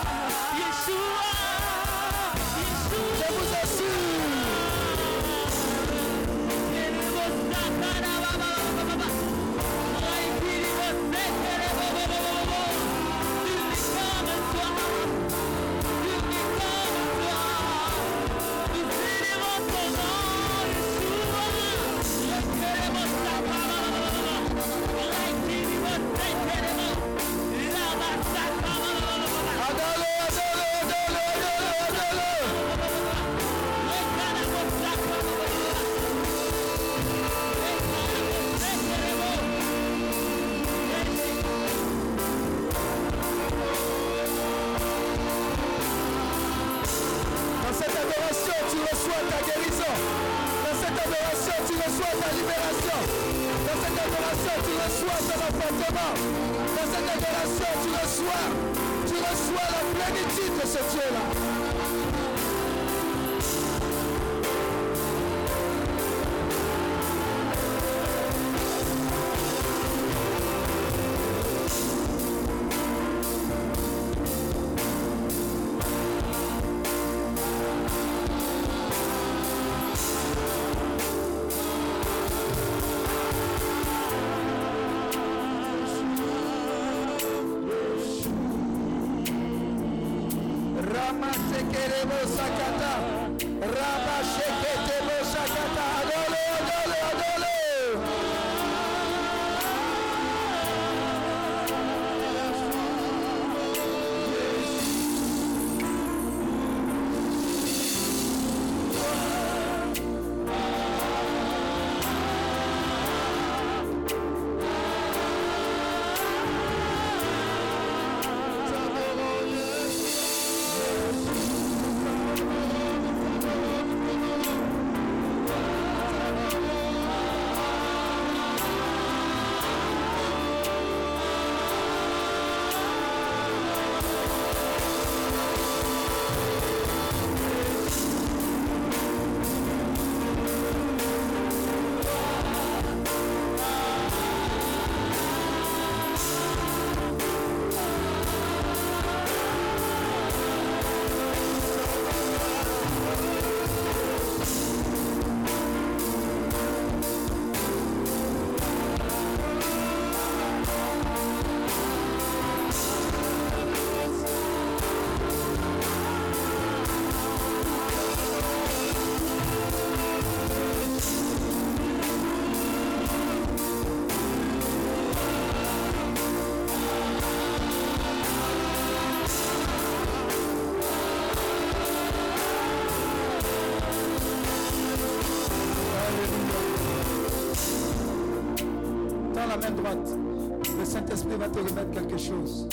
Te 191.53 191.59
remettre 191.59 191.91
quelque 191.91 192.19
chose. 192.19 192.69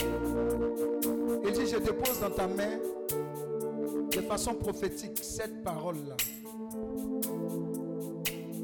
Il 1.43 1.51
dit, 1.51 1.67
je 1.67 1.77
dépose 1.77 2.19
dans 2.21 2.29
ta 2.29 2.47
main 2.47 2.77
de 4.11 4.21
façon 4.21 4.53
prophétique 4.55 5.19
cette 5.21 5.63
parole-là. 5.63 6.15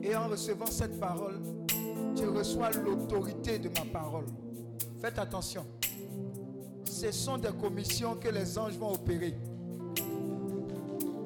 Et 0.01 0.15
en 0.15 0.27
recevant 0.27 0.67
cette 0.67 0.99
parole, 0.99 1.39
tu 2.15 2.27
reçois 2.27 2.69
l'autorité 2.71 3.59
de 3.59 3.69
ma 3.69 3.85
parole. 3.91 4.25
Faites 5.01 5.19
attention. 5.19 5.65
Ce 6.85 7.11
sont 7.11 7.37
des 7.37 7.51
commissions 7.51 8.15
que 8.15 8.29
les 8.29 8.57
anges 8.57 8.77
vont 8.77 8.93
opérer. 8.93 9.33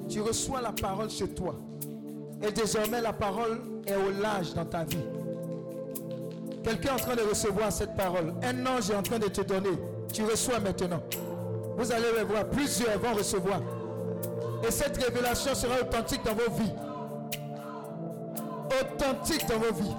Tu 0.07 0.21
reçois 0.21 0.61
la 0.61 0.71
parole 0.71 1.09
chez 1.09 1.27
toi. 1.27 1.55
Et 2.41 2.51
désormais, 2.51 3.01
la 3.01 3.13
parole 3.13 3.61
est 3.85 3.95
au 3.95 4.11
large 4.21 4.53
dans 4.53 4.65
ta 4.65 4.83
vie. 4.83 4.97
Quelqu'un 6.63 6.89
est 6.89 6.93
en 6.93 6.97
train 6.97 7.15
de 7.15 7.21
recevoir 7.21 7.71
cette 7.71 7.95
parole. 7.95 8.33
Un 8.43 8.65
ange 8.65 8.89
est 8.89 8.95
en 8.95 9.03
train 9.03 9.19
de 9.19 9.27
te 9.27 9.41
donner. 9.41 9.79
Tu 10.13 10.23
reçois 10.23 10.59
maintenant. 10.59 11.01
Vous 11.77 11.91
allez 11.91 12.11
le 12.17 12.25
voir. 12.25 12.45
Plusieurs 12.45 12.99
vont 12.99 13.13
recevoir. 13.13 13.61
Et 14.67 14.71
cette 14.71 14.97
révélation 15.01 15.55
sera 15.55 15.75
authentique 15.81 16.21
dans 16.25 16.33
vos 16.33 16.51
vies. 16.51 16.73
Authentique 18.81 19.47
dans 19.47 19.57
vos 19.57 19.73
vies. 19.73 19.95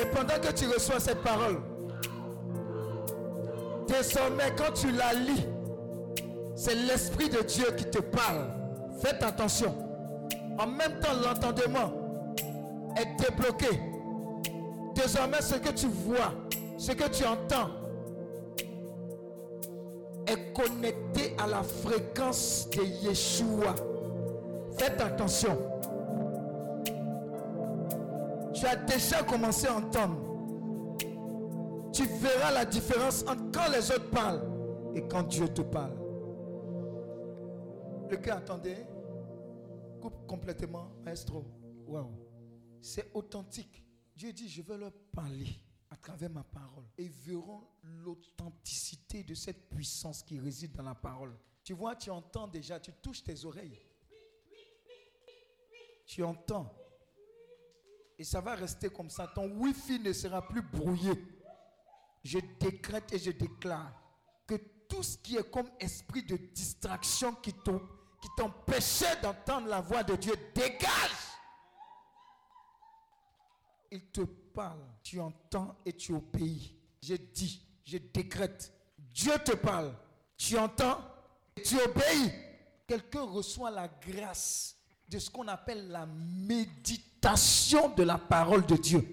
Et 0.00 0.06
pendant 0.06 0.40
que 0.40 0.52
tu 0.52 0.66
reçois 0.68 1.00
cette 1.00 1.22
parole, 1.22 1.60
désormais 3.88 4.52
quand 4.56 4.72
tu 4.72 4.90
la 4.92 5.12
lis, 5.12 5.46
c'est 6.54 6.74
l'Esprit 6.74 7.28
de 7.28 7.42
Dieu 7.42 7.66
qui 7.76 7.84
te 7.84 7.98
parle. 7.98 8.46
Faites 9.02 9.22
attention. 9.22 9.74
En 10.58 10.66
même 10.66 11.00
temps, 11.00 11.14
l'entendement 11.24 12.01
est 12.96 13.16
débloqué. 13.16 13.80
Désormais, 14.94 15.40
ce 15.40 15.56
que 15.56 15.70
tu 15.70 15.86
vois, 15.86 16.32
ce 16.76 16.92
que 16.92 17.08
tu 17.08 17.24
entends, 17.24 17.70
est 20.26 20.52
connecté 20.52 21.34
à 21.38 21.46
la 21.46 21.62
fréquence 21.62 22.68
de 22.70 22.82
Yeshua. 22.82 23.74
Faites 24.78 25.00
attention. 25.00 25.58
Tu 28.52 28.66
as 28.66 28.76
déjà 28.76 29.22
commencé 29.22 29.66
à 29.66 29.76
entendre. 29.76 30.16
Tu 31.92 32.04
verras 32.04 32.52
la 32.52 32.64
différence 32.64 33.22
entre 33.22 33.50
quand 33.52 33.70
les 33.70 33.90
autres 33.90 34.10
parlent 34.10 34.42
et 34.94 35.02
quand 35.02 35.24
Dieu 35.24 35.48
te 35.48 35.62
parle. 35.62 35.94
Le 38.08 38.16
cœur, 38.16 38.38
attendez. 38.38 38.76
Coupe 40.00 40.26
complètement, 40.26 40.88
maestro. 41.04 41.44
Wow. 41.86 42.21
C'est 42.82 43.10
authentique. 43.14 43.82
Dieu 44.16 44.32
dit, 44.32 44.48
je 44.48 44.60
vais 44.60 44.76
leur 44.76 44.92
parler 45.12 45.46
à 45.88 45.96
travers 45.96 46.28
ma 46.28 46.42
parole. 46.42 46.84
Et 46.98 47.04
ils 47.04 47.10
verront 47.10 47.68
l'authenticité 47.82 49.22
de 49.22 49.34
cette 49.34 49.70
puissance 49.70 50.22
qui 50.22 50.38
réside 50.38 50.72
dans 50.72 50.82
la 50.82 50.94
parole. 50.94 51.34
Tu 51.62 51.72
vois, 51.74 51.94
tu 51.94 52.10
entends 52.10 52.48
déjà, 52.48 52.80
tu 52.80 52.92
touches 53.00 53.22
tes 53.22 53.44
oreilles. 53.44 53.80
Tu 56.04 56.24
entends. 56.24 56.74
Et 58.18 58.24
ça 58.24 58.40
va 58.40 58.56
rester 58.56 58.90
comme 58.90 59.08
ça. 59.10 59.28
Ton 59.28 59.48
Wi-Fi 59.52 60.00
ne 60.00 60.12
sera 60.12 60.46
plus 60.46 60.62
brouillé. 60.62 61.12
Je 62.24 62.40
décrète 62.58 63.12
et 63.12 63.18
je 63.18 63.30
déclare 63.30 63.92
que 64.46 64.56
tout 64.88 65.02
ce 65.02 65.16
qui 65.16 65.36
est 65.36 65.50
comme 65.50 65.70
esprit 65.78 66.24
de 66.24 66.36
distraction 66.36 67.34
qui 67.36 67.54
t'empêchait 68.36 69.20
d'entendre 69.22 69.68
la 69.68 69.80
voix 69.80 70.02
de 70.02 70.16
Dieu, 70.16 70.34
dégage. 70.54 71.32
Il 73.94 74.00
te 74.06 74.22
parle, 74.22 74.80
tu 75.02 75.20
entends 75.20 75.76
et 75.84 75.92
tu 75.92 76.14
obéis. 76.14 76.74
Je 77.02 77.14
dis, 77.14 77.60
je 77.84 77.98
décrète. 77.98 78.72
Dieu 78.96 79.34
te 79.44 79.52
parle, 79.52 79.92
tu 80.38 80.56
entends 80.56 80.98
et 81.54 81.60
tu 81.60 81.78
obéis. 81.78 82.32
Quelqu'un 82.86 83.20
reçoit 83.20 83.70
la 83.70 83.88
grâce 83.88 84.76
de 85.10 85.18
ce 85.18 85.28
qu'on 85.28 85.46
appelle 85.46 85.88
la 85.90 86.06
méditation 86.06 87.90
de 87.90 88.02
la 88.02 88.16
parole 88.16 88.64
de 88.64 88.76
Dieu. 88.76 89.06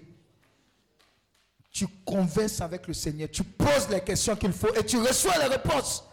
Tu 1.70 1.86
converses 2.06 2.62
avec 2.62 2.88
le 2.88 2.94
Seigneur, 2.94 3.28
tu 3.30 3.44
poses 3.44 3.90
les 3.90 4.00
questions 4.00 4.34
qu'il 4.34 4.52
faut 4.54 4.74
et 4.74 4.84
tu 4.86 4.96
reçois 4.96 5.36
les 5.40 5.56
réponses. 5.56 6.04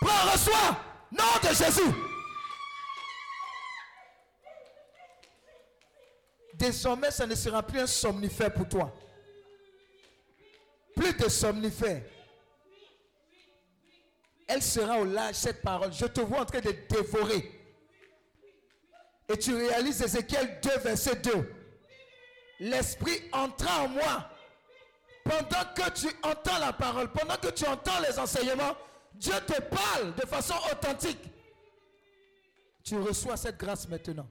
Prends, 0.00 0.30
reçois, 0.32 0.78
nom 1.10 1.24
de 1.42 1.54
Jésus. 1.54 2.15
Désormais, 6.58 7.10
ça 7.10 7.26
ne 7.26 7.34
sera 7.34 7.62
plus 7.62 7.80
un 7.80 7.86
somnifère 7.86 8.52
pour 8.52 8.68
toi. 8.68 8.92
Plus 10.94 11.12
de 11.14 11.28
somnifère. 11.28 12.02
Elle 14.48 14.62
sera 14.62 15.00
au 15.00 15.04
large, 15.04 15.34
cette 15.34 15.60
parole. 15.60 15.92
Je 15.92 16.06
te 16.06 16.20
vois 16.20 16.40
en 16.40 16.44
train 16.46 16.60
de 16.60 16.74
dévorer. 16.88 17.60
Et 19.28 19.36
tu 19.36 19.54
réalises 19.54 20.00
Ézéchiel 20.00 20.60
2, 20.62 20.78
verset 20.78 21.16
2. 21.16 21.52
L'Esprit 22.60 23.22
entra 23.32 23.82
en 23.82 23.88
moi. 23.88 24.30
Pendant 25.24 25.74
que 25.74 25.90
tu 25.90 26.06
entends 26.22 26.58
la 26.58 26.72
parole, 26.72 27.10
pendant 27.12 27.36
que 27.36 27.48
tu 27.48 27.66
entends 27.66 28.00
les 28.00 28.18
enseignements, 28.18 28.76
Dieu 29.12 29.34
te 29.46 29.60
parle 29.60 30.14
de 30.14 30.24
façon 30.24 30.54
authentique. 30.70 31.18
Tu 32.84 32.96
reçois 32.96 33.36
cette 33.36 33.58
grâce 33.58 33.88
maintenant. 33.88 34.28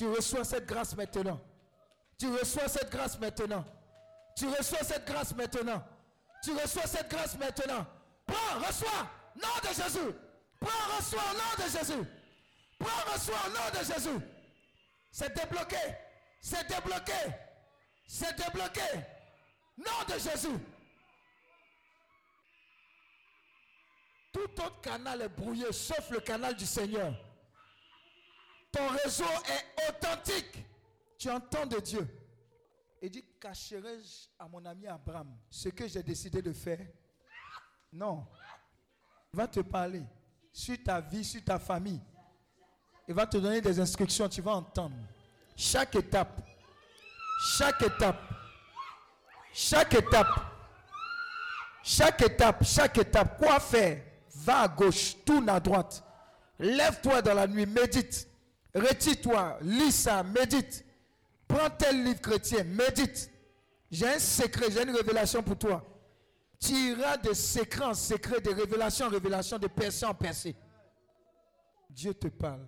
Tu 0.00 0.08
reçois 0.08 0.44
cette 0.44 0.64
grâce 0.64 0.96
maintenant. 0.96 1.38
Tu 2.18 2.26
reçois 2.26 2.68
cette 2.68 2.90
grâce 2.90 3.18
maintenant. 3.18 3.62
Tu 4.34 4.48
reçois 4.48 4.82
cette 4.82 5.06
grâce 5.06 5.34
maintenant. 5.34 5.84
Tu 6.42 6.52
reçois 6.52 6.86
cette 6.86 7.10
grâce 7.10 7.36
maintenant. 7.36 7.86
Prends, 8.24 8.66
reçois, 8.66 9.10
nom 9.36 9.60
de 9.62 9.74
Jésus. 9.74 10.14
Prends, 10.58 10.96
reçois, 10.96 11.20
nom 11.34 11.62
de 11.62 11.70
Jésus. 11.70 12.08
Prends, 12.78 13.12
reçois, 13.12 13.48
nom 13.50 13.78
de 13.78 13.92
Jésus. 13.92 14.24
C'est 15.12 15.36
débloqué. 15.36 15.76
C'est 16.40 16.66
débloqué. 16.66 17.34
C'est 18.08 18.34
débloqué. 18.38 18.80
Nom 19.76 20.14
de 20.14 20.18
Jésus. 20.18 20.58
Tout 24.32 24.62
autre 24.62 24.80
canal 24.80 25.20
est 25.20 25.28
brouillé, 25.28 25.70
sauf 25.74 26.08
le 26.08 26.20
canal 26.20 26.56
du 26.56 26.64
Seigneur. 26.64 27.12
Ton 28.72 28.88
réseau 28.88 29.24
est 29.24 29.88
authentique. 29.88 30.64
Tu 31.18 31.28
entends 31.28 31.66
de 31.66 31.78
Dieu. 31.80 32.06
Et 33.02 33.08
dit, 33.08 33.24
cacherai-je 33.40 34.28
à 34.38 34.46
mon 34.46 34.64
ami 34.64 34.86
Abraham? 34.86 35.36
Ce 35.48 35.68
que 35.68 35.88
j'ai 35.88 36.02
décidé 36.02 36.42
de 36.42 36.52
faire 36.52 36.86
Non. 37.92 38.26
Il 39.32 39.36
va 39.36 39.46
te 39.48 39.60
parler 39.60 40.02
sur 40.52 40.76
ta 40.82 41.00
vie, 41.00 41.24
sur 41.24 41.42
ta 41.42 41.58
famille. 41.58 42.00
Il 43.08 43.14
va 43.14 43.26
te 43.26 43.38
donner 43.38 43.60
des 43.60 43.80
instructions, 43.80 44.28
tu 44.28 44.40
vas 44.40 44.52
entendre. 44.52 44.96
Chaque 45.56 45.96
étape, 45.96 46.40
chaque 47.56 47.82
étape, 47.82 48.20
chaque 49.52 49.94
étape, 49.94 50.26
chaque 51.82 52.22
étape, 52.22 52.64
chaque 52.64 52.98
étape, 52.98 53.38
quoi 53.38 53.58
faire? 53.58 54.04
Va 54.36 54.60
à 54.60 54.68
gauche, 54.68 55.16
tourne 55.24 55.48
à 55.48 55.58
droite. 55.58 56.04
Lève-toi 56.58 57.20
dans 57.22 57.34
la 57.34 57.46
nuit, 57.46 57.66
médite. 57.66 58.29
Retire-toi, 58.74 59.58
lis 59.62 59.92
ça, 59.92 60.22
médite. 60.22 60.84
Prends 61.48 61.70
tel 61.70 62.04
livre 62.04 62.20
chrétien, 62.20 62.64
médite. 62.64 63.30
J'ai 63.90 64.08
un 64.08 64.18
secret, 64.18 64.70
j'ai 64.70 64.82
une 64.82 64.94
révélation 64.94 65.42
pour 65.42 65.58
toi. 65.58 65.84
Tu 66.60 66.74
iras 66.90 67.16
de 67.16 67.32
secret 67.32 67.86
en 67.86 67.94
secret, 67.94 68.40
de 68.40 68.50
révélation 68.50 69.06
en 69.06 69.08
révélation, 69.08 69.58
de 69.58 69.66
percée 69.66 70.06
en 70.06 70.14
percée. 70.14 70.54
Dieu 71.88 72.14
te 72.14 72.28
parle. 72.28 72.66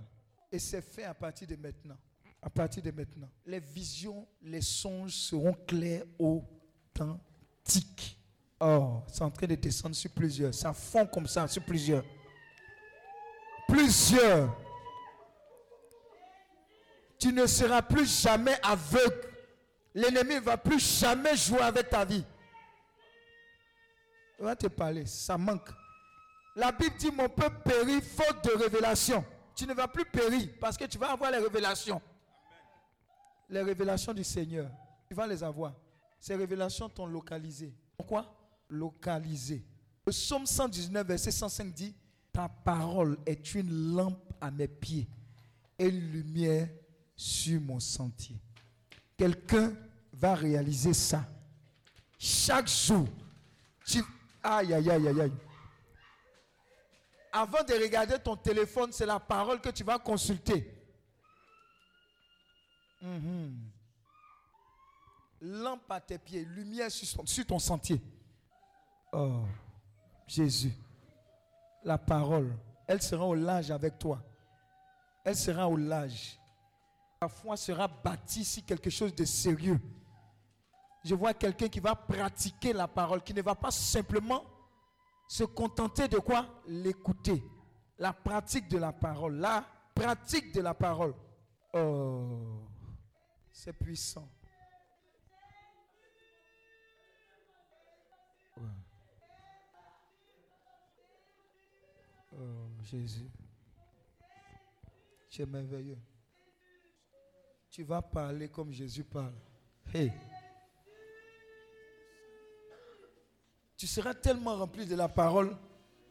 Et 0.51 0.59
c'est 0.59 0.83
fait 0.83 1.05
à 1.05 1.15
partir 1.15 1.47
de 1.47 1.57
maintenant. 1.57 1.97
À 2.41 2.51
partir 2.51 2.83
de 2.83 2.91
maintenant. 2.91 3.29
Les 3.47 3.61
visions, 3.61 4.27
les 4.43 4.63
songes 4.63 5.15
seront 5.15 5.55
clairs, 5.67 6.05
authentiques. 6.19 8.19
Oh, 8.59 9.03
c'est 9.07 9.23
en 9.23 9.31
train 9.31 9.47
de 9.47 9.55
descendre 9.55 9.95
sur 9.95 10.11
plusieurs. 10.11 10.53
Ça 10.53 10.73
fond 10.73 11.07
comme 11.07 11.27
ça 11.27 11.47
sur 11.47 11.65
plusieurs. 11.65 12.05
Plusieurs 13.69 14.57
tu 17.23 17.33
ne 17.33 17.47
seras 17.47 17.83
plus 17.83 18.21
jamais 18.23 18.59
aveugle. 18.65 19.29
L'ennemi 19.95 20.35
ne 20.35 20.41
va 20.41 20.57
plus 20.57 20.81
jamais 20.81 21.37
jouer 21.37 21.61
avec 21.61 21.89
ta 21.89 22.05
vie. 22.05 22.25
On 24.41 24.45
va 24.45 24.57
te 24.57 24.67
parler, 24.67 25.07
ça 25.07 25.39
manque. 25.39 25.69
La 26.57 26.73
Bible 26.73 26.97
dit 26.99 27.13
mon 27.13 27.29
peuple 27.29 27.61
périt 27.65 28.01
faute 28.01 28.45
de 28.45 28.61
révélation. 28.61 29.25
Tu 29.55 29.69
ne 29.69 29.73
vas 29.73 29.87
plus 29.87 30.05
périr 30.05 30.49
parce 30.61 30.77
que 30.77 30.85
tu 30.85 30.99
vas 30.99 31.13
avoir 31.13 31.31
les 31.31 31.39
révélations. 31.39 32.03
Les 33.49 33.63
révélations 33.63 34.13
du 34.13 34.25
Seigneur, 34.25 34.69
tu 35.07 35.15
vas 35.15 35.29
les 35.29 35.45
avoir. 35.45 35.75
Ces 36.19 36.35
révélations 36.35 36.89
t'ont 36.89 37.07
localisé. 37.07 37.73
Pourquoi? 37.97 38.35
Localisé. 38.69 39.65
Le 40.05 40.11
psaume 40.11 40.45
119, 40.45 41.07
verset 41.07 41.31
105 41.31 41.73
dit 41.73 41.95
Ta 42.33 42.49
parole 42.49 43.17
est 43.25 43.55
une 43.55 43.95
lampe 43.95 44.33
à 44.41 44.51
mes 44.51 44.67
pieds 44.67 45.07
et 45.79 45.89
lumière 45.89 46.69
sur 47.15 47.61
mon 47.61 47.81
sentier. 47.81 48.37
quelqu'un 49.17 49.73
va 50.13 50.35
réaliser 50.35 50.95
ça. 50.95 51.25
Chaque 52.19 52.69
jour, 52.69 53.07
tu... 53.85 54.03
Aïe, 54.43 54.75
aïe, 54.75 54.91
aïe, 54.91 55.09
aïe, 55.09 55.21
aïe. 55.21 55.33
Avant 57.33 57.63
de 57.63 57.73
regarder 57.73 58.19
ton 58.19 58.37
téléphone, 58.37 58.93
c'est 58.93 59.07
la 59.07 59.19
parole 59.19 59.61
que 59.61 59.71
tu 59.71 59.85
vas 59.85 59.99
consulter. 59.99 60.73
Mhm. 63.01 63.59
Lampe 65.41 65.91
à 65.91 66.01
tes 66.01 66.19
pieds, 66.19 66.45
lumière 66.45 66.91
sur 66.91 67.47
ton 67.47 67.59
sentier. 67.59 68.01
Oh, 69.13 69.45
Jésus, 70.27 70.73
la 71.83 71.99
parole, 71.99 72.57
elle 72.87 73.03
sera 73.03 73.27
au 73.27 73.35
large 73.35 73.71
avec 73.71 73.99
toi. 73.99 74.23
Elle 75.25 75.37
sera 75.37 75.69
au 75.69 75.77
large. 75.77 76.39
La 77.23 77.29
foi 77.29 77.57
sera 77.57 77.87
bâtie 77.87 78.45
sur 78.45 78.65
quelque 78.65 78.91
chose 78.91 79.15
de 79.15 79.25
sérieux. 79.25 79.81
Je 81.05 81.15
vois 81.15 81.33
quelqu'un 81.33 81.69
qui 81.69 81.79
va 81.79 81.95
pratiquer 81.95 82.73
la 82.73 82.89
parole, 82.89 83.23
qui 83.23 83.33
ne 83.33 83.41
va 83.41 83.55
pas 83.55 83.71
simplement 83.71 84.43
se 85.29 85.45
contenter 85.45 86.09
de 86.09 86.19
quoi? 86.19 86.49
L'écouter. 86.67 87.41
La 87.97 88.13
pratique 88.13 88.67
de 88.69 88.77
la 88.77 88.93
parole. 88.93 89.37
La 89.37 89.65
pratique 89.95 90.53
de 90.53 90.63
la 90.63 90.75
parole. 90.75 91.15
Oh, 91.73 92.59
c'est 93.53 93.73
puissant. 93.73 94.29
Oh, 102.33 102.37
Jésus. 102.83 103.31
Es 105.39 105.47
merveilleux. 105.47 105.99
Tu 107.73 107.85
vas 107.85 108.03
parler 108.03 108.51
comme 108.51 108.71
Jésus 108.71 109.03
parle. 109.03 109.33
Tu 113.79 113.87
seras 113.87 114.13
tellement 114.13 114.57
rempli 114.57 114.85
de 114.85 114.95
la 114.95 115.09
parole 115.09 115.57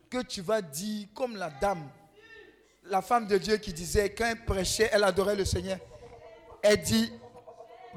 que 0.09 0.23
tu 0.23 0.41
vas 0.41 0.59
dire 0.59 1.07
comme 1.13 1.35
la 1.35 1.51
dame, 1.51 1.87
la 2.85 3.03
femme 3.03 3.27
de 3.27 3.37
Dieu 3.37 3.57
qui 3.57 3.71
disait, 3.71 4.11
quand 4.11 4.25
elle 4.25 4.43
prêchait, 4.43 4.89
elle 4.91 5.03
adorait 5.03 5.35
le 5.35 5.45
Seigneur. 5.45 5.77
Elle 6.63 6.81
dit, 6.81 7.13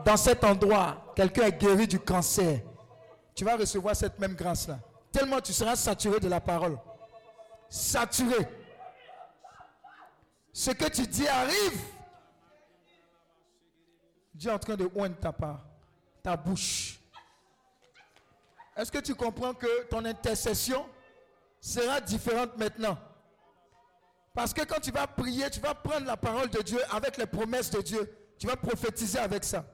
dans 0.05 0.19
cet 0.19 0.45
endroit, 0.45 1.15
quelqu'un 1.17 1.47
est 1.47 1.59
guéri 1.59 1.89
du 1.89 1.99
cancer. 1.99 2.61
Tu 3.35 3.47
vas 3.47 3.57
recevoir 3.57 3.97
cette 3.97 4.19
même 4.19 4.35
grâce-là. 4.35 4.79
Tellement 5.11 5.41
tu 5.41 5.55
seras 5.55 5.75
saturé 5.75 6.21
de 6.21 6.29
la 6.29 6.41
parole. 6.41 6.79
Saturé. 7.71 8.47
Ce 10.53 10.71
que 10.71 10.89
tu 10.91 11.07
dis 11.07 11.27
arrive. 11.27 11.94
Dieu 14.35 14.51
est 14.51 14.55
en 14.55 14.59
train 14.59 14.77
de 14.77 14.91
oindre 14.95 15.17
ta 15.17 15.33
part, 15.33 15.61
ta 16.23 16.37
bouche. 16.37 16.99
Est-ce 18.77 18.91
que 18.91 18.99
tu 18.99 19.15
comprends 19.15 19.55
que 19.55 19.85
ton 19.85 20.05
intercession 20.05 20.85
sera 21.61 22.01
différente 22.01 22.57
maintenant? 22.57 22.99
Parce 24.35 24.53
que 24.53 24.63
quand 24.65 24.81
tu 24.81 24.91
vas 24.91 25.07
prier, 25.07 25.49
tu 25.49 25.61
vas 25.61 25.75
prendre 25.75 26.07
la 26.07 26.17
parole 26.17 26.51
de 26.51 26.61
Dieu 26.61 26.81
avec 26.91 27.17
les 27.17 27.27
promesses 27.27 27.71
de 27.71 27.81
Dieu. 27.81 28.13
Tu 28.37 28.49
vas 28.49 28.57
prophétiser 28.57 29.21
avec 29.21 29.45
ça. 29.45 29.65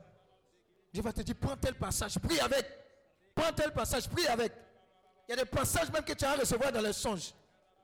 Dieu 0.93 1.03
va 1.03 1.13
te 1.15 1.23
dire, 1.23 1.35
prends 1.41 1.57
tel 1.57 1.75
passage, 1.75 2.19
prie 2.19 2.39
avec. 2.41 2.67
Prends 3.35 3.53
tel 3.53 3.73
passage, 3.73 4.07
prie 4.09 4.27
avec. 4.27 4.53
Il 5.27 5.31
y 5.31 5.33
a 5.33 5.45
des 5.45 5.51
passages 5.51 5.91
même 5.91 6.05
que 6.05 6.13
tu 6.13 6.27
vas 6.27 6.35
recevoir 6.35 6.71
dans 6.71 6.83
les 6.83 6.93
songes. 6.93 7.33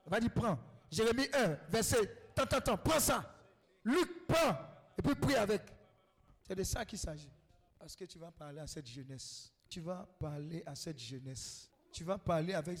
Il 0.05 0.11
va 0.11 0.19
dire, 0.19 0.29
prends. 0.35 0.59
Jérémie 0.91 1.27
1, 1.33 1.57
verset, 1.69 2.15
attends, 2.37 2.57
attends, 2.57 2.77
prends 2.77 2.99
ça. 2.99 3.23
Luc, 3.83 4.27
prends. 4.27 4.55
Et 4.97 5.01
puis 5.01 5.15
prie 5.15 5.35
avec. 5.35 5.61
C'est 6.47 6.55
de 6.55 6.63
ça 6.63 6.85
qu'il 6.85 6.97
s'agit. 6.97 7.31
Parce 7.77 7.95
que 7.95 8.05
tu 8.05 8.17
vas 8.17 8.31
parler 8.31 8.59
à 8.59 8.67
cette 8.67 8.87
jeunesse. 8.87 9.51
Tu 9.69 9.81
vas 9.81 10.07
parler 10.19 10.63
à 10.65 10.75
cette 10.75 10.99
jeunesse. 10.99 11.69
Tu 11.91 12.03
vas 12.03 12.17
parler 12.17 12.53
avec, 12.53 12.79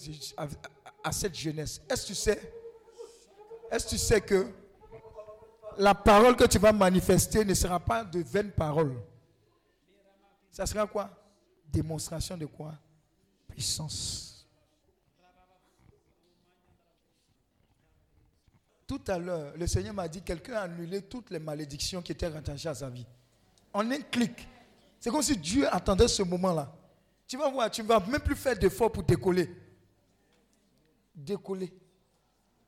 à, 1.03 1.11
cette 1.11 1.35
jeunesse. 1.35 1.81
Est-ce 1.89 2.03
que 2.03 2.07
tu 2.07 2.15
sais? 2.15 2.53
Est-ce 3.69 3.85
que 3.85 3.89
tu 3.89 3.97
sais 3.97 4.21
que 4.21 4.47
la 5.77 5.93
parole 5.93 6.35
que 6.35 6.45
tu 6.45 6.57
vas 6.57 6.71
manifester 6.71 7.43
ne 7.43 7.53
sera 7.53 7.79
pas 7.79 8.05
de 8.05 8.19
vaines 8.19 8.51
paroles? 8.51 9.01
Ça 10.51 10.65
sera 10.65 10.87
quoi? 10.87 11.09
Démonstration 11.67 12.37
de 12.37 12.45
quoi? 12.45 12.73
Puissance. 13.49 14.47
Tout 18.87 19.01
à 19.07 19.17
l'heure, 19.17 19.53
le 19.57 19.67
Seigneur 19.67 19.93
m'a 19.93 20.07
dit 20.07 20.21
quelqu'un 20.21 20.55
a 20.55 20.61
annulé 20.61 21.01
toutes 21.01 21.29
les 21.31 21.39
malédictions 21.39 22.01
qui 22.01 22.13
étaient 22.13 22.27
rattachées 22.27 22.69
à 22.69 22.75
sa 22.75 22.89
vie. 22.89 23.05
En 23.73 23.89
un 23.91 23.99
clic. 23.99 24.47
C'est 24.99 25.09
comme 25.09 25.21
si 25.21 25.37
Dieu 25.37 25.73
attendait 25.73 26.07
ce 26.07 26.23
moment-là. 26.23 26.71
Tu 27.27 27.37
vas 27.37 27.49
voir, 27.49 27.69
tu 27.69 27.83
ne 27.83 27.87
vas 27.87 27.99
même 27.99 28.21
plus 28.21 28.35
faire 28.35 28.57
d'efforts 28.57 28.91
pour 28.91 29.03
décoller. 29.03 29.49
Décoller. 31.13 31.73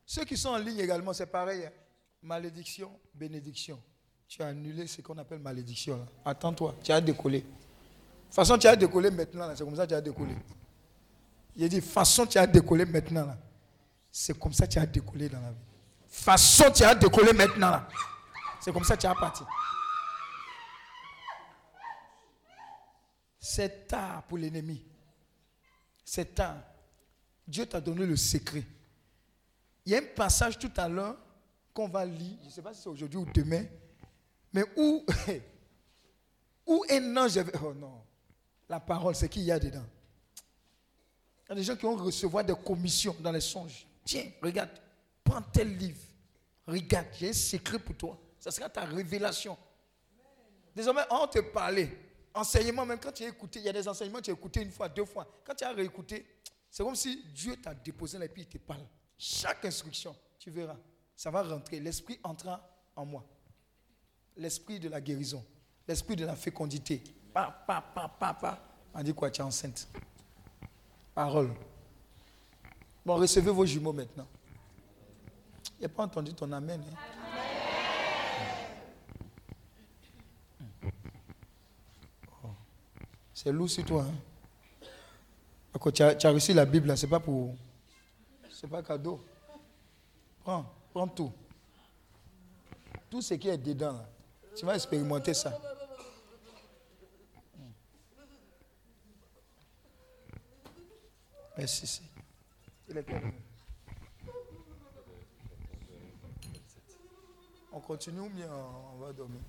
Ceux 0.04 0.24
qui 0.24 0.36
sont 0.36 0.50
en 0.50 0.58
ligne 0.58 0.78
également, 0.78 1.12
c'est 1.12 1.26
pareil. 1.26 1.64
Hein. 1.64 1.70
Malédiction, 2.22 2.90
bénédiction. 3.14 3.80
Tu 4.28 4.42
as 4.42 4.48
annulé 4.48 4.86
ce 4.86 5.00
qu'on 5.00 5.16
appelle 5.18 5.38
malédiction. 5.38 6.06
Attends-toi, 6.24 6.76
tu 6.82 6.92
as 6.92 7.00
décollé. 7.00 7.44
Façon, 8.30 8.58
tu 8.58 8.66
as 8.66 8.76
décollé 8.76 9.10
maintenant. 9.10 9.48
C'est 9.56 9.64
comme 9.64 9.74
ça 9.74 9.84
que 9.84 9.88
tu 9.88 9.94
as 9.94 10.00
décollé. 10.00 10.36
Il 11.56 11.68
dit, 11.68 11.80
façon, 11.80 12.26
tu 12.26 12.38
as 12.38 12.46
décollé 12.46 12.84
maintenant. 12.84 13.34
C'est 14.12 14.38
comme 14.38 14.52
ça 14.52 14.66
que 14.66 14.72
tu 14.72 14.78
as 14.78 14.86
décollé 14.86 15.28
dans 15.28 15.40
la 15.40 15.50
vie. 15.50 15.56
Façon, 16.08 16.70
tu 16.74 16.84
as 16.84 16.94
décollé 16.94 17.32
maintenant. 17.32 17.82
C'est 18.60 18.72
comme 18.72 18.84
ça 18.84 18.96
que 18.96 19.00
tu 19.00 19.06
as 19.06 19.14
parti. 19.14 19.42
C'est 23.40 23.88
tard 23.88 24.22
pour 24.24 24.36
l'ennemi. 24.36 24.84
C'est 26.04 26.34
tard. 26.34 26.62
Dieu 27.48 27.64
t'a 27.64 27.80
donné 27.80 28.04
le 28.04 28.16
secret. 28.16 28.64
Il 29.86 29.92
y 29.92 29.94
a 29.94 29.98
un 29.98 30.14
passage 30.14 30.58
tout 30.58 30.70
à 30.76 30.88
l'heure 30.88 31.16
qu'on 31.72 31.88
va 31.88 32.04
lire, 32.04 32.36
je 32.42 32.46
ne 32.46 32.50
sais 32.50 32.62
pas 32.62 32.74
si 32.74 32.82
c'est 32.82 32.88
aujourd'hui 32.88 33.18
ou 33.18 33.24
demain, 33.32 33.64
mais 34.52 34.64
où, 34.76 35.06
où 36.66 36.84
un 36.90 37.16
ange 37.16 37.40
Oh 37.62 37.72
non, 37.72 38.02
la 38.68 38.78
parole, 38.78 39.14
c'est 39.14 39.28
qu'il 39.28 39.42
y 39.42 39.52
a 39.52 39.58
dedans. 39.58 39.86
Il 41.46 41.48
y 41.48 41.52
a 41.52 41.54
des 41.54 41.62
gens 41.62 41.76
qui 41.76 41.82
vont 41.82 41.96
recevoir 41.96 42.44
des 42.44 42.54
commissions 42.54 43.16
dans 43.20 43.32
les 43.32 43.40
songes. 43.40 43.86
Tiens, 44.04 44.30
regarde, 44.42 44.70
prends 45.24 45.42
tel 45.42 45.76
livre. 45.76 46.02
Regarde, 46.66 47.06
j'ai 47.18 47.30
un 47.30 47.32
secret 47.32 47.78
pour 47.78 47.96
toi. 47.96 48.20
Ça 48.38 48.50
sera 48.50 48.68
ta 48.68 48.84
révélation. 48.84 49.56
Désormais, 50.74 51.02
on 51.10 51.26
te 51.26 51.38
parler 51.40 52.09
enseignement, 52.34 52.86
même 52.86 52.98
quand 52.98 53.12
tu 53.12 53.24
as 53.24 53.28
écouté, 53.28 53.60
il 53.60 53.64
y 53.64 53.68
a 53.68 53.72
des 53.72 53.86
enseignements, 53.88 54.20
tu 54.20 54.30
as 54.30 54.34
écouté 54.34 54.62
une 54.62 54.70
fois, 54.70 54.88
deux 54.88 55.04
fois. 55.04 55.26
Quand 55.44 55.54
tu 55.54 55.64
as 55.64 55.72
réécouté, 55.72 56.26
c'est 56.70 56.84
comme 56.84 56.96
si 56.96 57.24
Dieu 57.34 57.56
t'a 57.56 57.74
déposé 57.74 58.18
là 58.18 58.26
et 58.26 58.28
puis 58.28 58.42
il 58.42 58.48
te 58.48 58.58
parle. 58.58 58.86
Chaque 59.18 59.64
instruction, 59.64 60.16
tu 60.38 60.50
verras, 60.50 60.76
ça 61.16 61.30
va 61.30 61.42
rentrer. 61.42 61.80
L'esprit 61.80 62.18
entra 62.22 62.66
en 62.96 63.04
moi. 63.04 63.24
L'esprit 64.36 64.78
de 64.78 64.88
la 64.88 65.00
guérison, 65.00 65.44
l'esprit 65.86 66.16
de 66.16 66.24
la 66.24 66.36
fécondité. 66.36 67.02
Pa, 67.32 67.64
pa, 67.66 67.80
pa, 67.80 68.08
pa, 68.08 68.34
pa. 68.34 68.58
On 68.94 69.02
dit 69.02 69.14
quoi 69.14 69.30
Tu 69.30 69.40
es 69.40 69.44
enceinte. 69.44 69.88
Parole. 71.14 71.54
Bon, 73.04 73.16
recevez 73.16 73.50
vos 73.50 73.66
jumeaux 73.66 73.92
maintenant. 73.92 74.26
Il 75.78 75.80
n'y 75.80 75.86
a 75.86 75.88
pas 75.88 76.04
entendu 76.04 76.34
ton 76.34 76.50
amen. 76.52 76.82
Hein? 76.90 77.19
C'est 83.42 83.52
lourd 83.52 83.70
sur 83.70 83.82
toi. 83.86 84.04
Hein? 84.04 85.90
tu, 85.94 86.02
as, 86.02 86.14
tu 86.14 86.26
reçu 86.26 86.52
la 86.52 86.66
Bible, 86.66 86.94
ce 86.94 87.06
n'est 87.06 87.10
pas 87.10 87.20
pour. 87.20 87.56
C'est 88.50 88.68
pas 88.68 88.82
cadeau. 88.82 89.18
Prends, 90.42 90.66
prends 90.92 91.08
tout. 91.08 91.32
Tout 93.08 93.22
ce 93.22 93.32
qui 93.32 93.48
est 93.48 93.56
dedans, 93.56 94.04
tu 94.54 94.66
vas 94.66 94.74
expérimenter 94.74 95.32
ça. 95.32 95.58
Merci. 101.56 102.02
On 107.72 107.80
continue 107.80 108.20
ou 108.20 108.28
bien 108.28 108.50
on 108.52 108.98
va 108.98 109.14
dormir? 109.14 109.40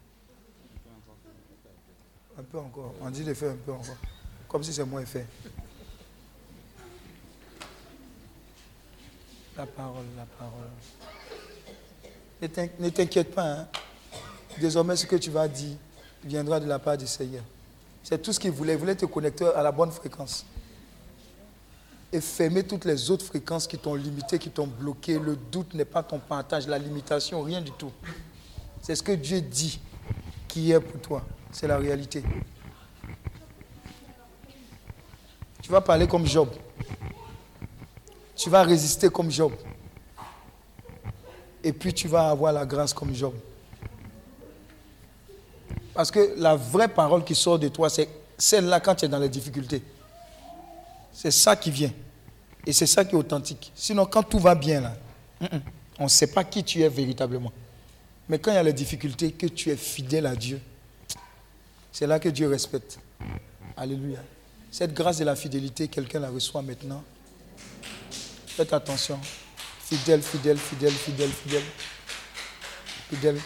Un 2.38 2.44
peu 2.44 2.60
encore. 2.60 2.94
On 3.02 3.10
dit 3.10 3.24
de 3.24 3.34
faire 3.34 3.52
un 3.52 3.58
peu 3.58 3.72
encore. 3.72 3.98
Comme 4.48 4.64
si 4.64 4.74
c'est 4.74 4.84
moins 4.84 5.06
fait. 5.06 5.26
La 9.58 9.66
parole, 9.66 10.06
la 10.18 10.26
parole. 10.26 10.70
Ne 12.80 12.90
t'inquiète 12.90 13.34
pas. 13.34 13.52
Hein. 13.52 13.68
Désormais, 14.60 14.96
ce 14.96 15.06
que 15.06 15.16
tu 15.16 15.30
vas 15.30 15.48
dire 15.48 15.78
viendra 16.24 16.60
de 16.60 16.68
la 16.68 16.80
part 16.80 16.98
du 16.98 17.08
Seigneur. 17.08 17.44
C'est 18.04 18.22
tout 18.22 18.34
ce 18.34 18.40
qu'il 18.40 18.52
voulait. 18.52 18.74
Il 18.74 18.80
voulait 18.80 18.96
te 18.96 19.06
connecter 19.06 19.46
à 19.46 19.62
la 19.62 19.72
bonne 19.72 19.92
fréquence. 19.92 20.46
Et 22.12 22.20
fermer 22.20 22.64
toutes 22.64 22.86
les 22.86 23.10
autres 23.10 23.26
fréquences 23.26 23.68
qui 23.68 23.78
t'ont 23.78 23.96
limité, 23.96 24.38
qui 24.38 24.50
t'ont 24.50 24.68
bloqué. 24.68 25.18
Le 25.18 25.36
doute 25.36 25.74
n'est 25.74 25.86
pas 25.86 26.04
ton 26.04 26.20
partage, 26.20 26.68
la 26.68 26.78
limitation, 26.78 27.42
rien 27.42 27.62
du 27.62 27.72
tout. 27.72 27.92
C'est 28.82 28.96
ce 28.96 29.04
que 29.04 29.14
Dieu 29.14 29.40
dit 29.42 29.80
qui 30.48 30.72
est 30.72 30.80
pour 30.80 31.00
toi. 31.00 31.24
C'est 31.52 31.68
la 31.68 31.78
réalité. 31.78 32.24
Tu 35.62 35.72
vas 35.72 35.82
parler 35.82 36.08
comme 36.08 36.26
Job. 36.26 36.50
Tu 38.36 38.50
vas 38.50 38.64
résister 38.64 39.10
comme 39.10 39.30
Job. 39.30 39.54
Et 41.64 41.74
puis 41.74 41.94
tu 41.94 42.08
vas 42.08 42.30
avoir 42.30 42.52
la 42.54 42.66
grâce 42.66 42.94
comme 42.94 43.14
Job. 43.14 43.34
Parce 45.94 46.10
que 46.10 46.34
la 46.38 46.56
vraie 46.56 46.88
parole 46.88 47.24
qui 47.24 47.36
sort 47.36 47.60
de 47.60 47.68
toi, 47.68 47.90
c'est 47.90 48.10
celle-là 48.38 48.80
quand 48.80 48.96
tu 48.96 49.06
es 49.06 49.08
dans 49.08 49.20
les 49.20 49.30
difficultés. 49.30 49.84
C'est 51.12 51.32
ça 51.32 51.56
qui 51.56 51.70
vient. 51.70 51.92
Et 52.66 52.74
c'est 52.74 52.88
ça 52.88 53.04
qui 53.06 53.12
est 53.12 53.18
authentique. 53.18 53.72
Sinon, 53.76 54.06
quand 54.06 54.24
tout 54.24 54.40
va 54.40 54.56
bien, 54.56 54.82
là, 54.82 54.94
on 56.00 56.06
ne 56.06 56.10
sait 56.10 56.28
pas 56.28 56.44
qui 56.44 56.64
tu 56.64 56.82
es 56.82 56.90
véritablement. 56.90 57.52
Mais 58.30 58.40
quand 58.40 58.52
il 58.52 58.56
y 58.56 58.58
a 58.58 58.64
les 58.64 58.74
difficultés, 58.74 59.32
que 59.32 59.48
tu 59.48 59.70
es 59.70 59.76
fidèle 59.76 60.26
à 60.26 60.36
Dieu, 60.36 60.60
c'est 61.92 62.08
là 62.08 62.20
que 62.20 62.30
Dieu 62.30 62.48
respecte. 62.48 63.00
Alléluia. 63.76 64.20
Cette 64.72 64.94
grâce 64.94 65.18
de 65.18 65.26
la 65.26 65.36
fidélité, 65.36 65.88
quelqu'un 65.88 66.20
la 66.20 66.30
reçoit 66.30 66.62
maintenant. 66.62 67.04
Faites 68.48 68.72
attention. 68.74 69.20
Fidèle, 69.80 70.22
fidèle, 70.22 70.58
fidèle, 70.58 70.94
fidèle, 70.94 71.30
fidèle. 71.30 71.64
Fidèle. 73.10 73.40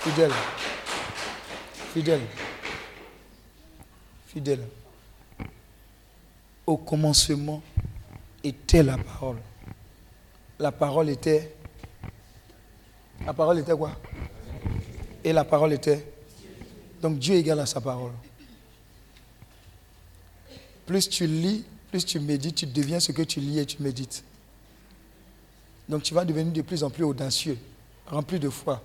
Fidèle. 0.00 0.32
Fidèle. 1.92 2.20
Fidèle. 4.26 4.66
Au 6.66 6.76
commencement 6.76 7.62
était 8.42 8.82
la 8.82 8.98
parole. 8.98 9.36
La 10.58 10.72
parole 10.72 11.10
était. 11.10 11.54
La 13.24 13.32
parole 13.32 13.60
était 13.60 13.76
quoi? 13.76 13.92
Et 15.22 15.32
la 15.32 15.44
parole 15.44 15.72
était. 15.74 16.11
Donc 17.02 17.18
Dieu 17.18 17.34
égale 17.34 17.58
à 17.58 17.66
sa 17.66 17.80
parole. 17.80 18.12
Plus 20.86 21.08
tu 21.08 21.26
lis, 21.26 21.64
plus 21.90 22.04
tu 22.04 22.20
médites, 22.20 22.54
tu 22.54 22.66
deviens 22.66 23.00
ce 23.00 23.10
que 23.10 23.22
tu 23.22 23.40
lis 23.40 23.58
et 23.58 23.66
tu 23.66 23.82
médites. 23.82 24.22
Donc 25.88 26.04
tu 26.04 26.14
vas 26.14 26.24
devenir 26.24 26.52
de 26.52 26.62
plus 26.62 26.84
en 26.84 26.90
plus 26.90 27.02
audacieux, 27.02 27.58
rempli 28.06 28.38
de 28.38 28.48
foi. 28.48 28.80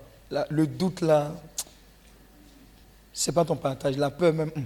le 0.49 0.65
doute 0.65 1.01
là, 1.01 1.31
c'est 3.13 3.31
pas 3.31 3.45
ton 3.45 3.55
partage. 3.55 3.97
La 3.97 4.09
peur 4.09 4.33
même. 4.33 4.51
Hum. 4.55 4.65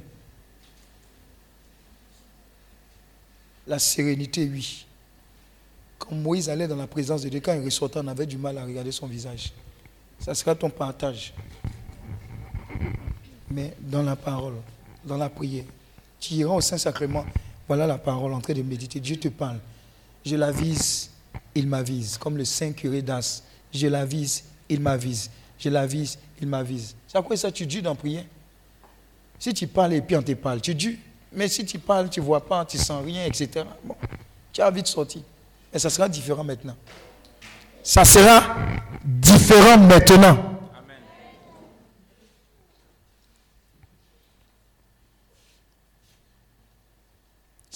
La 3.68 3.80
sérénité, 3.80 4.50
oui. 4.52 4.86
Quand 6.00 6.16
Moïse 6.16 6.50
allait 6.50 6.68
dans 6.68 6.76
la 6.76 6.88
présence 6.88 7.22
de 7.22 7.30
Dieu, 7.30 7.42
quand 7.42 7.54
il 7.54 7.64
ressortait, 7.64 8.00
on 8.00 8.08
avait 8.08 8.26
du 8.26 8.38
mal 8.38 8.58
à 8.58 8.66
regarder 8.66 8.92
son 8.92 9.08
visage. 9.08 9.54
Ça 10.20 10.34
sera 10.36 10.56
ton 10.56 10.70
partage. 10.70 11.34
Mais 13.52 13.74
dans 13.80 14.04
la 14.04 14.16
parole, 14.16 14.56
dans 15.04 15.18
la 15.18 15.30
prière, 15.30 15.66
tu 16.20 16.36
iras 16.36 16.54
au 16.54 16.62
Saint-Sacrement. 16.62 17.26
Voilà 17.68 17.88
la 17.88 17.98
parole 17.98 18.34
en 18.34 18.40
train 18.40 18.54
de 18.54 18.62
méditer. 18.62 19.00
Dieu 19.00 19.18
te 19.18 19.28
parle. 19.28 19.60
Je 20.26 20.36
l'avise, 20.36 21.10
il 21.56 21.68
m'avise. 21.68 22.18
Comme 22.18 22.38
le 22.38 22.46
Saint 22.46 22.72
curé 22.72 23.02
d'As. 23.02 23.44
Je 23.74 23.88
l'avise, 23.88 24.44
il 24.70 24.80
m'avise. 24.80 25.30
Je 25.58 25.70
l'avise, 25.70 26.18
il 26.42 26.48
m'avise. 26.48 26.96
C'est 27.08 27.22
quoi 27.24 27.38
ça 27.38 27.52
tu 27.52 27.66
dis 27.66 27.82
dans 27.82 27.96
prière? 27.96 28.26
Si 29.40 29.54
tu 29.54 29.68
parles 29.68 29.94
et 29.94 30.02
puis 30.02 30.16
on 30.16 30.22
te 30.22 30.34
parle, 30.34 30.62
tu 30.62 30.76
dis. 30.76 31.00
Mais 31.34 31.48
si 31.48 31.66
tu 31.66 31.80
parles, 31.80 32.10
tu 32.10 32.20
ne 32.20 32.26
vois 32.26 32.46
pas, 32.46 32.66
tu 32.66 32.78
ne 32.78 32.82
sens 32.82 33.04
rien, 33.04 33.26
etc. 33.26 33.66
Bon, 33.84 33.96
tu 34.52 34.62
as 34.62 34.70
vite 34.70 34.88
sorti. 34.88 35.24
Mais 35.72 35.80
ça 35.80 35.90
sera 35.90 36.10
différent 36.10 36.44
maintenant. 36.44 36.76
Ça 37.82 38.06
sera 38.06 38.56
différent 39.04 39.78
maintenant. 39.78 40.61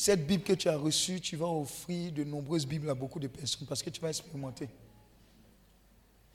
Cette 0.05 0.27
Bible 0.27 0.43
que 0.43 0.53
tu 0.53 0.69
as 0.69 0.77
reçue, 0.77 1.19
tu 1.19 1.35
vas 1.35 1.47
offrir 1.47 2.11
de 2.11 2.23
nombreuses 2.23 2.67
Bibles 2.67 2.91
à 2.91 2.93
beaucoup 2.93 3.17
de 3.17 3.25
personnes 3.25 3.65
parce 3.65 3.81
que 3.81 3.89
tu 3.89 3.99
vas 3.99 4.09
expérimenter. 4.09 4.69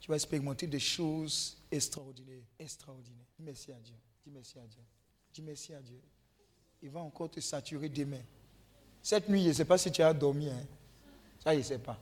Tu 0.01 0.09
vas 0.09 0.17
expérimenter 0.17 0.67
des 0.67 0.81
choses 0.81 1.57
extraordinaires. 1.71 2.43
Extraordinaires. 2.59 3.27
Dis 3.39 3.45
merci 3.45 3.71
à 3.71 3.79
Dieu. 3.79 3.95
Dis 4.25 4.33
merci 4.33 4.59
à 4.59 4.67
Dieu. 4.67 4.83
Dis 5.33 5.43
merci 5.43 5.73
à 5.73 5.81
Dieu. 5.81 6.01
Il 6.83 6.91
va 6.91 6.99
encore 6.99 7.31
te 7.31 7.39
saturer 7.39 7.89
demain. 7.89 8.23
Cette 9.01 9.29
nuit, 9.29 9.45
je 9.45 9.49
ne 9.51 9.53
sais 9.53 9.65
pas 9.65 9.79
si 9.79 9.93
tu 9.93 10.03
as 10.03 10.13
dormi. 10.13 10.49
Hein. 10.49 10.67
Ça, 11.39 11.53
je 11.53 11.59
ne 11.59 11.63
sais 11.63 11.79
pas. 11.79 12.01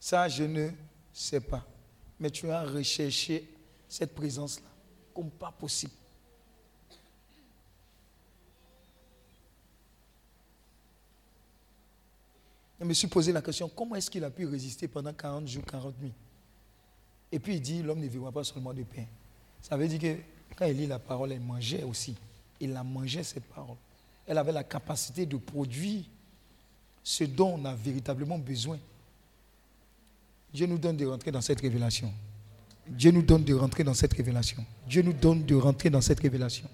Ça, 0.00 0.26
je 0.26 0.44
ne 0.44 0.70
sais 1.12 1.40
pas. 1.40 1.66
Mais 2.18 2.30
tu 2.30 2.50
as 2.50 2.64
recherché 2.64 3.46
cette 3.86 4.14
présence-là 4.14 4.70
comme 5.12 5.30
pas 5.30 5.52
possible. 5.52 5.92
Je 12.80 12.84
me 12.84 12.94
suis 12.94 13.08
posé 13.08 13.32
la 13.32 13.42
question, 13.42 13.68
comment 13.68 13.96
est-ce 13.96 14.10
qu'il 14.10 14.22
a 14.24 14.30
pu 14.30 14.46
résister 14.46 14.86
pendant 14.86 15.12
40 15.12 15.48
jours, 15.48 15.64
40 15.64 16.00
nuits? 16.00 16.12
Et 17.32 17.38
puis 17.38 17.56
il 17.56 17.60
dit, 17.60 17.82
l'homme 17.82 18.00
ne 18.00 18.06
vivra 18.06 18.30
pas 18.30 18.44
seulement 18.44 18.72
de 18.72 18.82
pain. 18.84 19.04
Ça 19.60 19.76
veut 19.76 19.88
dire 19.88 19.98
que 19.98 20.16
quand 20.56 20.66
il 20.66 20.76
lit 20.76 20.86
la 20.86 20.98
parole, 20.98 21.32
elle 21.32 21.40
mangeait 21.40 21.82
aussi. 21.82 22.14
Il 22.60 22.72
la 22.72 22.82
mangeait, 22.82 23.22
cette 23.22 23.44
parole. 23.44 23.76
Elle 24.26 24.38
avait 24.38 24.52
la 24.52 24.64
capacité 24.64 25.26
de 25.26 25.36
produire 25.36 26.04
ce 27.02 27.24
dont 27.24 27.58
on 27.60 27.64
a 27.64 27.74
véritablement 27.74 28.38
besoin. 28.38 28.78
Dieu 30.52 30.66
nous 30.66 30.78
donne 30.78 30.96
de 30.96 31.06
rentrer 31.06 31.30
dans 31.30 31.40
cette 31.40 31.60
révélation. 31.60 32.12
Dieu 32.86 33.10
nous 33.10 33.22
donne 33.22 33.44
de 33.44 33.54
rentrer 33.54 33.84
dans 33.84 33.94
cette 33.94 34.14
révélation. 34.14 34.64
Dieu 34.86 35.02
nous 35.02 35.12
donne 35.12 35.44
de 35.44 35.54
rentrer 35.54 35.90
dans 35.90 36.00
cette 36.00 36.20
révélation. 36.20 36.68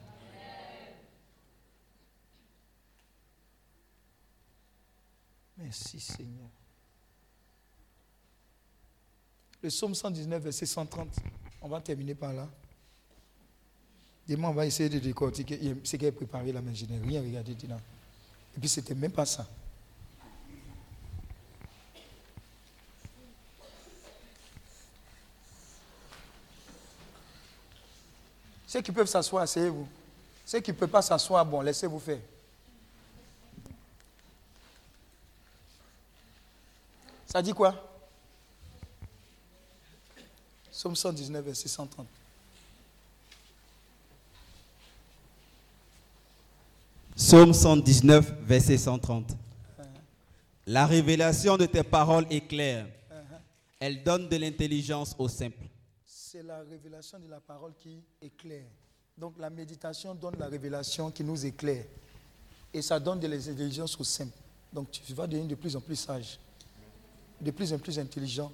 Merci 5.75 5.99
Seigneur. 5.99 6.47
Le 9.61 9.69
psaume 9.71 9.93
119, 9.93 10.41
verset 10.41 10.67
130. 10.67 11.09
On 11.63 11.69
va 11.69 11.81
terminer 11.81 12.15
par 12.15 12.33
là. 12.33 12.49
Demain, 14.29 14.51
on 14.51 14.53
va 14.53 14.67
essayer 14.67 14.89
de 14.89 15.01
décortiquer 15.01 15.59
ce 15.83 15.97
qui 15.97 16.05
est 16.05 16.13
préparé 16.13 16.53
là, 16.53 16.61
mais 16.63 16.77
je 16.77 16.87
n'ai 16.87 17.01
rien 17.01 17.21
regardé. 17.21 17.53
Et 17.53 18.61
puis, 18.61 18.69
c'était 18.69 18.95
même 18.95 19.11
pas 19.11 19.27
ça. 19.27 19.49
Ceux 28.69 28.81
qui 28.81 28.93
peuvent 28.93 29.09
s'asseoir, 29.09 29.43
asseyez-vous. 29.43 29.89
Ceux 30.47 30.61
qui 30.61 30.71
ne 30.71 30.77
peuvent 30.77 30.89
pas 30.89 31.03
s'asseoir, 31.03 31.45
bon, 31.45 31.63
laissez-vous 31.63 31.99
faire. 31.99 32.21
Ça 37.35 37.43
dit 37.43 37.53
quoi? 37.53 37.75
Somme 40.71 40.95
119, 40.95 41.45
verset 41.45 41.67
130. 41.67 42.07
Psaume 47.17 47.53
119, 47.53 48.35
verset 48.43 48.79
130. 48.79 49.37
La 50.69 50.87
révélation 50.87 51.57
de 51.57 51.67
tes 51.67 51.83
paroles 51.83 52.25
est 52.31 52.47
claire. 52.47 52.87
Elle 53.81 54.05
donne 54.05 54.29
de 54.29 54.37
l'intelligence 54.37 55.17
aux 55.19 55.27
simples. 55.27 55.67
C'est 56.07 56.45
la 56.45 56.61
révélation 56.61 57.19
de 57.19 57.29
la 57.29 57.41
parole 57.41 57.73
qui 57.81 58.01
éclaire. 58.23 58.67
Donc 59.19 59.35
la 59.41 59.51
méditation 59.51 60.15
donne 60.15 60.37
la 60.39 60.47
révélation 60.47 61.11
qui 61.11 61.25
nous 61.25 61.45
éclaire. 61.45 61.85
Et 62.73 62.81
ça 62.81 63.01
donne 63.01 63.19
de 63.19 63.27
l'intelligence 63.27 63.99
aux 63.99 64.05
simples. 64.05 64.39
Donc 64.73 64.93
tu 64.93 65.13
vas 65.15 65.27
devenir 65.27 65.49
de 65.49 65.57
plus 65.57 65.75
en 65.75 65.81
plus 65.81 65.97
sage 65.97 66.39
de 67.45 67.51
plus 67.51 67.73
en 67.73 67.79
plus 67.79 67.99
intelligent. 67.99 68.51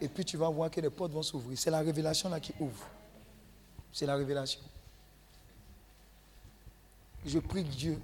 Et 0.00 0.08
puis 0.08 0.24
tu 0.24 0.36
vas 0.36 0.48
voir 0.48 0.70
que 0.70 0.80
les 0.80 0.90
portes 0.90 1.12
vont 1.12 1.22
s'ouvrir. 1.22 1.58
C'est 1.58 1.70
la 1.70 1.80
révélation 1.80 2.28
là 2.28 2.40
qui 2.40 2.52
ouvre. 2.58 2.86
C'est 3.92 4.06
la 4.06 4.16
révélation. 4.16 4.60
Je 7.24 7.38
prie 7.38 7.64
Dieu 7.64 7.98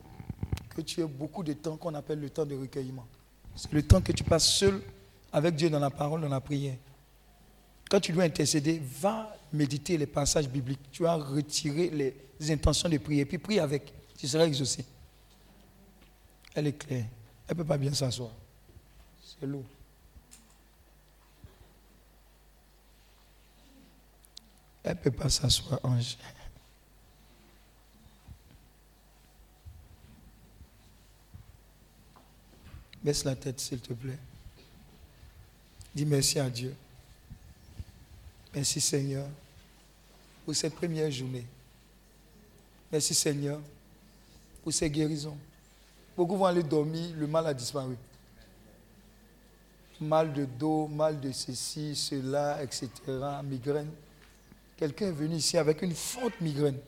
que 0.70 0.80
tu 0.80 1.00
aies 1.00 1.06
beaucoup 1.06 1.42
de 1.42 1.52
temps 1.52 1.76
qu'on 1.76 1.94
appelle 1.94 2.20
le 2.20 2.30
temps 2.30 2.46
de 2.46 2.56
recueillement. 2.56 3.06
C'est 3.56 3.72
le 3.72 3.82
temps 3.82 4.00
que 4.00 4.12
tu 4.12 4.24
passes 4.24 4.48
seul 4.48 4.80
avec 5.32 5.54
Dieu 5.56 5.68
dans 5.68 5.80
la 5.80 5.90
parole, 5.90 6.20
dans 6.20 6.28
la 6.28 6.40
prière. 6.40 6.76
Quand 7.90 8.00
tu 8.00 8.12
dois 8.12 8.24
intercéder, 8.24 8.80
va 9.00 9.36
méditer 9.52 9.98
les 9.98 10.06
passages 10.06 10.48
bibliques. 10.48 10.80
Tu 10.92 11.02
vas 11.02 11.16
retirer 11.16 11.90
les 12.38 12.50
intentions 12.52 12.88
de 12.88 12.98
prier. 12.98 13.24
Puis 13.24 13.38
prie 13.38 13.58
avec. 13.58 13.92
Tu 14.16 14.28
seras 14.28 14.46
exaucé. 14.46 14.84
Elle 16.54 16.68
est 16.68 16.72
claire. 16.72 17.06
Elle 17.48 17.56
ne 17.56 17.62
peut 17.62 17.66
pas 17.66 17.78
bien 17.78 17.92
s'asseoir. 17.92 18.30
C'est 19.22 19.46
lourd. 19.46 19.64
Elle 24.82 24.92
ne 24.92 24.98
peut 24.98 25.10
pas 25.10 25.28
s'asseoir, 25.28 25.78
ange. 25.82 26.16
Baisse 33.02 33.24
la 33.24 33.34
tête, 33.34 33.60
s'il 33.60 33.80
te 33.80 33.92
plaît. 33.92 34.18
Dis 35.94 36.06
merci 36.06 36.38
à 36.38 36.48
Dieu. 36.48 36.74
Merci 38.54 38.80
Seigneur 38.80 39.26
pour 40.44 40.54
cette 40.54 40.74
première 40.74 41.10
journée. 41.10 41.46
Merci 42.90 43.14
Seigneur 43.14 43.60
pour 44.62 44.72
ces 44.72 44.90
guérisons. 44.90 45.36
Beaucoup 46.16 46.36
vont 46.36 46.44
aller 46.44 46.62
dormir, 46.62 47.14
le 47.16 47.26
mal 47.26 47.46
a 47.46 47.54
disparu. 47.54 47.96
Mal 50.00 50.32
de 50.32 50.44
dos, 50.44 50.88
mal 50.88 51.20
de 51.20 51.30
ceci, 51.30 51.94
cela, 51.94 52.62
etc. 52.62 52.88
Migraine. 53.44 53.90
Quelqu'un 54.80 55.08
est 55.08 55.12
venu 55.12 55.36
ici 55.36 55.58
avec 55.58 55.82
une 55.82 55.94
forte 55.94 56.40
migraine. 56.40 56.78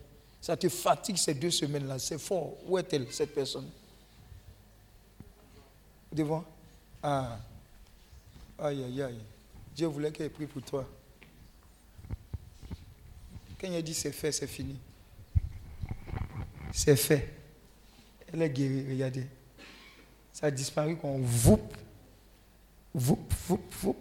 Ça 0.40 0.56
te 0.56 0.66
fatigue 0.70 1.18
ces 1.18 1.34
deux 1.34 1.50
semaines-là. 1.50 1.98
C'est 1.98 2.18
fort. 2.18 2.54
Où 2.66 2.78
est-elle, 2.78 3.06
cette 3.12 3.34
personne? 3.34 3.68
Devant 6.10 6.42
Ah. 7.02 7.38
Aïe, 8.58 8.82
aïe, 8.82 9.02
aïe. 9.02 9.18
Dieu 9.76 9.86
voulait 9.88 10.10
qu'elle 10.10 10.30
prie 10.30 10.46
pour 10.46 10.62
toi. 10.62 10.88
Quand 13.60 13.66
il 13.66 13.74
a 13.74 13.82
dit 13.82 13.92
c'est 13.92 14.12
fait, 14.12 14.32
c'est 14.32 14.46
fini. 14.46 14.78
C'est 16.72 16.96
fait. 16.96 17.34
Elle 18.32 18.40
est 18.40 18.50
guérie, 18.50 18.88
regardez. 18.88 19.26
Ça 20.32 20.46
a 20.46 20.50
disparu 20.50 20.96
quand 20.96 21.18
vous, 21.18 21.60
vous, 22.94 23.18
vous, 23.46 23.60
vous. 23.82 23.96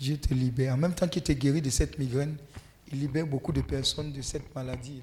Dieu 0.00 0.16
te 0.16 0.32
libère. 0.32 0.72
En 0.72 0.78
même 0.78 0.94
temps 0.94 1.06
qu'il 1.06 1.22
te 1.22 1.32
guérit 1.32 1.60
de 1.60 1.68
cette 1.68 1.98
migraine, 1.98 2.38
il 2.90 3.00
libère 3.00 3.26
beaucoup 3.26 3.52
de 3.52 3.60
personnes 3.60 4.12
de 4.12 4.22
cette 4.22 4.54
maladie. 4.54 5.02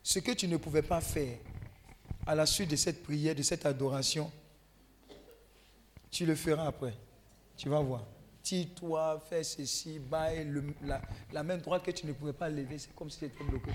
Ce 0.00 0.20
que 0.20 0.30
tu 0.30 0.46
ne 0.46 0.56
pouvais 0.56 0.82
pas 0.82 1.00
faire 1.00 1.38
à 2.24 2.36
la 2.36 2.46
suite 2.46 2.70
de 2.70 2.76
cette 2.76 3.02
prière, 3.02 3.34
de 3.34 3.42
cette 3.42 3.66
adoration, 3.66 4.30
tu 6.08 6.24
le 6.24 6.36
feras 6.36 6.68
après. 6.68 6.94
Tu 7.56 7.68
vas 7.68 7.80
voir. 7.80 8.04
Tire-toi, 8.44 9.20
fais 9.28 9.42
ceci, 9.42 9.98
baille 9.98 10.46
la, 11.32 11.42
main 11.42 11.56
droite 11.56 11.82
que 11.82 11.90
tu 11.90 12.06
ne 12.06 12.12
pouvais 12.12 12.32
pas 12.32 12.48
lever, 12.48 12.78
c'est 12.78 12.94
comme 12.94 13.10
si 13.10 13.18
tu 13.18 13.24
étais 13.24 13.42
bloqué. 13.42 13.72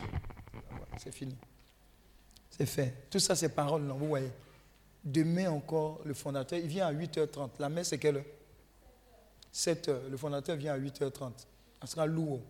C'est 0.98 1.14
fini. 1.14 1.36
C'est 2.50 2.66
fait. 2.66 3.10
Tout 3.10 3.20
ça, 3.20 3.36
c'est 3.36 3.50
paroles, 3.50 3.82
non, 3.82 3.96
vous 3.96 4.08
voyez. 4.08 4.32
Demain 5.04 5.50
encore, 5.50 6.00
le 6.06 6.14
fondateur, 6.14 6.58
il 6.58 6.68
vient 6.68 6.88
à 6.88 6.94
8h30. 6.94 7.50
La 7.60 7.68
messe, 7.68 7.90
c'est 7.90 7.98
quelle 7.98 8.16
heure? 8.18 8.26
7h. 9.54 10.08
Le 10.08 10.18
fondateur 10.18 10.56
vient 10.56 10.74
à 10.74 10.80
8h30. 10.80 11.32
Ça 11.82 11.88
sera 11.88 12.06
lourd. 12.06 12.42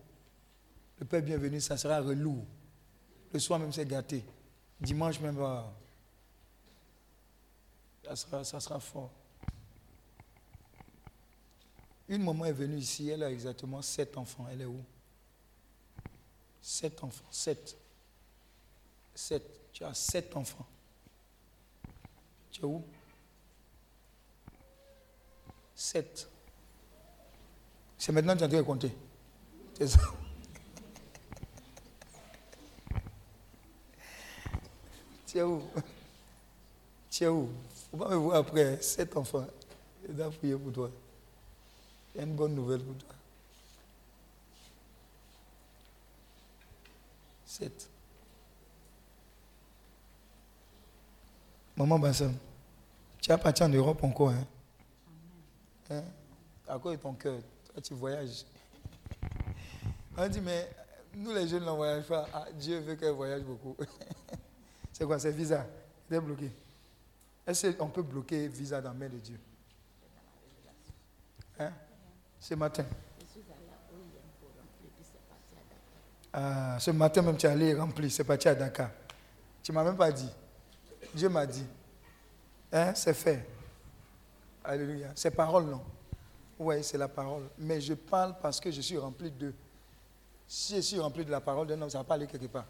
Le 0.98 1.06
Père 1.06 1.22
bienvenu, 1.22 1.60
ça 1.60 1.76
sera 1.76 2.00
lourd. 2.00 2.44
Le 3.32 3.38
soir 3.38 3.58
même, 3.58 3.72
c'est 3.72 3.86
gâté. 3.86 4.24
Dimanche 4.80 5.20
même, 5.20 5.38
ça 8.04 8.16
sera, 8.16 8.44
ça 8.44 8.60
sera 8.60 8.78
fort. 8.80 9.10
Une 12.08 12.24
maman 12.24 12.44
est 12.44 12.52
venue 12.52 12.76
ici, 12.76 13.08
elle 13.08 13.22
a 13.22 13.30
exactement 13.30 13.80
sept 13.80 14.16
enfants. 14.16 14.46
Elle 14.50 14.62
est 14.62 14.66
où? 14.66 14.84
Sept 16.60 17.02
enfants. 17.02 17.24
Sept. 17.30 17.76
Sept. 19.14 19.42
Tu 19.72 19.84
as 19.84 19.94
sept 19.94 20.36
enfants. 20.36 20.66
Tu 22.50 22.60
es 22.60 22.64
où? 22.64 22.84
Sept. 25.74 26.28
C'est 28.04 28.10
maintenant 28.10 28.32
que 28.32 28.38
tu 28.38 28.44
as 28.44 28.48
dû 28.48 28.64
compter. 28.64 28.90
C'est 29.78 29.86
ça. 29.86 30.00
Tu 35.24 35.40
où? 35.40 35.62
Tu 37.08 37.28
où? 37.28 37.48
Faut 37.92 37.96
pas 37.96 38.08
me 38.08 38.16
voir 38.16 38.38
après. 38.38 38.82
Sept 38.82 39.16
enfants. 39.16 39.46
Je 40.04 40.12
dois 40.14 40.32
prier 40.32 40.56
pour 40.56 40.72
toi. 40.72 40.90
Il 42.12 42.18
y 42.18 42.20
a 42.22 42.26
une 42.26 42.34
bonne 42.34 42.56
nouvelle 42.56 42.82
pour 42.82 42.96
toi. 42.96 43.14
Sept. 47.46 47.88
Maman 51.76 52.00
Bassam, 52.00 52.34
tu 53.20 53.30
as 53.30 53.38
parti 53.38 53.62
en 53.62 53.68
Europe 53.68 54.02
encore. 54.02 54.30
Hein? 54.30 54.44
hein? 55.90 56.02
À 56.66 56.80
quoi 56.80 56.94
est 56.94 56.98
ton 56.98 57.12
cœur? 57.12 57.40
Tu 57.80 57.94
voyages. 57.94 58.44
On 60.16 60.28
dit, 60.28 60.40
mais 60.40 60.68
nous 61.14 61.32
les 61.32 61.48
jeunes, 61.48 61.64
ne 61.64 61.70
voyagent 61.70 62.06
pas. 62.06 62.26
Ah, 62.32 62.46
Dieu 62.52 62.78
veut 62.80 62.96
qu'elle 62.96 63.12
voyage 63.12 63.42
beaucoup. 63.42 63.76
c'est 64.92 65.06
quoi? 65.06 65.18
C'est 65.18 65.32
visa. 65.32 65.66
Il 66.10 66.16
est 66.16 66.20
bloqué. 66.20 66.50
Est-ce 67.46 67.68
qu'on 67.68 67.88
peut 67.88 68.02
bloquer 68.02 68.46
visa 68.48 68.80
dans 68.80 68.90
la 68.90 68.94
main 68.94 69.08
de 69.08 69.18
Dieu? 69.18 69.38
Hein? 71.58 71.72
Ce 72.38 72.54
matin. 72.54 72.84
Ah, 76.32 76.76
ce 76.78 76.90
matin 76.90 77.22
même, 77.22 77.36
tu 77.36 77.46
es 77.46 77.50
allé 77.50 77.74
remplir, 77.74 78.10
c'est 78.10 78.24
parti 78.24 78.48
à 78.48 78.54
Dakar. 78.54 78.90
Tu 79.62 79.70
ne 79.70 79.74
m'as 79.74 79.84
même 79.84 79.96
pas 79.96 80.10
dit. 80.10 80.30
Dieu 81.14 81.28
m'a 81.28 81.46
dit. 81.46 81.66
Hein, 82.72 82.94
c'est 82.94 83.14
fait. 83.14 83.46
Alléluia. 84.64 85.08
C'est 85.14 85.30
parole, 85.30 85.66
non 85.66 85.82
Oui, 86.62 86.76
c'est 86.84 86.96
la 86.96 87.08
parole. 87.08 87.42
Mais 87.58 87.80
je 87.80 87.92
parle 87.94 88.36
parce 88.40 88.60
que 88.60 88.70
je 88.70 88.80
suis 88.80 88.96
rempli 88.96 89.32
de. 89.32 89.52
Si 90.46 90.76
je 90.76 90.80
suis 90.80 91.00
rempli 91.00 91.24
de 91.24 91.30
la 91.30 91.40
parole 91.40 91.66
d'un 91.66 91.80
homme, 91.82 91.90
ça 91.90 91.98
va 91.98 92.04
pas 92.04 92.14
aller 92.14 92.28
quelque 92.28 92.46
part. 92.46 92.66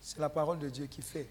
C'est 0.00 0.18
la 0.18 0.28
parole 0.28 0.58
de 0.58 0.68
Dieu 0.68 0.86
qui 0.86 1.00
fait. 1.00 1.28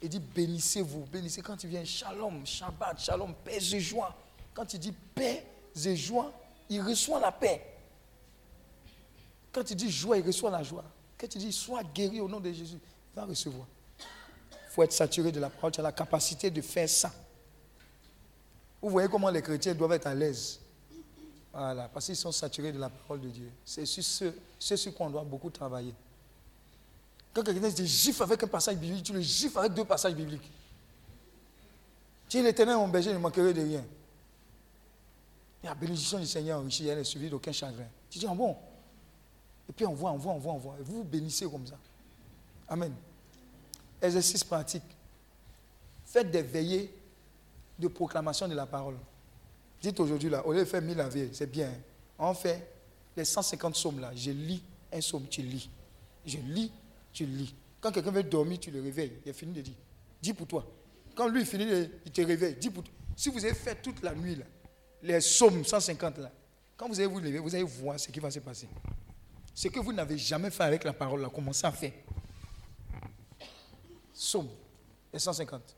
Il 0.00 0.08
dit 0.08 0.20
bénissez-vous, 0.20 1.06
bénissez 1.10 1.42
quand 1.42 1.56
tu 1.56 1.66
viens, 1.66 1.84
shalom, 1.84 2.46
shabbat, 2.46 3.00
shalom, 3.00 3.34
paix 3.44 3.58
et 3.74 3.80
joie. 3.80 4.14
Quand 4.54 4.66
tu 4.66 4.78
dis 4.78 4.92
paix, 4.92 5.44
et 5.84 5.96
joie, 5.96 6.32
il 6.70 6.80
reçoit 6.80 7.18
la 7.18 7.32
paix. 7.32 7.60
Quand 9.52 9.64
tu 9.64 9.74
dis 9.74 9.90
joie, 9.90 10.16
il 10.16 10.24
reçoit 10.24 10.50
la 10.50 10.62
joie. 10.62 10.84
Quand 11.18 11.26
tu 11.26 11.38
dis 11.38 11.52
sois 11.52 11.82
guéri 11.82 12.20
au 12.20 12.28
nom 12.28 12.38
de 12.38 12.52
Jésus, 12.52 12.78
il 12.78 13.16
va 13.16 13.24
recevoir. 13.24 13.66
Il 13.98 14.70
faut 14.70 14.82
être 14.84 14.92
saturé 14.92 15.32
de 15.32 15.40
la 15.40 15.50
parole. 15.50 15.72
Tu 15.72 15.80
as 15.80 15.82
la 15.82 15.92
capacité 15.92 16.50
de 16.50 16.60
faire 16.60 16.88
ça. 16.88 17.12
Vous 18.86 18.92
voyez 18.92 19.08
comment 19.08 19.30
les 19.30 19.42
chrétiens 19.42 19.74
doivent 19.74 19.94
être 19.94 20.06
à 20.06 20.14
l'aise. 20.14 20.60
Voilà, 21.52 21.88
parce 21.88 22.06
qu'ils 22.06 22.14
sont 22.14 22.30
saturés 22.30 22.70
de 22.70 22.78
la 22.78 22.88
parole 22.88 23.20
de 23.20 23.28
Dieu. 23.28 23.50
C'est 23.64 23.84
sur 23.84 24.04
ce, 24.04 24.32
c'est 24.60 24.76
sur 24.76 24.94
quoi 24.94 25.06
on 25.06 25.10
doit 25.10 25.24
beaucoup 25.24 25.50
travailler. 25.50 25.92
Quand 27.34 27.42
quelqu'un 27.42 27.68
te 27.68 27.82
gifle 27.82 28.22
avec 28.22 28.44
un 28.44 28.46
passage 28.46 28.76
biblique, 28.76 29.02
tu 29.02 29.12
le 29.12 29.20
gifles 29.20 29.58
avec 29.58 29.74
deux 29.74 29.84
passages 29.84 30.14
bibliques. 30.14 30.48
Es 32.32 32.40
l'éternel, 32.40 32.76
mon 32.76 32.86
berger, 32.86 33.12
ne 33.12 33.18
manquerait 33.18 33.52
de 33.52 33.60
rien. 33.60 33.84
La 35.64 35.74
bénédiction 35.74 36.20
du 36.20 36.26
Seigneur 36.26 36.60
enrichie, 36.60 36.86
elle 36.86 37.00
est 37.00 37.04
suivie 37.04 37.28
d'aucun 37.28 37.50
chagrin. 37.50 37.88
Tu 38.08 38.20
dis, 38.20 38.26
ah 38.30 38.34
bon? 38.36 38.54
Et 39.68 39.72
puis 39.72 39.84
on 39.84 39.94
voit, 39.94 40.12
on 40.12 40.16
voit, 40.16 40.32
on 40.32 40.38
voit, 40.38 40.52
on 40.52 40.58
voit. 40.58 40.76
Et 40.78 40.84
vous 40.84 40.98
vous 40.98 41.04
bénissez 41.04 41.50
comme 41.50 41.66
ça. 41.66 41.76
Amen. 42.68 42.94
Exercice 44.00 44.44
pratique. 44.44 44.84
Faites 46.04 46.30
des 46.30 46.42
veillées 46.42 46.94
de 47.78 47.88
proclamation 47.88 48.48
de 48.48 48.54
la 48.54 48.66
parole. 48.66 48.96
Dites 49.80 49.98
aujourd'hui 50.00 50.30
là, 50.30 50.46
au 50.46 50.52
lieu 50.52 50.60
de 50.60 50.64
faire 50.64 50.82
mille 50.82 51.00
veille, 51.02 51.30
c'est 51.32 51.50
bien. 51.50 51.70
On 52.18 52.34
fait 52.34 52.72
les 53.16 53.24
150 53.24 53.76
sommes 53.76 54.00
là. 54.00 54.10
Je 54.14 54.30
lis 54.30 54.62
un 54.92 55.00
somme, 55.00 55.26
tu 55.28 55.42
lis. 55.42 55.68
Je 56.24 56.38
lis, 56.38 56.72
tu 57.12 57.26
lis. 57.26 57.54
Quand 57.80 57.92
quelqu'un 57.92 58.10
veut 58.10 58.22
dormir, 58.22 58.58
tu 58.58 58.70
le 58.70 58.82
réveilles. 58.82 59.12
Il 59.24 59.30
a 59.30 59.32
fini 59.32 59.52
de 59.52 59.60
dire. 59.60 59.74
Dis 60.20 60.32
pour 60.32 60.46
toi. 60.46 60.66
Quand 61.14 61.28
lui 61.28 61.44
finit, 61.44 61.88
il 62.04 62.12
te 62.12 62.20
réveille. 62.20 62.56
Dis 62.56 62.70
pour 62.70 62.82
toi. 62.82 62.92
Si 63.14 63.30
vous 63.30 63.44
avez 63.44 63.54
fait 63.54 63.80
toute 63.82 64.02
la 64.02 64.14
nuit 64.14 64.36
là, 64.36 64.44
les 65.02 65.20
sommes 65.20 65.64
150 65.64 66.18
là, 66.18 66.30
quand 66.76 66.88
vous 66.88 66.98
allez 66.98 67.08
vous 67.08 67.20
lever, 67.20 67.38
vous 67.38 67.54
allez 67.54 67.64
voir 67.64 67.98
ce 67.98 68.08
qui 68.08 68.20
va 68.20 68.30
se 68.30 68.40
passer. 68.40 68.68
Ce 69.54 69.68
que 69.68 69.80
vous 69.80 69.92
n'avez 69.92 70.18
jamais 70.18 70.50
fait 70.50 70.64
avec 70.64 70.84
la 70.84 70.92
parole, 70.92 71.22
là, 71.22 71.30
commencez 71.30 71.66
à 71.66 71.72
faire. 71.72 71.92
Somme, 74.12 74.48
les 75.12 75.18
150. 75.18 75.74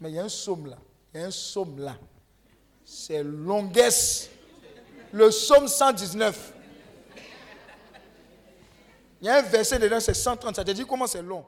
Mais 0.00 0.10
il 0.10 0.14
y 0.16 0.18
a 0.18 0.24
un 0.24 0.28
somme 0.28 0.66
là. 0.66 0.78
Il 1.12 1.20
y 1.20 1.24
a 1.24 1.26
un 1.26 1.30
somme 1.30 1.78
là. 1.78 1.96
C'est 2.84 3.22
longuesse. 3.22 4.30
Le 5.12 5.30
somme 5.30 5.68
119. 5.68 6.54
Il 9.20 9.26
y 9.26 9.28
a 9.28 9.38
un 9.38 9.42
verset 9.42 9.78
dedans, 9.78 10.00
c'est 10.00 10.14
130. 10.14 10.56
Ça 10.56 10.64
te 10.64 10.70
dit 10.70 10.84
comment 10.86 11.06
c'est 11.06 11.22
long? 11.22 11.44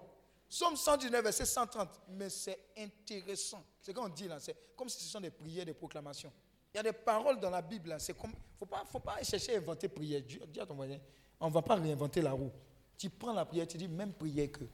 Somme 0.48 0.76
119, 0.76 1.22
verset 1.22 1.44
130. 1.44 1.88
Mais 2.08 2.28
c'est 2.28 2.58
intéressant. 2.76 3.62
C'est 3.80 3.92
quand 3.92 4.06
on 4.06 4.08
dit 4.08 4.26
là, 4.26 4.38
c'est 4.40 4.56
comme 4.76 4.88
si 4.88 5.02
ce 5.02 5.08
sont 5.10 5.20
des 5.20 5.30
prières, 5.30 5.64
des 5.64 5.74
proclamations. 5.74 6.32
Il 6.72 6.76
y 6.76 6.80
a 6.80 6.82
des 6.82 6.92
paroles 6.92 7.38
dans 7.38 7.50
la 7.50 7.62
Bible. 7.62 7.96
Il 8.08 8.12
ne 8.12 8.32
faut 8.58 8.66
pas, 8.66 8.84
faut 8.90 8.98
pas 8.98 9.22
chercher 9.22 9.54
à 9.54 9.58
inventer 9.58 9.88
prière. 9.88 10.22
Dis 10.22 10.60
à 10.60 10.66
ton 10.66 10.74
voisin, 10.74 10.98
on 11.38 11.48
ne 11.48 11.52
va 11.52 11.62
pas 11.62 11.76
réinventer 11.76 12.20
la 12.20 12.32
roue. 12.32 12.50
Tu 12.98 13.08
prends 13.08 13.32
la 13.32 13.44
prière, 13.44 13.66
tu 13.66 13.78
dis 13.78 13.88
même 13.88 14.12
prière 14.12 14.50
que. 14.50 14.64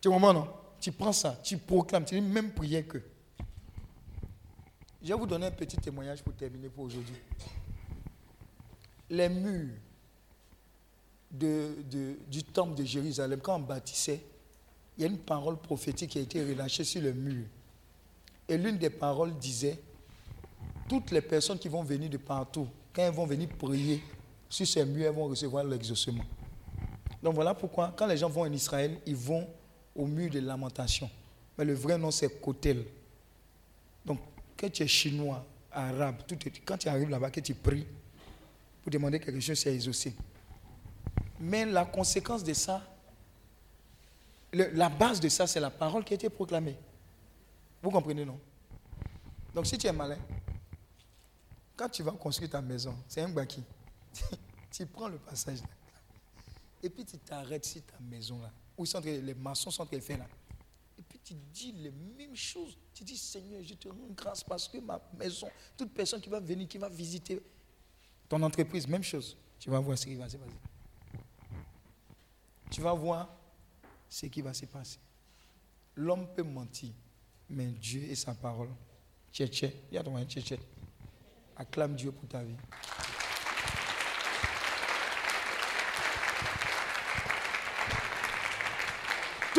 Tu 0.00 0.08
comprends, 0.08 0.32
non? 0.32 0.48
Tu 0.82 0.90
prends 0.90 1.12
ça, 1.12 1.38
tu 1.44 1.58
proclames, 1.58 2.04
tu 2.04 2.16
dis 2.16 2.20
même 2.20 2.50
prière 2.50 2.84
que. 2.88 2.98
Je 5.00 5.06
vais 5.06 5.14
vous 5.14 5.26
donner 5.26 5.46
un 5.46 5.52
petit 5.52 5.76
témoignage 5.76 6.24
pour 6.24 6.34
terminer 6.34 6.68
pour 6.68 6.86
aujourd'hui. 6.86 7.14
Les 9.08 9.28
murs 9.28 9.76
de, 11.30 12.18
du 12.28 12.42
temple 12.42 12.74
de 12.74 12.84
Jérusalem, 12.84 13.38
quand 13.40 13.54
on 13.54 13.60
bâtissait, 13.60 14.24
il 14.98 15.02
y 15.02 15.04
a 15.06 15.08
une 15.08 15.18
parole 15.18 15.56
prophétique 15.56 16.10
qui 16.10 16.18
a 16.18 16.22
été 16.22 16.42
relâchée 16.44 16.82
sur 16.82 17.00
le 17.00 17.12
mur. 17.12 17.44
Et 18.48 18.58
l'une 18.58 18.76
des 18.76 18.90
paroles 18.90 19.38
disait, 19.38 19.78
toutes 20.88 21.12
les 21.12 21.22
personnes 21.22 21.60
qui 21.60 21.68
vont 21.68 21.84
venir 21.84 22.10
de 22.10 22.16
partout 22.16 22.66
quand 22.92 23.02
elles 23.02 23.14
vont 23.14 23.26
venir 23.26 23.48
prier 23.50 24.02
sur 24.48 24.66
ces 24.66 24.84
murs, 24.84 25.06
elles 25.06 25.14
vont 25.14 25.26
recevoir 25.26 25.62
l'exaucement. 25.62 26.24
Donc 27.22 27.34
voilà 27.36 27.54
pourquoi, 27.54 27.94
quand 27.96 28.06
les 28.06 28.16
gens 28.16 28.28
vont 28.28 28.42
en 28.42 28.52
Israël, 28.52 28.98
ils 29.06 29.14
vont 29.14 29.46
au 29.94 30.06
mur 30.06 30.30
de 30.30 30.40
lamentation. 30.40 31.10
Mais 31.56 31.64
le 31.64 31.74
vrai 31.74 31.98
nom, 31.98 32.10
c'est 32.10 32.40
Kotel. 32.40 32.84
Donc, 34.04 34.20
quand 34.56 34.70
tu 34.70 34.82
es 34.82 34.86
chinois, 34.86 35.44
arabe, 35.70 36.22
quand 36.64 36.78
tu 36.78 36.88
arrives 36.88 37.08
là-bas, 37.08 37.30
que 37.30 37.40
tu 37.40 37.54
pries 37.54 37.86
pour 38.82 38.90
demander 38.90 39.20
quelque 39.20 39.40
chose, 39.40 39.58
c'est 39.58 39.74
exaucé. 39.74 40.14
Mais 41.40 41.66
la 41.66 41.84
conséquence 41.84 42.42
de 42.42 42.52
ça, 42.52 42.82
la 44.52 44.88
base 44.88 45.20
de 45.20 45.28
ça, 45.28 45.46
c'est 45.46 45.60
la 45.60 45.70
parole 45.70 46.04
qui 46.04 46.14
a 46.14 46.16
été 46.16 46.28
proclamée. 46.28 46.76
Vous 47.82 47.90
comprenez, 47.90 48.24
non? 48.24 48.38
Donc, 49.54 49.66
si 49.66 49.76
tu 49.76 49.86
es 49.86 49.92
malin, 49.92 50.18
quand 51.76 51.88
tu 51.88 52.02
vas 52.02 52.12
construire 52.12 52.50
ta 52.50 52.60
maison, 52.60 52.94
c'est 53.08 53.20
un 53.20 53.28
baki. 53.28 53.62
tu 54.70 54.86
prends 54.86 55.08
le 55.08 55.18
passage 55.18 55.60
là. 55.60 55.68
Et 56.82 56.90
puis 56.90 57.04
tu 57.04 57.18
t'arrêtes 57.18 57.64
sur 57.64 57.82
ta 57.82 57.98
maison 58.00 58.40
là. 58.40 58.50
Où 58.76 58.86
sont 58.86 59.00
les 59.00 59.34
maçons 59.34 59.70
sont 59.70 59.82
en 59.82 59.86
train 59.86 59.96
de 59.96 60.02
faire 60.02 60.18
là. 60.18 60.26
Et 60.98 61.02
puis 61.02 61.18
tu 61.22 61.34
dis 61.34 61.72
les 61.72 61.90
mêmes 61.90 62.36
choses. 62.36 62.76
Tu 62.94 63.04
dis 63.04 63.16
Seigneur, 63.16 63.62
je 63.62 63.74
te 63.74 63.88
rends 63.88 64.10
grâce 64.14 64.42
parce 64.42 64.68
que 64.68 64.78
ma 64.78 65.00
maison, 65.18 65.48
toute 65.76 65.92
personne 65.92 66.20
qui 66.20 66.28
va 66.28 66.40
venir, 66.40 66.68
qui 66.68 66.78
va 66.78 66.88
visiter 66.88 67.40
ton 68.28 68.42
entreprise, 68.42 68.88
même 68.88 69.02
chose. 69.02 69.36
Tu 69.58 69.68
vas 69.68 69.78
voir 69.78 69.98
ce 69.98 70.06
qui 70.06 70.14
va 70.14 70.28
se 70.28 70.38
passer. 70.38 70.56
Tu 72.70 72.80
vas 72.80 72.94
voir 72.94 73.28
ce 74.08 74.26
qui 74.26 74.40
va 74.40 74.54
se 74.54 74.64
passer. 74.64 74.98
L'homme 75.94 76.26
peut 76.34 76.42
mentir, 76.42 76.92
mais 77.50 77.66
Dieu 77.66 78.02
et 78.04 78.14
sa 78.14 78.34
parole. 78.34 78.70
Tché, 79.32 79.48
tché. 79.48 79.82
Il 79.90 79.94
y 79.94 79.98
a 79.98 80.02
ton. 80.02 80.16
Acclame 81.56 81.94
Dieu 81.94 82.10
pour 82.10 82.26
ta 82.28 82.42
vie. 82.42 82.56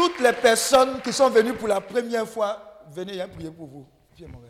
Toutes 0.03 0.19
les 0.19 0.33
personnes 0.33 0.99
qui 1.01 1.13
sont 1.13 1.29
venues 1.29 1.53
pour 1.53 1.69
la 1.69 1.79
première 1.79 2.27
fois, 2.27 2.81
venez, 2.91 3.15
y 3.15 3.27
prier 3.27 3.49
pour 3.49 3.67
vous. 3.67 3.85
Viens, 4.17 4.27
mon. 4.27 4.41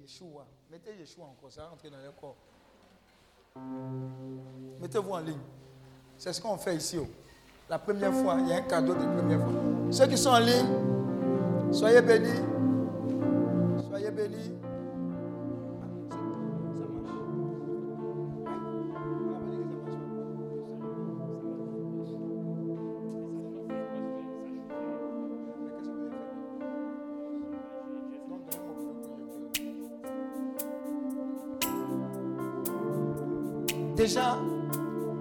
Yeshua. 0.00 0.46
Mettez 0.70 0.94
Yeshua 0.94 1.24
encore, 1.24 1.50
ça 1.50 1.62
va 1.62 1.68
rentrer 1.70 1.90
dans 1.90 1.96
le 1.96 2.12
corps. 2.12 2.36
Mettez-vous 4.80 5.10
en 5.10 5.18
ligne. 5.18 5.40
C'est 6.16 6.32
ce 6.32 6.40
qu'on 6.40 6.56
fait 6.56 6.76
ici. 6.76 6.98
oh. 7.00 7.08
La 7.68 7.80
première 7.80 8.12
fois, 8.12 8.36
il 8.38 8.50
y 8.50 8.52
a 8.52 8.58
un 8.58 8.62
cadeau 8.62 8.94
de 8.94 9.04
première 9.04 9.40
fois. 9.40 9.52
Ceux 9.90 10.06
qui 10.06 10.16
sont 10.16 10.30
en 10.30 10.38
ligne, 10.38 11.72
soyez 11.72 12.00
bénis. 12.00 12.28
Soyez 13.88 14.12
bénis. 14.12 14.52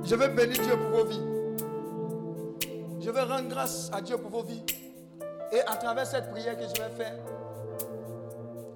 Je 0.03 0.15
veux 0.15 0.27
bénir 0.27 0.61
Dieu 0.61 0.77
pour 0.77 0.99
vos 0.99 1.05
vies. 1.05 1.21
Je 3.01 3.09
veux 3.09 3.21
rendre 3.23 3.49
grâce 3.49 3.89
à 3.91 4.01
Dieu 4.01 4.17
pour 4.17 4.29
vos 4.29 4.43
vies. 4.43 4.63
Et 5.51 5.61
à 5.61 5.75
travers 5.75 6.05
cette 6.05 6.31
prière 6.31 6.57
que 6.57 6.63
je 6.63 6.81
vais 6.81 6.89
faire, 6.95 7.15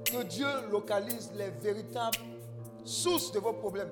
que 0.05 0.23
Dieu 0.23 0.47
localise 0.71 1.31
les 1.35 1.49
véritables 1.61 2.17
sources 2.83 3.31
de 3.31 3.39
vos 3.39 3.53
problèmes. 3.53 3.91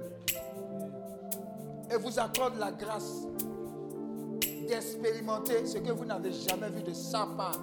Et 1.91 1.97
vous 1.97 2.19
accorde 2.19 2.57
la 2.57 2.71
grâce 2.71 3.27
d'expérimenter 4.67 5.65
ce 5.65 5.77
que 5.77 5.91
vous 5.91 6.05
n'avez 6.05 6.31
jamais 6.31 6.69
vu 6.69 6.83
de 6.83 6.93
sa 6.93 7.27
part. 7.37 7.59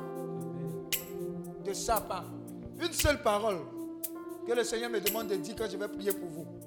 De 1.64 1.72
sa 1.72 2.00
part. 2.00 2.24
Une 2.80 2.92
seule 2.92 3.22
parole 3.22 3.58
que 4.46 4.52
le 4.52 4.64
Seigneur 4.64 4.90
me 4.90 5.00
demande 5.00 5.28
de 5.28 5.36
dire 5.36 5.54
quand 5.56 5.68
je 5.70 5.76
vais 5.76 5.88
prier 5.88 6.12
pour 6.12 6.28
vous. 6.28 6.61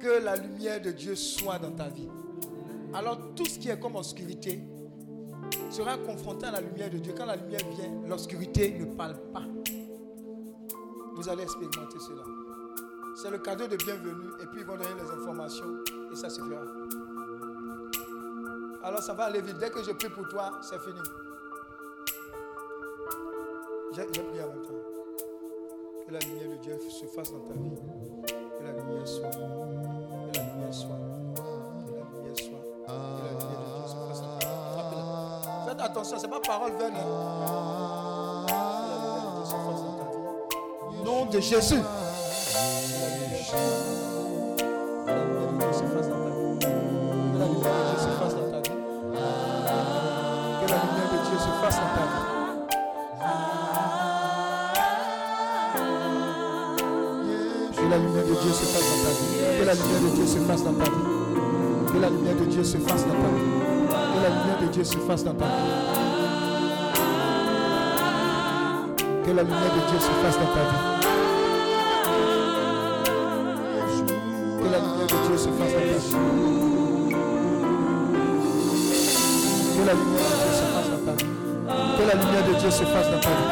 Que 0.00 0.24
la 0.24 0.34
lumière 0.34 0.80
de 0.80 0.92
Dieu 0.92 1.14
soit 1.14 1.58
dans 1.58 1.72
ta 1.72 1.88
vie. 1.88 2.08
Alors 2.94 3.34
tout 3.34 3.44
ce 3.44 3.58
qui 3.58 3.68
est 3.68 3.78
comme 3.78 3.96
obscurité 3.96 4.60
sera 5.70 5.98
confronté 5.98 6.46
à 6.46 6.52
la 6.52 6.60
lumière 6.60 6.90
de 6.90 6.98
Dieu. 6.98 7.12
Quand 7.16 7.26
la 7.26 7.36
lumière 7.36 7.60
vient, 7.76 7.90
l'obscurité 8.08 8.76
ne 8.78 8.86
parle 8.86 9.16
pas. 9.32 9.44
Vous 11.14 11.28
allez 11.28 11.42
expérimenter 11.42 11.98
cela. 11.98 12.22
C'est 13.14 13.30
le 13.30 13.38
cadeau 13.38 13.66
de 13.66 13.76
bienvenue 13.76 14.30
et 14.42 14.46
puis 14.46 14.60
ils 14.60 14.66
vont 14.66 14.76
donner 14.76 14.94
les 15.02 15.10
informations 15.10 15.84
et 16.10 16.16
ça 16.16 16.30
se 16.30 16.40
fera. 16.40 16.62
Alors 18.82 19.02
ça 19.02 19.12
va 19.12 19.24
aller 19.24 19.42
vite. 19.42 19.58
Dès 19.58 19.68
que 19.68 19.82
je 19.82 19.90
prie 19.92 20.08
pour 20.08 20.26
toi, 20.28 20.58
c'est 20.62 20.80
fini. 20.80 21.00
J'ai 23.92 24.04
prié 24.04 24.42
en 24.42 24.48
même 24.48 24.62
temps. 24.62 24.80
Que 26.06 26.12
la 26.14 26.20
lumière 26.20 26.50
de 26.50 26.62
Dieu 26.62 26.78
se 26.88 27.04
fasse 27.06 27.30
dans 27.30 27.40
ta 27.40 27.52
vie. 27.52 27.70
Que 28.58 28.64
la 28.64 28.72
lumière 28.72 29.06
soit. 29.06 29.89
Faites 35.66 35.80
attention, 35.80 36.18
ce 36.18 36.22
n'est 36.26 36.30
pas 36.30 36.40
parole 36.40 36.72
vaine. 36.72 36.94
hein. 36.96 38.46
Nom 41.04 41.26
de 41.26 41.40
Jésus. 41.40 41.80
Que 49.40 50.66
la 50.66 50.76
lumière 50.76 51.08
de 51.10 51.18
Dieu 51.26 51.38
se 51.38 51.50
fasse 51.62 51.76
vie. 51.76 52.08
Que 57.76 57.82
la 57.90 57.96
lumière 57.98 58.24
de 58.24 58.34
Dieu 58.42 58.52
dans 58.80 59.02
ta 59.04 59.10
vie. 59.10 59.39
Que 59.60 59.66
la 59.66 59.74
lumière 59.74 60.00
de 60.00 60.08
Dieu 60.16 60.26
se 60.26 60.38
fasse 60.38 60.64
dans 60.64 60.72
ta 60.72 60.84
vie. 60.84 60.90
Que 61.92 61.98
la 61.98 62.08
lumière 62.08 62.34
de 62.34 62.46
Dieu 62.46 62.64
se 62.64 62.78
fasse 62.78 63.04
dans 63.04 63.12
ta 63.12 63.28
vie. 63.28 63.44
Que 63.90 64.20
la 64.22 64.30
lumière 64.30 64.58
de 64.62 64.66
Dieu 64.72 64.84
se 64.84 64.96
fasse 64.96 65.22
dans 65.22 65.34
ta 65.34 65.44
vie. 65.44 65.50
Que 69.22 69.30
la 69.32 69.42
lumière 69.42 69.74
de 69.74 69.80
Dieu 69.90 70.00
se 70.00 70.12
fasse 70.22 70.38
dans 70.38 70.48
ta 70.48 70.62
vie. 70.64 70.80
Que 74.62 74.68
la 74.72 74.78
lumière 74.78 75.06
de 75.06 75.18
Dieu 75.28 75.36
se 75.36 75.50
fasse 75.50 75.74
dans 75.74 75.84
ta 75.84 75.84
vie. 75.84 77.12
Que 79.76 79.84
la 79.84 79.94
lumière 79.94 80.24
de 80.24 80.38
Dieu 80.40 80.56
se 80.56 80.64
fasse 80.72 80.88
dans 80.88 81.04
ta 81.04 81.12
vie. 81.12 81.28
Que 81.98 82.04
la 82.08 82.14
lumière 82.14 82.46
de 82.48 82.54
Dieu 82.58 82.70
se 82.70 82.84
fasse 82.84 83.10
dans 83.10 83.20
ta 83.20 83.28
vie. 83.28 83.50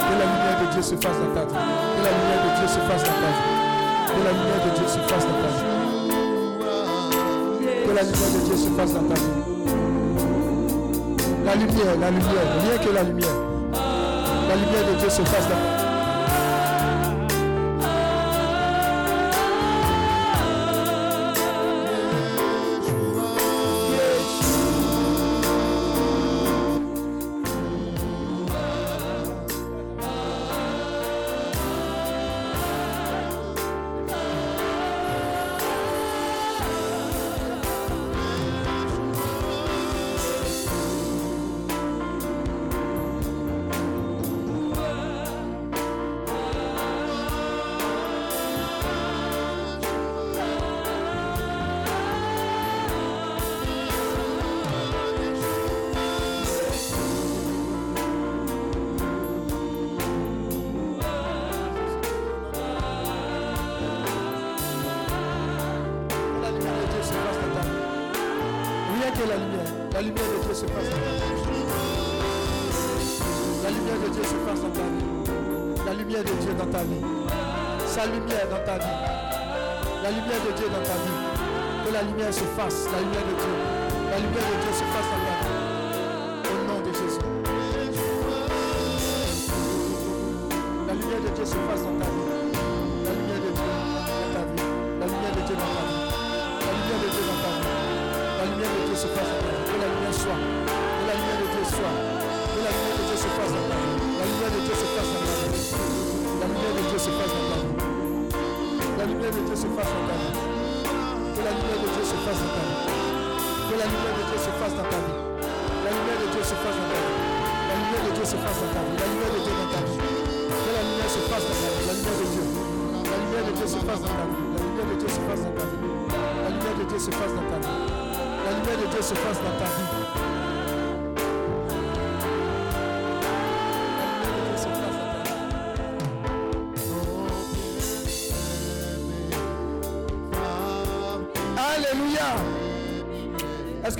Que 0.00 0.14
la 0.16 0.24
lumière 0.24 0.56
de 0.62 0.72
Dieu 0.72 0.82
se 0.82 0.94
fasse 0.96 1.18
dans 1.20 1.32
ta 1.34 1.44
vie. 1.44 1.60
Que 1.92 2.00
la 2.00 2.12
lumière 2.16 2.40
de 2.40 2.50
Dieu 2.56 2.68
se 2.68 2.80
fasse 2.80 3.02
dans 3.02 3.20
ta 3.20 3.30
vie. 3.36 3.75
Que 4.16 4.22
la 4.24 4.32
lumière 4.32 4.64
de 4.64 4.70
Dieu 4.76 4.88
se 4.88 4.98
fasse 5.00 5.26
dans 5.26 5.40
ta 5.42 5.48
vie. 5.48 5.64
Que 7.84 7.92
la 7.92 8.02
lumière 8.02 8.32
de 8.32 8.38
Dieu 8.46 8.56
se 8.56 8.68
fasse 8.70 8.92
dans 8.94 9.02
ta 9.02 9.14
vie. 9.14 9.20
La 11.44 11.54
lumière, 11.54 11.96
la 12.00 12.10
lumière, 12.10 12.46
rien 12.62 12.78
que 12.78 12.90
la 12.94 13.02
lumière. 13.02 13.36
La 14.48 14.56
lumière 14.56 14.86
de 14.90 14.98
Dieu 14.98 15.10
se 15.10 15.22
fasse 15.22 15.44
dans 15.44 15.50
ta 15.50 15.82
vie. 15.82 15.85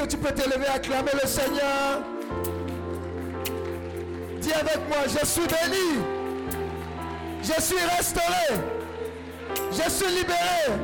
Tu 0.07 0.17
peux 0.17 0.33
t'élever, 0.33 0.67
acclamer 0.67 1.10
le 1.20 1.28
Seigneur 1.28 2.02
Dis 4.41 4.52
avec 4.52 4.89
moi, 4.89 4.99
je 5.07 5.26
suis 5.26 5.43
béni. 5.43 6.01
Je 7.43 7.60
suis 7.60 7.85
restauré. 7.97 8.60
Je 9.73 9.91
suis 9.91 10.09
libéré. 10.09 10.78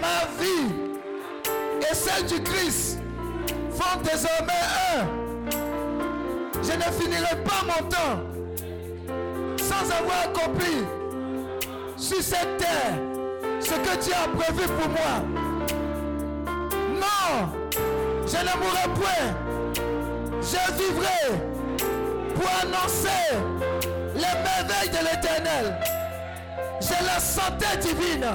Ma 0.00 0.26
vie 0.38 0.74
et 1.90 1.94
celle 1.94 2.26
du 2.26 2.42
Christ 2.42 2.98
font 3.70 3.98
désormais 4.02 4.52
un. 4.94 5.06
Je 6.62 6.72
ne 6.72 6.92
finirai 7.00 7.36
pas 7.44 7.62
mon 7.64 7.88
temps 7.88 8.20
sans 9.56 9.90
avoir 9.90 10.24
accompli 10.24 10.84
sur 11.96 12.22
cette 12.22 12.58
terre 12.58 12.98
ce 13.60 13.70
que 13.70 13.96
Dieu 14.02 14.12
a 14.12 14.28
prévu 14.36 14.66
pour 14.68 14.88
moi. 14.90 15.37
Mourrai 18.60 18.88
point. 18.94 19.28
Je 20.40 20.72
vivrai 20.74 21.22
pour 22.34 22.50
annoncer 22.62 23.24
les 24.14 24.20
merveilles 24.20 24.90
de 24.90 25.04
l'éternel. 25.04 25.78
J'ai 26.80 27.04
la 27.04 27.20
santé 27.20 27.66
divine. 27.80 28.26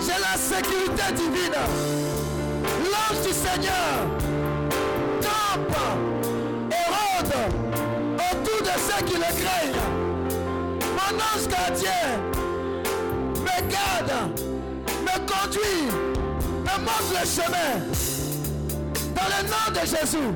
J'ai 0.00 0.18
la 0.20 0.36
sécurité 0.38 1.12
divine. 1.14 1.60
L'ange 2.92 3.26
du 3.26 3.32
Seigneur 3.32 3.92
campe 5.20 5.76
et 6.70 6.86
rôde 6.88 7.34
autour 8.16 8.62
de 8.62 8.74
ceux 8.78 9.04
qui 9.04 9.14
le 9.14 9.30
craignent. 9.40 9.84
Mon 10.96 11.16
ange 11.16 11.48
gardien 11.48 12.06
me 13.40 13.56
garde, 13.70 14.12
me 15.02 15.16
conduit, 15.26 15.86
me 16.60 16.84
montre 16.84 17.12
le 17.20 17.26
chemin. 17.26 18.09
Nom 19.50 19.72
de 19.72 19.80
Jésus, 19.80 20.30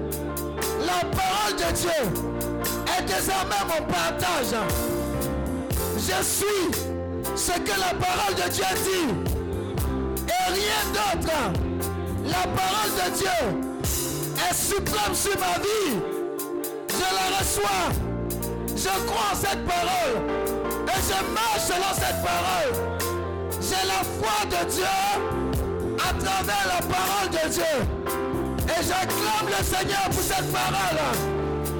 la 0.80 1.00
parole 1.16 1.54
de 1.56 1.72
Dieu 1.76 2.02
est 2.98 3.02
désormais 3.02 3.64
mon 3.68 3.86
partage. 3.86 4.54
Je 5.96 6.24
suis 6.24 6.70
ce 7.36 7.52
que 7.52 7.78
la 7.78 7.94
parole 7.94 8.34
de 8.34 8.50
Dieu 8.50 8.64
dit 8.84 9.14
et 10.28 10.52
rien 10.52 10.82
d'autre. 10.92 11.32
La 12.26 12.42
parole 12.58 12.90
de 12.96 13.16
Dieu 13.16 13.86
est 14.50 14.54
suprême 14.54 15.14
sur 15.14 15.38
ma 15.38 15.58
vie. 15.60 16.00
Je 16.88 17.14
la 17.14 17.38
reçois. 17.38 17.92
Je 18.76 19.06
crois 19.06 19.32
en 19.32 19.36
cette 19.36 19.64
parole 19.64 20.16
et 20.88 21.00
je 21.08 21.32
marche 21.32 21.64
selon 21.68 21.94
cette 21.94 22.20
parole. 22.22 22.98
J'ai 23.60 23.86
la 23.86 24.02
foi 24.02 24.44
de 24.50 24.70
Dieu 24.70 24.84
à 25.98 26.12
travers 26.12 26.66
la 26.66 26.80
parole 26.86 27.30
de 27.30 27.48
Dieu. 27.48 28.03
J'acclame 28.86 29.48
le 29.48 29.64
Seigneur 29.64 30.04
pour 30.10 30.20
cette 30.20 30.52
parole. 30.52 31.00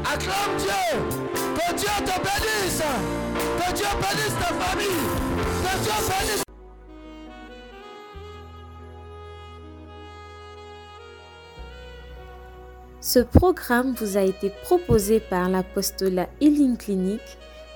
Acclame 0.05 0.57
Dieu. 0.59 0.99
Que 1.55 1.75
Dieu 1.75 1.89
te 1.99 2.17
bénisse. 2.19 2.83
Que 3.59 3.73
Dieu 3.75 3.87
bénisse 4.01 4.35
ta 4.41 4.55
famille. 4.55 5.05
Que 5.63 5.83
Dieu 5.83 5.93
bénisse. 6.09 6.43
Ce 13.01 13.19
programme 13.19 13.93
vous 13.93 14.17
a 14.17 14.23
été 14.23 14.51
proposé 14.63 15.21
par 15.21 15.51
l'apostolat 15.51 16.29
Healing 16.41 16.79
Clinic, 16.79 17.21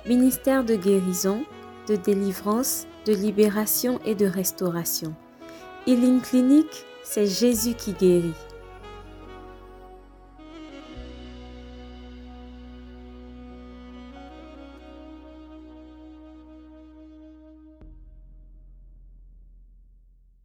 ministère 0.07 0.65
de 0.65 0.75
guérison, 0.75 1.43
de 1.87 1.97
délivrance, 1.97 2.87
de 3.05 3.13
libération 3.13 4.01
et 4.07 4.15
de 4.15 4.25
restauration. 4.27 5.15
Healing 5.87 6.23
Clinic, 6.23 6.67
c'est 7.03 7.27
Jésus 7.27 7.75
qui 7.75 7.93
guérit. 7.93 8.48